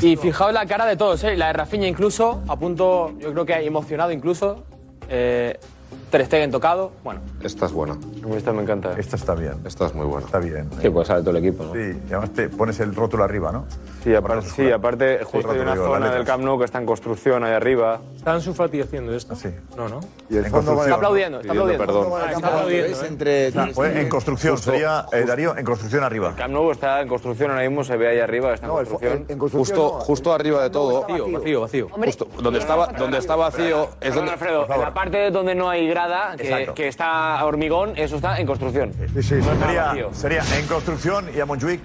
Y 0.00 0.16
fijaos 0.16 0.52
la 0.52 0.66
cara 0.66 0.86
de 0.86 0.96
todos, 0.96 1.22
¿eh? 1.24 1.36
la 1.36 1.48
de 1.48 1.52
Rafinha 1.52 1.86
incluso, 1.86 2.42
a 2.48 2.56
punto, 2.56 3.12
yo 3.18 3.32
creo 3.32 3.44
que 3.44 3.54
emocionado 3.54 4.10
incluso. 4.10 4.64
Eh, 5.08 5.58
Ter 6.10 6.24
Stegen 6.26 6.50
tocado, 6.50 6.92
bueno. 7.04 7.20
Esta 7.42 7.66
es 7.66 7.72
buena. 7.72 7.98
Esta 8.36 8.52
me 8.52 8.62
encanta. 8.62 8.94
Esta 8.98 9.16
está 9.16 9.34
bien. 9.34 9.54
Esta 9.64 9.86
es 9.86 9.94
muy 9.94 10.06
buena. 10.06 10.26
Está 10.26 10.38
bien. 10.38 10.68
Sí, 10.80 10.90
pues 10.90 11.08
sale 11.08 11.20
todo 11.20 11.30
el 11.30 11.44
equipo, 11.44 11.64
¿no? 11.64 11.72
Sí, 11.72 12.00
y 12.08 12.12
además 12.12 12.30
te 12.30 12.48
pones 12.48 12.80
el 12.80 12.94
rótulo 12.94 13.24
arriba, 13.24 13.52
¿no? 13.52 13.66
Sí, 14.02 14.14
aparte, 14.14 14.48
sí, 14.48 14.70
aparte 14.70 15.24
justo 15.24 15.50
hay 15.50 15.60
una 15.60 15.76
zona 15.76 16.10
del. 16.10 16.24
Camp 16.24 16.44
Nou 16.44 16.58
que 16.58 16.64
está 16.64 16.78
en 16.78 16.86
construcción 16.86 17.44
ahí 17.44 17.52
arriba. 17.52 18.00
¿Está 18.16 18.32
Ansu 18.32 18.54
Fati 18.54 18.80
haciendo 18.80 19.14
esto? 19.14 19.34
Sí. 19.34 19.50
No, 19.76 19.88
no. 19.88 20.00
Y 20.30 20.36
el 20.36 20.46
En 20.46 20.50
fondo 20.50 20.74
construcción. 20.74 20.86
Está 20.86 20.94
aplaudiendo, 20.94 21.40
está 21.40 21.52
aplaudiendo. 21.52 21.86
Perdón. 21.86 22.06
Ah, 22.14 22.32
está 22.32 22.48
aplaudiendo, 22.48 23.02
¿eh? 23.02 23.08
entre 23.08 23.52
Ah, 23.56 23.68
pues 23.74 23.96
en 23.96 24.08
construcción, 24.08 24.58
sería, 24.58 25.06
eh, 25.12 25.24
Darío, 25.26 25.56
en 25.56 25.64
construcción 25.64 26.04
arriba. 26.04 26.34
Camp 26.36 26.54
Nou 26.54 26.70
está 26.70 27.00
en 27.00 27.08
construcción 27.08 27.50
ahora 27.50 27.68
mismo, 27.68 27.84
se 27.84 27.96
ve 27.96 28.08
ahí 28.08 28.20
arriba, 28.20 28.54
está 28.54 28.66
en 28.66 29.38
construcción. 29.38 29.50
Justo, 29.50 30.00
justo 30.00 30.32
arriba 30.32 30.62
de 30.62 30.70
todo. 30.70 31.02
Vacío, 31.02 31.30
vacío, 31.30 31.60
vacío. 31.60 31.88
Justo 31.88 32.28
donde 32.40 32.58
estaba, 32.58 32.86
donde 32.88 33.18
está 33.18 33.36
vacío 33.36 33.88
es 34.00 34.14
donde. 34.14 34.32
Alfredo, 34.32 34.66
en 34.72 34.80
la 34.80 34.94
parte 34.94 35.30
donde 35.30 35.54
no 35.54 35.68
hay 35.68 35.86
grada, 35.88 36.36
que, 36.36 36.88
está 36.88 37.44
hormigón, 37.44 37.92
eso 38.12 38.16
está 38.16 38.38
en 38.38 38.46
construcción. 38.46 38.92
Sí, 39.14 39.22
sí, 39.22 39.34
No 39.36 39.58
sería, 39.58 39.94
sería 40.12 40.42
en 40.58 40.66
construcción 40.66 41.30
y 41.34 41.40
a 41.40 41.46
Montjuic. 41.46 41.80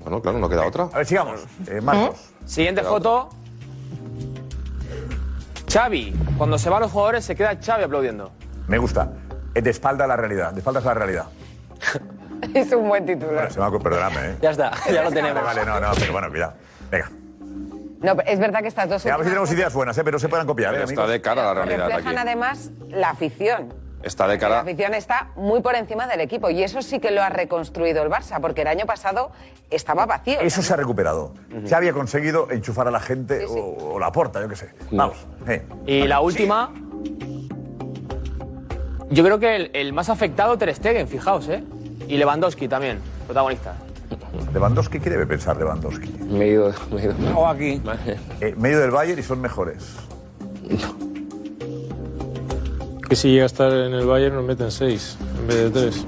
Bueno, 0.00 0.20
claro, 0.20 0.38
no 0.38 0.48
queda 0.48 0.66
otra. 0.66 0.84
A 0.92 0.98
ver, 0.98 1.06
sigamos. 1.06 1.40
Eh, 1.66 1.80
Marcos. 1.80 2.32
Siguiente 2.44 2.82
foto. 2.82 3.30
Xavi. 5.72 6.14
Cuando 6.36 6.58
se 6.58 6.68
van 6.68 6.82
los 6.82 6.92
jugadores 6.92 7.24
se 7.24 7.34
queda 7.34 7.56
Xavi 7.58 7.84
aplaudiendo. 7.84 8.30
Me 8.68 8.76
gusta. 8.76 9.10
Eh, 9.54 9.62
De 9.62 9.70
espalda 9.70 10.04
a 10.04 10.08
la 10.08 10.16
realidad. 10.16 10.52
De 10.52 10.58
espaldas 10.58 10.84
a 10.84 10.88
la 10.88 10.94
realidad. 10.94 11.24
Es 12.54 12.72
un 12.72 12.88
buen 12.88 13.04
titular. 13.04 13.34
Bueno, 13.34 13.50
se 13.50 13.60
me 13.60 13.78
perdóname, 13.80 14.30
¿eh? 14.30 14.36
Ya 14.40 14.50
está, 14.50 14.72
ya 14.90 15.02
lo 15.02 15.10
tenemos. 15.12 15.42
Vale, 15.44 15.64
no, 15.64 15.78
no, 15.78 15.90
pero 15.98 16.12
bueno, 16.12 16.30
cuidado. 16.30 16.54
Venga. 16.90 17.10
No, 18.00 18.16
es 18.26 18.38
verdad 18.38 18.60
que 18.62 18.68
estas 18.68 18.88
dos 18.88 19.04
A 19.04 19.16
ver 19.16 19.24
si 19.26 19.30
tenemos 19.30 19.52
ideas 19.52 19.74
buenas, 19.74 19.96
¿eh? 19.98 20.04
pero 20.04 20.18
se 20.18 20.28
puedan 20.28 20.46
copiar. 20.46 20.74
¿eh, 20.74 20.84
Está 20.84 21.06
de 21.06 21.20
cara 21.20 21.42
a 21.42 21.54
la 21.54 21.64
realidad 21.64 21.88
reflejan 21.88 22.18
aquí. 22.18 22.28
además 22.28 22.70
la 22.88 23.10
afición. 23.10 23.74
Está 24.02 24.26
de 24.26 24.34
La 24.34 24.38
cara. 24.40 24.60
afición 24.60 24.94
está 24.94 25.28
muy 25.36 25.60
por 25.60 25.74
encima 25.74 26.06
del 26.06 26.20
equipo 26.22 26.48
y 26.48 26.62
eso 26.62 26.80
sí 26.80 27.00
que 27.00 27.10
lo 27.10 27.22
ha 27.22 27.28
reconstruido 27.28 28.02
el 28.02 28.08
Barça, 28.10 28.40
porque 28.40 28.62
el 28.62 28.68
año 28.68 28.86
pasado 28.86 29.30
estaba 29.70 30.06
vacío. 30.06 30.40
Eso 30.40 30.62
se 30.62 30.72
ha 30.72 30.76
recuperado. 30.76 31.34
Se 31.66 31.74
había 31.74 31.92
conseguido 31.92 32.50
enchufar 32.50 32.88
a 32.88 32.90
la 32.90 33.00
gente 33.00 33.44
O, 33.46 33.94
o 33.94 33.98
la 33.98 34.10
porta, 34.10 34.40
yo 34.40 34.48
qué 34.48 34.56
sé. 34.56 34.70
Vamos. 34.90 35.16
eh. 35.46 35.62
Y 35.86 36.06
la 36.06 36.20
última. 36.20 36.72
Yo 39.10 39.24
creo 39.24 39.38
que 39.38 39.56
el, 39.56 39.70
el 39.74 39.92
más 39.92 40.08
afectado 40.08 40.56
Ter 40.56 40.74
Stegen, 40.74 41.08
fijaos, 41.08 41.48
¿eh? 41.48 41.62
Y 42.08 42.16
Lewandowski 42.16 42.68
también, 42.68 43.00
protagonista. 43.26 43.74
Lewandowski, 44.54 44.98
¿qué 45.00 45.10
debe 45.10 45.26
pensar 45.26 45.56
Lewandowski? 45.56 46.08
Me 46.24 46.44
he 46.44 46.48
ido. 46.52 46.72
Me 46.90 47.00
he 47.02 47.04
ido. 47.06 47.14
O 47.38 47.46
aquí. 47.46 47.82
Eh, 48.40 48.54
medio 48.56 48.78
del 48.80 48.90
Bayern 48.92 49.18
y 49.20 49.22
son 49.22 49.40
mejores. 49.40 49.96
Que 53.10 53.16
si 53.16 53.28
llega 53.32 53.42
a 53.42 53.46
estar 53.46 53.70
en 53.72 53.92
el 53.92 54.06
Bayern 54.06 54.36
nos 54.36 54.44
meten 54.44 54.70
seis 54.70 55.18
en 55.40 55.46
vez 55.48 55.56
de 55.56 55.70
tres. 55.70 55.94
Sí, 55.96 56.06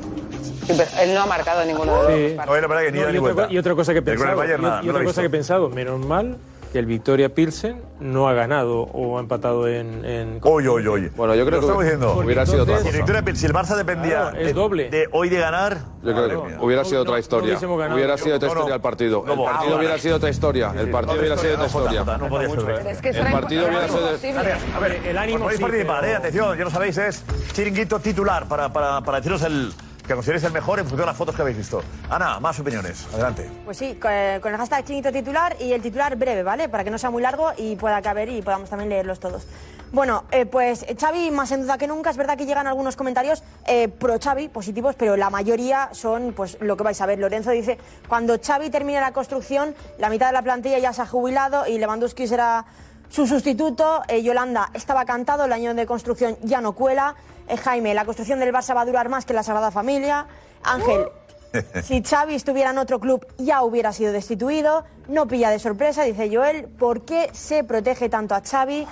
pero 0.68 0.84
él 1.02 1.12
no 1.14 1.22
ha 1.22 1.26
marcado 1.26 1.64
ninguno 1.64 1.92
de 1.92 1.98
los 1.98 2.06
Sí. 2.16 2.22
dos 2.28 2.46
partidos. 2.46 2.70
No, 2.70 3.10
y, 3.12 3.18
otra, 3.18 3.46
co- 3.46 3.52
y 3.52 3.58
otra 3.58 3.74
cosa 3.74 3.92
que 3.92 3.98
he 3.98 4.02
pensado, 4.02 4.44
y- 4.44 4.48
nada, 4.62 4.82
y 4.84 4.88
otra 4.88 5.04
cosa 5.04 5.20
que 5.20 5.26
he 5.26 5.30
pensado, 5.30 5.68
menos 5.68 5.98
mal 6.06 6.36
que 6.72 6.78
el 6.78 6.86
Victoria 6.86 7.34
Pilsen 7.34 7.82
no 8.00 8.28
ha 8.28 8.32
ganado 8.32 8.80
o 8.94 9.18
ha 9.18 9.20
empatado 9.20 9.68
en. 9.68 10.06
en 10.06 10.38
Oye, 10.42 10.68
oye, 10.68 10.88
oye. 10.88 11.10
Bueno, 11.14 11.34
yo 11.34 11.44
creo 11.44 11.60
Lo 11.60 11.60
que 11.60 11.66
estamos 11.66 11.84
diciendo. 11.84 12.14
hubiera 12.24 12.46
sido 12.46 12.62
otra 12.62 12.78
Si 12.78 12.84
cosa. 12.84 12.96
Victoria- 12.96 13.34
Si 13.36 13.46
el 13.46 13.52
Barça 13.52 13.76
dependía 13.76 14.20
Claro, 14.22 14.38
es 14.38 14.46
de- 14.46 14.52
doble. 14.54 14.88
de 14.90 15.06
hoy 15.12 15.28
de 15.28 15.38
ganar. 15.38 15.78
Yo 16.02 16.14
creo 16.14 16.46
que 16.46 16.56
hubiera 16.64 16.84
sido 16.86 17.02
otra 17.02 17.18
historia. 17.18 17.58
Hubiera 17.58 18.16
sido 18.16 18.36
otra 18.36 18.48
No, 18.48 18.54
no. 18.54 18.60
historia 18.60 18.74
el 18.76 18.80
partido. 18.80 19.24
El 19.28 19.44
partido 19.44 19.76
hubiera 19.76 19.98
sido 19.98 20.16
otra 20.16 20.30
historia. 20.30 20.74
El 20.78 20.90
partido 20.90 21.18
hubiera 21.20 21.36
sido 21.36 21.54
otra 21.54 21.66
historia. 21.66 22.04
No 22.18 22.28
podía 22.28 22.48
ser 22.48 23.16
El 23.26 23.32
partido 23.32 23.66
hubiera 23.66 23.84
era 23.84 24.18
sido-. 24.18 24.76
A 24.76 24.80
ver, 24.80 24.92
el 25.06 25.18
ánimo 25.18 25.40
podéis 25.44 25.60
participar, 25.60 26.04
eh, 26.06 26.14
atención, 26.16 26.56
ya 26.56 26.64
lo 26.64 26.70
sabéis, 26.70 26.96
es 26.96 27.22
chiringuito 27.52 28.00
titular 28.00 28.48
para, 28.48 28.72
para, 28.72 29.02
para 29.02 29.18
deciros 29.18 29.42
el 29.42 29.72
que 30.06 30.14
consideréis 30.14 30.44
el 30.44 30.52
mejor 30.52 30.78
en 30.78 30.84
función 30.84 31.00
de 31.00 31.06
las 31.06 31.16
fotos 31.16 31.34
que 31.34 31.42
habéis 31.42 31.56
visto. 31.56 31.82
Ana, 32.10 32.40
más 32.40 32.58
opiniones, 32.58 33.06
adelante. 33.12 33.50
Pues 33.64 33.76
sí, 33.76 33.94
con 33.94 34.10
el, 34.10 34.40
con 34.40 34.52
el 34.52 34.58
hashtag 34.58 34.84
chinito 34.84 35.12
titular 35.12 35.56
y 35.60 35.72
el 35.72 35.80
titular 35.80 36.16
breve, 36.16 36.42
¿vale? 36.42 36.68
Para 36.68 36.84
que 36.84 36.90
no 36.90 36.98
sea 36.98 37.10
muy 37.10 37.22
largo 37.22 37.52
y 37.56 37.76
pueda 37.76 38.02
caber 38.02 38.28
y 38.28 38.42
podamos 38.42 38.68
también 38.68 38.90
leerlos 38.90 39.20
todos. 39.20 39.46
Bueno, 39.92 40.24
eh, 40.30 40.46
pues 40.46 40.86
Xavi 40.98 41.30
más 41.30 41.52
en 41.52 41.62
duda 41.62 41.76
que 41.76 41.86
nunca. 41.86 42.08
Es 42.08 42.16
verdad 42.16 42.38
que 42.38 42.46
llegan 42.46 42.66
algunos 42.66 42.96
comentarios 42.96 43.42
eh, 43.66 43.88
pro 43.88 44.18
Xavi, 44.18 44.48
positivos, 44.48 44.94
pero 44.96 45.18
la 45.18 45.28
mayoría 45.28 45.90
son 45.92 46.32
pues 46.32 46.56
lo 46.60 46.78
que 46.78 46.82
vais 46.82 47.00
a 47.02 47.06
ver. 47.06 47.18
Lorenzo 47.18 47.50
dice, 47.50 47.76
cuando 48.08 48.38
Xavi 48.42 48.70
termine 48.70 49.00
la 49.00 49.12
construcción, 49.12 49.74
la 49.98 50.08
mitad 50.08 50.28
de 50.28 50.32
la 50.32 50.42
plantilla 50.42 50.78
ya 50.78 50.94
se 50.94 51.02
ha 51.02 51.06
jubilado 51.06 51.66
y 51.66 51.76
Lewandowski 51.76 52.26
será 52.26 52.64
su 53.12 53.26
sustituto. 53.26 54.02
Eh, 54.08 54.22
Yolanda 54.22 54.70
estaba 54.72 55.04
cantado, 55.04 55.44
el 55.44 55.52
año 55.52 55.74
de 55.74 55.86
construcción 55.86 56.36
ya 56.42 56.60
no 56.62 56.72
cuela. 56.72 57.14
Eh, 57.46 57.58
Jaime, 57.58 57.92
la 57.92 58.06
construcción 58.06 58.40
del 58.40 58.52
Barça 58.52 58.74
va 58.74 58.80
a 58.80 58.86
durar 58.86 59.10
más 59.10 59.26
que 59.26 59.34
la 59.34 59.42
Sagrada 59.42 59.70
Familia. 59.70 60.26
Ángel, 60.62 61.08
si 61.82 62.02
Xavi 62.02 62.34
estuviera 62.34 62.70
en 62.70 62.78
otro 62.78 62.98
club 63.00 63.26
ya 63.36 63.62
hubiera 63.62 63.92
sido 63.92 64.12
destituido. 64.12 64.84
No 65.08 65.28
pilla 65.28 65.50
de 65.50 65.58
sorpresa, 65.58 66.04
dice 66.04 66.34
Joel. 66.34 66.64
¿Por 66.68 67.04
qué 67.04 67.28
se 67.34 67.64
protege 67.64 68.08
tanto 68.08 68.34
a 68.34 68.40
Xavi? 68.40 68.86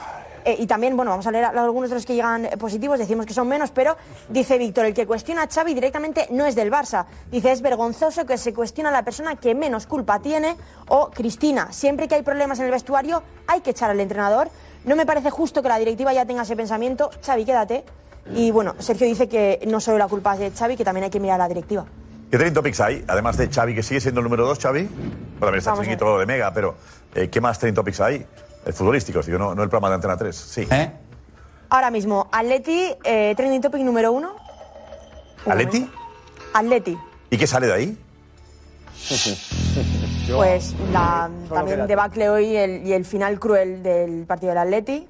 Eh, 0.44 0.56
y 0.58 0.66
también, 0.66 0.96
bueno, 0.96 1.10
vamos 1.10 1.26
a 1.26 1.30
leer 1.30 1.44
a- 1.44 1.48
algunos 1.50 1.90
de 1.90 1.96
los 1.96 2.06
que 2.06 2.14
llegan 2.14 2.48
positivos, 2.58 2.98
decimos 2.98 3.26
que 3.26 3.34
son 3.34 3.48
menos, 3.48 3.70
pero 3.70 3.96
dice 4.28 4.58
Víctor, 4.58 4.86
el 4.86 4.94
que 4.94 5.06
cuestiona 5.06 5.42
a 5.42 5.48
Xavi 5.48 5.74
directamente 5.74 6.26
no 6.30 6.46
es 6.46 6.54
del 6.54 6.70
Barça. 6.70 7.04
Dice, 7.30 7.52
es 7.52 7.62
vergonzoso 7.62 8.24
que 8.26 8.38
se 8.38 8.52
cuestiona 8.54 8.90
a 8.90 8.92
la 8.92 9.02
persona 9.04 9.36
que 9.36 9.54
menos 9.54 9.86
culpa 9.86 10.20
tiene. 10.20 10.56
O 10.88 11.10
Cristina, 11.10 11.72
siempre 11.72 12.08
que 12.08 12.14
hay 12.16 12.22
problemas 12.22 12.58
en 12.58 12.66
el 12.66 12.70
vestuario 12.70 13.22
hay 13.46 13.60
que 13.60 13.70
echar 13.70 13.90
al 13.90 14.00
entrenador. 14.00 14.48
No 14.84 14.96
me 14.96 15.04
parece 15.06 15.30
justo 15.30 15.62
que 15.62 15.68
la 15.68 15.78
directiva 15.78 16.12
ya 16.12 16.24
tenga 16.24 16.42
ese 16.42 16.56
pensamiento. 16.56 17.10
Xavi, 17.24 17.44
quédate. 17.44 17.84
Y 18.34 18.50
bueno, 18.50 18.74
Sergio 18.78 19.06
dice 19.06 19.28
que 19.28 19.60
no 19.66 19.80
solo 19.80 19.98
la 19.98 20.08
culpa 20.08 20.34
es 20.34 20.40
de 20.40 20.50
Xavi, 20.52 20.76
que 20.76 20.84
también 20.84 21.04
hay 21.04 21.10
que 21.10 21.20
mirar 21.20 21.34
a 21.40 21.44
la 21.44 21.48
directiva. 21.48 21.84
¿Qué 22.30 22.36
trending 22.36 22.54
topics 22.54 22.80
hay? 22.80 23.04
Además 23.08 23.36
de 23.36 23.48
Xavi, 23.48 23.74
que 23.74 23.82
sigue 23.82 24.00
siendo 24.00 24.20
el 24.20 24.24
número 24.24 24.46
dos, 24.46 24.58
Xavi. 24.58 24.82
Bueno, 24.84 25.38
también 25.40 25.58
está 25.58 25.74
chiquito 25.82 26.18
de 26.18 26.26
Mega, 26.26 26.52
pero 26.54 26.76
eh, 27.14 27.28
¿qué 27.28 27.40
más 27.40 27.58
trending 27.58 27.74
topics 27.74 28.00
hay? 28.00 28.24
Eh, 28.66 28.72
futbolísticos, 28.72 29.26
digo, 29.26 29.38
no, 29.38 29.54
no 29.54 29.62
el 29.62 29.68
programa 29.68 29.88
de 29.88 29.94
Antena 29.96 30.16
3. 30.16 30.36
Sí. 30.36 30.68
Ahora 31.70 31.90
mismo, 31.90 32.28
Atleti, 32.32 32.92
eh, 33.04 33.34
trending 33.36 33.60
topic 33.60 33.80
número 33.82 34.12
uno. 34.12 34.32
¿Aleti? 35.46 35.88
Atleti. 36.52 36.96
¿Y 37.30 37.38
qué 37.38 37.46
sale 37.46 37.66
de 37.66 37.72
ahí? 37.72 37.98
Pues 40.34 40.74
la, 40.92 41.28
Solo 41.48 41.54
también 41.54 41.76
quédate. 41.78 41.88
debacle 41.88 42.28
hoy 42.30 42.54
el- 42.56 42.86
y 42.86 42.92
el 42.92 43.04
final 43.04 43.40
cruel 43.40 43.82
del 43.82 44.26
partido 44.26 44.50
del 44.50 44.58
Atleti. 44.58 45.08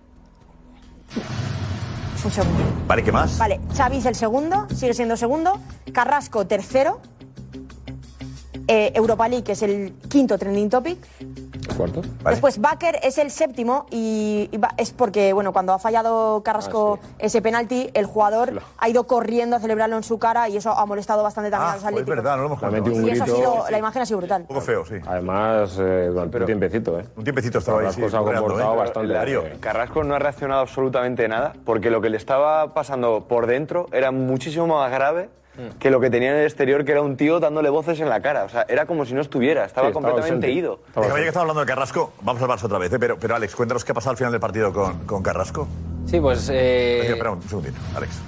Un 2.25 2.31
segundo. 2.31 2.63
Vale, 2.87 3.03
¿qué 3.05 3.13
más? 3.13 3.37
Vale, 3.37 3.61
Xavi 3.77 3.99
es 3.99 4.07
el 4.07 4.15
segundo, 4.15 4.67
sigue 4.75 4.95
siendo 4.95 5.17
segundo. 5.19 5.61
Carrasco, 5.93 6.47
tercero. 6.47 7.01
Eh, 8.67 8.93
Europa 8.95 9.29
League 9.29 9.53
es 9.53 9.61
el 9.63 9.93
quinto 10.09 10.39
trending 10.39 10.71
topic. 10.71 10.99
Cuarto. 11.81 12.03
Después 12.29 12.61
Baker 12.61 12.99
es 13.03 13.17
el 13.19 13.31
séptimo 13.31 13.87
y, 13.91 14.49
y 14.53 14.57
va- 14.59 14.75
es 14.77 14.91
porque, 14.93 15.33
bueno, 15.33 15.53
cuando 15.53 15.73
ha 15.73 15.79
fallado 15.79 16.43
Carrasco 16.43 16.99
ese 17.19 17.41
penalti, 17.41 17.91
el 17.95 18.07
jugador 18.07 18.61
ha 18.79 18.89
ido 18.89 19.05
corriendo 19.07 19.57
a 19.57 19.61
celebrarlo 19.61 19.97
en 19.97 20.03
su 20.03 20.19
cara 20.19 20.49
y 20.49 20.57
eso 20.57 20.71
ha 20.73 20.85
molestado 20.87 21.23
bastante 21.23 21.51
también 21.51 21.71
a 21.71 21.75
los 21.77 21.85
Ah, 21.85 21.89
pues 21.91 21.95
es 21.95 22.01
atléticos. 22.03 22.17
verdad, 22.17 22.37
no 22.37 22.43
lo 22.43 22.47
hemos 22.49 22.61
Le 22.61 22.67
ha 22.67 22.71
metido 22.71 22.97
un 22.97 23.07
y 23.07 23.11
eso 23.11 23.23
ha 23.23 23.27
grito. 23.27 23.39
sido, 23.39 23.65
la 23.71 23.79
imagen 23.79 24.03
ha 24.03 24.07
sido 24.07 24.19
brutal. 24.19 24.41
Un 24.43 24.47
poco 24.49 24.61
feo, 24.61 24.85
sí. 24.85 24.95
Además, 25.07 25.79
eh, 25.81 26.09
durante 26.13 26.39
un 26.39 26.47
tiempecito, 26.47 26.99
¿eh? 27.01 27.05
Un 27.17 27.25
tiempecito 27.25 27.59
estaba 27.59 27.79
ahí, 27.79 27.85
Carrasco 27.87 28.05
sí, 28.05 28.11
se 28.11 28.17
ha 28.17 28.21
coreando, 28.21 28.47
comportado 28.49 28.75
¿eh? 28.75 28.79
bastante. 28.79 29.59
Carrasco 29.61 30.05
no 30.05 30.15
ha 30.15 30.19
reaccionado 30.19 30.61
absolutamente 30.61 31.27
nada 31.29 31.53
porque 31.65 31.91
lo 31.91 32.01
que 32.01 32.11
le 32.11 32.17
estaba 32.17 32.75
pasando 32.75 33.25
por 33.29 33.47
dentro 33.47 33.87
era 33.93 34.11
muchísimo 34.11 34.67
más 34.67 34.91
grave 34.91 35.31
que 35.79 35.91
lo 35.91 36.01
que 36.01 36.11
tenía 36.11 36.31
en 36.33 36.39
el 36.39 36.45
exterior, 36.45 36.85
que 36.85 36.93
era 36.93 37.03
un 37.03 37.17
tío 37.17 37.41
dándole 37.41 37.71
voces 37.71 38.01
en 38.01 38.09
la 38.09 38.21
cara. 38.21 38.45
O 38.45 38.49
sea, 38.49 38.67
era 38.69 38.87
como 38.87 39.05
si 39.05 39.15
no 39.15 39.21
estuviera, 39.21 39.65
estaba 39.65 39.89
Sí, 39.89 39.91
estaba 39.91 40.13
completamente 40.13 40.51
ido. 40.51 40.81
Déjame, 40.95 41.09
ya 41.09 41.15
que 41.17 41.29
estamos 41.29 41.43
hablando 41.43 41.61
de 41.61 41.67
Carrasco, 41.67 42.13
vamos 42.23 42.43
al 42.43 42.49
Barça 42.49 42.65
otra 42.65 42.79
vez, 42.79 42.93
¿eh? 42.93 42.99
pero, 42.99 43.19
pero 43.19 43.37
Alex, 43.37 43.55
cuéntanos 43.57 43.85
qué 43.85 43.93
ha 43.93 43.95
pasado 43.95 44.13
al 44.13 44.17
final 44.17 44.33
del 44.33 44.41
partido 44.41 44.73
con, 44.73 45.01
con 45.07 45.23
Carrasco. 45.23 45.67
Sí, 46.07 46.21
pues. 46.21 46.49
eh, 46.51 46.97
Espera, 46.99 47.13
espera 47.15 47.31
un 47.33 47.43
segundito, 47.43 47.79
Alex. 47.97 48.21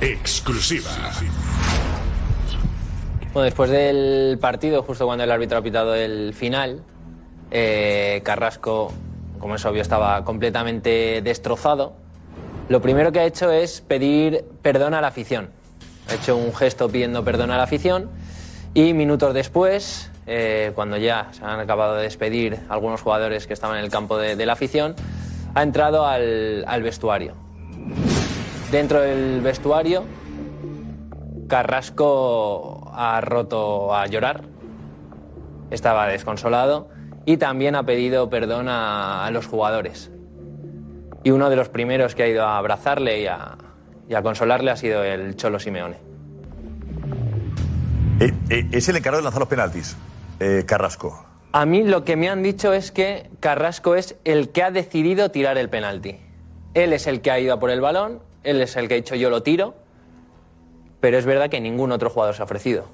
Exclusiva. 0.00 0.90
Bueno, 3.32 3.44
después 3.44 3.70
del 3.70 4.38
partido, 4.40 4.82
justo 4.82 5.06
cuando 5.06 5.24
el 5.24 5.30
árbitro 5.30 5.58
ha 5.58 5.62
pitado 5.62 5.94
el 5.94 6.34
final, 6.34 6.82
eh, 7.50 8.20
Carrasco, 8.24 8.92
como 9.38 9.54
es 9.56 9.64
obvio, 9.64 9.82
estaba 9.82 10.24
completamente 10.24 11.20
destrozado. 11.22 11.94
Lo 12.66 12.80
primero 12.80 13.12
que 13.12 13.20
ha 13.20 13.24
hecho 13.24 13.50
es 13.50 13.82
pedir 13.82 14.46
perdón 14.62 14.94
a 14.94 15.02
la 15.02 15.08
afición. 15.08 15.50
Ha 16.08 16.14
hecho 16.14 16.34
un 16.34 16.54
gesto 16.54 16.88
pidiendo 16.88 17.22
perdón 17.22 17.50
a 17.50 17.58
la 17.58 17.64
afición 17.64 18.08
y 18.72 18.94
minutos 18.94 19.34
después, 19.34 20.10
eh, 20.26 20.72
cuando 20.74 20.96
ya 20.96 21.28
se 21.32 21.44
han 21.44 21.60
acabado 21.60 21.96
de 21.96 22.04
despedir 22.04 22.58
algunos 22.70 23.02
jugadores 23.02 23.46
que 23.46 23.52
estaban 23.52 23.78
en 23.78 23.84
el 23.84 23.90
campo 23.90 24.16
de, 24.16 24.46
la 24.46 24.54
afición, 24.54 24.94
ha 25.54 25.62
entrado 25.62 26.06
al, 26.06 26.82
vestuario. 26.82 27.34
Dentro 28.70 29.02
del 29.02 29.42
vestuario, 29.42 30.04
Carrasco 31.48 32.90
ha 32.94 33.20
roto 33.20 33.94
a 33.94 34.06
llorar, 34.06 34.44
estaba 35.70 36.08
desconsolado 36.08 36.88
y 37.26 37.36
también 37.36 37.74
ha 37.74 37.84
pedido 37.84 38.30
perdón 38.30 38.68
a 38.70 39.28
los 39.32 39.46
jugadores. 39.46 40.10
Y 41.24 41.30
uno 41.30 41.50
de 41.50 41.56
los 41.56 41.68
primeros 41.68 42.14
que 42.14 42.22
ha 42.22 42.28
ido 42.28 42.44
a 42.44 42.58
abrazarle 42.58 43.22
y 43.22 43.26
a, 43.26 43.56
y 44.08 44.14
a 44.14 44.22
consolarle 44.22 44.70
ha 44.70 44.76
sido 44.76 45.02
el 45.02 45.34
Cholo 45.36 45.58
Simeone. 45.58 45.96
Eh, 48.20 48.32
eh, 48.50 48.68
es 48.70 48.88
el 48.88 48.96
encargado 48.96 49.22
de 49.22 49.24
lanzar 49.24 49.40
los 49.40 49.48
penaltis, 49.48 49.96
eh, 50.38 50.62
Carrasco. 50.66 51.24
A 51.52 51.66
mí 51.66 51.82
lo 51.82 52.04
que 52.04 52.16
me 52.16 52.28
han 52.28 52.42
dicho 52.42 52.72
es 52.72 52.92
que 52.92 53.30
Carrasco 53.40 53.94
es 53.94 54.16
el 54.24 54.50
que 54.50 54.62
ha 54.62 54.70
decidido 54.70 55.30
tirar 55.30 55.58
el 55.58 55.68
penalti. 55.68 56.18
Él 56.74 56.92
es 56.92 57.06
el 57.06 57.20
que 57.20 57.30
ha 57.30 57.38
ido 57.38 57.54
a 57.54 57.60
por 57.60 57.70
el 57.70 57.80
balón, 57.80 58.20
él 58.42 58.60
es 58.60 58.76
el 58.76 58.88
que 58.88 58.94
ha 58.94 58.96
dicho 58.96 59.14
yo 59.14 59.30
lo 59.30 59.42
tiro, 59.42 59.74
pero 61.00 61.18
es 61.18 61.24
verdad 61.24 61.48
que 61.48 61.60
ningún 61.60 61.92
otro 61.92 62.10
jugador 62.10 62.34
se 62.34 62.42
ha 62.42 62.44
ofrecido. 62.44 62.86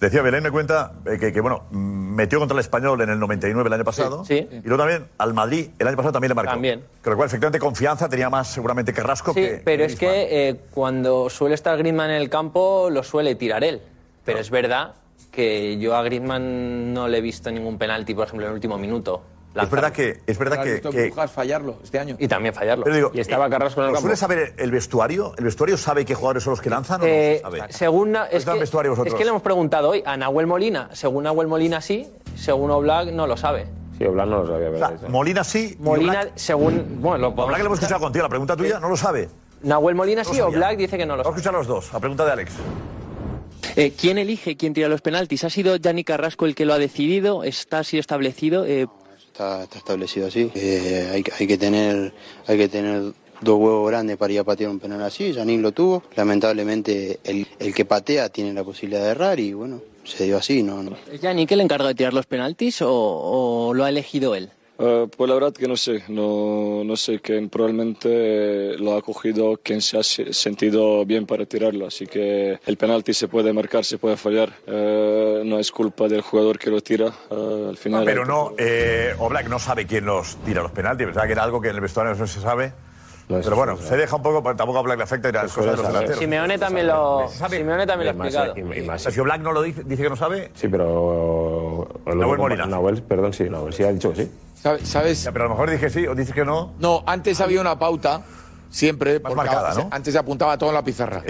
Decía 0.00 0.22
Belén, 0.22 0.42
me 0.42 0.50
cuenta 0.50 0.92
eh, 1.06 1.18
que, 1.18 1.32
que, 1.32 1.40
bueno, 1.40 1.64
metió 1.70 2.38
contra 2.38 2.54
el 2.54 2.60
Español 2.60 3.00
en 3.00 3.10
el 3.10 3.18
99 3.18 3.66
el 3.68 3.72
año 3.72 3.84
pasado. 3.84 4.24
Sí, 4.24 4.48
Y 4.50 4.66
luego 4.68 4.78
también 4.82 5.06
al 5.18 5.34
Madrid 5.34 5.70
el 5.78 5.86
año 5.86 5.96
pasado 5.96 6.12
también 6.12 6.30
le 6.30 6.34
marcó. 6.34 6.50
También. 6.52 6.84
Con 7.02 7.12
lo 7.12 7.16
cual, 7.16 7.26
efectivamente, 7.28 7.58
confianza 7.58 8.08
tenía 8.08 8.28
más 8.28 8.48
seguramente 8.48 8.92
Carrasco 8.92 9.32
Sí, 9.32 9.40
que. 9.40 9.62
pero 9.64 9.84
es 9.84 9.96
que 9.96 10.48
eh, 10.48 10.60
cuando 10.72 11.30
suele 11.30 11.54
estar 11.54 11.78
Griezmann 11.78 12.10
en 12.10 12.16
el 12.16 12.28
campo 12.28 12.88
lo 12.90 13.02
suele 13.02 13.34
tirar 13.34 13.64
él. 13.64 13.80
Pero 14.24 14.38
es 14.38 14.50
verdad 14.50 14.94
que 15.30 15.78
yo 15.78 15.96
a 15.96 16.02
Griezmann 16.02 16.92
no 16.94 17.08
le 17.08 17.18
he 17.18 17.20
visto 17.20 17.50
ningún 17.50 17.78
penalti, 17.78 18.14
por 18.14 18.26
ejemplo, 18.26 18.46
en 18.46 18.50
el 18.50 18.54
último 18.54 18.78
minuto. 18.78 19.22
Es 19.54 19.70
verdad 19.70 19.92
que. 19.92 20.20
Es 20.26 20.36
verdad 20.38 20.58
¿Has 20.60 20.64
que, 20.80 20.80
que- 21.12 21.28
fallarlo 21.28 21.76
este 21.82 21.98
año. 21.98 22.16
Y 22.18 22.26
también 22.28 22.54
fallarlo. 22.54 22.84
Pero 22.84 22.96
digo, 22.96 23.10
y 23.14 23.20
estaba 23.20 23.46
eh, 23.46 23.50
Carrasco 23.50 23.80
en 23.80 23.84
el 23.86 23.90
¿lo 23.92 23.94
campo. 23.94 24.02
¿Suele 24.08 24.16
saber 24.16 24.54
el 24.58 24.70
vestuario? 24.70 25.32
¿El 25.38 25.44
vestuario 25.44 25.76
sabe 25.76 26.04
qué 26.04 26.14
jugadores 26.14 26.42
son 26.42 26.52
los 26.52 26.60
que 26.60 26.70
lanzan 26.70 27.02
o 27.02 27.04
Eh, 27.04 27.40
no 27.44 27.50
se 27.50 27.58
sabe? 27.58 27.72
según 27.72 28.12
Na- 28.12 28.24
es, 28.26 28.34
está 28.38 28.50
el 28.52 28.56
que, 28.56 28.60
vestuario 28.62 28.92
es 29.04 29.14
que 29.14 29.24
le 29.24 29.30
hemos 29.30 29.42
preguntado 29.42 29.90
hoy 29.90 30.02
a 30.04 30.16
Nahuel 30.16 30.46
Molina. 30.46 30.88
Según 30.92 31.24
Nahuel 31.24 31.46
Molina 31.48 31.80
sí, 31.80 32.08
según 32.36 32.70
Oblak 32.70 33.12
no 33.12 33.26
lo 33.26 33.36
sabe. 33.36 33.66
Sí, 33.96 34.04
Oblak 34.04 34.26
no 34.26 34.42
lo 34.42 34.46
sabía. 34.48 34.70
O 34.70 34.76
sea, 34.98 35.08
Molina 35.08 35.44
sí. 35.44 35.76
Molina, 35.78 36.24
Oblak- 36.24 36.32
según. 36.34 36.98
Bueno, 37.00 37.18
lo 37.18 37.28
Oblak 37.28 37.56
que 37.56 37.62
lo 37.62 37.66
hemos 37.66 37.78
escuchado 37.78 38.00
contigo, 38.00 38.22
la 38.24 38.28
pregunta 38.28 38.56
tuya 38.56 38.80
no 38.80 38.88
lo 38.88 38.96
sabe. 38.96 39.28
Nahuel 39.62 39.94
Molina 39.94 40.22
No 40.24 40.34
sí. 40.34 40.40
Oblak 40.40 40.76
dice 40.76 40.98
que 40.98 41.06
no 41.06 41.16
lo 41.16 41.22
Vamos 41.22 41.36
a 41.36 41.40
escuchar 41.40 41.54
los 41.54 41.66
dos. 41.68 41.92
La 41.92 42.00
pregunta 42.00 42.24
de 42.24 42.32
Alex. 42.32 42.52
Eh, 43.76 43.92
¿Quién 43.98 44.18
elige 44.18 44.56
quién 44.56 44.74
tira 44.74 44.88
los 44.88 45.00
penaltis? 45.00 45.42
¿Ha 45.44 45.50
sido 45.50 45.76
Yannick 45.76 46.06
Carrasco 46.08 46.44
el 46.46 46.54
que 46.54 46.64
lo 46.64 46.74
ha 46.74 46.78
decidido? 46.78 47.44
¿Está 47.44 47.78
así 47.80 47.98
establecido? 47.98 48.66
Eh, 48.66 48.86
Está, 49.34 49.64
está 49.64 49.78
establecido 49.78 50.28
así. 50.28 50.48
Eh, 50.54 51.10
hay, 51.12 51.24
que- 51.24 51.32
hay 51.36 51.46
que 51.48 51.58
tener, 51.58 52.12
hay 52.46 52.56
que 52.56 52.68
tener 52.68 53.02
dos 53.40 53.58
huevos 53.58 53.90
grandes 53.90 54.16
para 54.16 54.32
ir 54.32 54.38
a 54.38 54.44
patear 54.44 54.70
un 54.70 54.78
penal 54.78 55.02
así. 55.02 55.32
Yanin 55.32 55.60
lo 55.60 55.72
tuvo. 55.72 56.04
Lamentablemente 56.14 57.18
el, 57.24 57.44
el 57.58 57.74
que 57.74 57.84
patea 57.84 58.28
tiene 58.28 58.52
la 58.52 58.62
posibilidad 58.62 59.02
de 59.02 59.08
errar 59.10 59.40
y 59.40 59.52
bueno, 59.52 59.80
se 60.04 60.22
dio 60.22 60.36
así. 60.36 60.62
No, 60.62 60.84
no. 60.84 60.92
¿Es 61.10 61.20
Yannick 61.20 61.50
el 61.50 61.62
encargado 61.62 61.88
de 61.88 61.96
tirar 61.96 62.14
los 62.14 62.26
penaltis 62.26 62.80
o, 62.82 62.88
o 62.92 63.74
lo 63.74 63.82
ha 63.82 63.88
elegido 63.88 64.36
él? 64.36 64.50
Eh, 64.76 65.06
pues 65.16 65.28
la 65.28 65.34
verdad 65.34 65.52
que 65.52 65.68
no 65.68 65.76
sé, 65.76 66.02
no, 66.08 66.82
no 66.84 66.96
sé 66.96 67.20
quién 67.20 67.48
probablemente 67.48 68.76
lo 68.78 68.96
ha 68.96 69.02
cogido 69.02 69.56
quien 69.62 69.80
se 69.80 69.98
ha 69.98 70.02
se- 70.02 70.32
sentido 70.32 71.04
bien 71.06 71.26
para 71.26 71.46
tirarlo, 71.46 71.86
así 71.86 72.06
que 72.08 72.58
el 72.66 72.76
penalti 72.76 73.14
se 73.14 73.28
puede 73.28 73.52
marcar, 73.52 73.84
se 73.84 73.98
puede 73.98 74.16
fallar, 74.16 74.52
Eh, 74.66 75.42
no 75.44 75.58
es 75.60 75.70
culpa 75.70 76.08
del 76.08 76.22
jugador 76.22 76.58
que 76.58 76.70
lo 76.70 76.80
tira, 76.80 77.06
eh, 77.30 77.66
al 77.68 77.76
final. 77.76 78.04
Pero 78.04 78.24
no, 78.26 78.52
eh, 78.58 79.14
Oblak 79.18 79.48
no 79.48 79.58
sabe 79.60 79.86
quién 79.86 80.06
los 80.06 80.36
tira 80.44 80.62
los 80.62 80.72
penaltis. 80.72 81.06
Pensaba 81.06 81.26
que 81.26 81.32
era 81.32 81.44
algo 81.44 81.60
que 81.60 81.68
en 81.68 81.76
el 81.76 81.80
vestuario 81.80 82.14
no 82.14 82.26
se 82.26 82.40
sabe. 82.40 82.72
Pero 83.26 83.56
bueno, 83.56 83.78
se 83.78 83.96
deja 83.96 84.16
un 84.16 84.22
poco, 84.22 84.42
porque 84.42 84.58
tampoco 84.58 84.80
a 84.80 84.82
Black 84.82 84.98
le 84.98 85.04
afecta 85.04 85.28
y 85.30 85.32
las 85.32 85.50
cosas 85.52 85.70
de 85.70 85.76
los 85.78 85.86
delanteros. 85.86 86.18
Simeone 86.18 86.58
también 86.58 86.86
lo, 86.88 87.26
Simeone 87.48 87.86
también 87.86 88.16
lo 88.18 88.22
ha 88.22 88.26
explicado. 88.26 88.54
y 88.76 88.82
más. 88.82 89.02
Si 89.02 89.20
Black 89.20 89.40
no 89.40 89.52
lo 89.52 89.62
dice, 89.62 89.82
dice 89.84 90.02
que 90.02 90.10
no 90.10 90.16
sabe. 90.16 90.50
Sí, 90.54 90.68
pero. 90.68 91.88
Nahuel 92.06 92.38
Molina. 92.38 92.66
Nahuel, 92.66 93.02
perdón, 93.02 93.32
sí, 93.32 93.44
Nahuel 93.44 93.72
sí 93.72 93.82
ha 93.84 93.92
dicho 93.92 94.12
que 94.12 94.24
sí. 94.24 94.30
¿Sabes? 94.82 95.28
Pero 95.32 95.44
a 95.44 95.48
lo 95.48 95.54
mejor 95.54 95.70
dije 95.70 95.90
sí 95.90 96.06
o 96.06 96.14
dices 96.14 96.34
que 96.34 96.44
no. 96.44 96.72
No, 96.78 97.04
antes 97.06 97.40
había 97.40 97.60
una 97.60 97.78
pauta, 97.78 98.22
siempre, 98.70 99.20
porque 99.20 99.36
marcada, 99.36 99.74
¿no? 99.74 99.88
antes 99.90 100.12
se 100.14 100.18
apuntaba 100.18 100.56
todo 100.56 100.70
en 100.70 100.74
la 100.74 100.82
pizarra. 100.82 101.22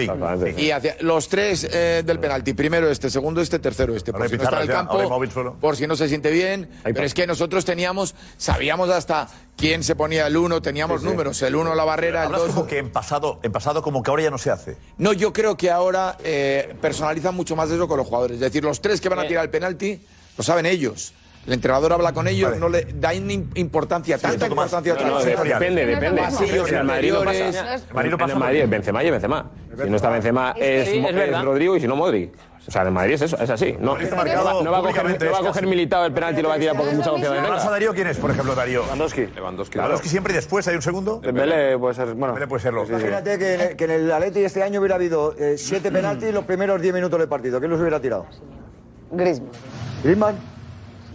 Y 0.57 0.71
hacía 0.71 0.95
los 1.01 1.27
tres 1.27 1.67
eh, 1.69 2.01
del 2.05 2.19
penalti, 2.19 2.53
primero 2.53 2.89
este, 2.89 3.09
segundo 3.09 3.41
este, 3.41 3.59
tercero 3.59 3.93
este. 3.93 4.13
Por 4.13 4.21
Ahora 4.21 4.29
si 4.29 4.37
no 4.37 4.43
está 4.43 4.55
en 4.55 4.61
el 4.61 4.67
campo, 4.69 5.09
móvil 5.09 5.31
solo. 5.31 5.53
por 5.59 5.75
si 5.75 5.85
no 5.85 5.97
se 5.97 6.07
siente 6.07 6.31
bien. 6.31 6.69
Pero 6.83 7.03
es 7.03 7.13
que 7.13 7.27
nosotros 7.27 7.65
teníamos, 7.65 8.15
sabíamos 8.37 8.89
hasta 8.89 9.27
quién 9.57 9.83
se 9.83 9.95
ponía 9.95 10.27
el 10.27 10.37
uno, 10.37 10.61
teníamos 10.61 11.01
Sí, 11.01 11.05
sí. 11.07 11.11
números, 11.11 11.41
el 11.41 11.55
uno 11.57 11.75
la 11.75 11.83
barrera, 11.83 12.23
el 12.23 12.31
dos. 12.31 12.51
como 12.53 12.65
que 12.67 12.77
en 12.77 12.89
pasado, 12.89 13.41
en 13.43 13.51
pasado 13.51 13.81
como 13.83 14.01
que 14.01 14.11
ahora 14.11 14.23
ya 14.23 14.31
no 14.31 14.37
se 14.37 14.49
hace. 14.49 14.77
No, 14.97 15.11
yo 15.11 15.33
creo 15.33 15.57
que 15.57 15.69
ahora 15.69 16.17
eh, 16.23 16.73
personalizan 16.81 17.35
mucho 17.35 17.57
más 17.57 17.69
eso 17.69 17.85
con 17.87 17.97
los 17.97 18.07
jugadores. 18.07 18.35
Es 18.35 18.41
decir, 18.41 18.63
los 18.63 18.79
tres 18.81 19.01
que 19.01 19.09
van 19.09 19.19
a 19.19 19.27
tirar 19.27 19.43
el 19.43 19.49
penalti 19.49 20.01
lo 20.37 20.43
saben 20.43 20.65
ellos. 20.65 21.13
El 21.47 21.53
entrenador 21.53 21.93
habla 21.93 22.11
con 22.11 22.27
ellos, 22.27 22.57
no 22.57 22.69
le 22.69 22.85
da 22.95 23.13
importancia, 23.13 24.17
tanta 24.17 24.47
importancia 24.47 24.93
a 24.93 24.95
No, 24.95 25.19
no, 25.19 25.23
depende, 25.23 25.85
depende. 25.85 26.21
Pasillos 26.21 26.71
En 26.71 26.77
el 26.77 26.83
Madrid 26.85 27.13
no 27.13 27.23
pasa. 27.23 28.23
En 28.25 28.31
el 28.31 28.37
Madrid 28.37 28.61
es 28.61 28.69
Benzema 28.69 29.03
y 29.03 29.11
Benzema. 29.11 29.51
Si 29.83 29.89
no 29.89 29.95
está 29.97 30.09
Benzema 30.09 30.55
Es 30.57 30.89
sí. 30.89 31.05
Rodrigo 31.43 31.75
y 31.75 31.81
si 31.81 31.87
no 31.87 31.95
Modric. 31.95 32.31
O 32.67 32.71
sea, 32.71 32.81
en 32.81 32.87
el 32.87 32.93
Madrid 32.95 33.13
es 33.13 33.21
eso, 33.21 33.37
es 33.39 33.49
así. 33.49 33.75
No, 33.79 33.95
marcado 33.95 34.43
va, 34.43 34.63
no 34.63 34.71
va 34.71 34.79
a 34.79 34.81
coger, 34.81 35.03
no 35.03 35.09
va 35.09 35.37
a 35.37 35.41
es 35.41 35.47
coger 35.47 35.53
casi. 35.53 35.65
militado 35.67 36.05
el 36.07 36.13
penalti 36.13 36.39
y 36.39 36.41
lo 36.41 36.49
va 36.49 36.55
a 36.55 36.59
tirar 36.59 36.75
por 36.75 36.91
mucha 36.91 37.11
confianza 37.11 37.35
que 37.35 37.47
¿Pasa 37.47 37.57
tenga. 37.59 37.71
Darío 37.71 37.93
quién 37.93 38.07
es, 38.07 38.17
por 38.17 38.31
ejemplo, 38.31 38.55
Darío? 38.55 38.81
Lewandowski. 38.85 39.27
Lewandowski. 39.27 39.75
Lewandowski 39.77 40.09
siempre 40.09 40.33
y 40.33 40.35
después 40.37 40.67
hay 40.67 40.75
un 40.75 40.81
segundo. 40.81 41.19
Dembélé 41.21 41.77
puede 41.77 41.93
ser, 41.93 42.07
bueno. 42.15 42.27
Dembélé 42.33 42.47
puede 42.47 42.63
serlo. 42.63 42.85
Imagínate 42.85 43.37
que 43.37 43.53
en, 43.53 43.61
el, 43.61 43.75
que 43.75 43.83
en 43.83 43.91
el 43.91 44.11
Atleti 44.11 44.39
este 44.43 44.63
año 44.63 44.79
hubiera 44.79 44.95
habido 44.95 45.35
eh, 45.37 45.59
siete 45.59 45.91
penaltis 45.91 46.33
los 46.33 46.45
primeros 46.45 46.81
10 46.81 46.91
minutos 46.95 47.19
del 47.19 47.29
partido. 47.29 47.59
¿Quién 47.59 47.69
los 47.69 47.79
hubiera 47.79 47.99
tirado? 47.99 48.25
Griezmann. 49.11 49.51
Griezmann. 50.03 50.54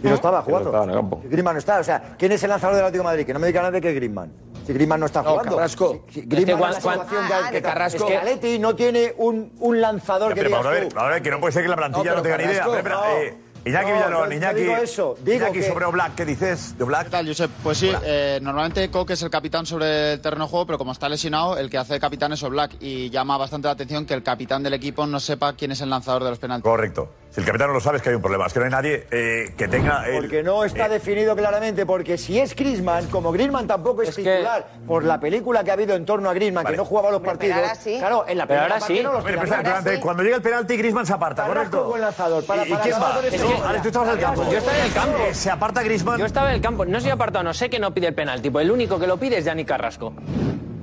Y 0.03 0.07
no 0.07 0.15
estaba 0.15 0.41
jugando. 0.41 0.69
estaba 0.69 0.83
en 0.85 0.89
el 0.89 0.95
campo. 0.95 1.19
Si 1.21 1.27
Griezmann 1.29 1.55
no 1.55 1.59
está. 1.59 1.79
O 1.79 1.83
sea, 1.83 2.15
¿quién 2.17 2.31
es 2.31 2.43
el 2.43 2.49
lanzador 2.49 2.75
del 2.75 2.85
Atlético 2.85 3.03
de 3.03 3.09
Madrid? 3.09 3.25
Que 3.25 3.33
no 3.33 3.39
me 3.39 3.47
diga 3.47 3.61
nadie 3.61 3.81
que 3.81 3.89
es 3.89 3.95
Griezmann. 3.95 4.31
Si 4.65 4.73
Griezmann 4.73 4.99
no 4.99 5.05
está 5.05 5.21
No, 5.21 5.31
jugando. 5.31 5.55
Carrasco. 5.57 6.03
Si- 6.07 6.13
si 6.13 6.19
Es 6.21 6.27
que 6.27 6.35
situación 6.37 6.81
cuan- 6.81 6.99
que- 7.07 7.51
que 7.51 7.61
Carrasco- 7.61 7.97
Es 7.97 8.03
que 8.05 8.17
Atleti 8.17 8.59
no 8.59 8.75
tiene 8.75 9.13
un, 9.17 9.51
un 9.59 9.81
lanzador 9.81 10.29
que 10.33 10.41
Pero 10.41 10.47
digas 10.49 10.63
vamos 10.63 10.77
a 10.77 10.79
ver, 10.79 10.89
tú. 10.89 10.95
vamos 10.95 11.09
a 11.09 11.13
ver, 11.13 11.21
que 11.23 11.31
no 11.31 11.39
puede 11.39 11.51
ser 11.53 11.63
que 11.63 11.69
la 11.69 11.75
plantilla 11.75 12.11
No, 12.11 12.17
no, 12.17 12.23
pero 12.23 12.35
tenga 12.37 12.37
ni 12.49 12.53
idea. 12.53 12.77
Espera, 12.77 12.95
no. 12.95 13.05
eh, 13.17 13.37
Iñaki 13.63 13.89
No, 13.89 13.93
Villalón, 13.95 14.33
Iñaki. 14.33 14.59
digo 14.61 14.75
eso, 14.77 15.15
digo 15.23 15.37
Iñaki 15.45 15.59
que- 15.59 15.67
sobre 15.67 15.85
Oblak, 15.85 16.15
¿qué 16.15 16.25
dices 16.25 16.75
de 16.79 16.83
Oblak? 16.83 17.03
¿Qué 17.05 17.09
tal, 17.11 17.27
Josep? 17.27 17.51
Pues 17.61 17.77
sí, 17.77 17.91
eh, 18.03 18.39
normalmente 18.41 18.89
Coque 18.89 19.13
es 19.13 19.21
el 19.21 19.29
capitán 19.29 19.67
sobre 19.67 20.13
el 20.13 20.21
terreno 20.21 20.45
de 20.45 20.49
juego, 20.49 20.65
pero 20.65 20.77
como 20.79 20.91
está 20.93 21.07
lesionado, 21.07 21.57
el 21.59 21.69
que 21.69 21.77
hace 21.77 21.93
de 21.93 21.99
capitán 21.99 22.33
es 22.33 22.41
Oblak. 22.41 22.71
Y 22.79 23.11
llama 23.11 23.37
bastante 23.37 23.67
la 23.67 23.73
atención 23.73 24.07
que 24.07 24.15
el 24.15 24.23
capitán 24.23 24.63
del 24.63 24.73
equipo 24.73 25.05
no 25.05 25.19
sepa 25.19 25.53
quién 25.53 25.71
es 25.71 25.81
el 25.81 25.91
lanzador 25.91 26.23
de 26.23 26.31
los 26.31 26.39
penaltis. 26.39 26.63
Correcto. 26.63 27.09
Si 27.31 27.39
el 27.39 27.45
capitán 27.45 27.67
no 27.69 27.73
lo 27.75 27.79
sabe, 27.79 27.95
es 27.97 28.03
que 28.03 28.09
hay 28.09 28.15
un 28.15 28.21
problema. 28.21 28.45
Es 28.45 28.51
que 28.51 28.59
no 28.59 28.65
hay 28.65 28.71
nadie 28.71 29.07
eh, 29.09 29.53
que 29.57 29.69
tenga. 29.69 30.05
el- 30.05 30.15
Porque 30.19 30.43
no 30.43 30.65
está 30.65 30.89
definido 30.89 31.33
claramente, 31.33 31.85
porque 31.85 32.17
si 32.17 32.37
es 32.37 32.53
Griezmann, 32.53 33.07
como 33.07 33.31
Griezmann 33.31 33.67
tampoco 33.67 34.01
es, 34.01 34.13
titular, 34.13 34.67
por 34.85 35.05
la 35.05 35.17
película 35.17 35.63
que 35.63 35.69
ha 35.71 35.73
habido 35.75 35.95
en 35.95 36.05
torno 36.05 36.29
a 36.29 36.33
Griezmann, 36.33 36.65
que 36.65 36.75
no 36.75 36.83
jugaba 36.83 37.09
los 37.09 37.21
partidos, 37.21 37.55
ahora 37.55 37.75
sí. 37.75 37.95
claro, 37.99 38.25
en 38.27 38.37
la 38.37 38.45
Pero 38.45 38.59
primera 38.59 38.63
ahora 38.63 38.79
parte 38.79 38.97
sí. 38.97 39.03
no 39.03 39.13
los 39.13 39.23
Pero, 39.23 39.41
pero, 39.83 39.99
Cuando 40.01 40.23
llega 40.23 40.35
el 40.35 40.41
penalti, 40.41 40.75
Griezmann 40.75 41.05
se 41.05 41.13
aparta, 41.13 41.47
correcto. 41.47 41.85
buen 41.85 42.01
lanzador. 42.01 42.45
Para- 42.45 42.63
¿Y, 42.67 42.73
quién 42.73 42.95
va? 43.01 43.19
Es 43.23 43.41
que, 43.41 43.53
Alex, 43.65 43.81
tú 43.81 43.87
estabas 43.87 44.09
en 44.09 44.15
el 44.15 44.19
campo. 44.21 44.51
Yo 44.51 44.57
estaba 44.57 44.77
en 44.77 44.85
el 44.85 44.93
campo. 44.93 45.17
Eh, 45.29 45.33
Se 45.33 45.49
aparta 45.51 45.83
Griezmann. 45.83 46.19
Yo 46.19 46.25
estaba 46.25 46.49
en 46.49 46.55
el 46.55 46.61
campo, 46.61 46.85
no 46.85 46.99
sé 46.99 47.05
si 47.05 47.11
apartado, 47.11 47.43
no 47.45 47.53
sé 47.53 47.69
que 47.69 47.79
no 47.79 47.93
pide 47.93 48.07
el 48.07 48.13
penalti, 48.13 48.49
pues 48.49 48.65
el 48.65 48.71
único 48.71 48.99
que 48.99 49.07
lo 49.07 49.15
pide 49.15 49.37
es 49.37 49.45
Yannick 49.45 49.69
Carrasco. 49.69 50.13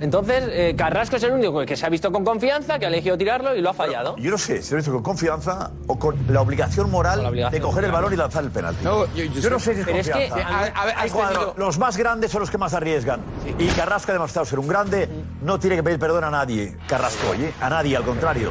Entonces, 0.00 0.44
eh, 0.52 0.74
Carrasco 0.76 1.16
es 1.16 1.22
el 1.24 1.32
único 1.32 1.64
que 1.66 1.76
se 1.76 1.84
ha 1.84 1.88
visto 1.88 2.12
con 2.12 2.24
confianza, 2.24 2.78
que 2.78 2.86
ha 2.86 2.88
elegido 2.88 3.18
tirarlo 3.18 3.54
y 3.56 3.60
lo 3.60 3.70
ha 3.70 3.74
fallado. 3.74 4.16
Yo 4.16 4.30
no 4.30 4.38
sé 4.38 4.62
si 4.62 4.70
lo 4.70 4.76
he 4.76 4.80
visto 4.80 4.92
con 4.92 5.02
confianza 5.02 5.72
o 5.88 5.98
con 5.98 6.16
la 6.28 6.40
obligación 6.40 6.90
moral 6.90 7.32
de 7.50 7.60
coger 7.60 7.84
el 7.84 7.92
balón 7.92 8.12
y 8.12 8.16
lanzar 8.16 8.44
el 8.44 8.50
penalti. 8.50 8.84
No, 8.84 9.06
yo- 9.14 9.24
yo 9.24 9.50
no 9.50 9.58
sé- 9.58 9.74
si 9.74 9.80
es 9.80 9.86
pero 9.86 9.98
es 9.98 10.06
que, 10.08 10.28
confianza. 10.28 10.48
a- 10.48 10.82
a 10.82 10.84
ver, 10.86 10.94
Hay 10.96 11.06
has 11.06 11.12
jugadores- 11.12 11.38
tenido- 11.38 11.54
Los 11.58 11.78
más 11.78 11.96
grandes 11.96 12.30
son 12.30 12.40
los 12.40 12.50
que 12.50 12.58
más 12.58 12.74
arriesgan. 12.74 13.20
Y 13.58 13.66
Carrasco 13.68 14.12
ha 14.12 14.14
demostrado 14.14 14.46
ser 14.46 14.58
un 14.58 14.68
grande. 14.68 15.08
No 15.42 15.58
tiene 15.58 15.76
que 15.76 15.82
pedir 15.82 15.98
perdón 15.98 16.24
a 16.24 16.30
nadie, 16.30 16.76
Carrasco, 16.86 17.30
oye, 17.30 17.52
a 17.60 17.68
nadie, 17.68 17.96
al 17.96 18.04
contrario. 18.04 18.50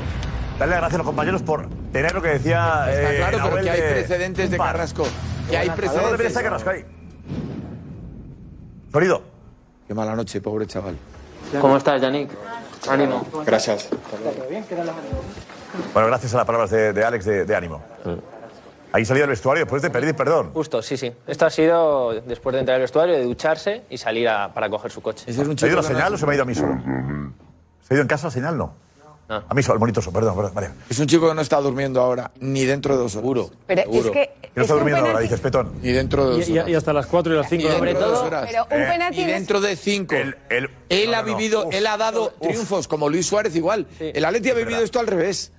Darle 0.60 0.72
las 0.74 0.80
gracias 0.82 0.96
a 0.96 0.98
los 0.98 1.08
compañeros 1.08 1.44
por 1.44 1.68
tener 1.94 2.14
lo 2.14 2.22
que 2.22 2.30
decía. 2.30 2.86
Está 2.90 3.14
eh, 3.14 3.18
claro, 3.18 3.38
pero 3.52 3.64
que 3.64 3.70
hay 3.70 3.82
de- 3.82 3.90
precedentes 3.92 4.52
de. 4.52 4.58
Carrasco. 4.58 5.04
Que 5.50 5.58
hay 5.58 5.68
¿Dónde 5.68 5.82
precedentes. 5.82 6.12
debería 6.12 6.28
estar 6.28 6.44
Carrasco 6.44 6.70
ahí? 6.72 6.86
Sonido. 8.92 9.22
Qué 9.88 9.94
mala 9.94 10.16
noche, 10.16 10.42
pobre 10.42 10.66
chaval. 10.68 10.98
¿Cómo 11.62 11.78
estás, 11.78 12.02
Yannick? 12.02 12.30
Ánimo. 12.90 13.26
Gracias. 13.46 13.90
Bueno, 15.94 16.08
gracias 16.08 16.34
a 16.34 16.38
las 16.38 16.46
palabras 16.46 16.70
de, 16.72 16.94
de 16.94 17.04
Alex 17.04 17.26
de, 17.26 17.46
de 17.46 17.56
ánimo. 17.56 17.82
Ahí 18.94 19.04
salía 19.06 19.24
del 19.24 19.32
vestuario 19.32 19.64
después 19.66 19.82
de 19.82 19.90
pedir 19.90 20.16
perdón. 20.16 20.52
Justo, 20.54 20.82
sí, 20.82 20.96
sí. 20.98 21.12
Esto 21.28 21.46
ha 21.46 21.50
sido 21.50 22.14
después 22.22 22.54
de 22.54 22.60
entrar 22.62 22.76
al 22.76 22.82
vestuario, 22.82 23.16
de 23.16 23.24
ducharse 23.24 23.84
y 23.90 23.98
salir 23.98 24.28
a- 24.30 24.54
para 24.54 24.70
coger 24.70 24.92
su 24.92 25.02
coche. 25.02 25.32
¿Se 25.32 25.42
ha 25.42 25.68
ido 25.70 25.76
la 25.76 25.84
señal 25.84 26.14
o 26.14 26.18
se 26.18 26.26
me 26.26 26.32
ha 26.32 26.36
ido 26.36 26.44
a 26.44 26.46
mí 26.46 26.56
solo? 26.56 26.78
¿Se 27.82 27.94
ha 27.94 27.96
ido 27.96 28.02
en 28.02 28.08
casa 28.08 28.28
la 28.28 28.32
señal? 28.32 28.58
No. 28.58 28.74
A 29.30 29.54
mí 29.54 29.62
solo, 29.62 29.74
el 29.76 29.80
monitoso, 29.82 30.12
perdón, 30.12 30.36
perdón, 30.36 30.54
vale. 30.54 30.70
Es 30.90 30.98
un 31.00 31.06
chico 31.08 31.28
que 31.28 31.36
no 31.36 31.42
está 31.42 31.60
durmiendo 31.60 32.00
ahora, 32.02 32.32
ni 32.40 32.64
dentro 32.64 32.96
de 32.96 33.04
dos 33.04 33.16
horas. 33.16 33.22
Seguro. 33.24 33.52
Pero 33.68 33.82
es 33.82 34.04
que. 34.06 34.12
Que 34.12 34.50
no 34.56 34.62
es 34.62 34.62
está 34.62 34.74
durmiendo 34.76 35.06
ahora, 35.06 35.20
dices, 35.20 35.40
Petón. 35.42 35.74
Ni 35.82 35.92
dentro 35.92 36.30
de 36.30 36.36
Y, 36.36 36.40
dos 36.40 36.50
y- 36.50 36.54
horas. 36.60 36.70
y 36.70 36.76
hasta 36.76 36.94
las 36.94 37.06
4 37.08 37.34
y 37.34 37.38
las 37.38 37.50
5 37.50 37.64
Ni 37.64 37.70
de 37.94 37.98
horas. 37.98 38.46
Pero 38.50 38.66
un 38.72 38.82
Eh, 38.82 38.88
penalti 38.90 39.22
Y 39.22 39.26
dentro 39.26 39.60
de 39.60 39.76
cinco. 39.76 40.16
el- 40.16 40.36
él 40.50 41.12
no, 41.12 41.18
ha 41.18 41.22
no, 41.22 41.26
vivido, 41.36 41.68
Uf. 41.68 41.74
él 41.76 41.86
ha 41.88 41.98
dado 41.98 42.34
triunfos, 42.42 42.88
como 42.88 43.10
Luis 43.10 43.26
Suárez 43.26 43.54
igual. 43.56 43.86
El 44.00 44.24
Atleti 44.24 44.50
ha 44.50 44.54
vivido 44.54 44.80
esto 44.82 45.00
al 45.00 45.08
revés. 45.08 45.52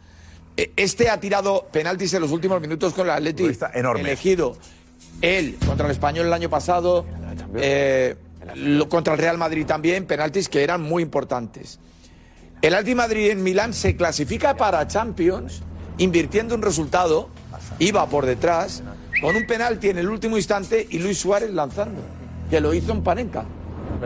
Eh, 0.57 0.73
Este 0.77 1.11
ha 1.11 1.21
tirado 1.21 1.66
penaltis 1.71 2.14
en 2.14 2.23
los 2.23 2.33
últimos 2.33 2.61
minutos 2.61 2.95
con 2.95 3.05
el 3.07 3.12
Atleti. 3.12 3.45
enorme. 3.75 4.01
Elegido. 4.01 4.57
Él 5.21 5.57
contra 5.66 5.87
el 5.87 5.93
Español 5.93 6.27
el 6.27 6.33
año 6.33 6.49
pasado, 6.49 7.05
eh, 7.57 8.16
lo- 8.55 8.89
contra 8.89 9.12
el 9.14 9.21
Real 9.21 9.37
Madrid 9.39 9.66
también, 9.66 10.07
penaltis 10.07 10.49
que 10.49 10.62
eran 10.64 10.81
muy 10.83 11.03
importantes. 11.03 11.79
El 12.61 12.75
Atleti 12.75 12.95
Madrid 12.97 13.31
en 13.31 13.45
Milán 13.45 13.73
se 13.73 13.95
clasifica 13.95 14.57
para 14.57 14.85
Champions 14.89 15.63
invirtiendo 15.97 16.57
un 16.57 16.63
resultado, 16.63 17.29
iba 17.79 18.05
por 18.07 18.27
detrás, 18.27 18.83
con 19.21 19.37
un 19.37 19.47
penalti 19.47 19.91
en 19.91 19.99
el 19.99 20.09
último 20.09 20.37
instante 20.37 20.85
y 20.91 20.99
Luis 20.99 21.19
Suárez 21.19 21.53
lanzando, 21.53 22.01
que 22.51 22.61
lo 22.61 22.75
hizo 22.75 22.91
en 22.91 23.03
Panenka. 23.05 23.45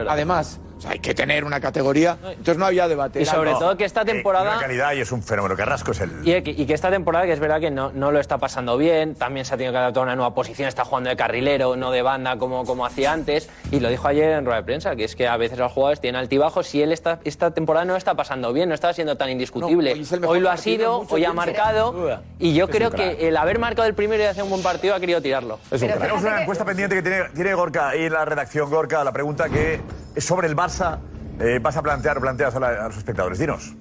Además, 0.07 0.61
sea, 0.83 0.93
hay 0.93 0.99
que 0.99 1.14
tener 1.14 1.45
una 1.45 1.61
categoría, 1.61 2.16
entonces 2.22 2.59
no 2.59 2.66
había 2.66 2.89
debate. 2.89 3.20
Y 3.20 3.22
Era- 3.22 3.33
sobre 3.33 3.53
no. 3.53 3.59
todo 3.59 3.76
que 3.76 3.85
esta 3.85 4.03
Eh, 4.03 4.07
temporada... 4.07 4.53
una 4.53 4.61
calidad 4.61 4.93
y 4.93 5.01
es 5.01 5.12
un 5.12 5.22
fenómeno. 5.22 5.57
Carrasco 5.57 5.93
es 5.93 6.01
el. 6.01 6.11
Y 6.28 6.43
que, 6.43 6.51
y 6.51 6.66
que 6.66 6.74
esta 6.74 6.91
temporada, 6.91 7.24
que 7.26 7.33
es 7.33 7.41
verdad 7.41 7.61
que 7.61 7.70
no, 7.70 7.91
no 7.93 8.11
lo 8.12 8.20
está 8.20 8.39
pasando 8.39 8.76
bien, 8.76 9.14
también 9.14 9.45
se 9.47 9.55
ha 9.55 9.57
tenido 9.57 9.72
que 9.72 9.78
adaptar 9.78 10.01
a 10.03 10.05
una 10.05 10.16
nueva 10.16 10.35
posición, 10.35 10.68
está 10.68 10.85
jugando 10.85 11.11
de 11.11 11.16
carrilero, 11.16 11.76
no 11.76 11.91
de 11.91 12.03
banda 12.03 12.37
como, 12.39 12.64
como 12.64 12.85
hacía 12.87 13.12
antes, 13.12 13.49
y 13.70 13.80
lo 13.80 13.89
dijo 13.89 14.09
ayer 14.09 14.30
en 14.33 14.45
rueda 14.45 14.59
de 14.59 14.64
prensa, 14.64 14.97
que 14.97 15.05
es 15.05 15.16
que 15.16 15.28
a 15.28 15.37
veces 15.37 15.59
los 15.59 15.70
jugadores 15.72 16.01
tienen 16.01 16.18
altibajos 16.20 16.74
y 16.74 16.83
él 16.83 16.93
esta, 16.93 17.20
esta 17.24 17.51
temporada 17.53 17.85
no 17.85 17.97
está 17.97 18.14
pasando 18.14 18.53
bien, 18.53 18.68
no 18.68 18.74
está 18.74 18.93
siendo 18.93 19.16
tan 19.16 19.30
indiscutible. 19.30 19.91
No, 19.91 19.97
hoy 19.97 20.03
es 20.03 20.12
hoy 20.12 20.41
lo 20.41 20.51
ha 20.51 20.57
sido, 20.57 21.07
hoy 21.09 21.24
ha 21.24 21.32
marcado, 21.32 22.20
y 22.39 22.55
yo 22.55 22.65
Es 22.65 22.70
creo 22.70 22.89
un 22.90 22.97
que 22.97 23.28
el 23.28 23.36
haber 23.36 23.59
marcado 23.59 23.86
el 23.89 23.94
primero 23.94 24.23
y 24.23 24.27
hacer 24.27 24.43
un 24.43 24.51
buen 24.51 24.62
partido 24.62 24.94
ha 24.94 25.01
querido 25.01 25.20
tirarlo. 25.20 25.59
Tenemos 25.70 26.23
una 26.23 26.43
encuesta 26.43 26.65
pendiente 26.65 26.97
que 26.97 27.02
tiene, 27.02 27.24
tiene 27.35 27.55
Gorka 27.55 27.94
en 27.94 28.12
la 28.12 28.24
redacción. 28.24 28.70
Gorka, 28.70 29.05
la 29.05 29.12
pregunta 29.12 29.48
que 29.48 29.81
es 30.15 30.24
sobre 30.24 30.47
el 30.48 30.57
Barça. 30.57 30.72
Eh, 31.40 31.59
vas 31.61 31.77
a 31.77 31.82
plantear, 31.82 32.20
planteas 32.20 32.55
a, 32.55 32.61
la- 32.61 32.85
a 32.85 32.89
los 32.89 32.97
espectadores. 32.97 33.39
Dinos. 33.39 33.74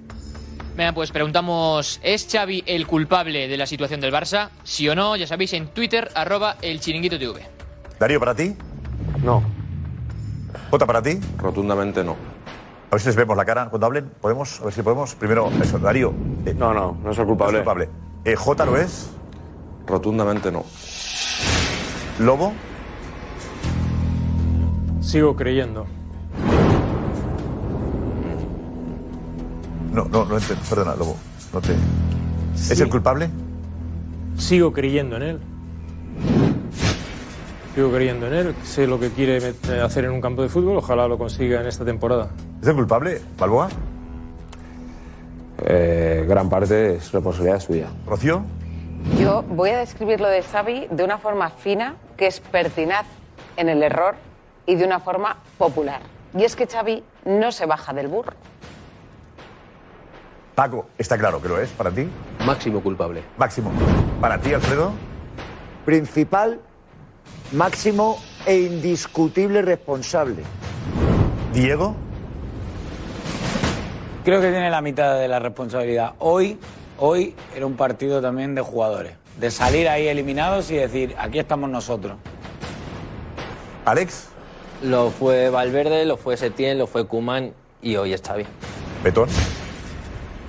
Venga, 0.76 0.92
pues 0.92 1.10
preguntamos, 1.12 2.00
¿es 2.02 2.26
Xavi 2.30 2.64
el 2.66 2.86
culpable 2.86 3.46
de 3.46 3.56
la 3.58 3.66
situación 3.66 4.00
del 4.00 4.12
Barça? 4.12 4.48
Sí 4.64 4.88
o 4.88 4.94
no, 4.94 5.16
ya 5.16 5.26
sabéis, 5.26 5.52
en 5.52 5.68
Twitter, 5.68 6.10
arroba 6.14 6.56
el 6.62 6.80
chiringuito 6.80 7.18
TV. 7.18 7.42
Darío, 8.00 8.18
¿para 8.18 8.34
ti? 8.34 8.56
No. 9.22 9.42
¿Jota 10.70 10.86
para 10.86 11.02
ti? 11.02 11.20
Rotundamente 11.36 12.02
no. 12.02 12.12
A 12.12 12.94
ver 12.94 13.00
si 13.00 13.06
les 13.08 13.16
vemos 13.16 13.36
la 13.36 13.44
cara 13.44 13.68
cuando 13.68 13.86
hablen. 13.86 14.10
¿Podemos? 14.20 14.60
A 14.60 14.64
ver 14.64 14.72
si 14.72 14.82
podemos. 14.82 15.14
Primero, 15.14 15.50
eso, 15.62 15.78
Darío. 15.78 16.14
eh, 16.46 16.54
No, 16.54 16.72
no, 16.72 16.98
no 17.02 17.10
es 17.10 17.18
el 17.18 17.26
culpable. 17.26 17.52
no 17.52 17.58
es 17.58 17.64
culpable. 17.64 17.88
Eh, 18.24 18.34
¿Jota 18.36 18.64
lo 18.64 18.76
es? 18.78 19.10
Rotundamente 19.86 20.50
no. 20.50 20.64
¿Lobo? 22.18 22.52
Sigo 25.00 25.36
creyendo. 25.36 25.86
No, 29.92 30.04
no, 30.04 30.24
no 30.24 30.36
entiendo. 30.36 30.64
Perdona, 30.68 30.94
Lobo. 30.96 31.16
No 31.52 31.60
te... 31.60 31.72
¿Es 32.54 32.76
Sí. 32.76 32.82
el 32.82 32.88
culpable? 32.88 33.28
Sigo 34.38 34.72
creyendo 34.72 35.16
en 35.16 35.22
él. 35.22 35.40
Sigo 37.74 37.90
creyendo 37.90 38.26
en 38.26 38.34
él, 38.34 38.54
sé 38.64 38.86
lo 38.86 39.00
que 39.00 39.08
quiere 39.10 39.54
hacer 39.82 40.04
en 40.04 40.10
un 40.10 40.20
campo 40.20 40.42
de 40.42 40.50
fútbol, 40.50 40.76
ojalá 40.76 41.08
lo 41.08 41.16
consiga 41.16 41.60
en 41.62 41.66
esta 41.66 41.84
temporada. 41.86 42.28
¿Es 42.60 42.68
el 42.68 42.74
culpable, 42.74 43.22
Balboa? 43.38 43.68
Eh, 45.64 46.24
gran 46.28 46.48
parte 46.50 46.96
es 46.96 47.10
responsabilidad 47.12 47.60
suya. 47.60 47.86
¿Rocío? 48.06 48.42
Yo 49.18 49.42
voy 49.48 49.70
a 49.70 49.78
describir 49.78 50.20
lo 50.20 50.28
de 50.28 50.42
Xavi 50.42 50.88
de 50.90 51.02
una 51.04 51.16
forma 51.18 51.48
fina, 51.50 51.94
que 52.16 52.26
es 52.26 52.40
pertinaz 52.40 53.06
en 53.56 53.68
el 53.70 53.82
error, 53.82 54.16
y 54.66 54.74
de 54.74 54.84
una 54.84 55.00
forma 55.00 55.38
popular. 55.56 56.00
Y 56.36 56.44
es 56.44 56.56
que 56.56 56.66
Xavi 56.66 57.02
no 57.24 57.52
se 57.52 57.64
baja 57.66 57.92
del 57.94 58.08
burro. 58.08 58.34
Paco, 60.54 60.86
está 60.98 61.16
claro 61.16 61.40
que 61.40 61.48
lo 61.48 61.58
es 61.60 61.70
para 61.70 61.90
ti. 61.90 62.08
Máximo 62.44 62.82
culpable. 62.82 63.22
Máximo. 63.38 63.72
Para 64.20 64.38
ti, 64.38 64.52
Alfredo. 64.52 64.92
Principal, 65.86 66.60
máximo 67.52 68.18
e 68.46 68.58
indiscutible 68.58 69.62
responsable. 69.62 70.42
Diego. 71.54 71.96
Creo 74.24 74.40
que 74.40 74.50
tiene 74.50 74.70
la 74.70 74.82
mitad 74.82 75.18
de 75.18 75.26
la 75.26 75.38
responsabilidad. 75.38 76.14
Hoy, 76.18 76.58
hoy 76.98 77.34
era 77.56 77.66
un 77.66 77.76
partido 77.76 78.20
también 78.20 78.54
de 78.54 78.60
jugadores. 78.60 79.14
De 79.40 79.50
salir 79.50 79.88
ahí 79.88 80.06
eliminados 80.06 80.70
y 80.70 80.76
decir, 80.76 81.14
aquí 81.18 81.38
estamos 81.38 81.70
nosotros. 81.70 82.18
Alex. 83.84 84.28
Lo 84.82 85.10
fue 85.10 85.48
Valverde, 85.48 86.04
lo 86.04 86.16
fue 86.16 86.36
Setién, 86.36 86.76
lo 86.76 86.86
fue 86.86 87.06
Kuman 87.06 87.52
y 87.80 87.96
hoy 87.96 88.12
es 88.12 88.20
Xavi. 88.20 88.44
Betón. 89.02 89.28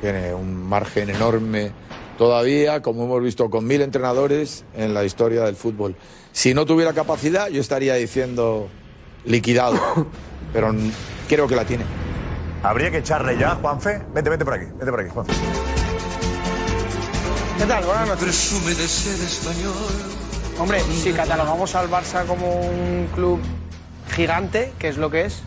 Tiene 0.03 0.33
un 0.33 0.67
margen 0.67 1.09
enorme 1.11 1.71
todavía, 2.17 2.81
como 2.81 3.05
hemos 3.05 3.23
visto 3.23 3.49
con 3.49 3.65
mil 3.65 3.81
entrenadores 3.81 4.65
en 4.75 4.93
la 4.93 5.05
historia 5.05 5.45
del 5.45 5.55
fútbol. 5.55 5.95
Si 6.33 6.53
no 6.53 6.65
tuviera 6.65 6.91
capacidad, 6.91 7.47
yo 7.47 7.61
estaría 7.61 7.93
diciendo 7.93 8.67
liquidado, 9.23 9.79
pero 10.51 10.75
creo 11.29 11.47
que 11.47 11.55
la 11.55 11.63
tiene. 11.63 11.85
Habría 12.63 12.91
que 12.91 12.97
echarle 12.97 13.37
ya, 13.37 13.55
Juanfe. 13.55 14.01
Vente, 14.13 14.29
vente 14.29 14.43
por 14.43 14.55
aquí, 14.55 14.65
vente 14.65 14.91
por 14.91 14.99
aquí, 14.99 15.09
Juanfe. 15.09 15.33
¿Qué 17.59 17.65
tal? 17.65 17.85
Buenas 17.85 18.07
noches. 18.09 18.23
Presume 18.25 18.75
de 18.75 18.87
ser 18.89 19.25
español. 19.25 19.73
Hombre, 20.59 20.81
si 20.81 21.13
catalogamos 21.13 21.75
al 21.75 21.89
Barça 21.89 22.25
como 22.25 22.59
un 22.59 23.07
club 23.15 23.39
gigante, 24.13 24.73
que 24.77 24.89
es 24.89 24.97
lo 24.97 25.09
que 25.09 25.21
es, 25.21 25.43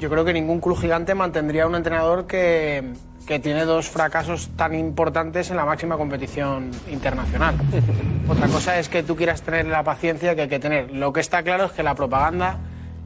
yo 0.00 0.10
creo 0.10 0.24
que 0.24 0.32
ningún 0.32 0.60
club 0.60 0.76
gigante 0.76 1.14
mantendría 1.14 1.68
un 1.68 1.76
entrenador 1.76 2.26
que, 2.26 2.94
que 3.26 3.38
tiene 3.38 3.64
dos 3.64 3.88
fracasos 3.88 4.50
tan 4.56 4.74
importantes 4.74 5.50
en 5.50 5.56
la 5.56 5.64
máxima 5.64 5.96
competición 5.96 6.70
internacional. 6.90 7.54
Otra 8.28 8.48
cosa 8.48 8.78
es 8.78 8.88
que 8.88 9.02
tú 9.02 9.16
quieras 9.16 9.42
tener 9.42 9.66
la 9.66 9.82
paciencia 9.82 10.34
que 10.34 10.42
hay 10.42 10.48
que 10.48 10.58
tener. 10.58 10.90
Lo 10.92 11.12
que 11.12 11.20
está 11.20 11.42
claro 11.42 11.66
es 11.66 11.72
que 11.72 11.82
la 11.82 11.94
propaganda 11.94 12.58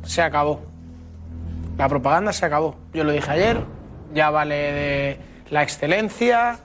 se 0.05 0.23
acabó. 0.23 0.63
La 1.77 1.89
propaganda 1.89 2.33
se 2.33 2.47
acabó. 2.47 2.77
Yo 2.95 3.05
lo 3.05 3.13
dije 3.13 3.31
ayer, 3.31 3.61
ya 4.15 4.31
vale 4.31 4.55
de 4.55 5.19
la 5.51 5.63
excelencia, 5.63 6.59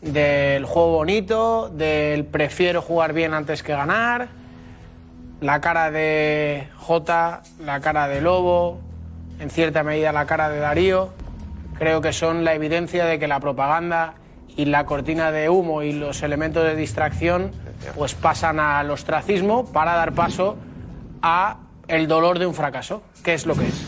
del 0.00 0.64
juego 0.64 0.92
bonito, 0.92 1.70
del 1.70 2.24
prefiero 2.24 2.82
jugar 2.82 3.12
bien 3.12 3.34
antes 3.34 3.62
que 3.62 3.72
ganar, 3.72 4.28
la 5.40 5.60
cara 5.60 5.90
de 5.90 6.68
Jota, 6.76 7.42
la 7.60 7.80
cara 7.80 8.08
de 8.08 8.20
Lobo, 8.20 8.80
en 9.40 9.50
cierta 9.50 9.82
medida 9.82 10.12
la 10.12 10.26
cara 10.26 10.48
de 10.48 10.58
Darío, 10.58 11.10
creo 11.78 12.00
que 12.00 12.12
son 12.12 12.44
la 12.44 12.54
evidencia 12.54 13.04
de 13.04 13.18
que 13.18 13.28
la 13.28 13.40
propaganda 13.40 14.14
y 14.56 14.64
la 14.64 14.86
cortina 14.86 15.30
de 15.30 15.48
humo 15.48 15.82
y 15.82 15.92
los 15.92 16.22
elementos 16.22 16.64
de 16.64 16.74
distracción 16.74 17.52
pues 17.96 18.14
pasan 18.14 18.58
al 18.58 18.90
ostracismo 18.90 19.66
para 19.66 19.94
dar 19.94 20.12
paso 20.12 20.56
a 21.22 21.58
el 21.86 22.08
dolor 22.08 22.38
de 22.38 22.46
un 22.46 22.54
fracaso, 22.54 23.02
que 23.22 23.34
es 23.34 23.46
lo 23.46 23.54
que 23.54 23.66
es. 23.68 23.84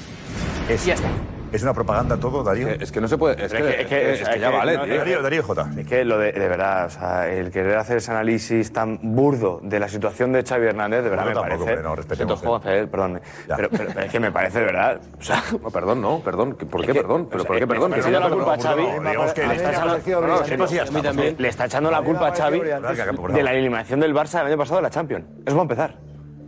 Es, 0.69 0.87
Ya 0.87 0.95
está. 0.95 1.09
¿Es 1.53 1.63
una 1.65 1.75
propaganda 1.75 2.17
todo, 2.17 2.45
Darío? 2.45 2.69
Es 2.69 2.93
que 2.93 3.01
no 3.01 3.09
se 3.09 3.19
puede. 3.19 3.45
Es 3.45 3.53
que- 3.53 3.81
es 3.83 3.87
que- 3.87 4.13
es 4.13 4.29
que 4.29 4.39
ya 4.39 4.51
vale, 4.51 4.79
tío. 4.79 4.97
Darío, 4.99 5.23
Darío 5.23 5.43
Jota. 5.43 5.69
Es 5.77 5.87
que 5.87 6.05
lo 6.05 6.19
de, 6.19 6.33
de 6.33 6.49
verdad, 6.49 6.87
o 6.87 6.91
sea, 6.91 7.29
el 7.29 7.51
querer 7.51 7.77
hacer 7.77 7.97
ese 7.97 8.11
análisis 8.13 8.73
tan 8.73 8.99
burdo 9.03 9.61
de 9.63 9.81
la 9.81 9.89
situación 9.89 10.33
de 10.33 10.45
Xavi 10.45 10.67
Hernández, 10.67 11.03
de 11.03 11.11
verdad 11.11 11.25
Bueno, 11.25 11.43
me 11.43 11.49
tampoco, 11.49 11.65
parece. 11.67 11.83
no, 11.83 11.97
respetemos, 11.97 12.39
Siento, 12.39 12.49
Juanfe, 12.61 12.87
perdón. 12.87 13.21
Pero, 13.57 13.69
pero- 13.71 13.89
pero 13.95 14.01
es 14.07 14.13
que 14.13 14.21
me 14.21 14.31
parece 14.33 14.59
de 14.61 14.65
verdad. 14.67 15.01
O 15.19 15.23
sea, 15.23 15.43
perdón, 15.73 16.01
no, 16.01 16.21
perdón. 16.21 16.55
¿Por 16.55 16.87
qué 16.87 16.95
perdón? 16.95 17.27
¿Pero 17.31 17.45
por 17.45 17.57
qué 17.57 17.61
le 17.61 17.67
perdón? 17.67 17.95
está 17.95 17.97
Que 17.97 18.03
si 18.03 18.21
la 18.21 18.31
culpa 18.31 18.53
a 18.53 18.57
no, 18.57 18.63
Xavi. 18.63 18.83
no, 18.83 19.03
le 19.03 19.55
está 19.57 19.73
echando- 19.73 20.21
no, 20.21 20.27
no. 20.27 21.23
Le 21.39 21.49
está 21.49 21.81
la 21.91 22.03
culpa 22.03 22.29
a 22.29 22.35
Xavi 22.35 22.61
de 22.61 23.43
la 23.43 23.53
eliminación 23.53 24.01
del 24.01 24.15
Barça 24.15 24.41
el 24.41 24.47
año 24.47 24.57
pasado 24.59 24.77
de 24.77 24.83
la 24.83 24.91
Champions. 24.91 25.25
Eso 25.45 25.57
va 25.57 25.63
a 25.63 25.65
empezar. 25.65 25.95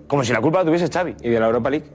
Como 0.07 0.23
si 0.25 0.33
la 0.33 0.41
culpa 0.41 0.59
la 0.61 0.65
tuviese 0.67 0.89
Xavi. 0.89 1.17
¿Y 1.23 1.31
de 1.31 1.41
la 1.41 1.47
Europa 1.47 1.71
League? 1.71 1.87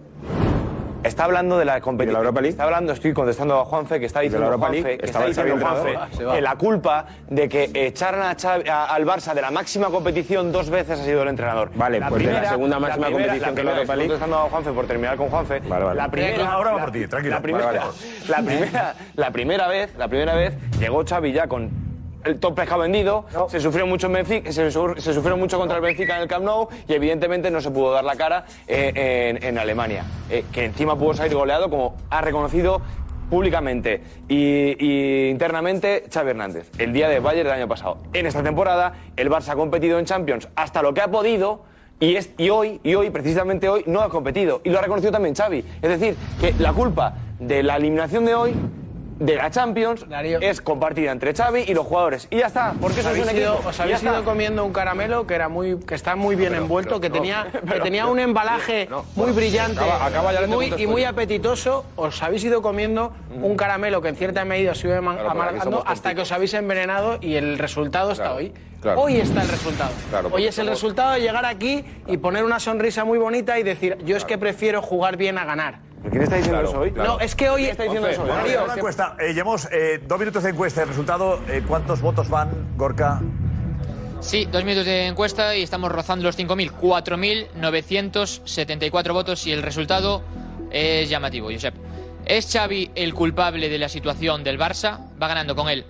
Está 1.08 1.24
hablando 1.24 1.58
de 1.58 1.66
la 1.66 1.82
competición. 1.82 2.46
Está 2.46 2.64
hablando, 2.64 2.94
estoy 2.94 3.14
contestando 3.14 3.60
a 3.60 3.66
Juanfe, 3.66 4.00
que 4.00 4.06
está 4.06 4.24
¿Y 4.24 4.30
de 4.30 4.40
la 4.40 4.46
diciendo 4.50 4.54
Europa 4.54 4.68
Juanfe, 4.68 4.82
League? 4.84 4.98
que 5.00 5.06
¿Estaba 5.06 5.26
está 5.26 5.44
diciendo? 5.44 5.66
Juanfe 5.66 6.36
que 6.36 6.42
la 6.42 6.56
culpa 6.56 7.06
de 7.30 7.50
que 7.50 7.72
echaran 7.74 8.22
a 8.24 8.36
Xavi- 8.36 8.70
a- 8.70 8.86
al 8.94 9.06
Barça 9.06 9.34
de 9.34 9.42
la 9.42 9.52
máxima 9.52 9.88
competición 9.88 10.52
dos 10.52 10.70
veces 10.70 11.00
ha 11.00 11.04
sido 11.04 11.24
el 11.24 11.30
entrenador. 11.30 11.72
Vale, 11.76 12.02
pues 12.10 12.26
de 12.26 12.32
la 12.34 12.50
segunda 12.50 12.80
máxima 12.80 13.08
primera- 13.08 13.24
competición 13.34 13.56
que 13.56 13.64
la 13.64 13.72
primera- 13.72 13.78
Europa 13.82 13.96
League. 13.96 14.14
estoy 14.14 14.20
contestando 14.20 14.38
a 14.38 14.50
Juanfe 14.50 14.72
por 14.72 14.86
terminar 14.88 15.18
con 15.18 15.30
Juanfe. 15.30 15.60
vale. 15.62 15.96
La 15.96 16.10
primera, 16.12 16.52
Ahora 16.52 16.72
va 16.72 16.78
la- 16.78 16.84
por 16.84 16.92
ti, 16.94 17.08
tranquilo. 17.08 17.36
La 17.36 17.42
primera, 17.42 17.66
Vale, 17.66 17.80
vale. 17.80 17.92
la 18.28 18.38
primera, 18.42 18.96
la 19.16 19.32
primera 19.32 19.68
vez, 19.68 19.96
la 19.98 20.08
primera 20.08 20.36
vez 20.36 20.54
llegó 20.80 21.04
Xavi 21.06 21.32
ya 21.32 21.48
con 21.48 21.86
el 22.26 22.39
top 22.39 22.56
pescado 22.56 22.81
vendido, 22.81 23.26
se 23.49 23.60
sufrió 23.60 23.85
mucho 23.85 24.07
en 24.07 24.14
Benfica, 24.14 24.52
se, 24.52 24.69
su- 24.72 24.95
se 24.98 25.14
sufrió 25.14 25.38
mucho 25.38 25.57
contra 25.57 25.77
el 25.77 25.84
Benfica 25.84 26.15
en 26.18 26.23
el 26.23 26.27
Camp 26.27 26.44
Nou 26.45 26.68
y 26.88 26.94
evidentemente 26.94 27.49
no 27.52 27.61
se 27.61 27.72
pudo 27.72 27.91
dar 27.94 28.03
la 28.03 28.15
cara 28.15 28.45
eh, 28.68 29.35
en, 29.38 29.44
en 29.44 29.57
Alemania, 29.57 30.03
Eh, 30.30 30.44
que 30.52 30.65
encima 30.65 30.98
pudo 30.98 31.14
salir 31.14 31.34
goleado 31.35 31.69
como 31.69 31.95
ha 32.10 32.22
reconocido 32.22 32.81
públicamente 33.30 34.02
y, 34.30 34.76
y 34.80 35.30
internamente 35.30 36.06
Xavi 36.11 36.30
Hernández, 36.31 36.72
el 36.77 36.94
día 36.94 37.10
de 37.10 37.19
Bayern 37.19 37.48
del 37.49 37.57
año 37.57 37.68
pasado. 37.68 37.98
En 38.14 38.26
esta 38.26 38.41
temporada 38.41 38.94
el 39.18 39.30
Barça 39.30 39.49
ha 39.49 39.56
competido 39.56 39.99
en 39.99 40.06
Champions 40.06 40.48
hasta 40.56 40.81
lo 40.81 40.94
que 40.94 41.02
ha 41.02 41.10
podido 41.11 41.64
y, 41.99 42.15
es, 42.15 42.30
y 42.38 42.49
hoy, 42.49 42.80
y 42.84 42.94
hoy, 42.95 43.10
precisamente 43.10 43.68
hoy, 43.69 43.84
no 43.88 44.02
ha 44.02 44.10
competido. 44.10 44.61
Y 44.64 44.69
lo 44.69 44.77
ha 44.77 44.81
reconocido 44.81 45.11
también 45.11 45.34
Xavi. 45.35 45.65
Es 45.81 45.89
decir, 45.89 46.15
que 46.39 46.53
la 46.60 46.72
culpa 46.72 47.15
de 47.39 47.64
la 47.64 47.76
eliminación 47.76 48.23
de 48.23 48.35
hoy, 48.35 48.53
de 49.19 49.35
la 49.35 49.49
Champions, 49.52 50.06
es 50.41 50.61
compartida 50.61 51.11
entre 51.11 51.34
Xavi 51.34 51.65
y 51.68 51.73
los 51.73 51.85
jugadores. 51.85 52.27
Y 52.30 52.38
ya 52.38 52.48
está, 52.48 52.73
porque 52.80 52.99
eso 52.99 53.10
Os 53.10 53.15
es 53.15 53.23
un 53.23 53.30
habéis 53.30 53.44
ido- 53.44 53.53
equipo. 53.56 53.69
os 53.69 53.80
habéis 53.80 54.03
ido 54.03 54.23
comiendo 54.23 54.64
un 54.65 54.73
caramelo 54.73 55.26
que 55.26 55.34
era 55.35 55.49
muy 55.49 55.80
que 55.80 55.95
está 55.95 56.15
muy 56.15 56.35
bien 56.35 56.52
Pero, 56.52 56.61
envuelto, 56.64 56.89
pero, 56.89 57.02
que 57.02 57.10
no, 57.10 57.15
tenía 57.15 57.48
que 57.73 57.80
tenía 57.80 58.07
un 58.07 58.19
embalaje 58.19 58.88
no, 58.89 59.06
muy 59.15 59.31
brillante 59.31 59.80
acaba- 59.80 60.06
acaba 60.06 60.34
ya 60.34 60.44
y 60.44 60.48
muy 60.48 60.73
y 60.77 60.88
muy 60.88 61.03
apetitoso. 61.03 61.85
Os 61.95 62.22
habéis 62.22 62.44
ido 62.44 62.61
comiendo 62.61 63.11
un 63.41 63.56
caramelo 63.57 64.02
que 64.02 64.10
en 64.10 64.15
cierta 64.15 64.45
medida 64.45 64.72
os 64.72 64.84
iba 64.84 64.98
amargando 64.98 65.84
hasta 65.85 66.14
que 66.14 66.22
os 66.22 66.31
habéis 66.31 66.53
envenenado 66.53 67.18
y 67.22 67.35
el 67.35 67.57
resultado 67.57 68.11
está 68.11 68.23
Claro, 68.26 68.38
hoy. 68.38 68.53
claro. 68.81 69.02
Hoy 69.02 69.18
está 69.18 69.41
el 69.41 69.48
resultado. 69.49 69.91
Claro, 70.10 70.30
hoy 70.31 70.45
es 70.45 70.57
el 70.60 70.68
resultado 70.68 71.14
de 71.14 71.22
llegar 71.22 71.45
aquí 71.45 71.84
y 72.07 72.18
poner 72.18 72.44
una 72.44 72.60
sonrisa 72.60 73.03
muy 73.06 73.18
bonita 73.18 73.57
y 73.57 73.64
decir, 73.64 73.98
yo 74.06 74.15
es 74.18 74.26
que 74.26 74.38
prefiero 74.38 74.81
jugar 74.81 75.18
bien 75.18 75.38
a 75.38 75.45
ganar. 75.45 75.80
¿Quién 76.10 76.22
está 76.24 76.36
diciendo 76.38 76.60
Claro, 76.61 76.69
eso 76.69 76.80
hoy? 76.80 76.91
claro. 76.91 77.14
No, 77.14 77.19
es 77.19 77.36
que 77.36 77.49
hoy 77.49 77.65
está 77.65 77.84
diciendo 77.84 78.07
eso? 78.07 78.22
Bueno, 78.22 78.36
Darío, 78.36 78.64
una 78.65 78.76
encuesta. 78.76 79.15
Eh, 79.19 79.34
llevamos 79.34 79.68
eh, 79.72 79.99
dos 80.07 80.19
minutos 80.19 80.44
de 80.44 80.49
encuesta. 80.52 80.84
El 80.84 80.90
resultado, 80.90 81.40
eh, 81.49 81.64
¿cuántos 81.68 81.99
votos 82.02 82.30
van, 82.30 82.49
Gorka? 82.78 83.19
Sí, 84.22 84.48
dos 84.52 84.64
minutos 84.64 84.86
de 84.86 85.07
encuesta 85.07 85.56
y 85.56 85.64
estamos 85.64 85.91
rozando 85.91 86.24
los 86.24 86.38
5.000. 86.38 86.72
4.974 86.80 89.14
votos 89.14 89.45
y 89.48 89.52
el 89.52 89.64
resultado 89.64 90.22
es 90.72 91.10
llamativo, 91.10 91.49
Josep. 91.52 91.74
¿Es 92.26 92.52
Xavi 92.52 92.91
el 92.95 93.14
culpable 93.14 93.69
de 93.69 93.78
la 93.78 93.90
situación 93.90 94.44
del 94.44 94.57
Barça? 94.60 94.99
Va 95.22 95.28
ganando 95.28 95.56
con 95.56 95.69
el 95.69 95.86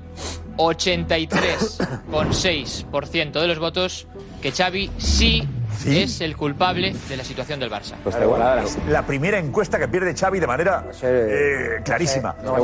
83,6% 0.58 3.40
de 3.42 3.48
los 3.48 3.60
votos 3.60 4.08
que 4.42 4.52
Xavi 4.52 4.92
sí, 4.98 5.48
es 5.86 6.22
el 6.22 6.36
culpable 6.38 6.94
de 7.08 7.18
la 7.18 7.24
situación 7.24 7.60
del 7.60 7.70
Barça. 7.72 7.96
Pues 8.04 8.16
Es 8.16 8.78
la 8.88 9.06
primera 9.06 9.38
encuesta 9.38 9.78
que 9.80 9.88
pierde 9.88 10.16
Xavi 10.16 10.40
de 10.40 10.48
manera 10.48 10.86
eh, 11.02 11.82
clarísima. 11.84 12.36
No, 12.44 12.56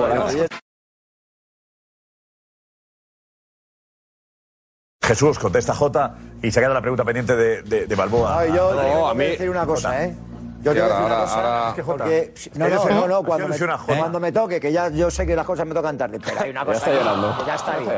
Jesús, 5.05 5.37
contesta 5.37 5.73
J 5.75 6.15
y 6.41 6.49
se 6.51 6.61
queda 6.61 6.73
la 6.73 6.79
pregunta 6.81 7.03
pendiente 7.03 7.35
de, 7.35 7.61
de, 7.63 7.87
de 7.87 7.95
Balboa. 7.95 8.39
Ay, 8.39 8.53
yo 8.53 8.73
No, 8.73 8.81
tengo 8.81 9.07
a 9.09 9.13
mí- 9.13 9.25
decir 9.25 9.49
una 9.49 9.65
cosa, 9.65 9.89
Jota. 9.89 10.05
¿eh? 10.05 10.15
Yo 10.61 10.71
Sí, 10.71 10.79
ahora- 10.79 10.93
decir 10.95 11.05
una 11.05 11.17
cosa. 11.23 11.35
ahora- 11.35 11.69
Es 11.69 11.75
que, 11.75 11.81
Jota, 11.83 12.03
porque, 12.05 12.33
no, 12.55 12.69
no, 12.69 12.85
no, 12.89 13.07
no, 13.09 13.23
cuando, 13.23 13.47
me, 13.49 13.57
cuando 13.85 14.19
me 14.21 14.31
toque, 14.31 14.59
que 14.61 14.71
ya 14.71 14.87
yo 14.89 15.11
sé 15.11 15.25
que 15.27 15.35
las 15.35 15.45
cosas 15.45 15.67
me 15.67 15.73
tocan 15.73 15.97
tarde, 15.97 16.19
pero 16.23 16.39
hay 16.39 16.51
una 16.51 16.61
Ya 16.61 16.65
cosa. 16.65 16.77
está 16.77 16.93
llorando. 16.93 17.37
que 17.37 17.45
ya 17.45 17.55
está 17.55 17.71
Ya 17.73 17.77
bien. 17.79 17.89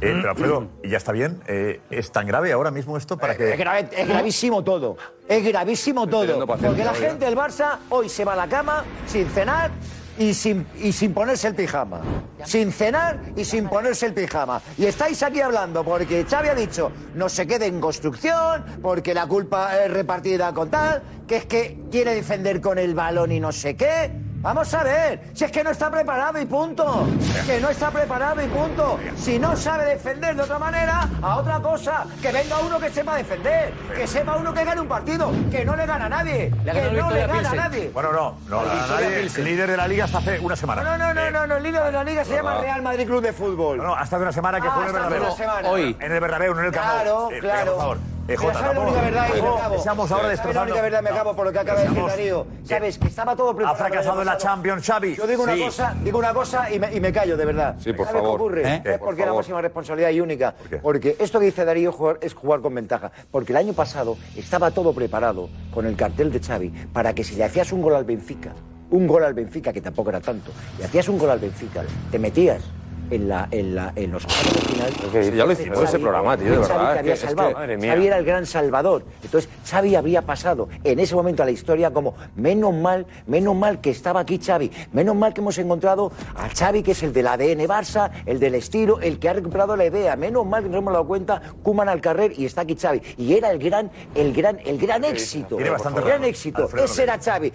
Eh, 0.00 0.14
pero 0.16 0.30
Alfredo, 0.30 0.68
¿ya 0.82 0.96
está 0.96 1.12
bien? 1.12 1.42
Eh, 1.46 1.80
¿Es 1.90 2.10
tan 2.10 2.26
grave 2.26 2.52
ahora 2.52 2.70
mismo 2.70 2.96
esto 2.96 3.18
para 3.18 3.34
eh, 3.34 3.36
que...? 3.36 3.50
Es, 3.52 4.08
gravísimo 4.08 4.64
todo. 4.64 4.96
Es 5.28 5.44
gravísimo 5.44 6.06
todo. 6.06 6.46
Porque 6.46 6.84
la 6.84 6.94
gente 6.94 7.26
del 7.26 7.36
Barça 7.36 7.78
hoy 7.90 8.08
se 8.08 8.24
va 8.24 8.32
a 8.32 8.36
la 8.36 8.48
cama 8.48 8.84
sin 9.06 9.28
cenar 9.28 9.70
y 10.18 10.32
sin, 10.32 10.66
y 10.78 10.92
sin 10.92 11.12
ponerse 11.12 11.48
el 11.48 11.54
pijama. 11.54 12.00
Sin 12.44 12.72
cenar 12.72 13.20
y 13.36 13.44
sin 13.44 13.68
ponerse 13.68 14.06
el 14.06 14.14
pijama. 14.14 14.62
Y 14.78 14.86
estáis 14.86 15.22
aquí 15.22 15.40
hablando 15.42 15.84
porque 15.84 16.24
Xavi 16.24 16.48
ha 16.48 16.54
dicho 16.54 16.90
no 17.14 17.28
se 17.28 17.46
quede 17.46 17.66
en 17.66 17.80
construcción, 17.80 18.64
porque 18.80 19.12
la 19.12 19.26
culpa 19.26 19.84
es 19.84 19.90
repartida 19.90 20.52
con 20.54 20.70
tal, 20.70 21.02
que 21.26 21.36
es 21.36 21.44
que 21.44 21.78
quiere 21.90 22.14
defender 22.14 22.60
con 22.62 22.78
el 22.78 22.94
balón 22.94 23.32
y 23.32 23.40
no 23.40 23.52
sé 23.52 23.76
qué. 23.76 24.29
Vamos 24.42 24.72
a 24.72 24.82
ver, 24.82 25.20
si 25.34 25.44
es 25.44 25.52
que 25.52 25.62
no 25.62 25.70
está 25.70 25.90
preparado 25.90 26.40
y 26.40 26.46
punto. 26.46 27.06
Que 27.44 27.60
no 27.60 27.68
está 27.68 27.90
preparado 27.90 28.42
y 28.42 28.46
punto. 28.46 28.98
Si 29.16 29.38
no 29.38 29.54
sabe 29.54 29.84
defender 29.84 30.34
de 30.34 30.42
otra 30.42 30.58
manera, 30.58 31.06
a 31.20 31.36
otra 31.36 31.60
cosa. 31.60 32.06
Que 32.22 32.32
venga 32.32 32.58
uno 32.60 32.80
que 32.80 32.90
sepa 32.90 33.16
defender. 33.16 33.72
Que 33.94 34.06
sepa 34.06 34.36
uno 34.36 34.54
que 34.54 34.64
gane 34.64 34.80
un 34.80 34.88
partido. 34.88 35.30
Que 35.50 35.62
no 35.62 35.76
le 35.76 35.84
gana 35.84 36.06
a 36.06 36.08
nadie. 36.08 36.50
Que 36.64 36.90
no 36.90 37.10
le 37.10 37.26
gana 37.26 37.50
a 37.50 37.54
nadie. 37.54 37.90
Bueno, 37.92 38.12
no, 38.12 38.38
no. 38.48 38.62
El 39.00 39.44
líder 39.44 39.70
de 39.70 39.76
la 39.76 39.86
liga 39.86 40.04
hasta 40.04 40.18
hace 40.18 40.38
una 40.40 40.56
semana. 40.56 40.82
No, 40.82 40.96
no, 40.96 41.12
no, 41.12 41.30
no, 41.30 41.46
no, 41.46 41.56
El 41.56 41.62
líder 41.62 41.84
de 41.84 41.92
la 41.92 42.04
liga 42.04 42.24
se 42.24 42.34
llama 42.34 42.62
Real 42.62 42.80
Madrid 42.80 43.06
Club 43.06 43.22
de 43.22 43.34
Fútbol. 43.34 43.76
No, 43.76 43.84
no, 43.84 43.94
hasta 43.94 44.16
hace 44.16 44.22
una 44.22 44.32
semana 44.32 44.58
que 44.58 44.70
fue 44.70 44.82
en 44.82 44.88
el 44.88 44.92
Bernabéu. 44.94 45.70
Hoy. 45.70 45.96
En 46.00 46.12
el 46.12 46.20
Bernabéu, 46.20 46.54
no 46.54 46.60
en 46.60 46.66
el 46.66 46.72
Camp 46.72 46.86
claro, 46.86 47.28
eh, 47.30 47.40
claro. 47.40 47.98
Eh, 48.30 48.36
J, 48.36 48.54
¿sabes 48.54 48.76
la 48.76 48.80
única 48.82 49.00
verdad, 49.02 49.28
hijo? 49.36 49.74
Estamos 49.74 50.12
ahora 50.12 50.28
destrozando. 50.28 50.60
La 50.60 50.64
única 50.66 50.82
verdad, 50.82 51.02
me 51.02 51.10
acabo 51.10 51.34
por 51.34 51.46
lo 51.46 51.52
que 51.52 51.58
acaba 51.58 51.80
de 51.80 51.88
decir 51.88 52.04
Darío. 52.06 52.46
Sabes 52.62 52.96
que 52.96 53.08
estaba 53.08 53.34
todo 53.34 53.56
preparado. 53.56 53.74
Ha 53.74 53.88
fracasado 53.88 54.20
en 54.20 54.26
la 54.26 54.38
Champions, 54.38 54.86
Xavi. 54.86 55.16
Yo 55.16 55.26
digo 55.26 55.42
una 55.42 55.56
cosa, 55.58 55.96
digo 56.04 56.18
una 56.20 56.32
cosa 56.32 56.72
y 56.72 56.78
me, 56.78 56.94
y 56.94 57.00
me 57.00 57.12
callo, 57.12 57.36
de 57.36 57.44
verdad. 57.44 57.74
Sí, 57.80 57.92
por 57.92 58.06
favor. 58.06 58.22
qué 58.22 58.28
ocurre? 58.28 58.62
¿Eh? 58.68 58.82
Es 58.84 58.98
porque 58.98 59.22
es 59.22 59.26
la 59.26 59.34
máxima 59.34 59.60
responsabilidad 59.60 60.10
y 60.10 60.20
única. 60.20 60.54
Porque 60.80 61.16
esto 61.18 61.40
que 61.40 61.46
dice 61.46 61.64
Darío 61.64 61.92
es 62.20 62.34
jugar 62.34 62.60
con 62.60 62.72
ventaja. 62.72 63.10
Porque 63.32 63.52
el 63.52 63.56
año 63.56 63.72
pasado 63.72 64.16
estaba 64.36 64.70
todo 64.70 64.92
preparado 64.92 65.48
con 65.74 65.84
el 65.86 65.96
cartel 65.96 66.30
de 66.30 66.38
Xavi 66.38 66.68
para 66.92 67.12
que 67.12 67.24
si 67.24 67.34
le 67.34 67.42
hacías 67.42 67.72
un 67.72 67.82
gol 67.82 67.96
al 67.96 68.04
Benfica, 68.04 68.52
un 68.90 69.08
gol 69.08 69.24
al 69.24 69.34
Benfica, 69.34 69.72
que 69.72 69.80
tampoco 69.80 70.10
era 70.10 70.20
tanto, 70.20 70.52
y 70.78 70.84
hacías 70.84 71.08
un 71.08 71.18
gol 71.18 71.30
al 71.30 71.40
Benfica, 71.40 71.82
te 72.12 72.18
metías 72.20 72.62
en, 73.10 73.28
la, 73.28 73.48
en, 73.50 73.74
la, 73.74 73.92
en 73.96 74.12
los 74.12 74.24
cuartos 74.24 74.54
de 74.54 74.60
final. 74.60 75.36
Ya 75.36 75.46
lo 75.46 75.52
hicimos 75.52 75.78
Xavi, 75.78 75.88
ese 75.88 75.98
programa, 75.98 76.36
tío, 76.36 76.50
de 76.52 76.58
verdad. 76.58 76.98
Había 76.98 78.10
era 78.10 78.18
el 78.18 78.24
gran 78.24 78.46
salvador. 78.46 79.04
Entonces, 79.22 79.50
Xavi 79.68 79.94
habría 79.94 80.22
pasado 80.22 80.68
en 80.84 80.98
ese 80.98 81.14
momento 81.14 81.42
a 81.42 81.46
la 81.46 81.52
historia 81.52 81.90
como, 81.92 82.14
menos 82.36 82.74
mal, 82.74 83.06
menos 83.26 83.54
mal 83.54 83.80
que 83.80 83.90
estaba 83.90 84.20
aquí 84.20 84.38
Xavi, 84.38 84.70
menos 84.92 85.14
mal 85.16 85.34
que 85.34 85.40
hemos 85.40 85.58
encontrado 85.58 86.12
a 86.34 86.48
Xavi, 86.48 86.82
que 86.82 86.92
es 86.92 87.02
el 87.02 87.12
del 87.12 87.26
ADN 87.26 87.66
Barça, 87.66 88.10
el 88.26 88.40
del 88.40 88.54
estilo, 88.54 89.00
el 89.00 89.18
que 89.18 89.28
ha 89.28 89.32
recuperado 89.32 89.76
la 89.76 89.86
idea. 89.86 90.16
Menos 90.16 90.46
mal 90.46 90.62
que 90.62 90.68
nos 90.68 90.78
hemos 90.78 90.92
dado 90.92 91.06
cuenta, 91.06 91.42
Kuman 91.62 91.88
al 91.88 92.00
carrer 92.00 92.32
y 92.36 92.44
está 92.44 92.62
aquí 92.62 92.76
Xavi. 92.76 93.02
Y 93.16 93.34
era 93.34 93.50
el 93.50 93.58
gran, 93.58 93.90
el 94.14 94.32
gran, 94.32 94.58
el 94.64 94.78
gran 94.78 95.04
éxito. 95.04 95.56
Tiene 95.56 95.70
bastante 95.70 96.00
el 96.00 96.06
gran 96.06 96.24
éxito. 96.24 96.68
Ese 96.76 97.02
era 97.02 97.18
Xavi. 97.18 97.52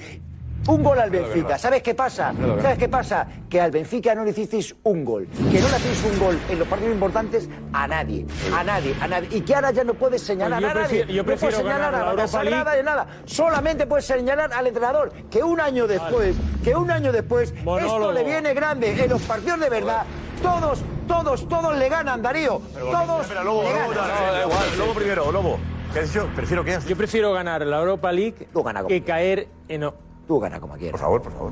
Un 0.68 0.84
gol 0.84 1.00
al 1.00 1.12
Benfica. 1.12 1.58
¿Sabes 1.58 1.84
qué 1.84 1.94
pasa? 1.94 2.34
¿Sabes 2.62 2.78
qué 2.78 2.90
pasa? 2.90 3.28
Que 3.50 3.62
al 3.62 3.70
Benfica 3.70 4.16
no 4.16 4.24
le 4.24 4.32
hicisteis 4.32 4.76
un 4.84 5.06
gol. 5.06 5.28
Que 5.28 5.60
no 5.60 5.70
le 5.70 5.76
hacéis 5.76 6.04
un 6.12 6.20
gol 6.20 6.40
en 6.50 6.60
los 6.60 6.68
partidos 6.68 6.94
importantes 6.94 7.50
a 7.72 7.88
nadie. 7.88 8.26
A 8.56 8.64
nadie, 8.64 8.96
a 9.00 9.08
nadie. 9.08 9.30
Y 9.32 9.42
que 9.42 9.54
ahora 9.54 9.72
ya 9.72 9.84
no 9.84 9.94
puedes 9.94 10.24
señalar 10.24 10.64
a 10.64 10.74
nadie. 10.74 11.06
No 11.06 11.24
puedes 11.24 11.56
señalar 11.56 11.94
a 11.94 12.14
la 12.14 12.28
Sagrada 12.28 12.76
de 12.76 12.84
nada. 12.84 13.08
Solamente 13.26 13.86
puedes 13.86 14.06
señalar 14.06 14.52
al 14.54 14.68
entrenador 14.68 15.12
que 15.30 15.44
un 15.44 15.60
año 15.62 15.86
después, 15.86 16.36
que 16.64 16.76
un 16.76 16.90
año 16.90 17.12
después, 17.12 17.54
esto 17.54 18.12
le 18.12 18.24
viene 18.24 18.54
grande 18.54 19.04
en 19.04 19.10
los 19.10 19.22
partidos 19.22 19.60
de 19.60 19.70
verdad. 19.70 20.04
Todos, 20.42 20.82
todos, 21.08 21.48
todos 21.48 21.78
le 21.78 21.90
ganan, 21.90 22.22
Darío. 22.22 22.62
Todos. 22.74 23.30
Lobo, 23.44 23.64
le 23.64 23.72
ganan. 23.72 24.78
Lobo, 24.78 24.94
primero, 24.94 25.32
Lobo. 25.32 25.60
¿Qué 25.94 26.00
has 26.00 26.12
dicho? 26.12 26.28
Prefiero 26.36 26.66
que 26.66 26.78
Yo 26.88 26.98
prefiero 26.98 27.32
ganar 27.32 27.66
la 27.66 27.80
Europa 27.80 28.12
League 28.12 28.50
no, 28.54 28.64
gana, 28.64 28.86
que 28.86 29.02
caer 29.04 29.48
en 29.70 29.84
Tú 30.28 30.40
gana 30.40 30.60
como 30.60 30.76
quieras. 30.76 30.92
Por 30.92 31.00
favor, 31.00 31.22
por 31.22 31.34
favor. 31.34 31.52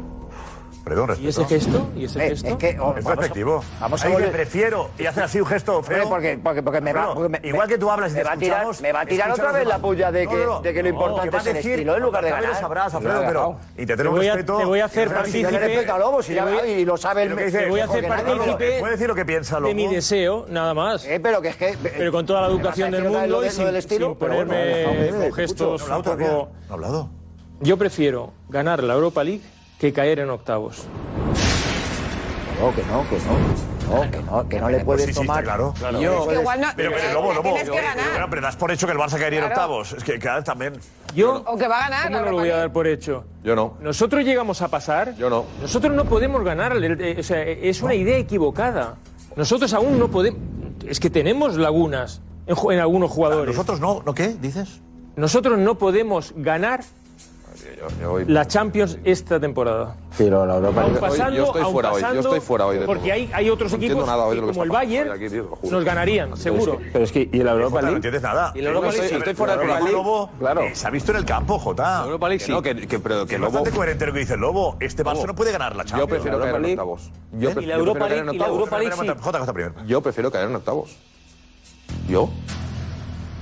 Perdón, 0.83 1.07
respeto. 1.07 1.25
¿Y 1.25 1.29
ese 1.29 1.45
gesto? 1.45 1.89
¿Y 1.95 2.05
ese 2.05 2.25
eh, 2.25 2.29
gesto? 2.29 2.47
Es 2.49 2.55
que, 2.57 2.77
oh, 2.79 2.93
es 2.97 3.05
efectivo. 3.05 3.63
Vamos 3.79 4.03
a 4.03 4.07
Ahí 4.07 4.13
volver. 4.13 4.31
prefiero 4.31 4.89
y 4.97 5.05
hace 5.05 5.21
así 5.21 5.39
un 5.39 5.45
gesto 5.47 5.81
feo. 5.81 6.09
Porque, 6.09 6.37
porque, 6.43 6.61
porque 6.61 6.81
me 6.81 6.91
va, 6.91 7.13
porque 7.13 7.29
me, 7.29 7.47
igual 7.47 7.69
que 7.69 7.77
tú 7.77 7.89
hablas 7.89 8.11
y 8.11 8.15
te 8.15 8.19
me 8.19 8.25
va 8.25 8.33
a 8.33 8.37
tirar, 8.37 8.67
me 8.81 8.91
va 8.91 9.01
a 9.01 9.05
tirar 9.05 9.31
otra 9.31 9.51
vez 9.53 9.65
la 9.65 9.79
puya 9.79 10.11
de 10.11 10.27
que, 10.27 10.35
no, 10.35 10.45
no. 10.45 10.61
De 10.61 10.73
que 10.73 10.83
lo 10.83 10.89
importante 10.89 11.29
que 11.29 11.37
es 11.37 11.47
el 11.47 11.53
decir, 11.53 11.71
estilo 11.71 11.95
en 11.95 12.03
lugar 12.03 12.23
de 12.25 12.31
ganar. 12.31 12.55
Sabrás, 12.55 12.93
Alfredo, 12.93 13.23
pero 13.25 13.55
y 13.77 13.85
te 13.85 13.95
tengo 13.95 14.17
respeto. 14.17 14.57
Te 14.57 14.65
voy 14.65 14.79
a 14.81 14.85
hacer 14.85 15.13
partícipe. 15.13 15.85
y 16.67 16.85
lo 16.85 16.97
sabe 16.97 17.23
el 17.23 17.35
Te 17.35 17.69
voy 17.69 17.79
a 17.79 17.85
hacer 17.85 18.05
partícipe. 18.05 18.79
Puede 18.79 18.91
decir 18.91 19.07
lo 19.07 19.15
que 19.15 19.25
piensa 19.25 19.61
De 19.61 19.73
mi 19.73 19.87
deseo, 19.87 20.45
nada 20.49 20.73
más. 20.73 21.07
Pero 21.23 21.41
que 21.41 21.49
es 21.49 21.55
que 21.55 21.77
pero 21.81 22.11
con 22.11 22.25
toda 22.25 22.41
la 22.41 22.47
educación 22.47 22.91
del 22.91 23.05
mundo 23.05 23.45
y 23.45 23.49
sin 23.49 24.15
ponerme 24.15 24.83
con 24.83 25.33
gestos. 25.33 25.87
¿No 25.87 26.49
hablado? 26.69 27.22
Yo 27.63 27.77
prefiero 27.77 28.33
ganar 28.49 28.83
la 28.83 28.93
Europa 28.93 29.23
League 29.23 29.41
que 29.79 29.93
caer 29.93 30.19
en 30.19 30.29
octavos. 30.29 30.83
No, 32.59 32.75
que 32.75 32.83
no, 32.83 33.09
que 33.09 33.17
no. 33.19 34.01
no 34.01 34.11
que 34.11 34.21
no, 34.21 34.49
que 34.49 34.59
no 34.59 34.69
le 34.69 34.75
pues 34.75 34.85
puedes 34.85 35.05
pues 35.05 35.15
sí, 35.15 35.21
tomar. 35.21 35.45
claro, 35.45 35.73
claro. 35.79 36.01
Yo, 36.01 36.23
es 36.23 36.27
que 36.27 36.41
igual 36.41 36.59
no, 36.59 36.67
pero, 36.75 36.91
pero, 36.91 37.13
Lobo, 37.13 37.33
Lobo, 37.33 37.53
tienes 37.53 37.69
que 37.69 37.77
eh, 37.77 37.81
ganar. 37.81 38.29
Pero 38.29 38.41
das 38.41 38.57
por 38.57 38.69
hecho 38.69 38.85
que 38.85 38.91
el 38.91 38.99
Barça 38.99 39.17
caería 39.17 39.39
en 39.39 39.45
octavos. 39.45 39.93
Es 39.93 40.03
que 40.03 40.19
claro, 40.19 40.43
también. 40.43 40.73
Yo. 41.15 41.41
O 41.47 41.57
que 41.57 41.69
va 41.69 41.85
a 41.85 41.89
ganar. 41.89 42.11
No 42.11 42.31
lo 42.31 42.37
voy 42.39 42.49
a 42.49 42.57
dar 42.57 42.73
por 42.73 42.85
hecho. 42.85 43.23
Yo 43.45 43.55
no. 43.55 43.77
Nosotros 43.79 44.25
llegamos 44.25 44.61
a 44.61 44.67
pasar. 44.67 45.15
Yo 45.15 45.29
no. 45.29 45.45
Nosotros 45.61 45.95
no 45.95 46.03
podemos 46.03 46.43
ganar. 46.43 46.75
Eh, 46.83 47.15
o 47.17 47.23
sea, 47.23 47.43
es 47.43 47.81
una 47.81 47.95
idea 47.95 48.17
equivocada. 48.17 48.97
Nosotros 49.37 49.73
aún 49.73 49.97
no 49.97 50.09
podemos. 50.11 50.41
Es 50.85 50.99
que 50.99 51.09
tenemos 51.09 51.55
lagunas 51.55 52.21
en, 52.45 52.57
en 52.73 52.79
algunos 52.81 53.09
jugadores. 53.09 53.55
Nosotros 53.55 53.79
no, 53.79 54.03
¿no 54.05 54.13
qué? 54.13 54.35
¿Dices? 54.35 54.81
Nosotros 55.15 55.57
no 55.59 55.77
podemos 55.77 56.33
ganar 56.35 56.81
yo, 58.01 58.19
yo. 58.19 58.25
La 58.27 58.47
Champions 58.47 58.97
esta 59.03 59.39
temporada. 59.39 59.95
Sí, 60.17 60.29
no, 60.29 60.45
la 60.45 60.55
Europa 60.55 60.85
pasando, 60.99 61.35
yo, 61.35 61.45
estoy 61.45 61.63
fuera 61.71 61.91
pasando, 61.91 62.07
hoy, 62.09 62.15
yo 62.15 62.29
estoy 62.29 62.39
fuera 62.39 62.65
hoy. 62.67 62.77
De 62.77 62.85
porque 62.85 63.11
hay, 63.11 63.29
hay 63.33 63.49
otros 63.49 63.71
no 63.71 63.77
equipos 63.77 64.05
nada 64.05 64.25
hoy 64.25 64.39
que, 64.39 64.45
como 64.45 64.63
el 64.63 64.69
Bayern 64.69 65.11
aquí, 65.11 65.29
tío, 65.29 65.57
nos 65.63 65.83
ganarían, 65.83 66.37
seguro. 66.37 66.79
Pero 66.91 67.03
es 67.03 67.11
que, 67.11 67.29
¿y 67.31 67.39
el 67.39 67.47
Europa 67.47 67.81
League? 67.81 67.91
No 67.91 67.95
entiendes 67.97 68.21
nada. 68.21 68.51
¿Y 68.55 68.59
el 68.59 68.67
Europa 68.67 68.87
League? 68.87 69.03
Estoy, 69.03 69.17
estoy 69.17 69.33
fuera 69.33 69.53
del 69.53 69.61
Europa 69.63 69.79
League. 69.79 69.93
Lobo, 69.97 70.29
claro. 70.39 70.61
Eh, 70.61 70.75
se 70.75 70.87
ha 70.87 70.89
visto 70.89 71.11
en 71.11 71.17
el 71.17 71.25
campo, 71.25 71.57
Jota. 71.59 72.03
Europa 72.05 72.29
League 72.29 72.43
sí. 72.43 72.51
No, 72.51 72.61
que, 72.61 72.75
que, 72.87 72.99
pero, 72.99 73.25
que 73.25 73.35
es 73.35 73.41
Lobo... 73.41 73.53
bastante 73.53 73.75
coherente 73.75 74.05
lo 74.05 74.13
que 74.13 74.19
dice 74.19 74.33
el 74.35 74.41
Lobo. 74.41 74.77
Este 74.79 75.03
Barça 75.03 75.25
no 75.25 75.35
puede 75.35 75.51
ganar 75.51 75.75
la 75.75 75.85
Champions. 75.85 76.09
Yo 76.09 76.15
prefiero 76.15 76.39
caer 76.39 76.55
en 76.55 76.69
octavos. 76.71 77.11
Yo 79.87 80.01
prefiero 80.01 80.31
caer 80.31 80.49
en 80.49 80.55
octavos. 80.55 80.97
Yo. 82.07 82.29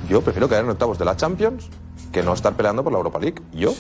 Yo 0.10 0.22
prefiero 0.22 0.50
caer 0.50 0.64
en 0.66 0.72
octavos 0.72 0.98
de 0.98 1.06
la 1.06 1.16
Champions 1.16 1.70
que 2.12 2.24
no 2.24 2.34
estar 2.34 2.54
peleando 2.54 2.84
por 2.84 2.92
la 2.92 2.98
Europa 3.00 3.20
League. 3.20 3.42
Yo. 3.54 3.74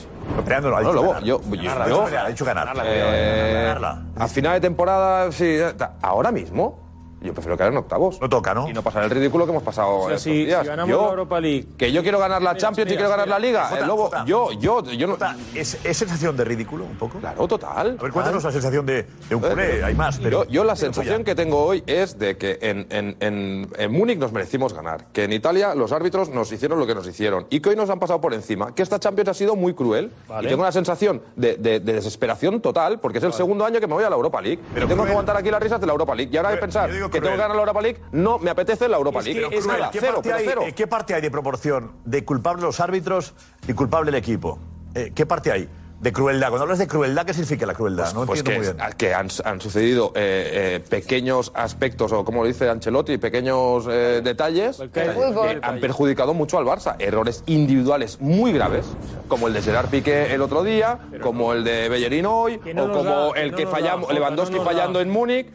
Peleándolo, 0.43 0.77
ha 0.77 0.79
dicho 0.79 0.93
no, 0.93 1.01
ganar. 1.01 1.23
Yo, 1.23 1.41
yo, 1.41 1.87
yo, 1.87 2.05
ha 2.17 2.27
dicho 2.29 2.43
eh, 2.43 2.47
ganarla. 2.47 4.03
A 4.17 4.27
final 4.27 4.53
de 4.53 4.61
temporada, 4.61 5.31
sí. 5.31 5.57
Ahora 6.01 6.31
mismo 6.31 6.90
yo 7.21 7.33
prefiero 7.33 7.55
quedar 7.55 7.71
en 7.71 7.77
octavos. 7.77 8.19
No 8.19 8.27
toca, 8.27 8.53
¿no? 8.53 8.67
Y 8.67 8.73
no 8.73 8.81
pasar 8.81 9.03
el 9.03 9.09
ridículo 9.09 9.45
que 9.45 9.51
hemos 9.51 9.63
pasado 9.63 9.99
o 9.99 10.17
si, 10.17 10.45
ganamos 10.45 10.89
la 10.89 11.09
Europa 11.09 11.39
League. 11.39 11.67
Que 11.77 11.91
yo 11.91 12.01
quiero 12.01 12.19
ganar 12.19 12.41
la 12.41 12.57
Champions 12.57 12.91
y 12.91 12.95
quiero 12.95 13.09
ganar 13.09 13.27
la 13.27 13.37
Liga. 13.37 13.69
Eh, 13.77 13.83
Jota, 13.85 14.25
yo, 14.25 14.51
yo, 14.53 14.83
yo 14.83 15.07
no. 15.07 15.17
¿es, 15.53 15.77
sensación 15.91 16.35
de 16.35 16.43
ridículo 16.43 16.85
un 16.85 16.97
poco? 16.97 17.19
Claro, 17.19 17.47
total. 17.47 17.97
A 17.99 18.03
ver, 18.03 18.11
cuéntanos 18.11 18.43
la 18.43 18.51
sensación 18.51 18.85
de, 18.85 19.07
de 19.29 19.35
un 19.35 19.41
culé, 19.41 19.83
hay 19.83 19.93
más. 19.93 20.19
Pero, 20.19 20.47
yo, 20.47 20.63
la 20.63 20.75
sensación 20.75 21.23
que 21.23 21.35
tengo 21.35 21.63
hoy 21.63 21.83
es 21.85 22.17
de 22.17 22.37
que 22.37 22.57
en, 22.61 22.87
en, 22.89 23.15
en, 23.19 23.69
en 23.77 23.91
Múnich 23.91 24.17
nos 24.17 24.31
merecimos 24.31 24.73
ganar, 24.73 25.05
que 25.13 25.25
en 25.25 25.33
Italia 25.33 25.75
los 25.75 25.91
árbitros 25.91 26.29
nos 26.29 26.51
hicieron 26.51 26.79
lo 26.79 26.87
que 26.87 26.95
nos 26.95 27.07
hicieron 27.07 27.45
y 27.49 27.59
que 27.59 27.69
hoy 27.69 27.75
nos 27.75 27.89
han 27.89 27.99
pasado 27.99 28.19
por 28.19 28.33
encima, 28.33 28.73
que 28.73 28.81
esta 28.81 28.99
Champions 28.99 29.29
ha 29.29 29.33
sido 29.33 29.55
muy 29.55 29.73
cruel 29.73 30.11
y 30.41 30.47
tengo 30.47 30.61
una 30.61 30.71
sensación 30.71 31.21
de, 31.35 31.57
de, 31.57 31.79
desesperación 31.79 32.61
total 32.61 32.99
porque 32.99 33.19
es 33.19 33.23
el 33.23 33.29
vale. 33.29 33.37
segundo 33.37 33.65
año 33.65 33.79
que 33.79 33.87
me 33.87 33.93
voy 33.93 34.03
a 34.03 34.09
la 34.09 34.15
Europa 34.15 34.41
League. 34.41 34.59
Pero 34.73 34.85
y 34.85 34.89
tengo 34.89 35.03
que 35.03 35.11
aguantar 35.11 35.37
aquí 35.37 35.51
las 35.51 35.61
risas 35.61 35.79
de 35.79 35.85
la 35.85 35.91
Europa 35.91 36.15
League 36.15 36.31
y 36.33 36.37
ahora 36.37 36.49
hay 36.49 36.55
que 36.55 36.61
pensar 36.61 36.89
porque 37.11 37.19
cruel. 37.19 37.33
tengo 37.33 37.35
que 37.35 37.41
ganar 37.41 37.55
la 37.55 37.61
Europa 37.61 37.81
League, 37.81 38.01
no 38.11 38.39
me 38.39 38.49
apetece 38.49 38.87
la 38.87 38.97
Europa 38.97 39.19
es 39.19 39.25
League. 39.25 39.49
Que 39.49 39.57
es 39.57 39.67
¿Qué, 39.91 39.99
cero, 39.99 40.21
parte 40.23 40.33
hay, 40.33 40.47
eh, 40.47 40.73
¿Qué 40.73 40.87
parte 40.87 41.13
hay 41.13 41.21
de 41.21 41.31
proporción 41.31 41.91
de 42.05 42.23
culpable 42.25 42.63
los 42.63 42.79
árbitros 42.79 43.33
y 43.67 43.73
culpable 43.73 44.09
el 44.09 44.15
equipo? 44.15 44.59
Eh, 44.95 45.11
¿Qué 45.13 45.25
parte 45.25 45.51
hay? 45.51 45.69
De 45.99 46.11
crueldad. 46.11 46.47
Cuando 46.47 46.63
hablas 46.63 46.79
de 46.79 46.87
crueldad, 46.87 47.27
¿qué 47.27 47.33
significa 47.33 47.67
la 47.67 47.75
crueldad? 47.75 48.05
Pues 48.05 48.13
no 48.15 48.25
pues 48.25 48.41
que, 48.41 48.55
muy 48.55 48.61
bien. 48.61 48.77
que 48.97 49.13
han, 49.13 49.27
han 49.45 49.61
sucedido 49.61 50.11
eh, 50.15 50.83
pequeños 50.89 51.51
aspectos, 51.53 52.11
o 52.11 52.25
como 52.25 52.41
lo 52.41 52.47
dice 52.47 52.67
Ancelotti, 52.67 53.19
pequeños 53.19 53.85
detalles 53.85 54.81
que 54.91 55.59
han 55.61 55.79
perjudicado 55.79 56.33
mucho 56.33 56.57
al 56.57 56.65
Barça. 56.65 56.95
Errores 56.97 57.43
individuales 57.45 58.19
muy 58.19 58.51
graves, 58.51 58.87
como 59.27 59.47
el 59.47 59.53
de 59.53 59.61
Gerard 59.61 59.89
Piqué 59.89 60.33
el 60.33 60.41
otro 60.41 60.63
día, 60.63 60.97
como 61.21 61.53
el 61.53 61.63
de 61.63 61.87
Bellerín 61.87 62.25
hoy, 62.25 62.55
o 62.55 62.91
como 62.91 63.35
el 63.35 63.53
que 63.53 63.67
fallamos, 63.67 64.11
Lewandowski 64.11 64.57
fallando 64.57 65.01
en 65.01 65.09
Múnich 65.11 65.51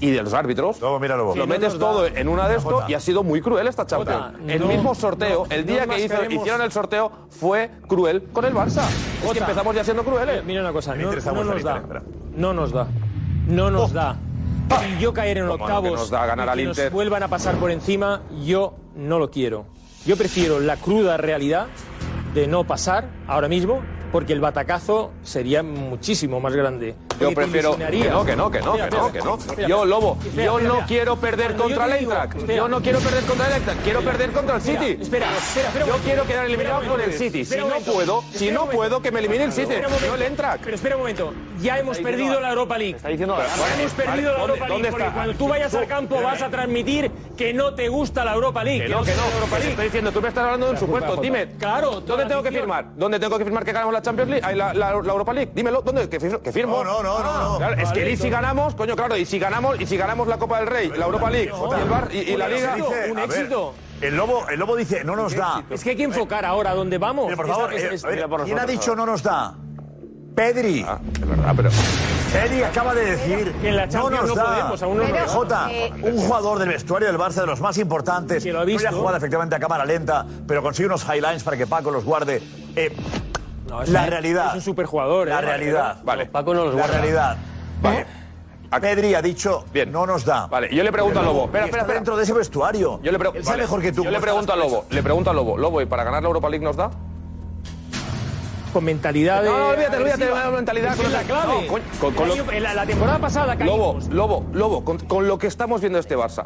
y 0.00 0.10
de 0.10 0.22
los 0.22 0.34
árbitros. 0.34 0.80
No, 0.80 0.98
mira, 0.98 1.16
lo 1.16 1.46
metes 1.46 1.78
todo 1.78 2.02
da. 2.02 2.20
en 2.20 2.28
una 2.28 2.48
de 2.48 2.56
esto 2.56 2.84
y 2.88 2.94
ha 2.94 3.00
sido 3.00 3.22
muy 3.22 3.40
cruel 3.40 3.66
esta 3.66 3.86
Champions. 3.86 4.34
el 4.46 4.64
mismo 4.64 4.94
sorteo, 4.94 5.46
el 5.50 5.66
día 5.66 5.86
que 5.86 6.04
hicieron 6.04 6.62
el 6.62 6.72
sorteo 6.72 7.10
fue 7.30 7.70
cruel 7.86 8.24
con 8.32 8.44
el 8.44 8.54
Barça. 8.54 8.82
Es 9.24 9.32
que 9.32 9.38
empezamos 9.38 9.74
ya 9.74 9.84
siendo 9.84 10.04
crueles. 10.04 10.38
Eh, 10.38 10.42
mira 10.44 10.60
una 10.60 10.72
cosa, 10.72 10.94
no, 10.94 11.12
nos 11.12 11.62
da. 11.62 11.82
No 12.34 12.52
nos 12.52 12.72
oh. 12.72 12.76
da. 12.76 12.88
No 13.46 13.70
nos 13.70 13.92
da. 13.92 14.16
Si 14.80 14.98
yo 15.02 15.14
caer 15.14 15.38
en 15.38 15.48
octavos 15.48 15.92
nos 15.92 16.10
da 16.10 16.26
ganar 16.26 16.48
y 16.58 16.62
que 16.62 16.68
Inter. 16.68 16.84
nos 16.86 16.92
vuelvan 16.92 17.22
a 17.22 17.28
pasar 17.28 17.56
por 17.56 17.70
encima, 17.70 18.22
yo 18.44 18.74
no 18.94 19.18
lo 19.18 19.30
quiero. 19.30 19.66
Yo 20.04 20.16
prefiero 20.16 20.60
la 20.60 20.76
cruda 20.76 21.16
realidad 21.16 21.66
de 22.34 22.46
no 22.46 22.64
pasar 22.64 23.08
ahora 23.26 23.48
mismo, 23.48 23.80
porque 24.12 24.32
el 24.32 24.40
batacazo 24.40 25.12
sería 25.22 25.62
muchísimo 25.62 26.40
más 26.40 26.54
grande. 26.54 26.94
Te 27.18 27.34
prefiero. 27.34 27.76
Que 27.76 28.08
no, 28.10 28.24
que 28.24 28.36
no, 28.36 28.50
que 28.50 28.60
no, 28.60 28.72
que 28.74 28.90
no, 28.90 29.12
que 29.12 29.18
no. 29.20 29.38
Yo. 29.68 29.84
Lobo, 29.84 30.18
yo 30.36 30.60
no 30.60 30.84
quiero 30.86 31.16
perder 31.16 31.56
contra 31.56 31.86
yo 31.88 31.94
el 31.94 31.98
Eintracht. 32.00 32.46
Yo 32.46 32.68
no 32.68 32.80
quiero 32.80 32.98
perder 33.00 33.24
contra 33.24 33.46
el 33.48 33.52
Eintracht. 33.54 33.80
Quiero 33.82 34.00
perder 34.02 34.30
contra 34.32 34.56
el 34.56 34.62
City. 34.62 34.98
espera, 35.00 35.26
espera, 35.36 35.68
espera 35.68 35.86
Yo 35.86 35.96
quiero 36.04 36.24
quedar 36.26 36.46
eliminado 36.46 36.82
por 36.82 37.00
el. 37.00 37.12
City. 37.12 37.44
Si 37.44 37.56
no 37.56 37.68
puedo, 37.84 38.22
si 38.32 38.50
no 38.50 38.66
puedo, 38.66 39.00
que 39.00 39.10
me 39.10 39.20
elimine 39.20 39.44
el 39.44 39.52
City. 39.52 39.74
No 40.08 40.14
el 40.14 40.22
Eintracht. 40.22 40.62
Pero 40.64 40.76
espera 40.76 40.96
un 40.96 41.02
momento. 41.02 41.32
Ya 41.60 41.78
hemos 41.78 41.98
perdido 41.98 42.40
la- 42.40 42.48
Europa 42.48 42.78
League. 42.78 42.96
está 42.96 43.08
diciendo 43.08 43.34
Vale, 43.34 43.48
hemos 43.80 43.92
perdido 43.92 44.32
la 44.32 44.38
¿dónde- 44.38 44.54
Europa 44.54 44.68
League. 44.68 44.90
porque 44.90 45.10
cuando 45.12 45.34
tú 45.34 45.48
vayas 45.48 45.74
al 45.74 45.86
campo 45.86 46.22
vas 46.22 46.40
a 46.40 46.48
transmitir 46.48 47.10
que 47.36 47.52
no 47.52 47.74
te 47.74 47.88
gusta 47.88 48.24
la 48.24 48.34
Europa 48.34 48.64
League. 48.64 48.84
Que 48.84 48.88
no, 48.88 49.02
que 49.02 49.12
no. 49.14 49.56
estoy 49.56 49.84
diciendo, 49.84 50.12
tú 50.12 50.20
me 50.22 50.28
estás 50.28 50.44
hablando 50.44 50.66
de 50.66 50.72
un 50.72 50.78
supuesto. 50.78 51.16
Dime, 51.16 51.48
Claro, 51.58 52.00
¿dónde 52.00 52.26
tengo 52.26 52.42
que 52.42 52.52
firmar? 52.52 52.86
¿Dónde 52.96 53.18
tengo 53.18 53.38
que 53.38 53.44
firmar 53.44 53.64
que 53.64 53.72
ganamos 53.72 53.92
la 53.92 54.02
Champions 54.02 54.30
League? 54.30 54.54
La, 54.56 54.90
Europa 54.90 55.32
League. 55.32 55.50
Dímelo, 55.54 55.82
¿dónde? 55.82 56.08
¿Que 56.08 56.20
firmo? 56.20 56.40
que 56.40 56.52
firmo? 56.52 56.84
No, 56.84 57.02
no, 57.02 57.07
no, 57.08 57.22
no, 57.22 57.48
no. 57.52 57.58
Claro, 57.58 57.74
es 57.82 57.92
que 57.92 58.10
y 58.10 58.16
si 58.16 58.28
ganamos, 58.30 58.74
coño, 58.74 58.94
claro, 58.96 59.16
y 59.16 59.24
si 59.24 59.38
ganamos, 59.38 59.80
y 59.80 59.86
si 59.86 59.96
ganamos 59.96 60.28
la 60.28 60.38
Copa 60.38 60.58
del 60.58 60.66
Rey, 60.66 60.92
la 60.96 61.06
Europa 61.06 61.30
League, 61.30 61.50
y 61.52 61.80
el 61.82 61.88
Bar 61.88 62.08
y, 62.12 62.18
y 62.18 62.36
la 62.36 62.48
Liga. 62.48 62.74
dice- 62.74 63.12
a 63.16 63.26
ver, 63.26 63.48
El 64.00 64.16
lobo, 64.16 64.48
el 64.48 64.58
lobo 64.58 64.76
dice, 64.76 65.02
no 65.04 65.16
nos 65.16 65.34
da. 65.34 65.64
Es 65.70 65.82
que 65.82 65.90
hay 65.90 65.96
que 65.96 66.04
enfocar 66.04 66.44
ahora 66.44 66.74
dónde 66.74 66.98
vamos. 66.98 67.24
Mira, 67.26 67.36
por 67.36 67.48
favor, 67.48 67.74
es- 67.74 67.82
eh, 67.82 67.90
es- 67.94 68.02
ver, 68.02 68.14
mira 68.14 68.28
por 68.28 68.44
¿quién 68.44 68.58
ha 68.58 68.66
dicho 68.66 68.94
no 68.94 69.04
nos 69.06 69.22
da? 69.22 69.54
Pedri. 70.34 70.84
Ah, 70.86 71.00
es 71.14 71.28
verdad, 71.28 71.52
pero. 71.56 71.70
Pedri 72.32 72.62
acaba 72.62 72.94
de 72.94 73.04
decir 73.16 73.52
Que 73.60 73.70
en 73.70 73.76
la 73.76 73.86
no 73.86 73.92
Champions 73.92 74.26
nos 74.28 74.36
no 74.36 74.42
da. 74.44 74.50
podemos, 74.54 74.82
aún 74.82 74.96
no 74.98 75.02
nos 75.02 75.12
Pero, 75.12 75.24
da. 75.26 75.32
Jota, 75.32 75.66
Eh, 75.72 75.92
un 76.02 76.16
jugador 76.18 76.58
del 76.60 76.68
vestuario 76.68 77.08
del 77.08 77.18
Barça 77.18 77.40
de 77.40 77.46
los 77.46 77.60
más 77.60 77.76
importantes. 77.78 78.44
Que 78.44 78.52
lo 78.52 78.58
ha 78.58 78.62
no 78.62 78.66
visto. 78.66 78.86
haya 78.86 78.96
jugado 78.96 79.16
efectivamente 79.16 79.56
a 79.56 79.58
cámara 79.58 79.84
lenta, 79.84 80.24
pero 80.46 80.62
consigue 80.62 80.86
unos 80.86 81.04
highlights 81.04 81.42
para 81.42 81.56
que 81.56 81.66
Paco 81.66 81.90
los 81.90 82.04
guarde. 82.04 82.40
Eh, 82.76 82.94
es 83.82 83.88
la 83.90 84.02
un- 84.04 84.08
realidad. 84.08 84.48
es 84.48 84.54
un 84.54 84.60
superjugador, 84.62 85.28
La 85.28 85.38
eh. 85.38 85.42
realidad. 85.42 85.98
Vale. 86.04 86.26
Paco 86.26 86.54
no 86.54 86.64
los 86.64 86.74
La 86.74 86.80
guarda. 86.82 86.98
realidad. 86.98 87.36
Vale. 87.82 88.06
Pedri 88.80 89.14
ha 89.14 89.22
dicho, 89.22 89.64
no 89.88 90.04
nos 90.06 90.24
da. 90.26 90.46
Vale, 90.46 90.68
yo 90.74 90.82
le 90.84 90.92
pregunto 90.92 91.20
al 91.20 91.24
Lobo. 91.24 91.44
Espera, 91.46 91.64
espera, 91.64 91.82
espera. 91.82 91.98
dentro 92.00 92.16
de 92.16 92.22
ese 92.24 92.34
vestuario. 92.34 93.00
Yo 93.02 93.10
le 93.12 93.18
pregunto. 93.18 93.38
Él 93.38 93.44
sabe 93.44 93.58
mejor 93.58 93.80
que 93.80 93.92
tú. 93.92 94.04
Yo 94.04 94.10
le 94.10 94.20
pregunto 94.20 94.52
al 94.52 94.58
Lobo. 94.58 94.84
Le 94.90 95.02
pregunto 95.02 95.30
al 95.30 95.36
Lobo. 95.36 95.56
Lobo, 95.56 95.80
¿y 95.80 95.86
para 95.86 96.04
ganar 96.04 96.22
la 96.22 96.28
Europa 96.28 96.50
League 96.50 96.64
nos 96.64 96.76
da? 96.76 96.90
Con 98.72 98.84
mentalidad 98.84 99.42
de. 99.42 99.48
No, 99.48 99.58
no, 99.58 99.68
olvídate, 99.68 99.96
olvídate 99.96 100.30
la 100.30 100.50
mentalidad. 100.50 100.92
Es 101.00 101.10
la 101.10 101.22
clave. 101.22 101.62
No, 101.62 101.66
con- 101.68 101.82
con- 101.98 102.14
con 102.14 102.28
lo- 102.28 102.60
la, 102.60 102.74
la 102.74 102.84
temporada 102.86 103.18
pasada 103.18 103.54
Lobo, 103.54 103.92
caímos. 103.94 104.08
Lobo, 104.14 104.44
Lobo, 104.52 104.84
con, 104.84 104.98
con 104.98 105.26
lo 105.26 105.38
que 105.38 105.46
estamos 105.46 105.80
viendo 105.80 105.98
este 105.98 106.14
Barça. 106.18 106.44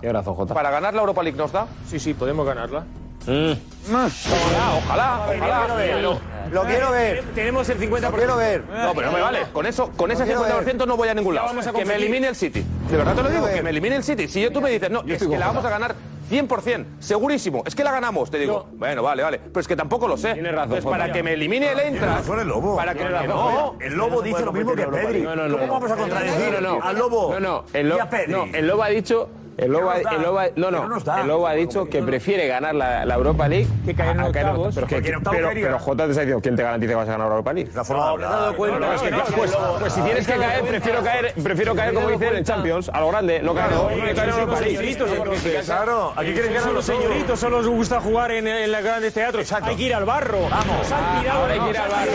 ¿Para 0.54 0.70
ganar 0.70 0.94
la 0.94 1.00
Europa 1.00 1.22
League 1.24 1.36
nos 1.36 1.50
da? 1.50 1.66
Sí, 1.88 1.98
sí, 1.98 2.14
podemos 2.14 2.46
ganarla. 2.46 2.84
Ojalá, 3.26 4.74
ojalá, 4.76 5.20
ojalá. 5.26 6.18
Lo 6.50 6.64
quiero 6.64 6.90
ver. 6.90 7.22
Tenemos 7.34 7.68
el 7.70 7.78
50%. 7.78 8.00
Lo 8.10 8.16
quiero 8.16 8.36
ver. 8.36 8.62
No, 8.64 8.92
pero 8.94 9.06
no 9.10 9.12
me 9.16 9.20
vale. 9.22 9.38
Con 9.52 9.64
eso, 9.66 9.90
con 9.96 10.10
ese 10.10 10.26
Lo 10.26 10.42
quiero 10.42 10.60
50% 10.62 10.86
no 10.86 10.96
voy 10.96 11.08
a 11.08 11.14
ningún 11.14 11.34
lado. 11.34 11.46
vamos 11.48 11.66
a 11.66 11.72
Que 11.72 11.84
me 11.84 11.94
elimine 11.94 12.28
el 12.28 12.36
City. 12.36 12.64
De 12.90 12.96
verdad 12.96 13.12
te 13.14 13.22
lo 13.22 13.22
Lo 13.24 13.28
digo, 13.30 13.40
quiero 13.42 13.46
que 13.48 13.54
ver. 13.54 13.64
me 13.64 13.70
elimine 13.70 13.96
el 13.96 14.04
City. 14.04 14.28
Si 14.28 14.40
yo 14.42 14.52
tú 14.52 14.60
me 14.60 14.70
dices, 14.70 14.90
no, 14.90 15.02
es 15.06 15.18
que 15.26 15.38
la 15.38 15.46
vamos 15.46 15.64
a 15.64 15.70
ganar 15.70 15.94
100%, 16.30 16.86
segurísimo. 16.98 17.62
Es 17.66 17.74
que 17.74 17.84
la 17.84 17.90
ganamos, 17.92 18.30
te 18.30 18.38
digo. 18.38 18.66
Bueno, 18.74 19.02
vale, 19.02 19.22
vale. 19.22 19.38
Pero 19.38 19.60
es 19.60 19.68
que 19.68 19.76
tampoco 19.76 20.06
lo 20.08 20.16
sé. 20.16 20.34
Tienes 20.34 20.52
razón, 20.52 20.76
Entonces, 20.76 20.90
para 20.90 21.12
que 21.12 21.22
me 21.22 21.32
elimine 21.34 21.72
el 21.72 21.98
razón 22.00 22.40
el 22.40 22.48
Lobo. 22.48 22.76
Para 22.76 22.92
que 22.92 22.98
Tiene 23.00 23.12
razón. 23.14 23.28
no. 23.28 23.76
El 23.80 23.94
Lobo 23.94 24.20
dice 24.22 24.44
lo 24.44 24.52
mismo 24.52 24.74
que 24.74 24.86
Pedri. 24.86 25.22
No, 25.22 25.34
no, 25.36 25.48
no, 25.48 25.54
¿Cómo 25.58 25.66
no. 25.66 25.72
vamos 25.74 25.90
a 25.90 25.96
contradecir 25.96 26.52
No, 26.54 26.60
no, 26.60 26.78
no. 26.78 26.84
al 26.84 26.98
Lobo 26.98 27.32
No, 27.34 27.40
no, 27.40 27.64
el, 27.72 27.86
y 27.86 27.88
Lo- 27.88 28.02
a 28.02 28.08
Pedri? 28.10 28.32
no, 28.32 28.44
el 28.52 28.66
Lobo 28.66 28.82
ha 28.82 28.88
dicho. 28.88 29.28
El 29.58 29.70
Lobo, 29.72 29.90
ha- 29.90 29.94
nos 29.96 30.02
da. 30.04 30.10
el 30.16 30.22
Lobo 30.22 30.38
ha- 30.38 30.46
no, 30.56 30.70
no 30.70 30.82
no, 30.82 30.88
nos 30.88 31.04
da. 31.04 31.20
el 31.20 31.28
Lobo 31.28 31.46
ha 31.46 31.52
dicho 31.52 31.84
que 31.86 32.02
prefiere 32.02 32.46
ganar 32.48 32.74
la, 32.74 33.04
la 33.04 33.14
Europa 33.14 33.48
League 33.48 33.66
Que 33.84 33.94
caer 33.94 34.12
en 34.12 34.20
a- 34.20 34.26
a 34.26 34.32
caer 34.32 34.46
octavos. 34.46 34.74
Pero, 34.74 34.86
que- 34.86 35.02
pero, 35.02 35.50
pero 35.52 35.78
Jota 35.78 36.04
te 36.04 36.10
está 36.10 36.22
diciendo, 36.22 36.40
¿quién 36.42 36.56
te 36.56 36.62
garantiza 36.62 36.90
que 36.90 36.94
vas 36.96 37.08
a 37.08 37.12
ganar 37.12 37.26
la 37.28 37.32
Europa 37.34 37.52
League? 37.52 37.70
La 37.74 37.84
forma 37.84 38.04
de 38.04 38.10
hablar. 38.10 38.30
No, 38.30 38.78
no, 38.78 38.92
es 38.94 39.02
que, 39.02 39.10
pues, 39.36 39.56
pues 39.78 39.92
si 39.92 40.00
tienes 40.02 40.26
que 40.26 40.34
caer, 40.36 40.64
prefiero 40.64 41.02
caer, 41.02 41.34
prefiero 41.42 41.74
caer 41.74 41.94
como 41.94 42.08
dicen 42.08 42.36
en 42.36 42.44
Champions, 42.44 42.88
a 42.92 43.00
lo 43.00 43.08
grande, 43.08 43.42
no 43.42 43.54
caer, 43.54 43.72
en 43.72 44.16
son 44.16 44.28
Europa 44.30 44.52
los 44.52 44.60
League. 44.62 45.60
Claro, 45.64 46.12
aquí 46.16 46.32
quieren 46.32 46.48
ganar 46.52 46.62
Son 46.64 46.74
los 46.74 46.84
señoritos, 46.84 47.38
solo 47.40 47.58
os 47.58 47.68
gusta 47.68 48.00
jugar 48.00 48.30
en, 48.32 48.72
los 48.72 48.82
grandes 48.82 49.12
teatros. 49.14 49.52
Hay 49.52 49.76
que 49.76 49.82
ir 49.82 49.94
al 49.94 50.04
barro. 50.04 50.40
Vamos. 50.48 50.92
Ahora 50.92 51.52
hay 51.52 51.60
que 51.60 51.70
ir 51.70 51.78
al 51.78 51.88
barro, 51.90 52.12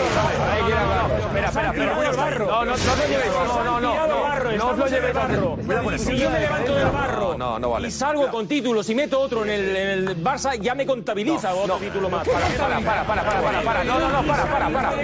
hay 0.54 0.64
que 0.64 0.70
ir 0.70 0.76
al 0.78 0.88
barro. 0.88 1.18
Espera, 1.18 1.48
espera, 1.48 1.68
espera. 1.70 1.96
No, 2.40 2.66
no, 2.66 2.66
no 2.66 2.96
lo 2.96 3.08
llevéis. 3.08 3.32
No, 3.48 3.64
no, 3.64 3.80
no. 3.80 4.58
No, 4.58 4.68
os 4.70 4.78
lo 4.78 4.88
llevéis. 4.88 5.14
barro. 5.14 5.58
Si 5.98 6.18
yo 6.18 6.30
me 6.30 6.40
levanto 6.40 6.76
del 6.76 6.88
barro 6.90 7.27
No, 7.36 7.58
no 7.60 7.70
vale. 7.72 7.88
y 7.88 7.92
salgo 7.92 8.30
con 8.30 8.48
títulos 8.48 8.88
y 8.90 8.96
meto 8.96 9.20
otro 9.20 9.44
en 9.44 9.50
el, 9.50 9.76
en 9.76 9.88
el 10.10 10.24
Barça, 10.24 10.60
ya 10.60 10.76
me 10.76 10.86
contabiliza 10.86 11.54
otro 11.56 11.78
título 11.78 12.10
más. 12.10 12.28
Para, 12.28 12.48
para, 12.48 12.80
para, 12.80 13.04
para, 13.08 13.24
para, 13.24 13.42
para, 13.42 13.62
para. 13.64 13.84
No, 13.84 14.00
no, 14.00 14.10
no, 14.10 14.24
para, 14.28 14.44
para, 14.46 14.70
para. 14.70 14.92
No, 14.92 14.98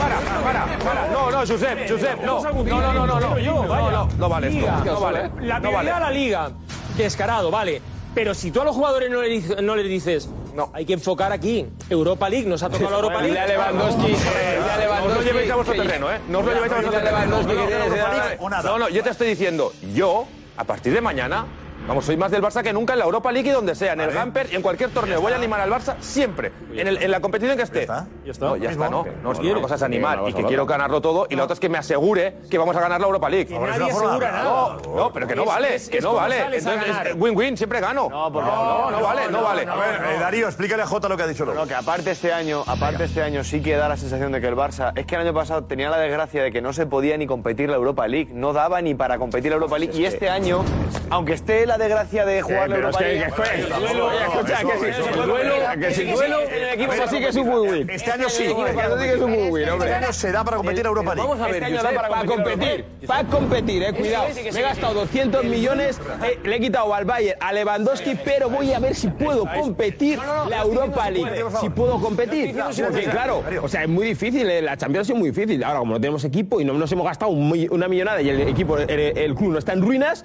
para, 0.00 0.20
para, 0.42 0.78
para. 0.78 1.08
No, 1.08 1.30
no, 1.30 1.38
Josep, 1.40 1.88
Josep, 1.88 2.20
no. 2.22 2.42
No, 2.42 2.80
no, 2.80 2.92
no, 2.92 3.06
no, 3.06 3.20
no. 3.20 3.36
No, 3.66 3.90
no, 3.90 4.08
no 4.18 4.28
vale 4.28 4.48
esto. 4.48 4.70
No 4.84 5.00
vale. 5.00 5.30
La 5.42 5.60
prioridad 5.60 5.96
a 5.96 6.00
la 6.00 6.10
liga, 6.10 6.50
descarado, 6.96 7.50
vale. 7.50 7.82
Pero 8.14 8.32
si 8.34 8.50
tú 8.50 8.62
a 8.62 8.64
los 8.64 8.74
jugadores 8.74 9.10
no 9.10 9.20
le, 9.20 9.28
dices- 9.28 9.60
no 9.62 9.76
les 9.76 9.86
dices, 9.86 10.30
no, 10.54 10.70
hay 10.72 10.86
que 10.86 10.94
enfocar 10.94 11.32
aquí. 11.32 11.66
Europa 11.90 12.30
League, 12.30 12.46
nos 12.48 12.62
ha 12.62 12.70
tocado 12.70 12.88
la 12.88 12.96
Europa 12.96 13.20
League. 13.20 13.28
Dile 13.28 13.40
a 13.40 13.46
Lewandowski, 13.46 14.06
dile 14.06 14.16
a 14.16 14.56
No 14.56 14.64
os 14.64 14.72
lo 14.72 14.80
Lewandowski 14.80 15.24
llevéis 15.26 15.50
a 15.50 15.54
vuestro 15.56 15.76
terreno, 15.76 16.10
¿eh? 16.12 16.20
No 16.28 16.38
os 16.38 16.44
lo 16.46 16.52
llevéis 16.54 16.72
a 16.72 16.76
vuestro 16.76 17.00
terreno. 17.02 17.42
Lewandowski. 17.42 18.64
No, 18.64 18.78
no, 18.78 18.88
yo 18.88 19.02
te 19.02 19.10
estoy 19.10 19.28
diciendo, 19.28 19.72
yo, 19.94 20.26
a 20.56 20.64
partir 20.64 20.92
de 20.92 21.00
mañana, 21.00 21.46
vamos, 21.86 22.04
soy 22.04 22.16
más 22.16 22.30
del 22.30 22.42
Barça 22.42 22.62
que 22.62 22.72
nunca 22.72 22.92
en 22.94 22.98
la 23.00 23.04
Europa 23.04 23.30
League 23.32 23.48
y 23.48 23.52
donde 23.52 23.74
sea, 23.74 23.92
en 23.92 24.00
el 24.00 24.10
Gamper 24.12 24.48
y 24.52 24.56
en 24.56 24.62
cualquier 24.62 24.90
torneo. 24.90 25.20
Voy 25.20 25.32
a 25.32 25.36
animar 25.36 25.60
al 25.60 25.70
Barça 25.70 25.96
siempre, 26.00 26.52
en, 26.74 26.86
el- 26.88 27.02
en 27.02 27.10
la 27.10 27.20
competición 27.20 27.56
que 27.56 27.62
esté. 27.64 27.82
está. 27.82 28.06
Ya 28.24 28.32
está. 28.32 28.46
No, 28.46 28.56
ya 28.56 28.70
está, 28.70 28.88
no. 28.88 29.06
No, 29.22 29.32
es 29.32 29.38
que 29.38 29.50
una 29.50 29.60
cosa 29.60 29.74
es 29.76 29.82
animar 29.82 30.20
y 30.28 30.32
que 30.32 30.44
quiero 30.44 30.66
ganarlo 30.66 31.00
todo 31.00 31.26
y 31.30 31.36
la 31.36 31.44
otra 31.44 31.54
es 31.54 31.60
que 31.60 31.68
me 31.68 31.78
asegure 31.78 32.36
que 32.50 32.58
vamos 32.58 32.76
a 32.76 32.80
ganar 32.80 33.00
la 33.00 33.06
Europa 33.06 33.28
League. 33.28 33.56
Nadie 33.58 33.90
asegura 33.90 34.32
nada. 34.32 34.44
No, 34.44 34.76
no, 34.96 35.12
pero 35.12 35.26
que 35.26 35.34
no 35.36 35.42
Es- 35.42 35.48
vale, 35.48 35.74
es- 35.74 35.88
que 35.88 35.98
es 35.98 36.02
no 36.04 36.10
como 36.10 36.20
vale. 36.22 36.38
sales 36.40 36.66
a 36.66 36.70
Entonces, 36.72 36.92
ganar. 36.96 37.06
es 37.08 37.16
win-win, 37.18 37.56
siempre 37.56 37.80
gano. 37.80 38.08
No, 38.10 38.30
no, 38.30 38.90
no 38.90 39.00
vale, 39.02 39.28
no 39.30 39.42
vale. 39.42 39.66
A 39.66 39.74
ver, 39.76 39.94
eh, 40.16 40.18
Darío, 40.20 40.46
explícale 40.46 40.82
a 40.82 40.86
Jota 40.86 41.08
lo 41.08 41.16
que 41.16 41.22
ha 41.22 41.26
dicho 41.26 41.42
el 41.44 41.50
Lobo. 41.50 41.60
No, 41.60 41.66
que 41.66 41.74
aparte 41.74 42.10
este 42.10 42.32
año, 42.32 42.62
aparte 42.66 43.04
este 43.04 43.22
año 43.22 43.44
sí 43.44 43.60
que 43.62 43.76
da 43.76 43.88
la 43.88 43.96
sensación 43.96 44.32
de 44.32 44.40
que 44.40 44.46
el 44.48 44.56
Barça 44.56 44.92
es 44.96 45.06
que 45.06 45.14
el 45.14 45.20
año 45.22 45.34
pasado 45.34 45.64
tenía 45.64 45.90
la 45.90 45.98
desgracia 45.98 46.42
de 46.42 46.50
que 46.52 46.60
no 46.60 46.72
se 46.72 46.86
podía 46.86 47.16
ni 47.16 47.26
competir 47.26 47.68
la 47.70 47.76
Europa 47.76 48.06
League, 48.08 48.30
no 48.32 48.52
daba 48.52 48.80
ni 48.82 48.94
para 48.94 49.18
competir 49.18 49.50
la 49.50 49.56
Europa 49.56 49.78
League 49.78 49.96
y 49.96 50.04
este 50.04 50.28
año, 50.30 50.64
aunque 51.10 51.32
esté 51.34 51.66
la 51.66 51.75
desgracia 51.78 52.24
de 52.24 52.42
jugar 52.42 52.68
la 52.68 52.76
Europa 52.76 53.00
League, 53.00 53.26
que- 53.34 53.62
duelo, 53.80 54.10
escucha, 54.12 54.58
que 54.60 54.78
si 54.78 55.08
el 55.08 55.26
duelo, 55.26 55.54
que 55.80 55.90
si 55.94 56.02
el 56.02 56.14
duelo 56.14 56.40
en 56.42 56.62
el 56.62 56.68
equipo 56.74 56.92
así 57.02 57.18
que 57.18 57.28
es 57.28 57.36
un 57.36 57.48
win-win. 57.48 57.90
Este 57.90 58.10
año 58.10 58.28
sí. 58.28 58.44
Este 58.44 59.94
año 59.94 60.12
se 60.12 60.32
da 60.32 60.44
para 60.44 60.56
competir 60.56 60.84
a 60.86 60.88
Europa 60.88 61.14
League. 61.14 61.28
Vamos 61.28 61.46
a 61.46 61.50
ver, 61.50 61.62
Este 61.62 61.78
para 61.94 62.24
competir, 62.24 62.84
para 63.06 63.24
competir, 63.28 63.82
eh, 63.82 63.92
cuidado. 63.92 64.26
Me 64.52 64.58
he 64.58 64.62
gastado 64.62 64.94
200 64.94 65.44
millones, 65.44 66.00
eh, 66.24 66.38
le 66.44 66.56
he 66.56 66.60
quitado 66.60 66.94
al 66.94 67.04
Bayern, 67.04 67.38
a 67.40 67.52
Lewandowski, 67.52 68.16
pero 68.24 68.50
voy 68.50 68.72
a 68.72 68.78
ver 68.78 68.94
si 68.94 69.08
puedo 69.08 69.44
competir 69.60 70.18
la 70.48 70.62
Europa 70.62 71.10
League. 71.10 71.44
Si 71.60 71.68
puedo 71.70 72.00
competir. 72.00 72.56
Porque 72.56 73.04
claro, 73.04 73.42
o 73.62 73.68
sea, 73.68 73.82
es 73.82 73.88
muy 73.88 74.06
difícil, 74.06 74.48
eh, 74.48 74.62
la 74.62 74.76
Champions 74.76 75.08
es 75.10 75.16
muy 75.16 75.30
difícil. 75.30 75.62
Ahora, 75.64 75.80
como 75.80 75.94
no 75.94 76.00
tenemos 76.00 76.24
equipo 76.24 76.60
y 76.60 76.64
no 76.64 76.72
nos 76.74 76.90
hemos 76.92 77.06
gastado 77.06 77.30
una 77.30 77.88
millonada 77.88 78.20
y 78.22 78.28
el 78.28 78.40
equipo, 78.42 78.78
el 78.78 79.34
club 79.34 79.52
no 79.52 79.58
está 79.58 79.72
en 79.72 79.82
ruinas, 79.82 80.24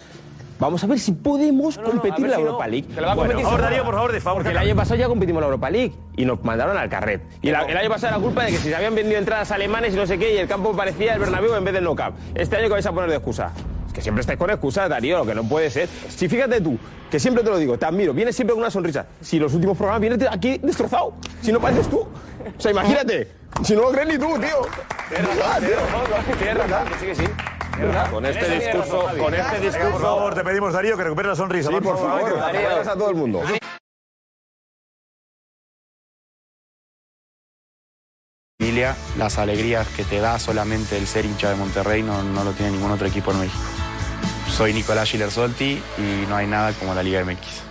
vamos 0.61 0.81
a 0.83 0.88
ver 0.88 0.99
si 0.99 1.11
podemos 1.11 1.77
competir 1.77 2.27
la 2.29 2.38
Europa 2.38 2.67
League. 2.67 2.88
Por 3.15 3.41
favor, 3.43 3.61
Darío, 3.61 3.83
por 3.83 3.95
favor, 3.95 4.11
de 4.13 4.21
favor. 4.21 4.43
Porque 4.43 4.51
el 4.57 4.57
año 4.69 4.75
pasado 4.75 4.95
ya 4.95 5.07
competimos 5.07 5.41
la 5.41 5.47
Europa 5.47 5.69
League 5.69 5.93
y 6.15 6.23
nos 6.23 6.41
mandaron 6.43 6.77
al 6.77 6.88
carret. 6.88 7.21
Y 7.41 7.49
la- 7.51 7.63
el 7.63 7.75
año 7.75 7.89
pasado 7.89 8.13
era 8.15 8.23
culpa 8.23 8.45
de 8.45 8.51
que 8.51 8.57
si 8.57 8.69
se 8.69 8.75
habían 8.75 8.95
vendido 8.95 9.17
entradas 9.19 9.51
alemanes 9.51 9.93
y 9.93 9.97
no 9.97 10.05
sé 10.07 10.17
qué, 10.17 10.33
y 10.35 10.38
el 10.38 10.47
campo 10.47 10.71
parecía 10.73 11.15
el 11.15 11.19
Bernabéu 11.19 11.53
en 11.55 11.65
vez 11.65 11.73
del 11.73 11.83
No 11.83 11.95
Camp. 11.95 12.15
Este 12.35 12.55
año 12.55 12.67
que 12.67 12.73
vais 12.73 12.85
a 12.85 12.91
poner 12.93 13.09
de 13.09 13.15
excusa. 13.17 13.51
Es 13.88 13.93
que 13.93 14.01
siempre 14.01 14.21
estáis 14.21 14.39
con 14.39 14.49
excusas, 14.49 14.88
Darío, 14.88 15.17
lo 15.17 15.25
que 15.25 15.35
no 15.35 15.43
puede 15.43 15.69
ser. 15.69 15.89
Si 16.07 16.29
fíjate 16.29 16.61
tú, 16.61 16.77
que 17.09 17.19
siempre 17.19 17.43
te 17.43 17.49
lo 17.49 17.57
digo, 17.57 17.77
te 17.77 17.85
admiro, 17.85 18.13
vienes 18.13 18.33
siempre 18.35 18.53
con 18.53 18.61
una 18.61 18.71
sonrisa. 18.71 19.05
Si 19.19 19.38
los 19.38 19.53
últimos 19.53 19.75
programas 19.75 19.99
vienes 19.99 20.19
aquí 20.31 20.59
destrozado, 20.59 21.15
si 21.41 21.51
no 21.51 21.59
pareces 21.59 21.89
tú. 21.89 21.99
O 21.99 22.61
sea, 22.61 22.71
imagínate, 22.71 23.27
si 23.63 23.75
no 23.75 23.81
lo 23.81 23.91
crees 23.91 24.07
ni 24.07 24.17
tú, 24.17 24.39
tío. 24.39 24.61
Ah, 25.43 25.57
tío. 25.59 26.35
Tienes 26.38 26.57
razón, 26.57 26.88
que 26.88 26.99
sí, 26.99 27.05
que 27.07 27.15
sí. 27.15 27.23
Con 28.11 28.25
este 28.25 28.49
discurso, 28.49 28.99
con 29.17 29.33
este 29.33 29.37
Venga, 29.37 29.51
por 29.51 29.61
discurso. 29.61 29.99
favor, 29.99 30.35
te 30.35 30.43
pedimos, 30.43 30.73
Darío, 30.73 30.97
que 30.97 31.03
recupere 31.03 31.27
la 31.29 31.35
sonrisa. 31.35 31.69
Sí, 31.69 31.75
por 31.81 31.97
favor, 31.97 32.37
gracias 32.51 32.87
a 32.87 32.93
todo 32.93 33.09
el 33.09 33.15
mundo. 33.15 33.41
las 39.17 39.37
alegrías 39.37 39.87
que 39.89 40.03
te 40.03 40.19
da 40.19 40.39
solamente 40.39 40.97
el 40.97 41.05
ser 41.05 41.25
hincha 41.25 41.49
de 41.49 41.55
Monterrey 41.55 42.01
no, 42.03 42.23
no 42.23 42.43
lo 42.43 42.51
tiene 42.51 42.71
ningún 42.71 42.91
otro 42.91 43.07
equipo 43.07 43.31
en 43.31 43.41
México. 43.41 43.63
Soy 44.49 44.73
Nicolás 44.73 45.09
Gilersolti 45.09 45.81
y 45.97 46.25
no 46.27 46.35
hay 46.35 46.47
nada 46.47 46.73
como 46.73 46.93
la 46.93 47.03
Liga 47.03 47.23
MX. 47.23 47.70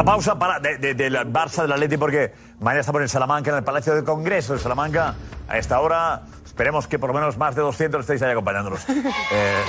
La 0.00 0.04
pausa 0.04 0.38
para, 0.38 0.58
de, 0.58 0.78
de- 0.78 0.94
del 0.94 1.14
Barça 1.30 1.60
del 1.60 1.72
Atleti 1.72 1.98
porque 1.98 2.32
mañana 2.58 2.80
estamos 2.80 3.02
en 3.02 3.08
Salamanca, 3.10 3.50
en 3.50 3.56
el 3.58 3.62
Palacio 3.64 3.94
del 3.94 4.02
Congreso 4.02 4.54
de 4.54 4.58
Salamanca. 4.58 5.14
A 5.46 5.58
esta 5.58 5.78
hora 5.78 6.22
esperemos 6.42 6.86
que 6.88 6.98
por 6.98 7.10
lo 7.10 7.14
menos 7.14 7.36
más 7.36 7.54
de 7.54 7.60
200 7.60 8.00
estéis 8.00 8.22
ahí 8.22 8.30
acompañándonos. 8.32 8.80
Eh, 9.32 9.62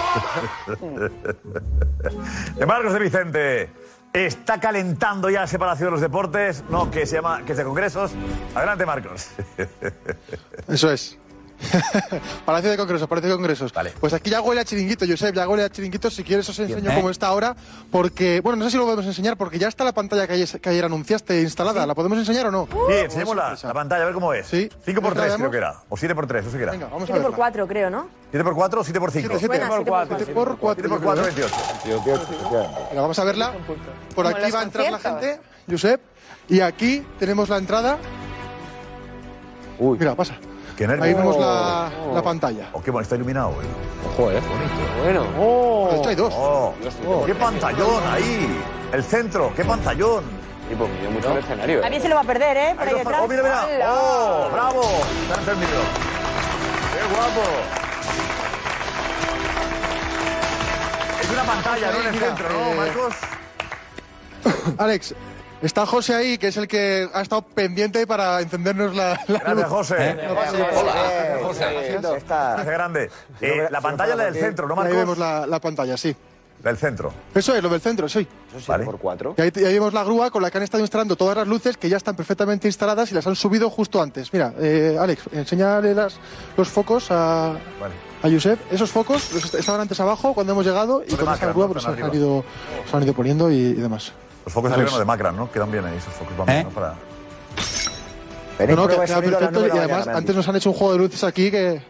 de 2.55 2.65
Marcos 2.65 2.93
de 2.93 2.99
Vicente. 2.99 3.69
Está 4.13 4.57
calentando 4.61 5.29
ya 5.29 5.43
ese 5.43 5.59
Palacio 5.59 5.87
de 5.87 5.91
los 5.91 5.99
Deportes, 6.01 6.63
no, 6.69 6.89
que 6.89 7.05
se 7.05 7.17
llama, 7.17 7.43
que 7.45 7.51
es 7.51 7.57
de 7.57 7.65
Congresos. 7.65 8.13
Adelante, 8.55 8.85
Marcos. 8.85 9.31
Eso 10.69 10.91
es. 10.91 11.17
Palacio 12.45 12.71
de 12.71 12.77
Congresos, 12.77 13.07
Palacio 13.07 13.29
de 13.29 13.35
Congresos. 13.35 13.73
Pues 13.99 14.13
aquí 14.13 14.29
ya 14.29 14.41
huele 14.41 14.61
a 14.61 14.65
chiringuito, 14.65 15.05
Josep, 15.07 15.35
ya 15.35 15.47
huele 15.47 15.63
a 15.63 15.69
chiringuito. 15.69 16.09
Si 16.09 16.23
quieres 16.23 16.47
os 16.49 16.59
enseño 16.59 16.91
¿Eh? 16.91 16.95
cómo 16.95 17.09
está 17.09 17.27
ahora, 17.27 17.55
porque, 17.91 18.41
bueno, 18.41 18.57
no 18.57 18.65
sé 18.65 18.71
si 18.71 18.77
lo 18.77 18.83
podemos 18.83 19.05
enseñar, 19.05 19.37
porque 19.37 19.59
ya 19.59 19.67
está 19.67 19.83
la 19.83 19.93
pantalla 19.93 20.27
que 20.27 20.33
ayer, 20.33 20.61
que 20.61 20.69
ayer 20.69 20.85
anunciaste 20.85 21.41
instalada. 21.41 21.85
¿La 21.85 21.95
podemos 21.95 22.17
enseñar 22.17 22.47
o 22.47 22.51
no? 22.51 22.67
Sí, 22.71 22.93
enseñemos 22.93 23.35
la, 23.35 23.57
la 23.61 23.73
pantalla, 23.73 24.03
a 24.03 24.05
ver 24.05 24.13
cómo 24.13 24.33
es. 24.33 24.47
Sí. 24.47 24.69
5 24.85 25.01
por 25.01 25.13
3 25.13 25.35
creo 25.35 25.51
que 25.51 25.57
era. 25.57 25.81
O 25.89 25.97
7 25.97 26.15
por 26.15 26.27
3, 26.27 26.45
no 26.45 26.51
sé 26.51 26.57
qué 26.57 26.63
era. 26.63 26.71
Venga, 26.73 26.87
vamos 26.87 27.05
7 27.05 27.21
por 27.21 27.35
4, 27.35 27.67
creo, 27.67 27.89
¿no? 27.89 28.07
7 28.31 28.43
por 28.43 28.55
4 28.55 28.81
o 28.81 28.83
7 28.83 28.99
por 28.99 29.11
5. 29.11 29.27
Siete, 29.27 29.39
siete. 29.39 29.47
Buena, 29.47 29.65
siete 29.67 29.77
por 29.77 29.87
cuatro. 29.87 30.17
Siete 30.17 30.33
por 30.33 30.57
cuatro, 30.57 30.83
7 30.83 30.89
por 30.89 30.99
yo 30.99 31.05
4, 31.05 31.33
creo, 31.33 32.01
28. 32.01 32.87
Venga, 32.89 33.01
vamos 33.01 33.19
a 33.19 33.23
verla. 33.23 33.53
Por 34.15 34.27
aquí 34.27 34.51
va 34.51 34.59
a 34.61 34.63
entrar 34.63 34.91
la 34.91 34.99
gente, 34.99 35.39
Josep. 35.69 36.01
Y 36.49 36.59
aquí 36.61 37.05
tenemos 37.19 37.49
la 37.49 37.57
entrada. 37.57 37.97
Mira, 39.81 40.15
pasa. 40.15 40.35
Qué. 40.77 40.85
Ahí 40.85 41.13
vemos 41.13 41.37
la, 41.37 41.89
la 42.13 42.21
pantalla. 42.21 42.69
Oh, 42.73 42.81
qué 42.81 42.91
bueno, 42.91 43.03
está 43.03 43.15
iluminado. 43.15 43.51
eh. 43.51 43.65
Ojo, 44.13 44.31
eh. 44.31 44.39
Bueno. 45.03 45.25
Oh, 45.39 45.89
De 45.91 45.97
hecho, 45.97 46.09
hay 46.09 46.15
dos. 46.15 46.33
oh, 46.35 46.73
oh, 47.07 47.25
qué 47.25 47.35
pantallón 47.35 48.03
ahí. 48.11 48.61
El 48.93 49.03
centro, 49.03 49.51
qué 49.55 49.63
pantallón. 49.65 50.23
Y 50.71 50.75
pues 50.75 50.89
mira 50.99 51.09
mucho 51.09 51.31
el 51.33 51.37
escenario. 51.39 51.81
También 51.81 52.01
se 52.01 52.07
lo 52.09 52.15
va 52.15 52.21
a 52.21 52.25
perder, 52.25 52.57
¿eh? 52.57 52.73
Por 52.77 52.87
ahí 52.87 52.93
Ahí 52.93 52.99
detrás. 52.99 53.21
oh, 53.23 53.27
mira, 53.27 53.43
mira. 53.43 53.93
Oh, 53.93 54.49
bravo. 54.51 54.81
Está 55.23 55.39
encendido. 55.39 55.81
Qué 56.93 57.15
guapo. 57.15 57.41
Es 61.21 61.29
una 61.31 61.43
pantalla, 61.43 61.91
no 61.91 61.99
en 62.01 62.07
el 62.07 62.19
centro, 62.19 62.49
¿no, 62.49 62.71
eh, 62.71 62.75
Marcos? 62.75 63.13
Alex, 64.77 65.13
está 65.61 65.85
José 65.85 66.15
ahí, 66.15 66.37
que 66.37 66.47
es 66.47 66.57
el 66.57 66.67
que 66.67 67.07
ha 67.13 67.21
estado 67.21 67.41
pendiente 67.43 68.05
para 68.07 68.41
encendernos 68.41 68.95
la, 68.95 69.19
la 69.27 69.39
Gracias, 69.39 69.55
luz. 69.57 69.65
José. 69.65 69.95
Pasa 70.35 70.57
nada. 70.57 70.79
Hola, 70.79 71.39
José. 71.43 71.95
Está. 72.17 72.53
Gracias, 72.53 72.67
grande. 72.67 73.09
Eh, 73.41 73.67
la 73.69 73.81
pantalla 73.81 74.11
es 74.11 74.17
la 74.17 74.23
del 74.25 74.35
centro, 74.35 74.67
¿no, 74.67 74.73
Ahí 74.73 74.79
Marcos? 74.79 74.97
vemos 74.97 75.17
la, 75.17 75.45
la 75.47 75.59
pantalla, 75.59 75.97
sí. 75.97 76.15
Del 76.63 76.77
centro. 76.77 77.11
Eso 77.33 77.55
es, 77.55 77.63
lo 77.63 77.69
del 77.69 77.81
centro, 77.81 78.07
sí. 78.07 78.27
Vale. 78.67 78.85
por 78.85 78.99
4. 78.99 79.33
Y 79.35 79.41
ahí, 79.41 79.51
y 79.55 79.65
ahí 79.65 79.73
vemos 79.73 79.93
la 79.95 80.03
grúa 80.03 80.29
con 80.29 80.43
la 80.43 80.51
que 80.51 80.59
han 80.59 80.63
estado 80.63 80.81
instalando 80.83 81.15
todas 81.15 81.35
las 81.35 81.47
luces 81.47 81.75
que 81.75 81.89
ya 81.89 81.97
están 81.97 82.15
perfectamente 82.15 82.67
instaladas 82.67 83.11
y 83.11 83.15
las 83.15 83.25
han 83.25 83.35
subido 83.35 83.67
justo 83.71 83.99
antes. 83.99 84.31
Mira, 84.31 84.53
eh, 84.59 84.95
Alex, 84.99 85.23
enséñale 85.31 85.95
las, 85.95 86.17
los 86.55 86.69
focos 86.69 87.09
a, 87.09 87.53
a 87.53 88.29
Josep. 88.29 88.59
Esos 88.71 88.91
focos 88.91 89.33
los 89.33 89.45
est- 89.45 89.55
estaban 89.55 89.81
antes 89.81 89.99
abajo 89.99 90.35
cuando 90.35 90.53
hemos 90.53 90.63
llegado 90.63 91.01
y 91.07 91.15
con 91.15 91.33
esa 91.33 91.47
grúa 91.47 91.67
pues, 91.67 91.83
se, 91.83 91.89
han 91.89 92.13
ido, 92.13 92.43
se 92.91 92.95
han 92.95 93.03
ido 93.03 93.13
poniendo 93.13 93.49
y, 93.51 93.55
y 93.55 93.73
demás. 93.73 94.13
Los 94.45 94.53
focos 94.53 94.71
Vale. 94.71 94.81
arriba 94.83 94.91
no 94.93 94.99
de 94.99 95.05
Macran, 95.05 95.35
¿no? 95.37 95.51
Quedan 95.51 95.71
bien 95.71 95.85
ahí 95.85 95.97
esos 95.97 96.13
focos. 96.13 96.35
Van 96.37 96.47
bien, 96.47 96.63
¿no? 96.63 96.69
Para... 96.69 96.93
Tenéis 98.57 98.75
No, 98.77 98.83
no, 98.83 98.87
que 98.87 98.99
de 98.99 99.05
queda 99.05 99.15
sonido 99.15 99.37
a 99.37 99.41
las 99.41 99.49
perfecto 99.49 99.61
de 99.61 99.67
y 99.67 99.69
la 99.77 99.83
además 99.95 100.07
antes 100.07 100.35
nos 100.35 100.47
han 100.49 100.55
hecho 100.55 100.69
un 100.71 100.75
juego 100.75 100.93
de 100.93 100.99
luces 100.99 101.23
aquí 101.23 101.49
que... 101.51 101.81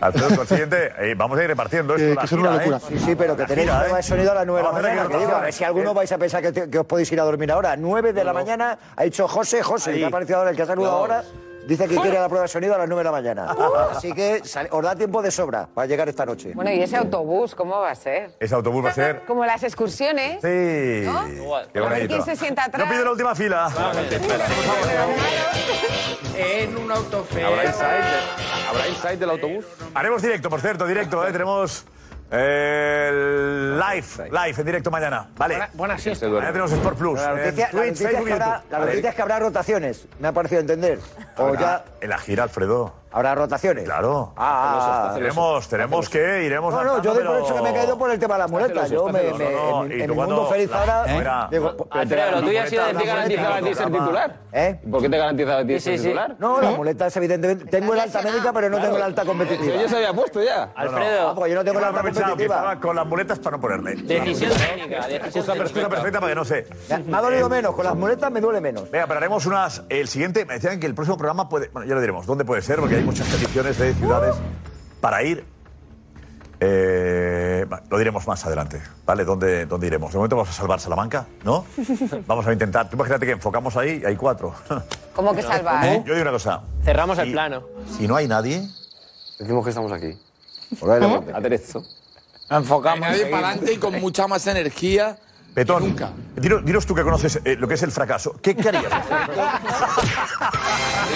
Alfredo, 0.00 0.28
con 0.30 0.40
el 0.40 0.46
siguiente, 0.46 0.92
eh, 0.98 1.14
vamos 1.14 1.38
a 1.38 1.42
ir 1.42 1.48
repartiendo 1.48 1.94
esto. 1.94 2.06
Que- 2.08 2.14
la 2.14 2.20
que 2.22 2.26
gira, 2.28 2.40
una 2.40 2.52
locura. 2.56 2.76
¿eh? 2.78 2.80
Sí, 2.88 2.98
sí, 3.00 3.14
pero 3.14 3.36
que 3.36 3.44
tenéis 3.44 3.68
prueba 3.68 3.94
de 3.94 4.00
¿eh? 4.00 4.02
sonido 4.02 4.30
a 4.32 4.34
las 4.34 4.46
9 4.46 4.58
de 4.58 4.62
la 4.62 4.68
Vamos 4.70 4.82
mañana. 4.82 5.02
que 5.02 5.08
Que 5.12 5.18
digo, 5.18 5.18
a 5.18 5.24
ver 5.26 5.30
rotaciones. 5.34 5.54
si 5.56 5.64
alguno 5.64 5.94
vais 5.94 6.12
a 6.12 6.18
pensar 6.18 6.42
que, 6.42 6.52
te- 6.52 6.70
que 6.70 6.78
os 6.78 6.86
podéis 6.86 7.12
ir 7.12 7.20
a 7.20 7.24
dormir 7.24 7.52
ahora. 7.52 7.76
9 7.76 8.12
de 8.14 8.24
la 8.24 8.32
mañana, 8.32 8.78
ha 8.96 9.02
dicho 9.02 9.28
José, 9.28 9.62
José, 9.62 9.92
que 9.92 10.04
ha 10.04 10.08
aparecido 10.08 10.38
ahora 10.38 10.50
el 10.50 10.56
que 10.56 10.62
ha 10.62 10.66
saludado 10.66 10.96
ahora. 10.96 11.22
Dice 11.66 11.86
que 11.86 11.94
quiere 11.96 12.18
la 12.18 12.26
prueba 12.28 12.42
de 12.42 12.48
sonido 12.48 12.74
a 12.74 12.78
las 12.78 12.88
9 12.88 13.00
de 13.00 13.04
la 13.04 13.12
mañana. 13.12 13.54
Así 13.92 14.12
que 14.12 14.40
sal- 14.44 14.68
os 14.72 14.82
da 14.82 14.96
tiempo 14.96 15.22
de 15.22 15.30
sobra 15.30 15.68
para 15.72 15.86
llegar 15.86 16.08
esta 16.08 16.26
noche. 16.26 16.52
Bueno, 16.54 16.70
¿y 16.72 16.82
ese 16.82 16.96
autobús 16.96 17.54
cómo 17.54 17.78
va 17.80 17.90
a 17.90 17.94
ser? 17.94 18.34
Ese 18.40 18.54
autobús 18.54 18.84
va 18.84 18.90
a 18.90 18.94
ser... 18.94 19.22
Como 19.26 19.44
las 19.44 19.62
excursiones. 19.62 20.34
Sí. 20.36 20.48
Qué 20.48 21.08
A 21.08 21.22
ver 21.72 21.82
bonito. 21.82 22.08
quién 22.08 22.24
se 22.24 22.34
sienta 22.36 22.64
atrás. 22.64 22.84
Yo 22.86 22.90
pido 22.92 23.04
la 23.04 23.10
última 23.12 23.34
fila. 23.34 23.70
En 26.36 26.76
un 26.76 26.90
autofer. 26.90 27.44
¿Habrá 27.44 27.64
inside, 27.66 28.68
¿Habrá 28.68 28.88
inside 28.88 29.16
del 29.18 29.30
autobús? 29.30 29.64
Haremos 29.94 30.22
directo, 30.22 30.48
por 30.50 30.60
cierto, 30.60 30.86
directo, 30.86 31.26
¿eh? 31.26 31.32
Tenemos 31.32 31.84
el 32.30 33.78
live, 33.78 34.06
live, 34.30 34.54
en 34.60 34.66
directo 34.66 34.90
mañana. 34.90 35.28
Vale. 35.36 35.54
Buena, 35.56 35.70
buena 35.74 35.98
siesta. 35.98 36.28
Mañana 36.28 36.48
tenemos 36.52 36.72
Sport 36.72 36.98
Plus. 36.98 37.20
La 37.20 37.30
en 37.32 37.36
noticia, 37.38 37.64
la 37.66 37.70
Twitch, 37.70 37.86
noticia 38.00 38.08
es 38.08 38.24
que 38.24 38.32
habrá, 38.32 38.46
YouTube. 38.56 38.70
la 38.70 38.78
Vale. 38.78 38.90
noticia 38.90 39.10
es 39.10 39.16
que 39.16 39.22
habrá 39.22 39.38
rotaciones, 39.40 40.06
me 40.18 40.28
ha 40.28 40.32
parecido 40.32 40.60
entender. 40.60 40.98
O 41.36 41.54
ya 41.54 41.84
En 42.00 42.08
la 42.10 42.18
gira, 42.18 42.42
Alfredo. 42.44 42.99
Habrá 43.12 43.34
rotaciones. 43.34 43.84
Claro. 43.84 44.32
Ah, 44.36 45.12
Tenemos, 45.14 45.68
tenemos 45.68 46.08
que 46.08 46.44
iremos. 46.44 46.72
No, 46.72 46.84
no, 46.84 47.02
yo 47.02 47.14
doy 47.14 47.24
por 47.24 47.38
hecho 47.40 47.54
que 47.54 47.62
me 47.62 47.70
he 47.70 47.74
caído 47.74 47.98
por 47.98 48.10
el 48.10 48.18
tema 48.18 48.34
de 48.34 48.38
las 48.40 48.50
muletas. 48.50 48.90
Yo 48.90 49.08
me, 49.08 49.20
en, 49.28 50.10
mi 50.10 50.16
mundo 50.16 50.46
feliz 50.46 50.70
la- 50.70 51.02
ahora. 51.04 51.48
pues, 51.50 51.62
Alfredo, 51.90 52.30
lo 52.32 52.42
tuyo 52.42 52.62
ha 52.62 52.66
sido 52.66 52.84
decir 52.86 53.06
garantizado 53.06 53.54
a 53.54 53.58
ti 53.60 53.74
ser 53.74 53.86
titular. 53.86 54.36
¿Eh? 54.52 54.80
¿Por 54.90 55.02
qué 55.02 55.08
te 55.08 55.18
garantizaba 55.18 55.58
a 55.60 55.66
ti 55.66 55.80
ser 55.80 56.00
titular? 56.00 56.36
No, 56.38 56.60
las 56.60 56.76
muletas, 56.76 57.16
evidentemente. 57.16 57.64
Tengo 57.66 57.94
el 57.94 58.00
alta 58.00 58.22
médica, 58.22 58.52
pero 58.52 58.68
no 58.70 58.80
tengo 58.80 58.96
el 58.96 59.02
alta 59.02 59.24
competitiva. 59.24 59.76
Yo 59.82 59.88
se 59.88 59.96
había 59.96 60.12
puesto 60.12 60.42
ya. 60.42 60.70
Alfredo, 60.74 61.28
Ah, 61.30 61.34
porque 61.34 61.50
yo 61.50 61.56
no 61.56 61.64
tengo 61.64 61.80
la 61.80 61.88
alta 61.88 62.02
competitiva. 62.02 62.80
con 62.80 62.96
las 62.96 63.06
muletas 63.06 63.38
para 63.38 63.56
no 63.56 63.60
ponerle. 63.60 63.94
decisión 64.02 64.50
técnica. 64.52 65.06
Decisión 65.06 65.56
Excusa 65.60 65.88
perfecta 65.88 66.20
para 66.20 66.30
que 66.32 66.34
no 66.36 66.44
sé. 66.44 66.66
Me 67.06 67.16
ha 67.16 67.20
dolido 67.20 67.48
menos, 67.48 67.74
con 67.74 67.84
las 67.84 67.94
muletas 67.94 68.30
me 68.30 68.40
duele 68.40 68.60
menos. 68.60 68.90
Venga, 68.90 69.06
pero 69.06 69.18
haremos 69.18 69.46
unas. 69.46 69.82
El 69.88 70.08
siguiente, 70.08 70.44
me 70.44 70.54
decían 70.54 70.78
que 70.80 70.86
el 70.86 70.94
próximo 70.94 71.16
programa 71.16 71.48
puede. 71.48 71.68
Bueno, 71.68 71.88
ya 71.88 71.94
lo 71.94 72.00
diremos. 72.00 72.26
¿Dónde 72.26 72.44
puede 72.44 72.62
ser? 72.62 72.78
Porque 72.80 72.99
hay 73.00 73.06
muchas 73.06 73.26
peticiones 73.28 73.78
de 73.78 73.94
ciudades 73.94 74.36
para 75.00 75.22
ir. 75.22 75.44
Eh, 76.62 77.64
lo 77.88 77.96
diremos 77.98 78.26
más 78.26 78.44
adelante, 78.44 78.82
¿vale? 79.06 79.24
¿Dónde, 79.24 79.64
¿Dónde 79.64 79.86
iremos? 79.86 80.12
De 80.12 80.18
momento 80.18 80.36
vamos 80.36 80.50
a 80.50 80.52
salvar 80.52 80.78
Salamanca, 80.78 81.26
¿no? 81.42 81.64
Vamos 82.26 82.46
a 82.46 82.52
intentar. 82.52 82.90
Tú 82.90 82.96
imagínate 82.96 83.24
que 83.24 83.32
enfocamos 83.32 83.74
ahí 83.78 84.00
y 84.02 84.06
hay 84.06 84.16
cuatro. 84.16 84.54
¿Cómo 85.14 85.34
que 85.34 85.40
salvar? 85.42 86.04
Yo 86.04 86.12
digo 86.12 86.20
una 86.20 86.32
cosa. 86.32 86.60
Cerramos 86.84 87.18
el 87.18 87.26
Si- 87.28 87.32
plano. 87.32 87.62
Si 87.96 88.06
no 88.06 88.16
hay 88.16 88.28
nadie, 88.28 88.68
Decimos 89.38 89.64
que 89.64 89.70
estamos 89.70 89.90
aquí. 89.90 90.08
¿Eh? 90.08 90.18
Enfocamos. 92.50 93.00
Nadie 93.08 93.26
para 93.26 93.48
adelante 93.48 93.72
y 93.72 93.76
con 93.78 93.98
mucha 93.98 94.26
más 94.26 94.46
energía. 94.46 95.16
Petón, 95.54 95.82
nunca. 95.82 96.12
Dinos, 96.36 96.64
dinos 96.64 96.86
tú 96.86 96.94
que 96.94 97.02
conoces 97.02 97.40
eh, 97.44 97.56
lo 97.58 97.66
que 97.66 97.74
es 97.74 97.82
el 97.82 97.90
fracaso. 97.90 98.36
¿Qué, 98.42 98.54
qué 98.54 98.68
harías? 98.68 98.84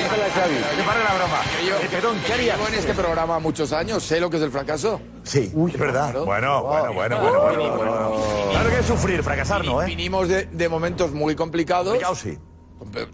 Que 0.04 0.82
pare 0.82 1.04
la 1.04 1.14
broma. 1.14 1.40
Yo, 1.66 1.76
Eh, 1.78 1.88
Petón, 1.90 2.16
¿qué 2.26 2.32
harías? 2.32 2.56
Llevo 2.56 2.68
en 2.68 2.74
este 2.74 2.94
programa 2.94 3.38
muchos 3.38 3.72
años, 3.72 4.02
sé 4.02 4.20
lo 4.20 4.28
que 4.28 4.36
es 4.38 4.42
el 4.42 4.50
fracaso. 4.50 5.00
Sí, 5.22 5.52
es 5.54 5.78
verdad. 5.78 6.12
Bueno, 6.24 6.62
bueno, 6.62 6.92
bueno, 6.92 7.20
bueno, 7.20 7.40
bueno, 7.42 7.76
bueno. 7.76 8.12
Claro 8.50 8.70
que 8.70 8.78
es 8.80 8.86
sufrir, 8.86 9.22
fracasar, 9.22 9.64
¿no, 9.64 9.82
eh? 9.82 9.86
Vinimos 9.86 10.28
de, 10.28 10.46
de 10.46 10.68
momentos 10.68 11.12
muy 11.12 11.34
complicados. 11.36 11.98
Complicado, 11.98 12.14
sí. 12.16 12.38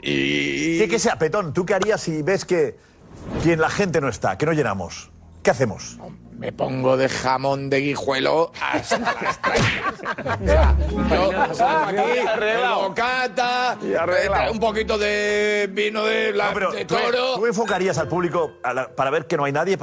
Y. 0.02 0.78
¿Qué, 0.78 0.88
qué 0.88 0.98
sea, 0.98 1.16
Petón? 1.18 1.52
¿Tú 1.52 1.64
qué 1.66 1.74
harías 1.74 2.00
si 2.00 2.22
ves 2.22 2.44
que, 2.44 2.76
que 3.44 3.56
la 3.56 3.68
gente 3.70 4.00
no 4.00 4.08
está, 4.08 4.36
que 4.38 4.46
no 4.46 4.52
llenamos? 4.52 5.10
¿Qué 5.42 5.50
hacemos? 5.50 5.98
Me 6.38 6.52
pongo 6.52 6.96
de 6.96 7.08
jamón 7.08 7.68
de 7.68 7.80
guijuelo 7.80 8.50
hasta 8.60 8.98
las. 8.98 9.40
Yo 11.10 11.54
salgo 11.54 12.02
aquí, 12.02 12.18
bocata, 12.82 13.78
eh, 13.82 14.50
un 14.50 14.58
poquito 14.58 14.96
de 14.96 15.68
vino 15.70 16.04
de, 16.04 16.32
la- 16.32 16.48
No, 16.48 16.54
pero 16.54 16.72
de 16.72 16.84
¿tú, 16.86 16.94
toro. 16.94 17.34
tú 17.36 17.46
enfocarías 17.46 17.98
al 17.98 18.08
público 18.08 18.52
a 18.62 18.72
la- 18.72 18.94
para 18.94 19.10
ver 19.10 19.26
que 19.26 19.36
no 19.36 19.44
hay 19.44 19.52
nadie? 19.52 19.78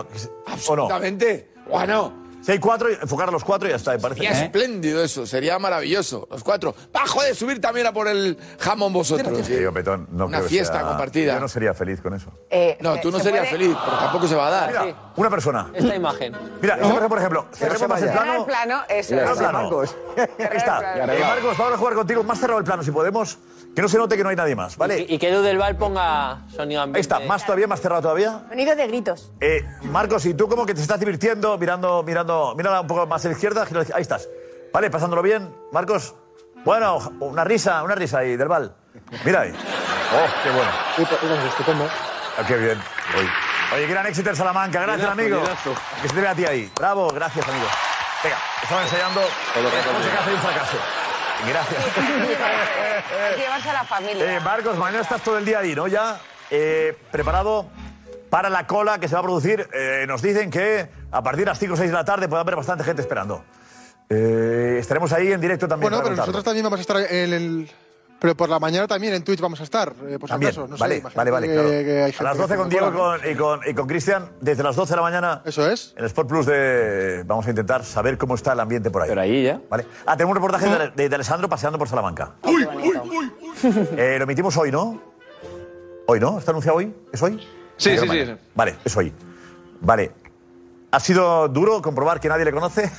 Absolutamente. 0.48 1.52
Bueno, 1.70 2.27
Si 2.42 2.52
hay 2.54 2.60
cuatro, 2.60 2.88
enfocar 2.90 3.28
a 3.28 3.32
los 3.32 3.44
cuatro 3.44 3.68
y 3.68 3.72
ya 3.72 3.78
está, 3.78 3.92
me 3.92 4.00
parece. 4.00 4.22
sería 4.22 4.44
espléndido 4.46 5.04
eso, 5.04 5.26
sería 5.26 5.60
maravilloso. 5.60 6.28
Los 6.32 6.44
cuatro. 6.44 6.74
Va, 6.96 7.06
joder, 7.06 7.36
subir 7.36 7.60
también 7.60 7.88
a 7.88 7.92
por 7.92 8.08
el 8.08 8.38
jamón 8.60 8.94
vosotros. 8.94 9.46
Sí, 9.46 9.60
yo, 9.62 9.74
Petón, 9.74 10.08
no 10.12 10.28
Una 10.28 10.38
creo 10.38 10.48
que 10.48 10.56
fiesta 10.56 10.80
sea- 10.80 10.88
compartida. 10.88 11.34
Yo 11.34 11.40
no 11.42 11.48
sería 11.50 11.74
feliz 11.74 12.00
con 12.00 12.14
eso. 12.14 12.32
Eh, 12.50 12.78
No, 12.80 13.00
tú 13.02 13.12
no 13.12 13.18
¿se 13.18 13.26
serías 13.26 13.48
puede- 13.50 13.64
feliz, 13.64 13.78
pero 13.84 13.98
tampoco 13.98 14.28
se 14.28 14.36
va 14.36 14.48
a 14.48 14.52
dar. 14.52 14.70
Mira, 14.70 14.96
una 15.18 15.30
persona. 15.30 15.72
Esta 15.74 15.96
imagen. 15.96 16.34
Mira, 16.62 16.76
esta 16.76 16.88
persona, 16.88 17.10
por 17.10 17.18
ejemplo, 17.18 17.46
cerremos 17.54 17.82
el 18.02 18.08
Cerrar 18.08 18.24
plano. 18.24 18.40
el 18.40 18.46
plano, 18.46 18.82
eso. 18.88 19.10
Cerrar 19.10 19.32
el 19.32 19.38
plano. 19.38 19.62
Marcos. 19.64 19.96
Ahí 20.18 20.58
está. 20.58 20.98
Eh, 21.16 21.20
Marcos, 21.20 21.58
vamos 21.58 21.74
a 21.74 21.78
jugar 21.78 21.94
contigo. 21.96 22.24
Más 22.24 22.40
cerrado 22.40 22.60
el 22.60 22.66
plano, 22.66 22.84
si 22.84 22.92
podemos. 22.92 23.38
Que 23.78 23.84
no 23.84 23.88
se 23.88 24.00
note 24.00 24.18
que 24.18 24.24
no 24.24 24.30
hay 24.30 24.36
nadie 24.36 24.56
más, 24.56 24.76
¿vale? 24.76 25.06
Y, 25.08 25.14
y 25.14 25.20
que 25.20 25.30
Edu 25.30 25.44
del 25.44 25.60
Val 25.60 25.78
ponga 25.78 26.48
sonido 26.50 26.82
ambiente. 26.82 26.98
Ahí 27.14 27.22
está, 27.22 27.32
más 27.32 27.46
todavía, 27.46 27.68
más 27.68 27.80
cerrado 27.80 28.02
todavía. 28.02 28.42
Sonido 28.50 28.76
de 28.76 28.88
gritos. 28.88 29.32
Eh, 29.40 29.64
Marcos, 29.84 30.26
y 30.26 30.34
tú 30.34 30.48
como 30.50 30.66
que 30.66 30.74
te 30.74 30.82
estás 30.82 31.00
divirtiendo, 31.00 31.56
mirando, 31.60 32.02
mirando, 32.02 32.56
mírala 32.58 32.82
un 32.82 32.88
poco 32.88 33.06
más 33.06 33.24
a 33.24 33.28
la 33.28 33.36
izquierda, 33.36 33.68
ahí 33.94 34.02
estás. 34.02 34.28
Vale, 34.74 34.90
pasándolo 34.90 35.22
bien, 35.22 35.56
Marcos. 35.72 36.16
Bueno, 36.66 36.98
una 37.20 37.44
risa, 37.44 37.84
una 37.84 37.94
risa 37.94 38.18
ahí, 38.18 38.36
del 38.36 38.48
Val. 38.48 38.76
Mira 39.24 39.42
ahí. 39.42 39.54
Oh, 39.54 40.26
qué 40.42 40.50
bueno. 40.50 41.48
Estupendo. 41.48 41.88
Ah, 42.36 42.44
qué 42.48 42.58
bien. 42.58 42.82
Oye, 43.16 43.30
Oye, 43.76 43.86
gran 43.86 44.08
éxito 44.08 44.32
en 44.32 44.36
Salamanca. 44.38 44.82
Gracias, 44.82 45.08
amigo. 45.08 45.40
Que 46.02 46.10
se 46.10 46.16
te 46.16 46.22
vea 46.22 46.32
a 46.32 46.36
ti 46.36 46.46
ahí. 46.46 46.72
Bravo, 46.80 47.10
gracias, 47.10 47.48
amigo. 47.48 47.68
Venga, 48.24 48.38
estaba 48.64 48.82
enseñando. 48.82 49.22
Por 49.22 50.02
si 50.02 50.10
acaso 50.10 50.30
hay 50.30 50.34
un 50.34 50.42
fracaso. 50.42 50.78
Gracias. 51.48 51.84
Hay 53.30 53.36
que 53.36 53.42
llevarse 53.42 53.70
a 53.70 53.74
la 53.74 53.84
familia. 53.84 54.38
Eh, 54.38 54.40
Marcos, 54.40 54.78
mañana 54.78 55.02
estás 55.02 55.22
todo 55.22 55.38
el 55.38 55.46
día 55.46 55.60
ahí, 55.60 55.76
¿no? 55.76 55.88
Ya 55.88 56.20
eh, 56.50 56.98
preparado 57.12 57.68
para 58.30 58.50
la 58.50 58.66
cola 58.68 59.00
que 59.00 59.08
se 59.08 59.14
va 59.14 59.20
a 59.20 59.24
producir. 59.24 59.68
Eh, 59.74 60.06
nos 60.08 60.22
dicen 60.22 60.50
que 60.50 60.90
a 61.12 61.22
partir 61.24 61.46
de 61.46 61.52
las 61.52 61.60
5 61.60 61.74
o 61.74 61.78
6 61.78 61.90
de 61.90 61.96
la 61.96 62.06
tarde 62.06 62.28
puede 62.28 62.42
haber 62.42 62.56
bastante 62.56 62.84
gente 62.84 63.02
esperando. 63.02 63.44
Eh, 64.10 64.78
estaremos 64.80 65.12
ahí 65.14 65.32
en 65.32 65.42
directo 65.42 65.68
también. 65.68 65.92
Bueno, 65.92 65.98
para 65.98 66.04
pero 66.04 66.16
contarlo. 66.16 66.32
nosotros 66.32 66.44
también 66.44 66.64
vamos 66.64 66.80
a 66.80 66.82
estar 66.82 66.98
en 66.98 67.34
el. 67.34 67.72
Pero 68.20 68.36
por 68.36 68.50
la 68.50 68.60
mañana 68.60 68.88
también 68.88 69.14
en 69.14 69.24
Twitch 69.24 69.40
vamos 69.40 69.60
a 69.60 69.64
estar, 69.64 69.94
eh, 70.08 70.18
por 70.20 70.28
si 70.28 70.32
También, 70.34 70.50
acaso. 70.52 70.68
No 70.68 70.76
sé, 70.76 70.82
vale, 70.82 70.98
imagínate 70.98 71.32
vale, 71.32 71.48
vale, 71.48 71.54
claro. 71.54 71.70
que 71.70 72.02
hay 72.04 72.14
A 72.18 72.24
las 72.24 72.34
que 72.34 72.42
12 72.42 72.44
está 72.44 72.56
con 72.58 72.70
Diego 72.70 72.88
y 72.88 72.92
con, 72.94 73.20
y 73.32 73.36
con, 73.36 73.60
y 73.70 73.74
con 73.76 73.88
Cristian, 73.88 74.30
desde 74.42 74.64
las 74.64 74.76
12 74.76 74.90
de 74.92 74.96
la 74.96 75.02
mañana. 75.04 75.42
Eso 75.46 75.70
es. 75.70 75.94
En 75.96 76.06
Sport 76.06 76.28
Plus 76.28 76.46
de. 76.48 77.24
Vamos 77.28 77.46
a 77.46 77.50
intentar 77.52 77.86
saber 77.86 78.18
cómo 78.18 78.34
está 78.34 78.54
el 78.54 78.60
ambiente 78.60 78.90
por 78.90 79.04
ahí. 79.04 79.10
Pero 79.10 79.22
ahí 79.22 79.44
ya. 79.44 79.62
Vale. 79.70 79.86
Ah, 80.08 80.18
tenemos 80.18 80.32
un 80.36 80.42
reportaje 80.44 80.68
de, 80.68 80.92
de- 80.96 81.10
de 81.10 81.16
Alessandro 81.16 81.48
paseando 81.48 81.78
por 81.78 81.88
Salamanca. 81.88 82.34
Eh, 83.98 84.16
lo 84.18 84.24
emitimos 84.26 84.56
hoy, 84.58 84.72
¿no? 84.72 85.02
Hoy, 86.06 86.20
¿no? 86.20 86.38
¿Está 86.40 86.52
anunciado 86.52 86.78
hoy? 86.78 86.94
¿Es 87.12 87.22
hoy? 87.24 87.38
Sí, 87.78 87.98
sí, 87.98 88.08
sí. 88.08 88.36
Vale, 88.56 88.76
es 88.86 88.96
hoy. 88.98 89.12
Vale. 89.82 90.12
¿Ha 90.98 91.00
sido 91.00 91.48
duro 91.48 91.80
comprobar 91.80 92.20
que 92.20 92.28
nadie 92.28 92.44
le 92.44 92.52
conoce? 92.52 92.92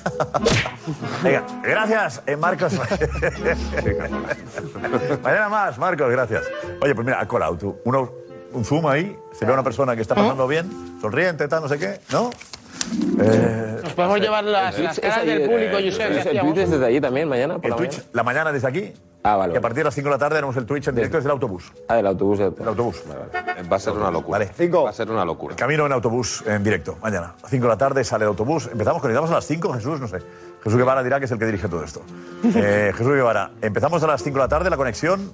Venga, 1.24 1.42
gracias, 1.64 2.22
eh, 2.26 2.36
Marcos. 2.36 2.74
Mañana 5.24 5.48
más, 5.48 5.76
Marcos, 5.78 6.08
gracias. 6.08 6.44
Oye, 6.80 6.94
pues 6.94 7.04
mira, 7.04 7.20
ha 7.20 7.26
colado 7.26 7.58
tú. 7.58 7.76
Uno, 7.84 8.12
un 8.52 8.64
zoom 8.64 8.86
ahí, 8.86 9.18
se 9.32 9.44
ve 9.44 9.50
a 9.50 9.54
una 9.54 9.64
persona 9.64 9.96
que 9.96 10.02
está 10.02 10.14
pasando 10.14 10.46
bien, 10.46 10.70
sonriente, 11.00 11.48
tal, 11.48 11.60
no 11.60 11.68
sé 11.68 11.76
qué, 11.76 11.98
¿no? 12.12 12.30
Eh, 13.20 13.80
Nos 13.82 13.92
podemos 13.94 14.20
llevar 14.20 14.44
las, 14.44 14.78
las 14.78 15.00
caras 15.00 15.26
del 15.26 15.50
público, 15.50 15.78
Josep, 15.84 16.12
que 16.12 16.20
hacíamos. 16.20 16.54
desde 16.54 16.86
allí 16.86 17.00
también, 17.00 17.28
mañana 17.28 17.56
por 17.56 17.64
el 17.64 17.70
la 17.70 17.76
Twitch, 17.78 17.94
mañana? 17.94 18.10
la 18.12 18.22
mañana 18.22 18.52
desde 18.52 18.68
aquí. 18.68 18.92
Ah, 19.22 19.36
vale. 19.36 19.54
Y 19.54 19.56
a 19.56 19.60
partir 19.60 19.78
de 19.78 19.84
las 19.84 19.94
5 19.94 20.06
de 20.06 20.10
la 20.14 20.18
tarde 20.18 20.38
haremos 20.38 20.56
el 20.56 20.64
Twitch 20.64 20.88
en 20.88 20.94
directo 20.94 21.16
desde 21.16 21.28
el 21.28 21.32
autobús. 21.32 21.72
Ah, 21.88 21.96
del 21.96 22.06
autobús. 22.06 22.40
El 22.40 22.68
autobús. 22.68 23.02
Va 23.70 23.76
a 23.76 23.78
ser 23.78 23.92
una 23.92 24.10
locura. 24.10 24.38
Vale. 24.38 24.68
Va 24.68 24.90
a 24.90 24.92
ser 24.92 25.10
una 25.10 25.24
locura. 25.24 25.56
Camino 25.56 25.86
en 25.86 25.92
autobús 25.92 26.44
en 26.46 26.62
directo, 26.62 26.96
mañana. 27.02 27.34
A 27.42 27.48
5 27.48 27.62
de 27.62 27.68
la 27.68 27.76
tarde 27.76 28.04
sale 28.04 28.24
el 28.24 28.28
autobús. 28.28 28.68
Empezamos, 28.70 29.02
conectamos 29.02 29.30
a 29.30 29.34
las 29.34 29.46
5, 29.46 29.72
Jesús, 29.74 30.00
no 30.00 30.08
sé. 30.08 30.18
Jesús 30.62 30.78
Guevara 30.78 31.02
dirá 31.02 31.18
que 31.18 31.26
es 31.26 31.30
el 31.30 31.38
que 31.38 31.46
dirige 31.46 31.68
todo 31.68 31.84
esto. 31.84 32.02
Eh, 32.54 32.92
Jesús 32.94 33.12
Guevara, 33.12 33.50
empezamos 33.60 34.02
a 34.02 34.06
las 34.06 34.22
5 34.22 34.34
de 34.34 34.44
la 34.44 34.48
tarde 34.48 34.70
la 34.70 34.76
conexión, 34.76 35.32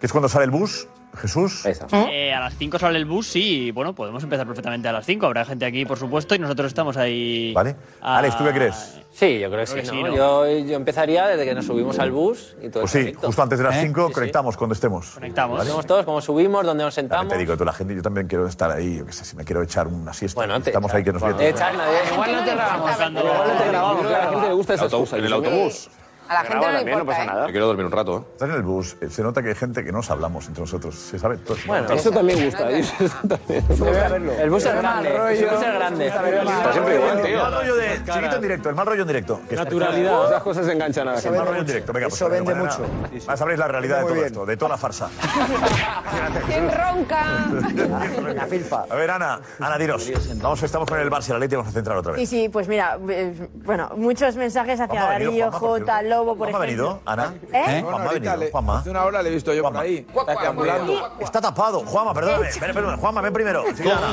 que 0.00 0.06
es 0.06 0.12
cuando 0.12 0.28
sale 0.28 0.44
el 0.44 0.50
bus. 0.50 0.88
Jesús. 1.16 1.64
Eh, 2.10 2.32
a 2.32 2.40
las 2.40 2.56
5 2.56 2.78
sale 2.78 2.98
el 2.98 3.04
bus, 3.04 3.26
sí, 3.26 3.66
y 3.66 3.70
bueno, 3.70 3.94
podemos 3.94 4.22
empezar 4.22 4.46
perfectamente 4.46 4.88
a 4.88 4.92
las 4.92 5.06
5. 5.06 5.26
Habrá 5.26 5.44
gente 5.44 5.64
aquí, 5.64 5.84
por 5.84 5.98
supuesto, 5.98 6.34
y 6.34 6.38
nosotros 6.38 6.68
estamos 6.68 6.96
ahí. 6.96 7.52
¿Vale? 7.54 7.76
a- 8.00 8.18
Alex, 8.18 8.36
¿tú 8.38 8.44
qué 8.44 8.52
crees? 8.52 9.00
Sí, 9.12 9.38
yo 9.38 9.48
creo 9.48 9.64
que 9.64 9.70
Creo 9.70 9.84
sí, 9.84 9.90
que 9.90 9.92
¿no? 9.92 9.92
sí, 9.92 10.02
¿no? 10.02 10.16
Yo, 10.16 10.48
yo 10.66 10.74
empezaría 10.76 11.26
desde 11.28 11.44
que 11.44 11.54
nos 11.54 11.64
subimos 11.66 11.98
al 12.00 12.10
bus 12.10 12.56
y 12.60 12.68
todo 12.68 12.82
Pues 12.82 12.90
sí, 12.92 13.14
justo 13.14 13.42
antes 13.42 13.58
de 13.58 13.64
las 13.64 13.76
¿Eh? 13.76 13.82
5 13.82 14.00
Sí, 14.02 14.08
sí. 14.08 14.14
conectamos 14.14 14.56
cuando 14.56 14.74
estemos. 14.74 15.10
Conectamos. 15.12 15.58
¿Vale? 15.58 15.70
Todos 15.86 16.04
cómo 16.04 16.20
subimos, 16.20 16.66
dónde 16.66 16.82
nos 16.82 16.94
También 16.96 17.10
sentamos. 17.10 17.32
te 17.32 17.38
digo, 17.38 17.56
tú, 17.56 17.64
la 17.64 17.72
gente, 17.72 17.94
yo 17.94 18.02
también 18.02 18.26
quiero 18.26 18.48
estar 18.48 18.72
ahí, 18.72 18.98
yo 18.98 19.06
qué 19.06 19.12
sé, 19.12 19.24
si 19.24 19.36
me 19.36 19.44
quiero 19.44 19.62
echar 19.62 19.86
una 19.86 20.12
siesta. 20.12 20.40
Bueno, 20.40 20.60
te 20.60 20.70
Estamos 20.70 20.92
ahí 20.92 21.04
que 21.04 21.12
nos 21.12 21.22
Bueno, 21.22 21.36
nadie- 21.36 21.54
Igual 22.12 22.32
no 22.32 22.44
te 22.44 22.50
grabamos. 22.50 22.90
Igual 22.90 23.12
no 23.14 23.62
te 23.62 23.68
grabamos, 23.68 24.06
a 24.06 24.10
la 24.10 24.30
gente 24.30 24.48
le 24.48 24.54
gusta 24.54 24.74
esa 24.74 24.84
excusa. 24.86 25.16
En 25.18 25.24
el 25.26 25.32
autobús. 25.32 25.88
A 26.28 26.34
la 26.34 26.40
gente 26.44 26.66
no 26.66 26.72
le 26.72 26.80
importa, 26.80 27.24
¿eh? 27.24 27.46
Me 27.46 27.50
quiero 27.52 27.66
dormir 27.66 27.86
un 27.86 27.92
rato, 27.92 28.18
¿eh? 28.18 28.32
Estás 28.32 28.48
en 28.48 28.54
el 28.54 28.62
bus, 28.62 28.96
eh, 29.00 29.10
se 29.10 29.22
nota 29.22 29.42
que 29.42 29.50
hay 29.50 29.54
gente 29.54 29.84
que 29.84 29.92
no 29.92 29.98
nos 29.98 30.10
hablamos 30.10 30.46
entre 30.48 30.62
nosotros, 30.62 30.94
se 30.94 31.18
sabe 31.18 31.36
todo. 31.38 31.56
Bueno, 31.66 31.92
eso 31.92 32.10
también 32.10 32.44
gusta. 32.44 32.70
Eso 32.70 32.94
también. 33.28 33.64
El 34.40 34.50
bus 34.50 34.64
es 34.64 34.74
grande. 34.74 35.14
El 35.14 35.20
bus 35.20 35.62
es 35.62 35.74
grande. 35.74 36.06
Está 36.06 36.72
siempre 36.72 36.94
igual, 36.96 37.22
tío. 37.22 37.26
El 37.26 37.36
mal 37.36 37.52
rollo 37.52 37.76
de 37.76 38.04
chiquito 38.04 38.36
en 38.36 38.42
directo, 38.42 38.68
el 38.70 38.74
mal 38.74 38.86
rollo 38.86 39.02
en 39.02 39.08
directo. 39.08 39.40
Naturalidad. 39.50 40.26
Esas 40.26 40.42
cosas 40.42 40.68
enganchan 40.68 41.08
a 41.08 41.12
la 41.12 41.18
El 41.18 41.32
mal 41.32 41.46
rollo 41.46 41.60
en 41.60 41.66
directo, 41.66 41.92
venga, 41.92 42.08
pues 42.08 42.20
Eso 42.20 42.30
vende 42.30 42.54
mañana 42.54 42.78
mucho. 42.78 43.26
Más 43.26 43.38
sabréis 43.38 43.58
la 43.58 43.68
realidad 43.68 43.98
de 43.98 44.04
todo 44.04 44.24
esto, 44.24 44.46
de 44.46 44.56
toda 44.56 44.68
la 44.70 44.78
farsa. 44.78 45.08
¿Quién 46.46 46.70
ronca? 46.70 47.46
La 48.34 48.46
filfa. 48.46 48.84
A 48.88 48.94
ver, 48.94 49.10
Ana, 49.10 49.40
Ana, 49.60 49.78
dinos. 49.78 50.10
Vamos, 50.36 50.62
estamos 50.62 50.88
con 50.88 50.98
el 50.98 51.10
Barça 51.10 51.30
y 51.30 51.32
la 51.32 51.38
Leti, 51.38 51.56
vamos 51.56 51.70
a 51.70 51.74
centrar 51.74 51.96
otra 51.98 52.12
vez. 52.12 52.28
sí, 52.28 52.48
pues 52.48 52.68
mira, 52.68 52.98
eh, 53.08 53.48
bueno, 53.64 53.90
muchos 53.96 54.36
mensajes 54.36 54.80
hacia 54.80 55.00
Darío, 55.02 55.30
cierto. 55.32 55.58
Lobo, 56.14 56.36
por 56.36 56.48
¿Juanma 56.48 56.64
ha 56.64 56.66
ejemplo. 56.66 56.86
venido, 56.86 57.00
Ana? 57.04 57.34
¿Eh? 57.52 57.80
Juanma 57.82 58.10
ha 58.10 58.12
venido, 58.12 58.32
Juanma. 58.52 58.78
Hace 58.78 58.90
una 58.90 59.04
hora 59.04 59.22
le 59.22 59.28
he 59.30 59.32
visto 59.34 59.52
yo 59.52 59.62
por 59.62 59.76
ahí. 59.76 60.06
Está 60.16 60.40
deambulando. 60.40 61.12
Está 61.20 61.40
tapado. 61.40 61.80
Juanma, 61.80 62.14
perdóname. 62.14 62.48
Espera, 62.48 62.72
perdóname. 62.72 63.00
Juanma, 63.00 63.20
ven 63.20 63.32
primero. 63.32 63.64
Sí, 63.76 63.82
Ana. 63.90 64.12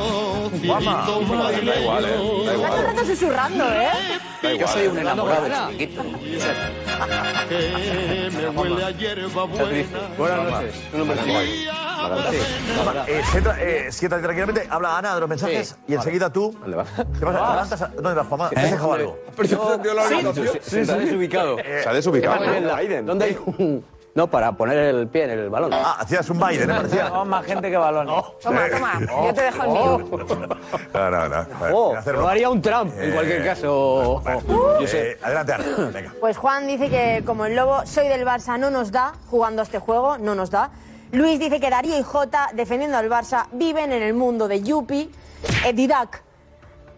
Juanma. 0.68 1.06
Da 1.06 1.76
igual, 1.80 2.06
¿eh? 2.06 2.10
Da 2.46 2.52
Está 2.52 2.54
igual. 2.54 2.72
todo 2.72 2.80
el 2.82 2.86
rato 2.88 3.06
susurrando, 3.06 3.66
¿eh? 3.72 3.90
Da 4.42 4.52
igual. 4.54 4.70
soy 4.70 4.88
un 4.88 4.98
enamorado 4.98 5.44
de 5.44 5.52
chiquito. 5.78 6.04
Buenas 10.18 10.52
noches. 10.52 10.76
Juanma, 12.84 13.06
eh, 13.08 13.22
sienta- 13.32 13.58
eh, 13.62 13.92
siéntate 13.92 14.24
tranquilamente. 14.24 14.68
Habla 14.70 14.98
Ana 14.98 15.14
de 15.16 15.20
los 15.20 15.30
mensajes 15.30 15.70
Sí. 15.70 15.76
y 15.90 15.94
enseguida 15.94 16.32
tú. 16.32 16.56
¿Dónde 16.60 16.76
vas? 16.78 16.88
¿Qué 16.90 17.26
pasa? 17.26 17.38
¿Te 17.40 17.52
levantas 17.52 17.82
a- 17.82 17.88
¿Dónde 17.88 18.14
vas, 18.14 18.28
Juanma? 18.28 18.50
¿Te 18.50 18.60
has 18.60 18.72
dejado 18.72 18.94
algo? 18.94 19.20
Pero 19.36 19.50
yo 19.50 19.58
te 19.78 19.84
dio 19.84 19.94
la 19.94 20.04
orientación. 20.04 20.48
Ha 21.92 21.96
desubicado. 21.96 22.40
Desubicado. 22.44 23.04
¿Dónde 23.04 23.26
hay 23.26 23.38
un.? 23.46 23.86
No, 24.14 24.28
para 24.28 24.52
poner 24.52 24.78
el 24.78 25.08
pie 25.08 25.24
en 25.24 25.30
el 25.30 25.50
balón. 25.50 25.72
Ah, 25.74 25.96
hacías 26.00 26.30
un 26.30 26.38
baile, 26.38 26.68
¿no? 26.68 26.76
Parecía. 26.76 27.06
Tenemos 27.06 27.28
más 27.28 27.46
gente 27.46 27.70
que 27.72 27.78
balones. 27.78 28.14
Toma, 28.44 28.62
toma, 28.70 29.00
yo 29.00 29.34
te 29.34 29.42
dejo 29.42 29.64
el 29.64 29.70
mío. 29.70 30.00
No, 30.94 31.10
no, 31.10 31.30
no. 31.30 31.46
Oh, 31.72 31.96
yo 31.96 32.02
broma. 32.04 32.32
haría 32.32 32.50
un 32.50 32.62
Trump, 32.62 32.92
en 33.00 33.10
Eh, 33.10 33.14
cualquier 33.14 33.46
caso. 33.46 34.22
Yo 34.82 34.86
sé. 34.88 35.12
Eh, 35.12 35.18
adelante, 35.24 35.54
Ana. 35.54 35.64
Venga. 35.94 36.14
Pues 36.20 36.36
Juan 36.38 36.68
dice 36.68 36.90
que 36.90 37.24
como 37.26 37.46
el 37.46 37.56
Lobo, 37.56 37.86
soy 37.86 38.10
del 38.10 38.26
Barça, 38.26 38.60
no 38.60 38.70
nos 38.70 38.92
da 38.92 39.14
jugando 39.30 39.62
a 39.62 39.64
este 39.64 39.80
juego, 39.80 40.18
no 40.18 40.36
nos 40.36 40.52
da. 40.52 40.72
Luis 41.14 41.40
dice 41.40 41.62
que 41.62 41.70
Darío 41.70 41.98
y 41.98 42.04
Jota, 42.04 42.50
defendiendo 42.54 42.98
al 42.98 43.10
Barça, 43.10 43.46
viven 43.54 43.94
en 43.94 44.02
el 44.04 44.14
mundo 44.14 44.50
de 44.50 44.62
Yupi. 44.62 45.10
Eh, 45.66 45.72
Didac, 45.72 46.22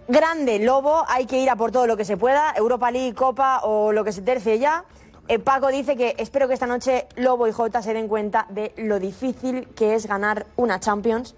grande 0.07 0.59
Lobo, 0.59 1.03
hay 1.07 1.25
que 1.25 1.39
ir 1.39 1.49
a 1.49 1.55
por 1.55 1.71
todo 1.71 1.87
lo 1.87 1.97
que 1.97 2.05
se 2.05 2.17
pueda, 2.17 2.53
Europa 2.55 2.91
League, 2.91 3.13
Copa 3.13 3.61
o 3.63 3.91
lo 3.91 4.03
que 4.03 4.11
se 4.11 4.21
tercie 4.21 4.59
ya. 4.59 4.85
Eh, 5.27 5.39
Paco 5.39 5.69
dice 5.69 5.95
que 5.95 6.15
espero 6.17 6.47
que 6.47 6.53
esta 6.53 6.67
noche 6.67 7.07
Lobo 7.15 7.47
y 7.47 7.51
Jota 7.51 7.81
se 7.81 7.93
den 7.93 8.07
cuenta 8.07 8.45
de 8.49 8.73
lo 8.77 8.99
difícil 8.99 9.67
que 9.75 9.95
es 9.95 10.05
ganar 10.05 10.45
una 10.57 10.79
Champions. 10.79 11.35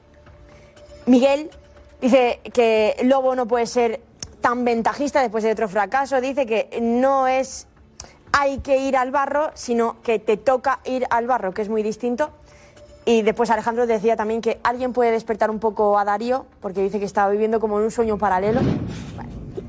Miguel 1.05 1.51
dice 2.01 2.41
que 2.51 2.95
Lobo 3.03 3.35
no 3.35 3.47
puede 3.47 3.67
ser 3.67 4.01
tan 4.41 4.65
ventajista 4.65 5.21
después 5.21 5.43
de 5.43 5.51
otro 5.51 5.69
fracaso. 5.69 6.19
Dice 6.19 6.45
que 6.45 6.79
no 6.81 7.27
es 7.27 7.67
hay 8.37 8.59
que 8.59 8.77
ir 8.77 8.97
al 8.97 9.11
barro, 9.11 9.51
sino 9.53 10.01
que 10.01 10.19
te 10.19 10.35
toca 10.35 10.79
ir 10.83 11.05
al 11.09 11.25
barro, 11.25 11.53
que 11.53 11.61
es 11.61 11.69
muy 11.69 11.83
distinto. 11.83 12.31
Y 13.05 13.21
después 13.21 13.49
Alejandro 13.51 13.85
decía 13.85 14.15
también 14.15 14.41
que 14.41 14.59
alguien 14.63 14.91
puede 14.91 15.11
despertar 15.11 15.51
un 15.51 15.59
poco 15.59 15.97
a 15.99 16.05
Darío, 16.05 16.45
porque 16.59 16.81
dice 16.81 16.99
que 16.99 17.05
estaba 17.05 17.29
viviendo 17.29 17.59
como 17.59 17.77
en 17.77 17.85
un 17.85 17.91
sueño 17.91 18.17
paralelo. 18.17 18.61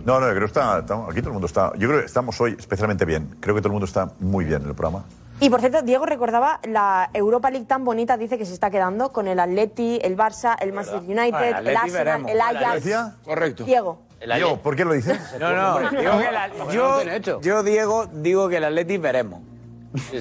No, 0.04 0.20
no, 0.20 0.26
yo 0.26 0.30
creo 0.34 0.40
que 0.40 0.46
está, 0.46 0.78
estamos- 0.78 1.10
aquí 1.10 1.18
todo 1.20 1.28
el 1.30 1.32
mundo 1.34 1.46
está. 1.46 1.72
Yo 1.76 1.88
creo 1.88 2.00
que 2.00 2.06
estamos 2.06 2.40
hoy 2.40 2.56
especialmente 2.58 3.04
bien. 3.04 3.36
Creo 3.40 3.54
que 3.54 3.60
todo 3.60 3.68
el 3.68 3.72
mundo 3.72 3.86
está 3.86 4.10
muy 4.20 4.44
bien 4.44 4.62
en 4.62 4.68
el 4.68 4.74
programa. 4.74 5.04
Y 5.40 5.50
por 5.50 5.60
cierto, 5.60 5.82
Diego 5.82 6.06
recordaba 6.06 6.60
la 6.64 7.10
Europa 7.12 7.50
League 7.50 7.66
tan 7.66 7.84
bonita, 7.84 8.16
dice 8.16 8.38
que 8.38 8.46
se 8.46 8.54
está 8.54 8.70
quedando 8.70 9.12
con 9.12 9.28
el 9.28 9.38
Atleti, 9.38 9.98
el 10.02 10.16
Barça, 10.16 10.56
el 10.60 10.72
Manchester 10.72 11.02
United, 11.02 11.30
Bueno, 11.32 11.58
el 11.58 11.66
el, 11.68 11.76
Atleti 11.76 11.76
Arsenal, 11.76 12.04
veremos. 12.04 12.30
el 12.30 12.38
¿La 12.38 12.48
Ajax. 12.48 12.74
decía? 12.74 13.14
Correcto. 13.24 13.64
Diego. 13.64 13.98
Diego, 14.24 14.56
¿por 14.62 14.76
qué 14.76 14.84
lo 14.86 14.92
dices? 14.94 15.18
No, 15.40 15.52
no, 15.54 15.90
digo 15.90 16.18
que 16.18 16.32
la- 16.32 16.48
yo, 16.72 17.40
yo, 17.42 17.62
Diego, 17.62 18.06
digo 18.06 18.48
que 18.48 18.56
el 18.56 18.64
Atleti 18.64 18.96
veremos. 18.96 19.40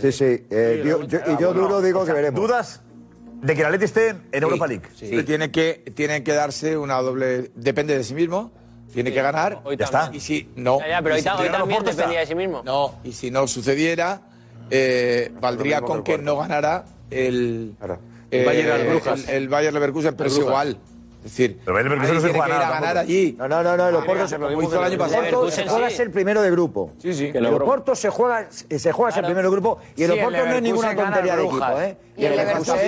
Sí, 0.02 0.12
sí. 0.12 0.46
eh, 0.50 0.84
yo- 0.86 1.04
yo- 1.04 1.20
y 1.28 1.38
yo 1.40 1.54
duro 1.54 1.82
digo 1.82 2.04
que 2.06 2.12
veremos. 2.12 2.42
¿Dudas 2.42 2.82
de 3.46 3.54
que 3.56 3.62
el 3.62 3.66
Atleti 3.68 3.86
esté 3.86 4.10
en 4.32 4.44
Europa 4.44 4.68
League? 4.68 4.84
Sí. 4.96 5.24
Tiene 5.24 5.52
que, 5.52 5.84
tiene 5.96 6.24
que 6.24 6.34
darse 6.34 6.78
una 6.78 6.96
doble. 7.02 7.52
Depende 7.56 7.98
de 7.98 8.04
sí 8.04 8.14
mismo. 8.14 8.52
Tiene 8.94 9.12
que 9.12 9.22
ganar. 9.22 9.62
Hoy 9.66 9.76
Ya 9.78 9.86
está. 9.86 10.10
Y 10.14 10.20
si 10.22 10.50
no. 10.56 10.80
Ya, 10.80 10.88
ya, 10.88 11.02
pero 11.02 11.16
y 11.16 11.18
hoy, 11.18 11.24
si 11.24 11.30
hoy 11.30 11.50
también 11.50 11.78
Porto 11.78 11.90
está- 11.90 12.02
dependía 12.04 12.20
de 12.22 12.26
sí 12.28 12.36
mismo. 12.36 12.62
No, 12.64 12.96
y 13.04 13.12
si 13.12 13.30
no 13.30 13.46
sucediera, 13.48 14.22
eh, 14.70 15.32
valdría 15.42 15.82
con 15.82 16.04
que 16.04 16.14
el 16.16 16.24
no 16.24 16.38
ganara 16.38 16.86
el, 17.12 17.76
Claro. 17.78 18.00
eh, 18.32 18.40
El 18.40 18.46
Bayern 18.46 18.70
el, 18.82 18.88
Brujas. 18.88 19.28
el 19.30 19.50
Bayern 19.50 19.74
Leverkusen, 19.74 20.16
pero 20.16 20.30
es 20.30 20.38
igual. 20.38 20.78
Es 21.26 21.32
decir, 21.32 21.60
Pero 21.66 21.80
el 21.80 21.86
Leverkusen 21.86 22.16
no 22.16 22.22
se 22.22 22.28
tiene 22.28 22.40
juega 22.40 22.46
que 22.46 22.52
ir 22.52 22.60
nada 22.62 22.68
a 22.68 22.80
ganar 22.80 22.94
tampoco. 22.94 23.00
allí. 23.12 23.36
No, 23.40 23.48
no, 23.48 23.64
no, 23.64 23.78
no 23.78 23.90
el 23.90 23.96
Oporto 23.96 24.28
se, 24.28 24.36
Como 24.38 24.62
hizo 24.62 24.80
el 24.80 24.84
año 24.86 24.98
pasado. 25.00 25.22
Oporto 25.22 25.52
se 25.52 25.68
juega 25.68 25.90
ser 25.90 26.12
primero 26.12 26.42
de 26.44 26.52
grupo. 26.52 26.92
Sí, 27.00 27.14
sí. 27.16 27.32
El 27.34 27.46
Oporto 27.48 27.96
se 27.96 28.10
juega, 28.12 28.48
se 28.52 28.92
juega 28.92 29.12
ser 29.12 29.26
primero 29.26 29.50
de 29.50 29.56
grupo 29.56 29.80
y 29.96 30.04
el 30.04 30.12
Sí, 30.12 30.18
el 30.18 30.24
Oporto 30.24 30.46
no 30.46 30.54
es 30.56 30.62
ninguna 30.62 30.90
Leverkusen 30.90 31.14
tontería 31.14 31.36
de 31.36 31.44
Brujas. 31.44 31.70
equipo, 31.72 31.82
¿eh? 31.82 31.98
Y 32.16 32.26
el 32.26 32.36
Leverkusen 32.38 32.80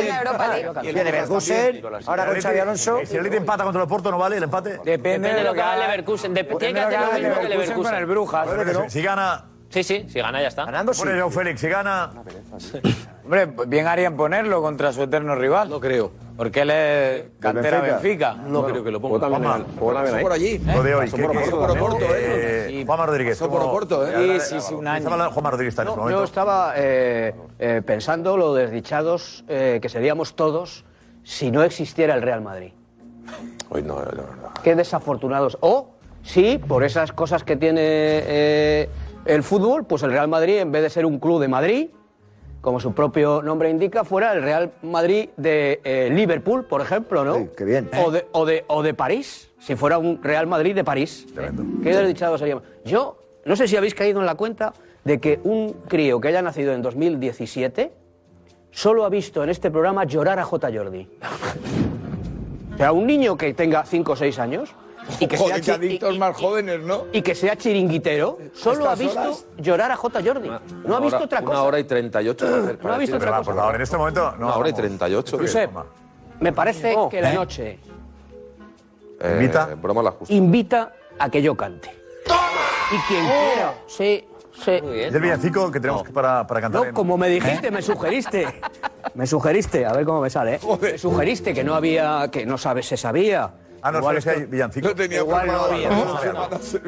el 0.84 0.96
Leverkusen, 0.96 1.82
ahora 2.06 2.26
con 2.28 2.42
Xavi 2.42 2.60
Alonso. 2.60 3.00
Si 3.06 3.14
el 3.14 3.20
Atleti 3.22 3.38
empata 3.38 3.64
contra 3.64 3.82
el 3.82 3.86
Oporto, 3.88 4.12
¿no 4.12 4.20
vale 4.20 4.38
el 4.38 4.44
empate? 4.44 4.80
Depende, 4.86 5.34
de 5.34 5.44
lo 5.44 5.54
que 5.56 5.62
haga 5.62 5.74
el 5.74 5.80
Leverkusen. 5.82 6.34
Tiene 6.36 6.74
que 6.74 6.80
hacer 6.80 7.00
lo 7.02 7.06
mismo 7.06 7.22
que 7.24 7.26
el 7.26 7.40
con 7.40 7.42
el 7.42 7.50
Leverkusen. 7.50 8.08
Brujas. 8.08 8.94
Si 8.94 9.02
gana 9.02 9.46
Sí, 9.70 9.84
sí, 9.84 10.06
si 10.10 10.20
gana 10.20 10.42
ya 10.42 10.48
está. 10.48 10.66
Ganando 10.66 10.94
Pone 10.94 11.14
Joao 11.14 11.30
Félix, 11.30 11.60
si 11.60 11.68
gana. 11.68 12.12
Hombre, 13.24 13.50
bien 13.68 13.86
harían 13.88 14.16
ponerlo 14.16 14.62
contra 14.62 14.94
su 14.94 15.04
eterno 15.04 15.36
rival. 15.36 15.70
No 15.70 15.80
creo. 15.80 16.12
Porque 16.38 16.62
él 16.62 16.70
es 16.70 17.24
cantera 17.40 17.82
Benfica. 17.82 18.34
No 18.36 18.64
creo 18.66 18.84
que 18.84 18.92
lo 18.92 19.02
ponga. 19.02 19.28
Juanma, 19.28 19.66
Pasó 20.04 20.20
por 20.22 20.32
allí. 20.32 20.60
Lo 20.60 20.84
de 20.84 20.96
hoy. 20.96 21.06
Pasó 21.06 21.18
¿qué- 21.18 21.24
por 21.24 21.32
Oporto, 21.38 21.60
por 21.60 21.72
Oporto, 21.72 22.06
eh, 22.16 22.84
Juanma 22.86 23.06
Rodríguez. 23.08 23.38
Pasó 23.38 23.50
por 23.52 23.60
¿cómo- 23.60 23.72
Oporto, 23.72 24.08
¿eh? 24.08 24.40
Sí, 24.40 24.56
sí, 24.56 24.62
sí, 24.62 24.74
un 24.74 24.88
año. 24.88 25.10
Juanma 25.32 25.52
Rodríguez 25.52 25.74
está 25.74 25.82
en 25.82 25.88
Yo 25.90 25.96
momento. 25.98 26.24
estaba 26.24 26.74
eh, 26.78 27.36
eh, 27.60 27.82
pensando 27.86 28.38
lo 28.38 28.54
desdichados 28.54 29.44
eh, 29.50 29.80
que 29.82 29.90
seríamos 29.90 30.36
todos 30.36 30.86
si 31.24 31.52
no 31.52 31.64
existiera 31.64 32.14
el 32.16 32.22
Real 32.22 32.42
Madrid. 32.42 32.72
Hoy 33.70 33.82
no, 33.82 33.96
no, 33.96 34.04
no. 34.06 34.54
Qué 34.64 34.76
desafortunados. 34.76 35.58
O 35.60 35.90
si 36.24 36.58
por 36.60 36.84
esas 36.86 37.12
cosas 37.12 37.44
que 37.44 37.58
tiene 37.58 37.82
eh, 37.84 38.90
el 39.28 39.44
fútbol, 39.44 39.86
pues 39.86 40.04
el 40.04 40.12
Real 40.12 40.28
Madrid, 40.28 40.58
en 40.58 40.72
vez 40.72 40.82
de 40.82 40.90
ser 40.90 41.06
un 41.06 41.20
club 41.20 41.40
de 41.42 41.48
Madrid, 41.48 41.90
como 42.62 42.80
su 42.80 42.94
propio 42.94 43.42
nombre 43.42 43.70
indica, 43.70 44.04
fuera 44.04 44.34
el 44.34 44.42
Real 44.42 44.72
Madrid 44.82 45.30
de 45.38 45.80
eh, 45.84 46.10
Liverpool, 46.12 46.66
por 46.66 46.82
ejemplo, 46.82 47.24
¿no? 47.24 47.48
qué 47.56 47.64
bien. 47.66 47.90
O 48.04 48.12
de, 48.12 48.26
o, 48.32 48.46
de, 48.46 48.66
o 48.68 48.84
de 48.84 48.94
París, 48.94 49.52
si 49.60 49.76
fuera 49.76 49.98
un 49.98 50.22
Real 50.24 50.48
Madrid 50.48 50.76
de 50.76 50.84
París. 50.84 51.28
Qué 51.84 51.96
desdichado 51.96 52.38
seríamos. 52.38 52.64
Yo 52.84 53.18
no 53.46 53.56
sé 53.56 53.68
si 53.68 53.76
habéis 53.78 53.96
caído 53.96 54.20
en 54.20 54.26
la 54.26 54.36
cuenta 54.36 54.74
de 55.04 55.20
que 55.20 55.40
un 55.44 55.74
crío 55.88 56.20
que 56.20 56.30
haya 56.30 56.42
nacido 56.42 56.74
en 56.74 56.82
2017 56.82 57.92
solo 58.72 59.06
ha 59.06 59.10
visto 59.10 59.44
en 59.44 59.50
este 59.50 59.72
programa 59.72 60.04
llorar 60.04 60.40
a 60.40 60.44
J. 60.44 60.70
Jordi. 60.74 61.08
O 62.74 62.78
sea, 62.78 62.92
un 62.92 63.08
niño 63.08 63.36
que 63.38 63.56
tenga 63.56 63.84
5 63.84 64.12
o 64.12 64.16
6 64.16 64.38
años 64.38 64.76
y 65.20 65.28
que, 65.28 65.38
sea 65.38 65.48
Joder, 65.58 65.72
adictos 65.72 66.18
más 66.20 66.36
jóvenes, 66.36 66.82
¿no? 66.82 67.06
y 67.14 67.22
que 67.22 67.34
sea 67.36 67.56
chiringuitero, 67.56 68.38
solo 68.54 68.90
ha 68.90 68.96
visto 68.96 69.20
horas? 69.20 69.46
llorar 69.58 69.92
a 69.92 69.96
J. 69.96 70.22
Jordi. 70.24 70.50
No 70.86 70.96
ha 70.98 71.00
visto 71.00 71.20
otra 71.24 71.42
cosa. 71.42 71.52
Una 71.60 71.64
hora 71.68 71.80
y 71.80 71.84
38. 71.86 72.46
para 72.46 72.58
hacer- 72.64 72.80
No 72.84 72.94
ha 72.94 72.98
visto 72.98 73.16
otra 73.16 73.26
Verdad, 73.32 73.40
cosa. 73.40 73.52
por 73.52 73.60
favor, 73.60 73.76
en 73.76 73.82
este 73.82 73.98
momento. 73.98 74.32
No, 74.38 74.46
Una 74.48 74.56
hora 74.58 74.70
y 74.70 74.72
vamos. 74.74 74.88
38. 74.88 75.38
Josep, 75.40 75.72
me 76.40 76.54
parece 76.54 76.94
No. 76.94 77.10
que 77.10 77.22
la 77.22 77.32
¿Eh? 77.32 77.36
noche 77.36 77.80
Eh, 79.20 79.32
¿Invita? 79.34 79.70
Broma 79.82 80.04
la 80.04 80.12
justa. 80.12 80.34
invita 80.34 80.94
a 81.18 81.30
que 81.30 81.42
yo 81.42 81.56
cante. 81.56 81.90
Y 82.92 82.98
quien 83.08 83.26
quiera, 83.26 83.74
sí, 83.88 84.26
sí. 84.64 84.72
¿Es 84.72 85.14
el 85.14 85.22
villancico 85.22 85.72
que 85.72 85.80
tenemos 85.80 86.04
que 86.04 86.12
para, 86.12 86.46
para 86.48 86.62
cantar? 86.62 86.82
No, 86.82 86.88
en- 86.90 86.94
como 86.94 87.18
me 87.18 87.28
dijiste, 87.30 87.70
me 87.72 87.82
sugeriste. 87.82 88.48
Me 89.16 89.26
sugeriste, 89.26 89.86
a 89.86 89.94
ver 89.94 90.06
cómo 90.06 90.22
me 90.22 90.30
sale. 90.30 90.56
¿eh? 90.56 90.60
Me 90.80 90.98
sugeriste 90.98 91.54
que 91.54 91.64
no 91.64 91.74
había, 91.76 92.30
que 92.32 92.46
no 92.46 92.58
sabes, 92.58 92.86
se 92.88 92.96
sabía. 92.98 93.52
Ah, 93.88 93.92
no, 93.92 94.00
Igual 94.00 94.18
esto- 94.18 94.32
hay 94.32 94.46
villancico. 94.46 94.88
No 94.90 94.96
tenía 94.96 95.20
Igual. 95.20 95.50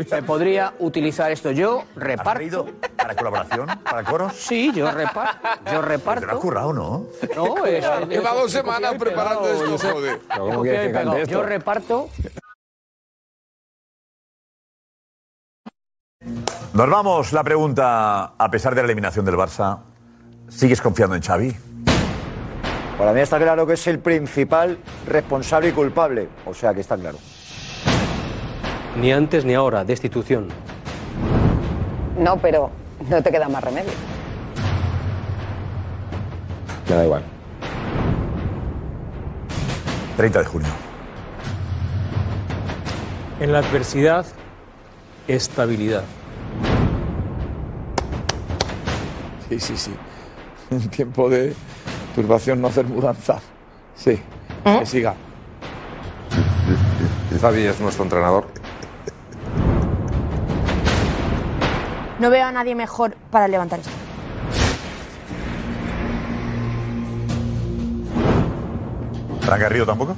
Se 0.06 0.22
podría 0.24 0.74
utilizar 0.80 1.32
esto. 1.32 1.52
Yo 1.52 1.80
¿Has 1.96 1.96
reparto. 1.96 2.68
para 2.98 3.16
colaboración? 3.16 3.68
¿Para 3.84 4.04
coros? 4.04 4.34
Sí, 4.34 4.72
yo 4.74 4.92
reparto. 4.92 5.48
Yo 5.72 5.82
Te 6.20 6.26
lo 6.26 6.34
has 6.34 6.40
currado, 6.40 6.74
¿no? 6.74 7.06
No, 7.38 7.66
es, 7.66 7.86
Lleva 8.10 8.34
dos 8.34 8.52
semanas 8.52 8.96
preparando 9.00 9.48
esto, 9.48 9.94
joder. 9.94 10.20
¿Cómo 10.38 10.62
quieres 10.62 10.88
que 10.88 10.92
cante 10.94 11.26
Yo 11.28 11.42
reparto. 11.44 12.10
Nos 16.74 16.90
vamos. 16.90 17.32
La 17.32 17.44
pregunta, 17.46 18.34
a 18.38 18.52
pesar 18.52 18.76
de 18.76 18.82
la 18.82 18.86
eliminación 18.88 19.24
del 19.26 19.36
Barça, 19.36 19.80
¿sigues 20.50 20.82
confiando 20.82 21.16
en 21.16 21.22
Xavi? 21.22 21.56
Para 23.00 23.14
mí 23.14 23.22
está 23.22 23.38
claro 23.38 23.66
que 23.66 23.74
es 23.74 23.88
el 23.88 24.00
principal 24.00 24.78
responsable 25.08 25.70
y 25.70 25.72
culpable. 25.72 26.28
O 26.46 26.54
sea 26.54 26.74
que 26.74 26.82
está 26.82 26.98
claro. 26.98 27.18
Ni 29.00 29.14
antes 29.14 29.46
ni 29.46 29.54
ahora, 29.54 29.86
destitución. 29.86 30.50
No, 32.20 32.36
pero 32.42 32.72
no 33.10 33.24
te 33.24 33.32
queda 33.32 33.48
más 33.48 33.64
remedio. 33.64 33.94
Me 36.90 36.96
da 36.96 37.06
igual. 37.06 37.24
30 40.18 40.40
de 40.40 40.46
junio. 40.46 40.70
En 43.40 43.54
la 43.54 43.60
adversidad, 43.60 44.26
estabilidad. 45.26 46.04
Sí, 49.48 49.58
sí, 49.62 49.78
sí. 49.78 49.96
En 50.72 50.90
tiempo 50.90 51.30
de 51.30 51.56
turbación 52.20 52.60
no 52.62 52.68
hacer 52.68 52.86
mudanza. 52.86 53.40
Sí. 53.96 54.22
Que 54.66 54.86
siga. 54.86 55.16
Xavi 57.40 57.62
es 57.62 57.80
nuestro 57.80 58.04
entrenador. 58.04 58.46
No 62.20 62.30
veo 62.30 62.46
a 62.46 62.52
nadie 62.52 62.76
mejor 62.76 63.16
para 63.32 63.48
levantar 63.48 63.80
esto. 63.80 63.92
¿Fran 69.40 69.60
Garrido 69.62 69.86
tampoco? 69.86 70.16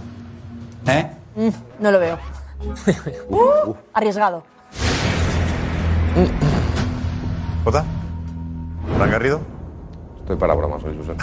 ¿Eh? 0.87 1.11
Mm, 1.35 1.49
no 1.83 1.91
lo 1.91 1.99
veo. 1.99 2.17
Uh, 3.29 3.73
arriesgado. 3.93 4.43
¿Jota? 7.63 7.83
¿Fran 8.97 9.09
Garrido? 9.09 9.41
Estoy 10.19 10.35
para 10.35 10.53
bromas 10.53 10.83
hoy, 10.83 10.95
Josep. 10.95 11.19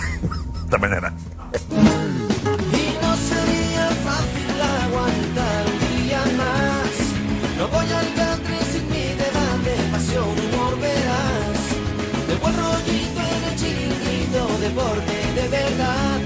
Hasta 0.69 0.77
mañana. 0.87 1.11
Y 1.55 2.87
no 3.01 3.17
sería 3.17 3.89
fácil 4.05 4.61
aguantar 4.85 5.65
un 5.65 5.79
día 6.03 6.21
más. 6.37 6.93
No 7.57 7.69
voy 7.69 7.91
al 7.91 8.09
country 8.13 8.59
sin 8.71 8.85
mi 8.91 9.07
debate, 9.17 9.73
pasión, 9.91 10.29
humor, 10.29 10.79
verás. 10.79 11.59
De 12.29 12.35
buen 12.35 12.55
rollito 12.55 13.21
en 13.35 13.45
el 13.49 13.57
chiringuito, 13.57 14.59
deporte 14.61 15.17
de 15.41 15.49
verdad. 15.49 16.18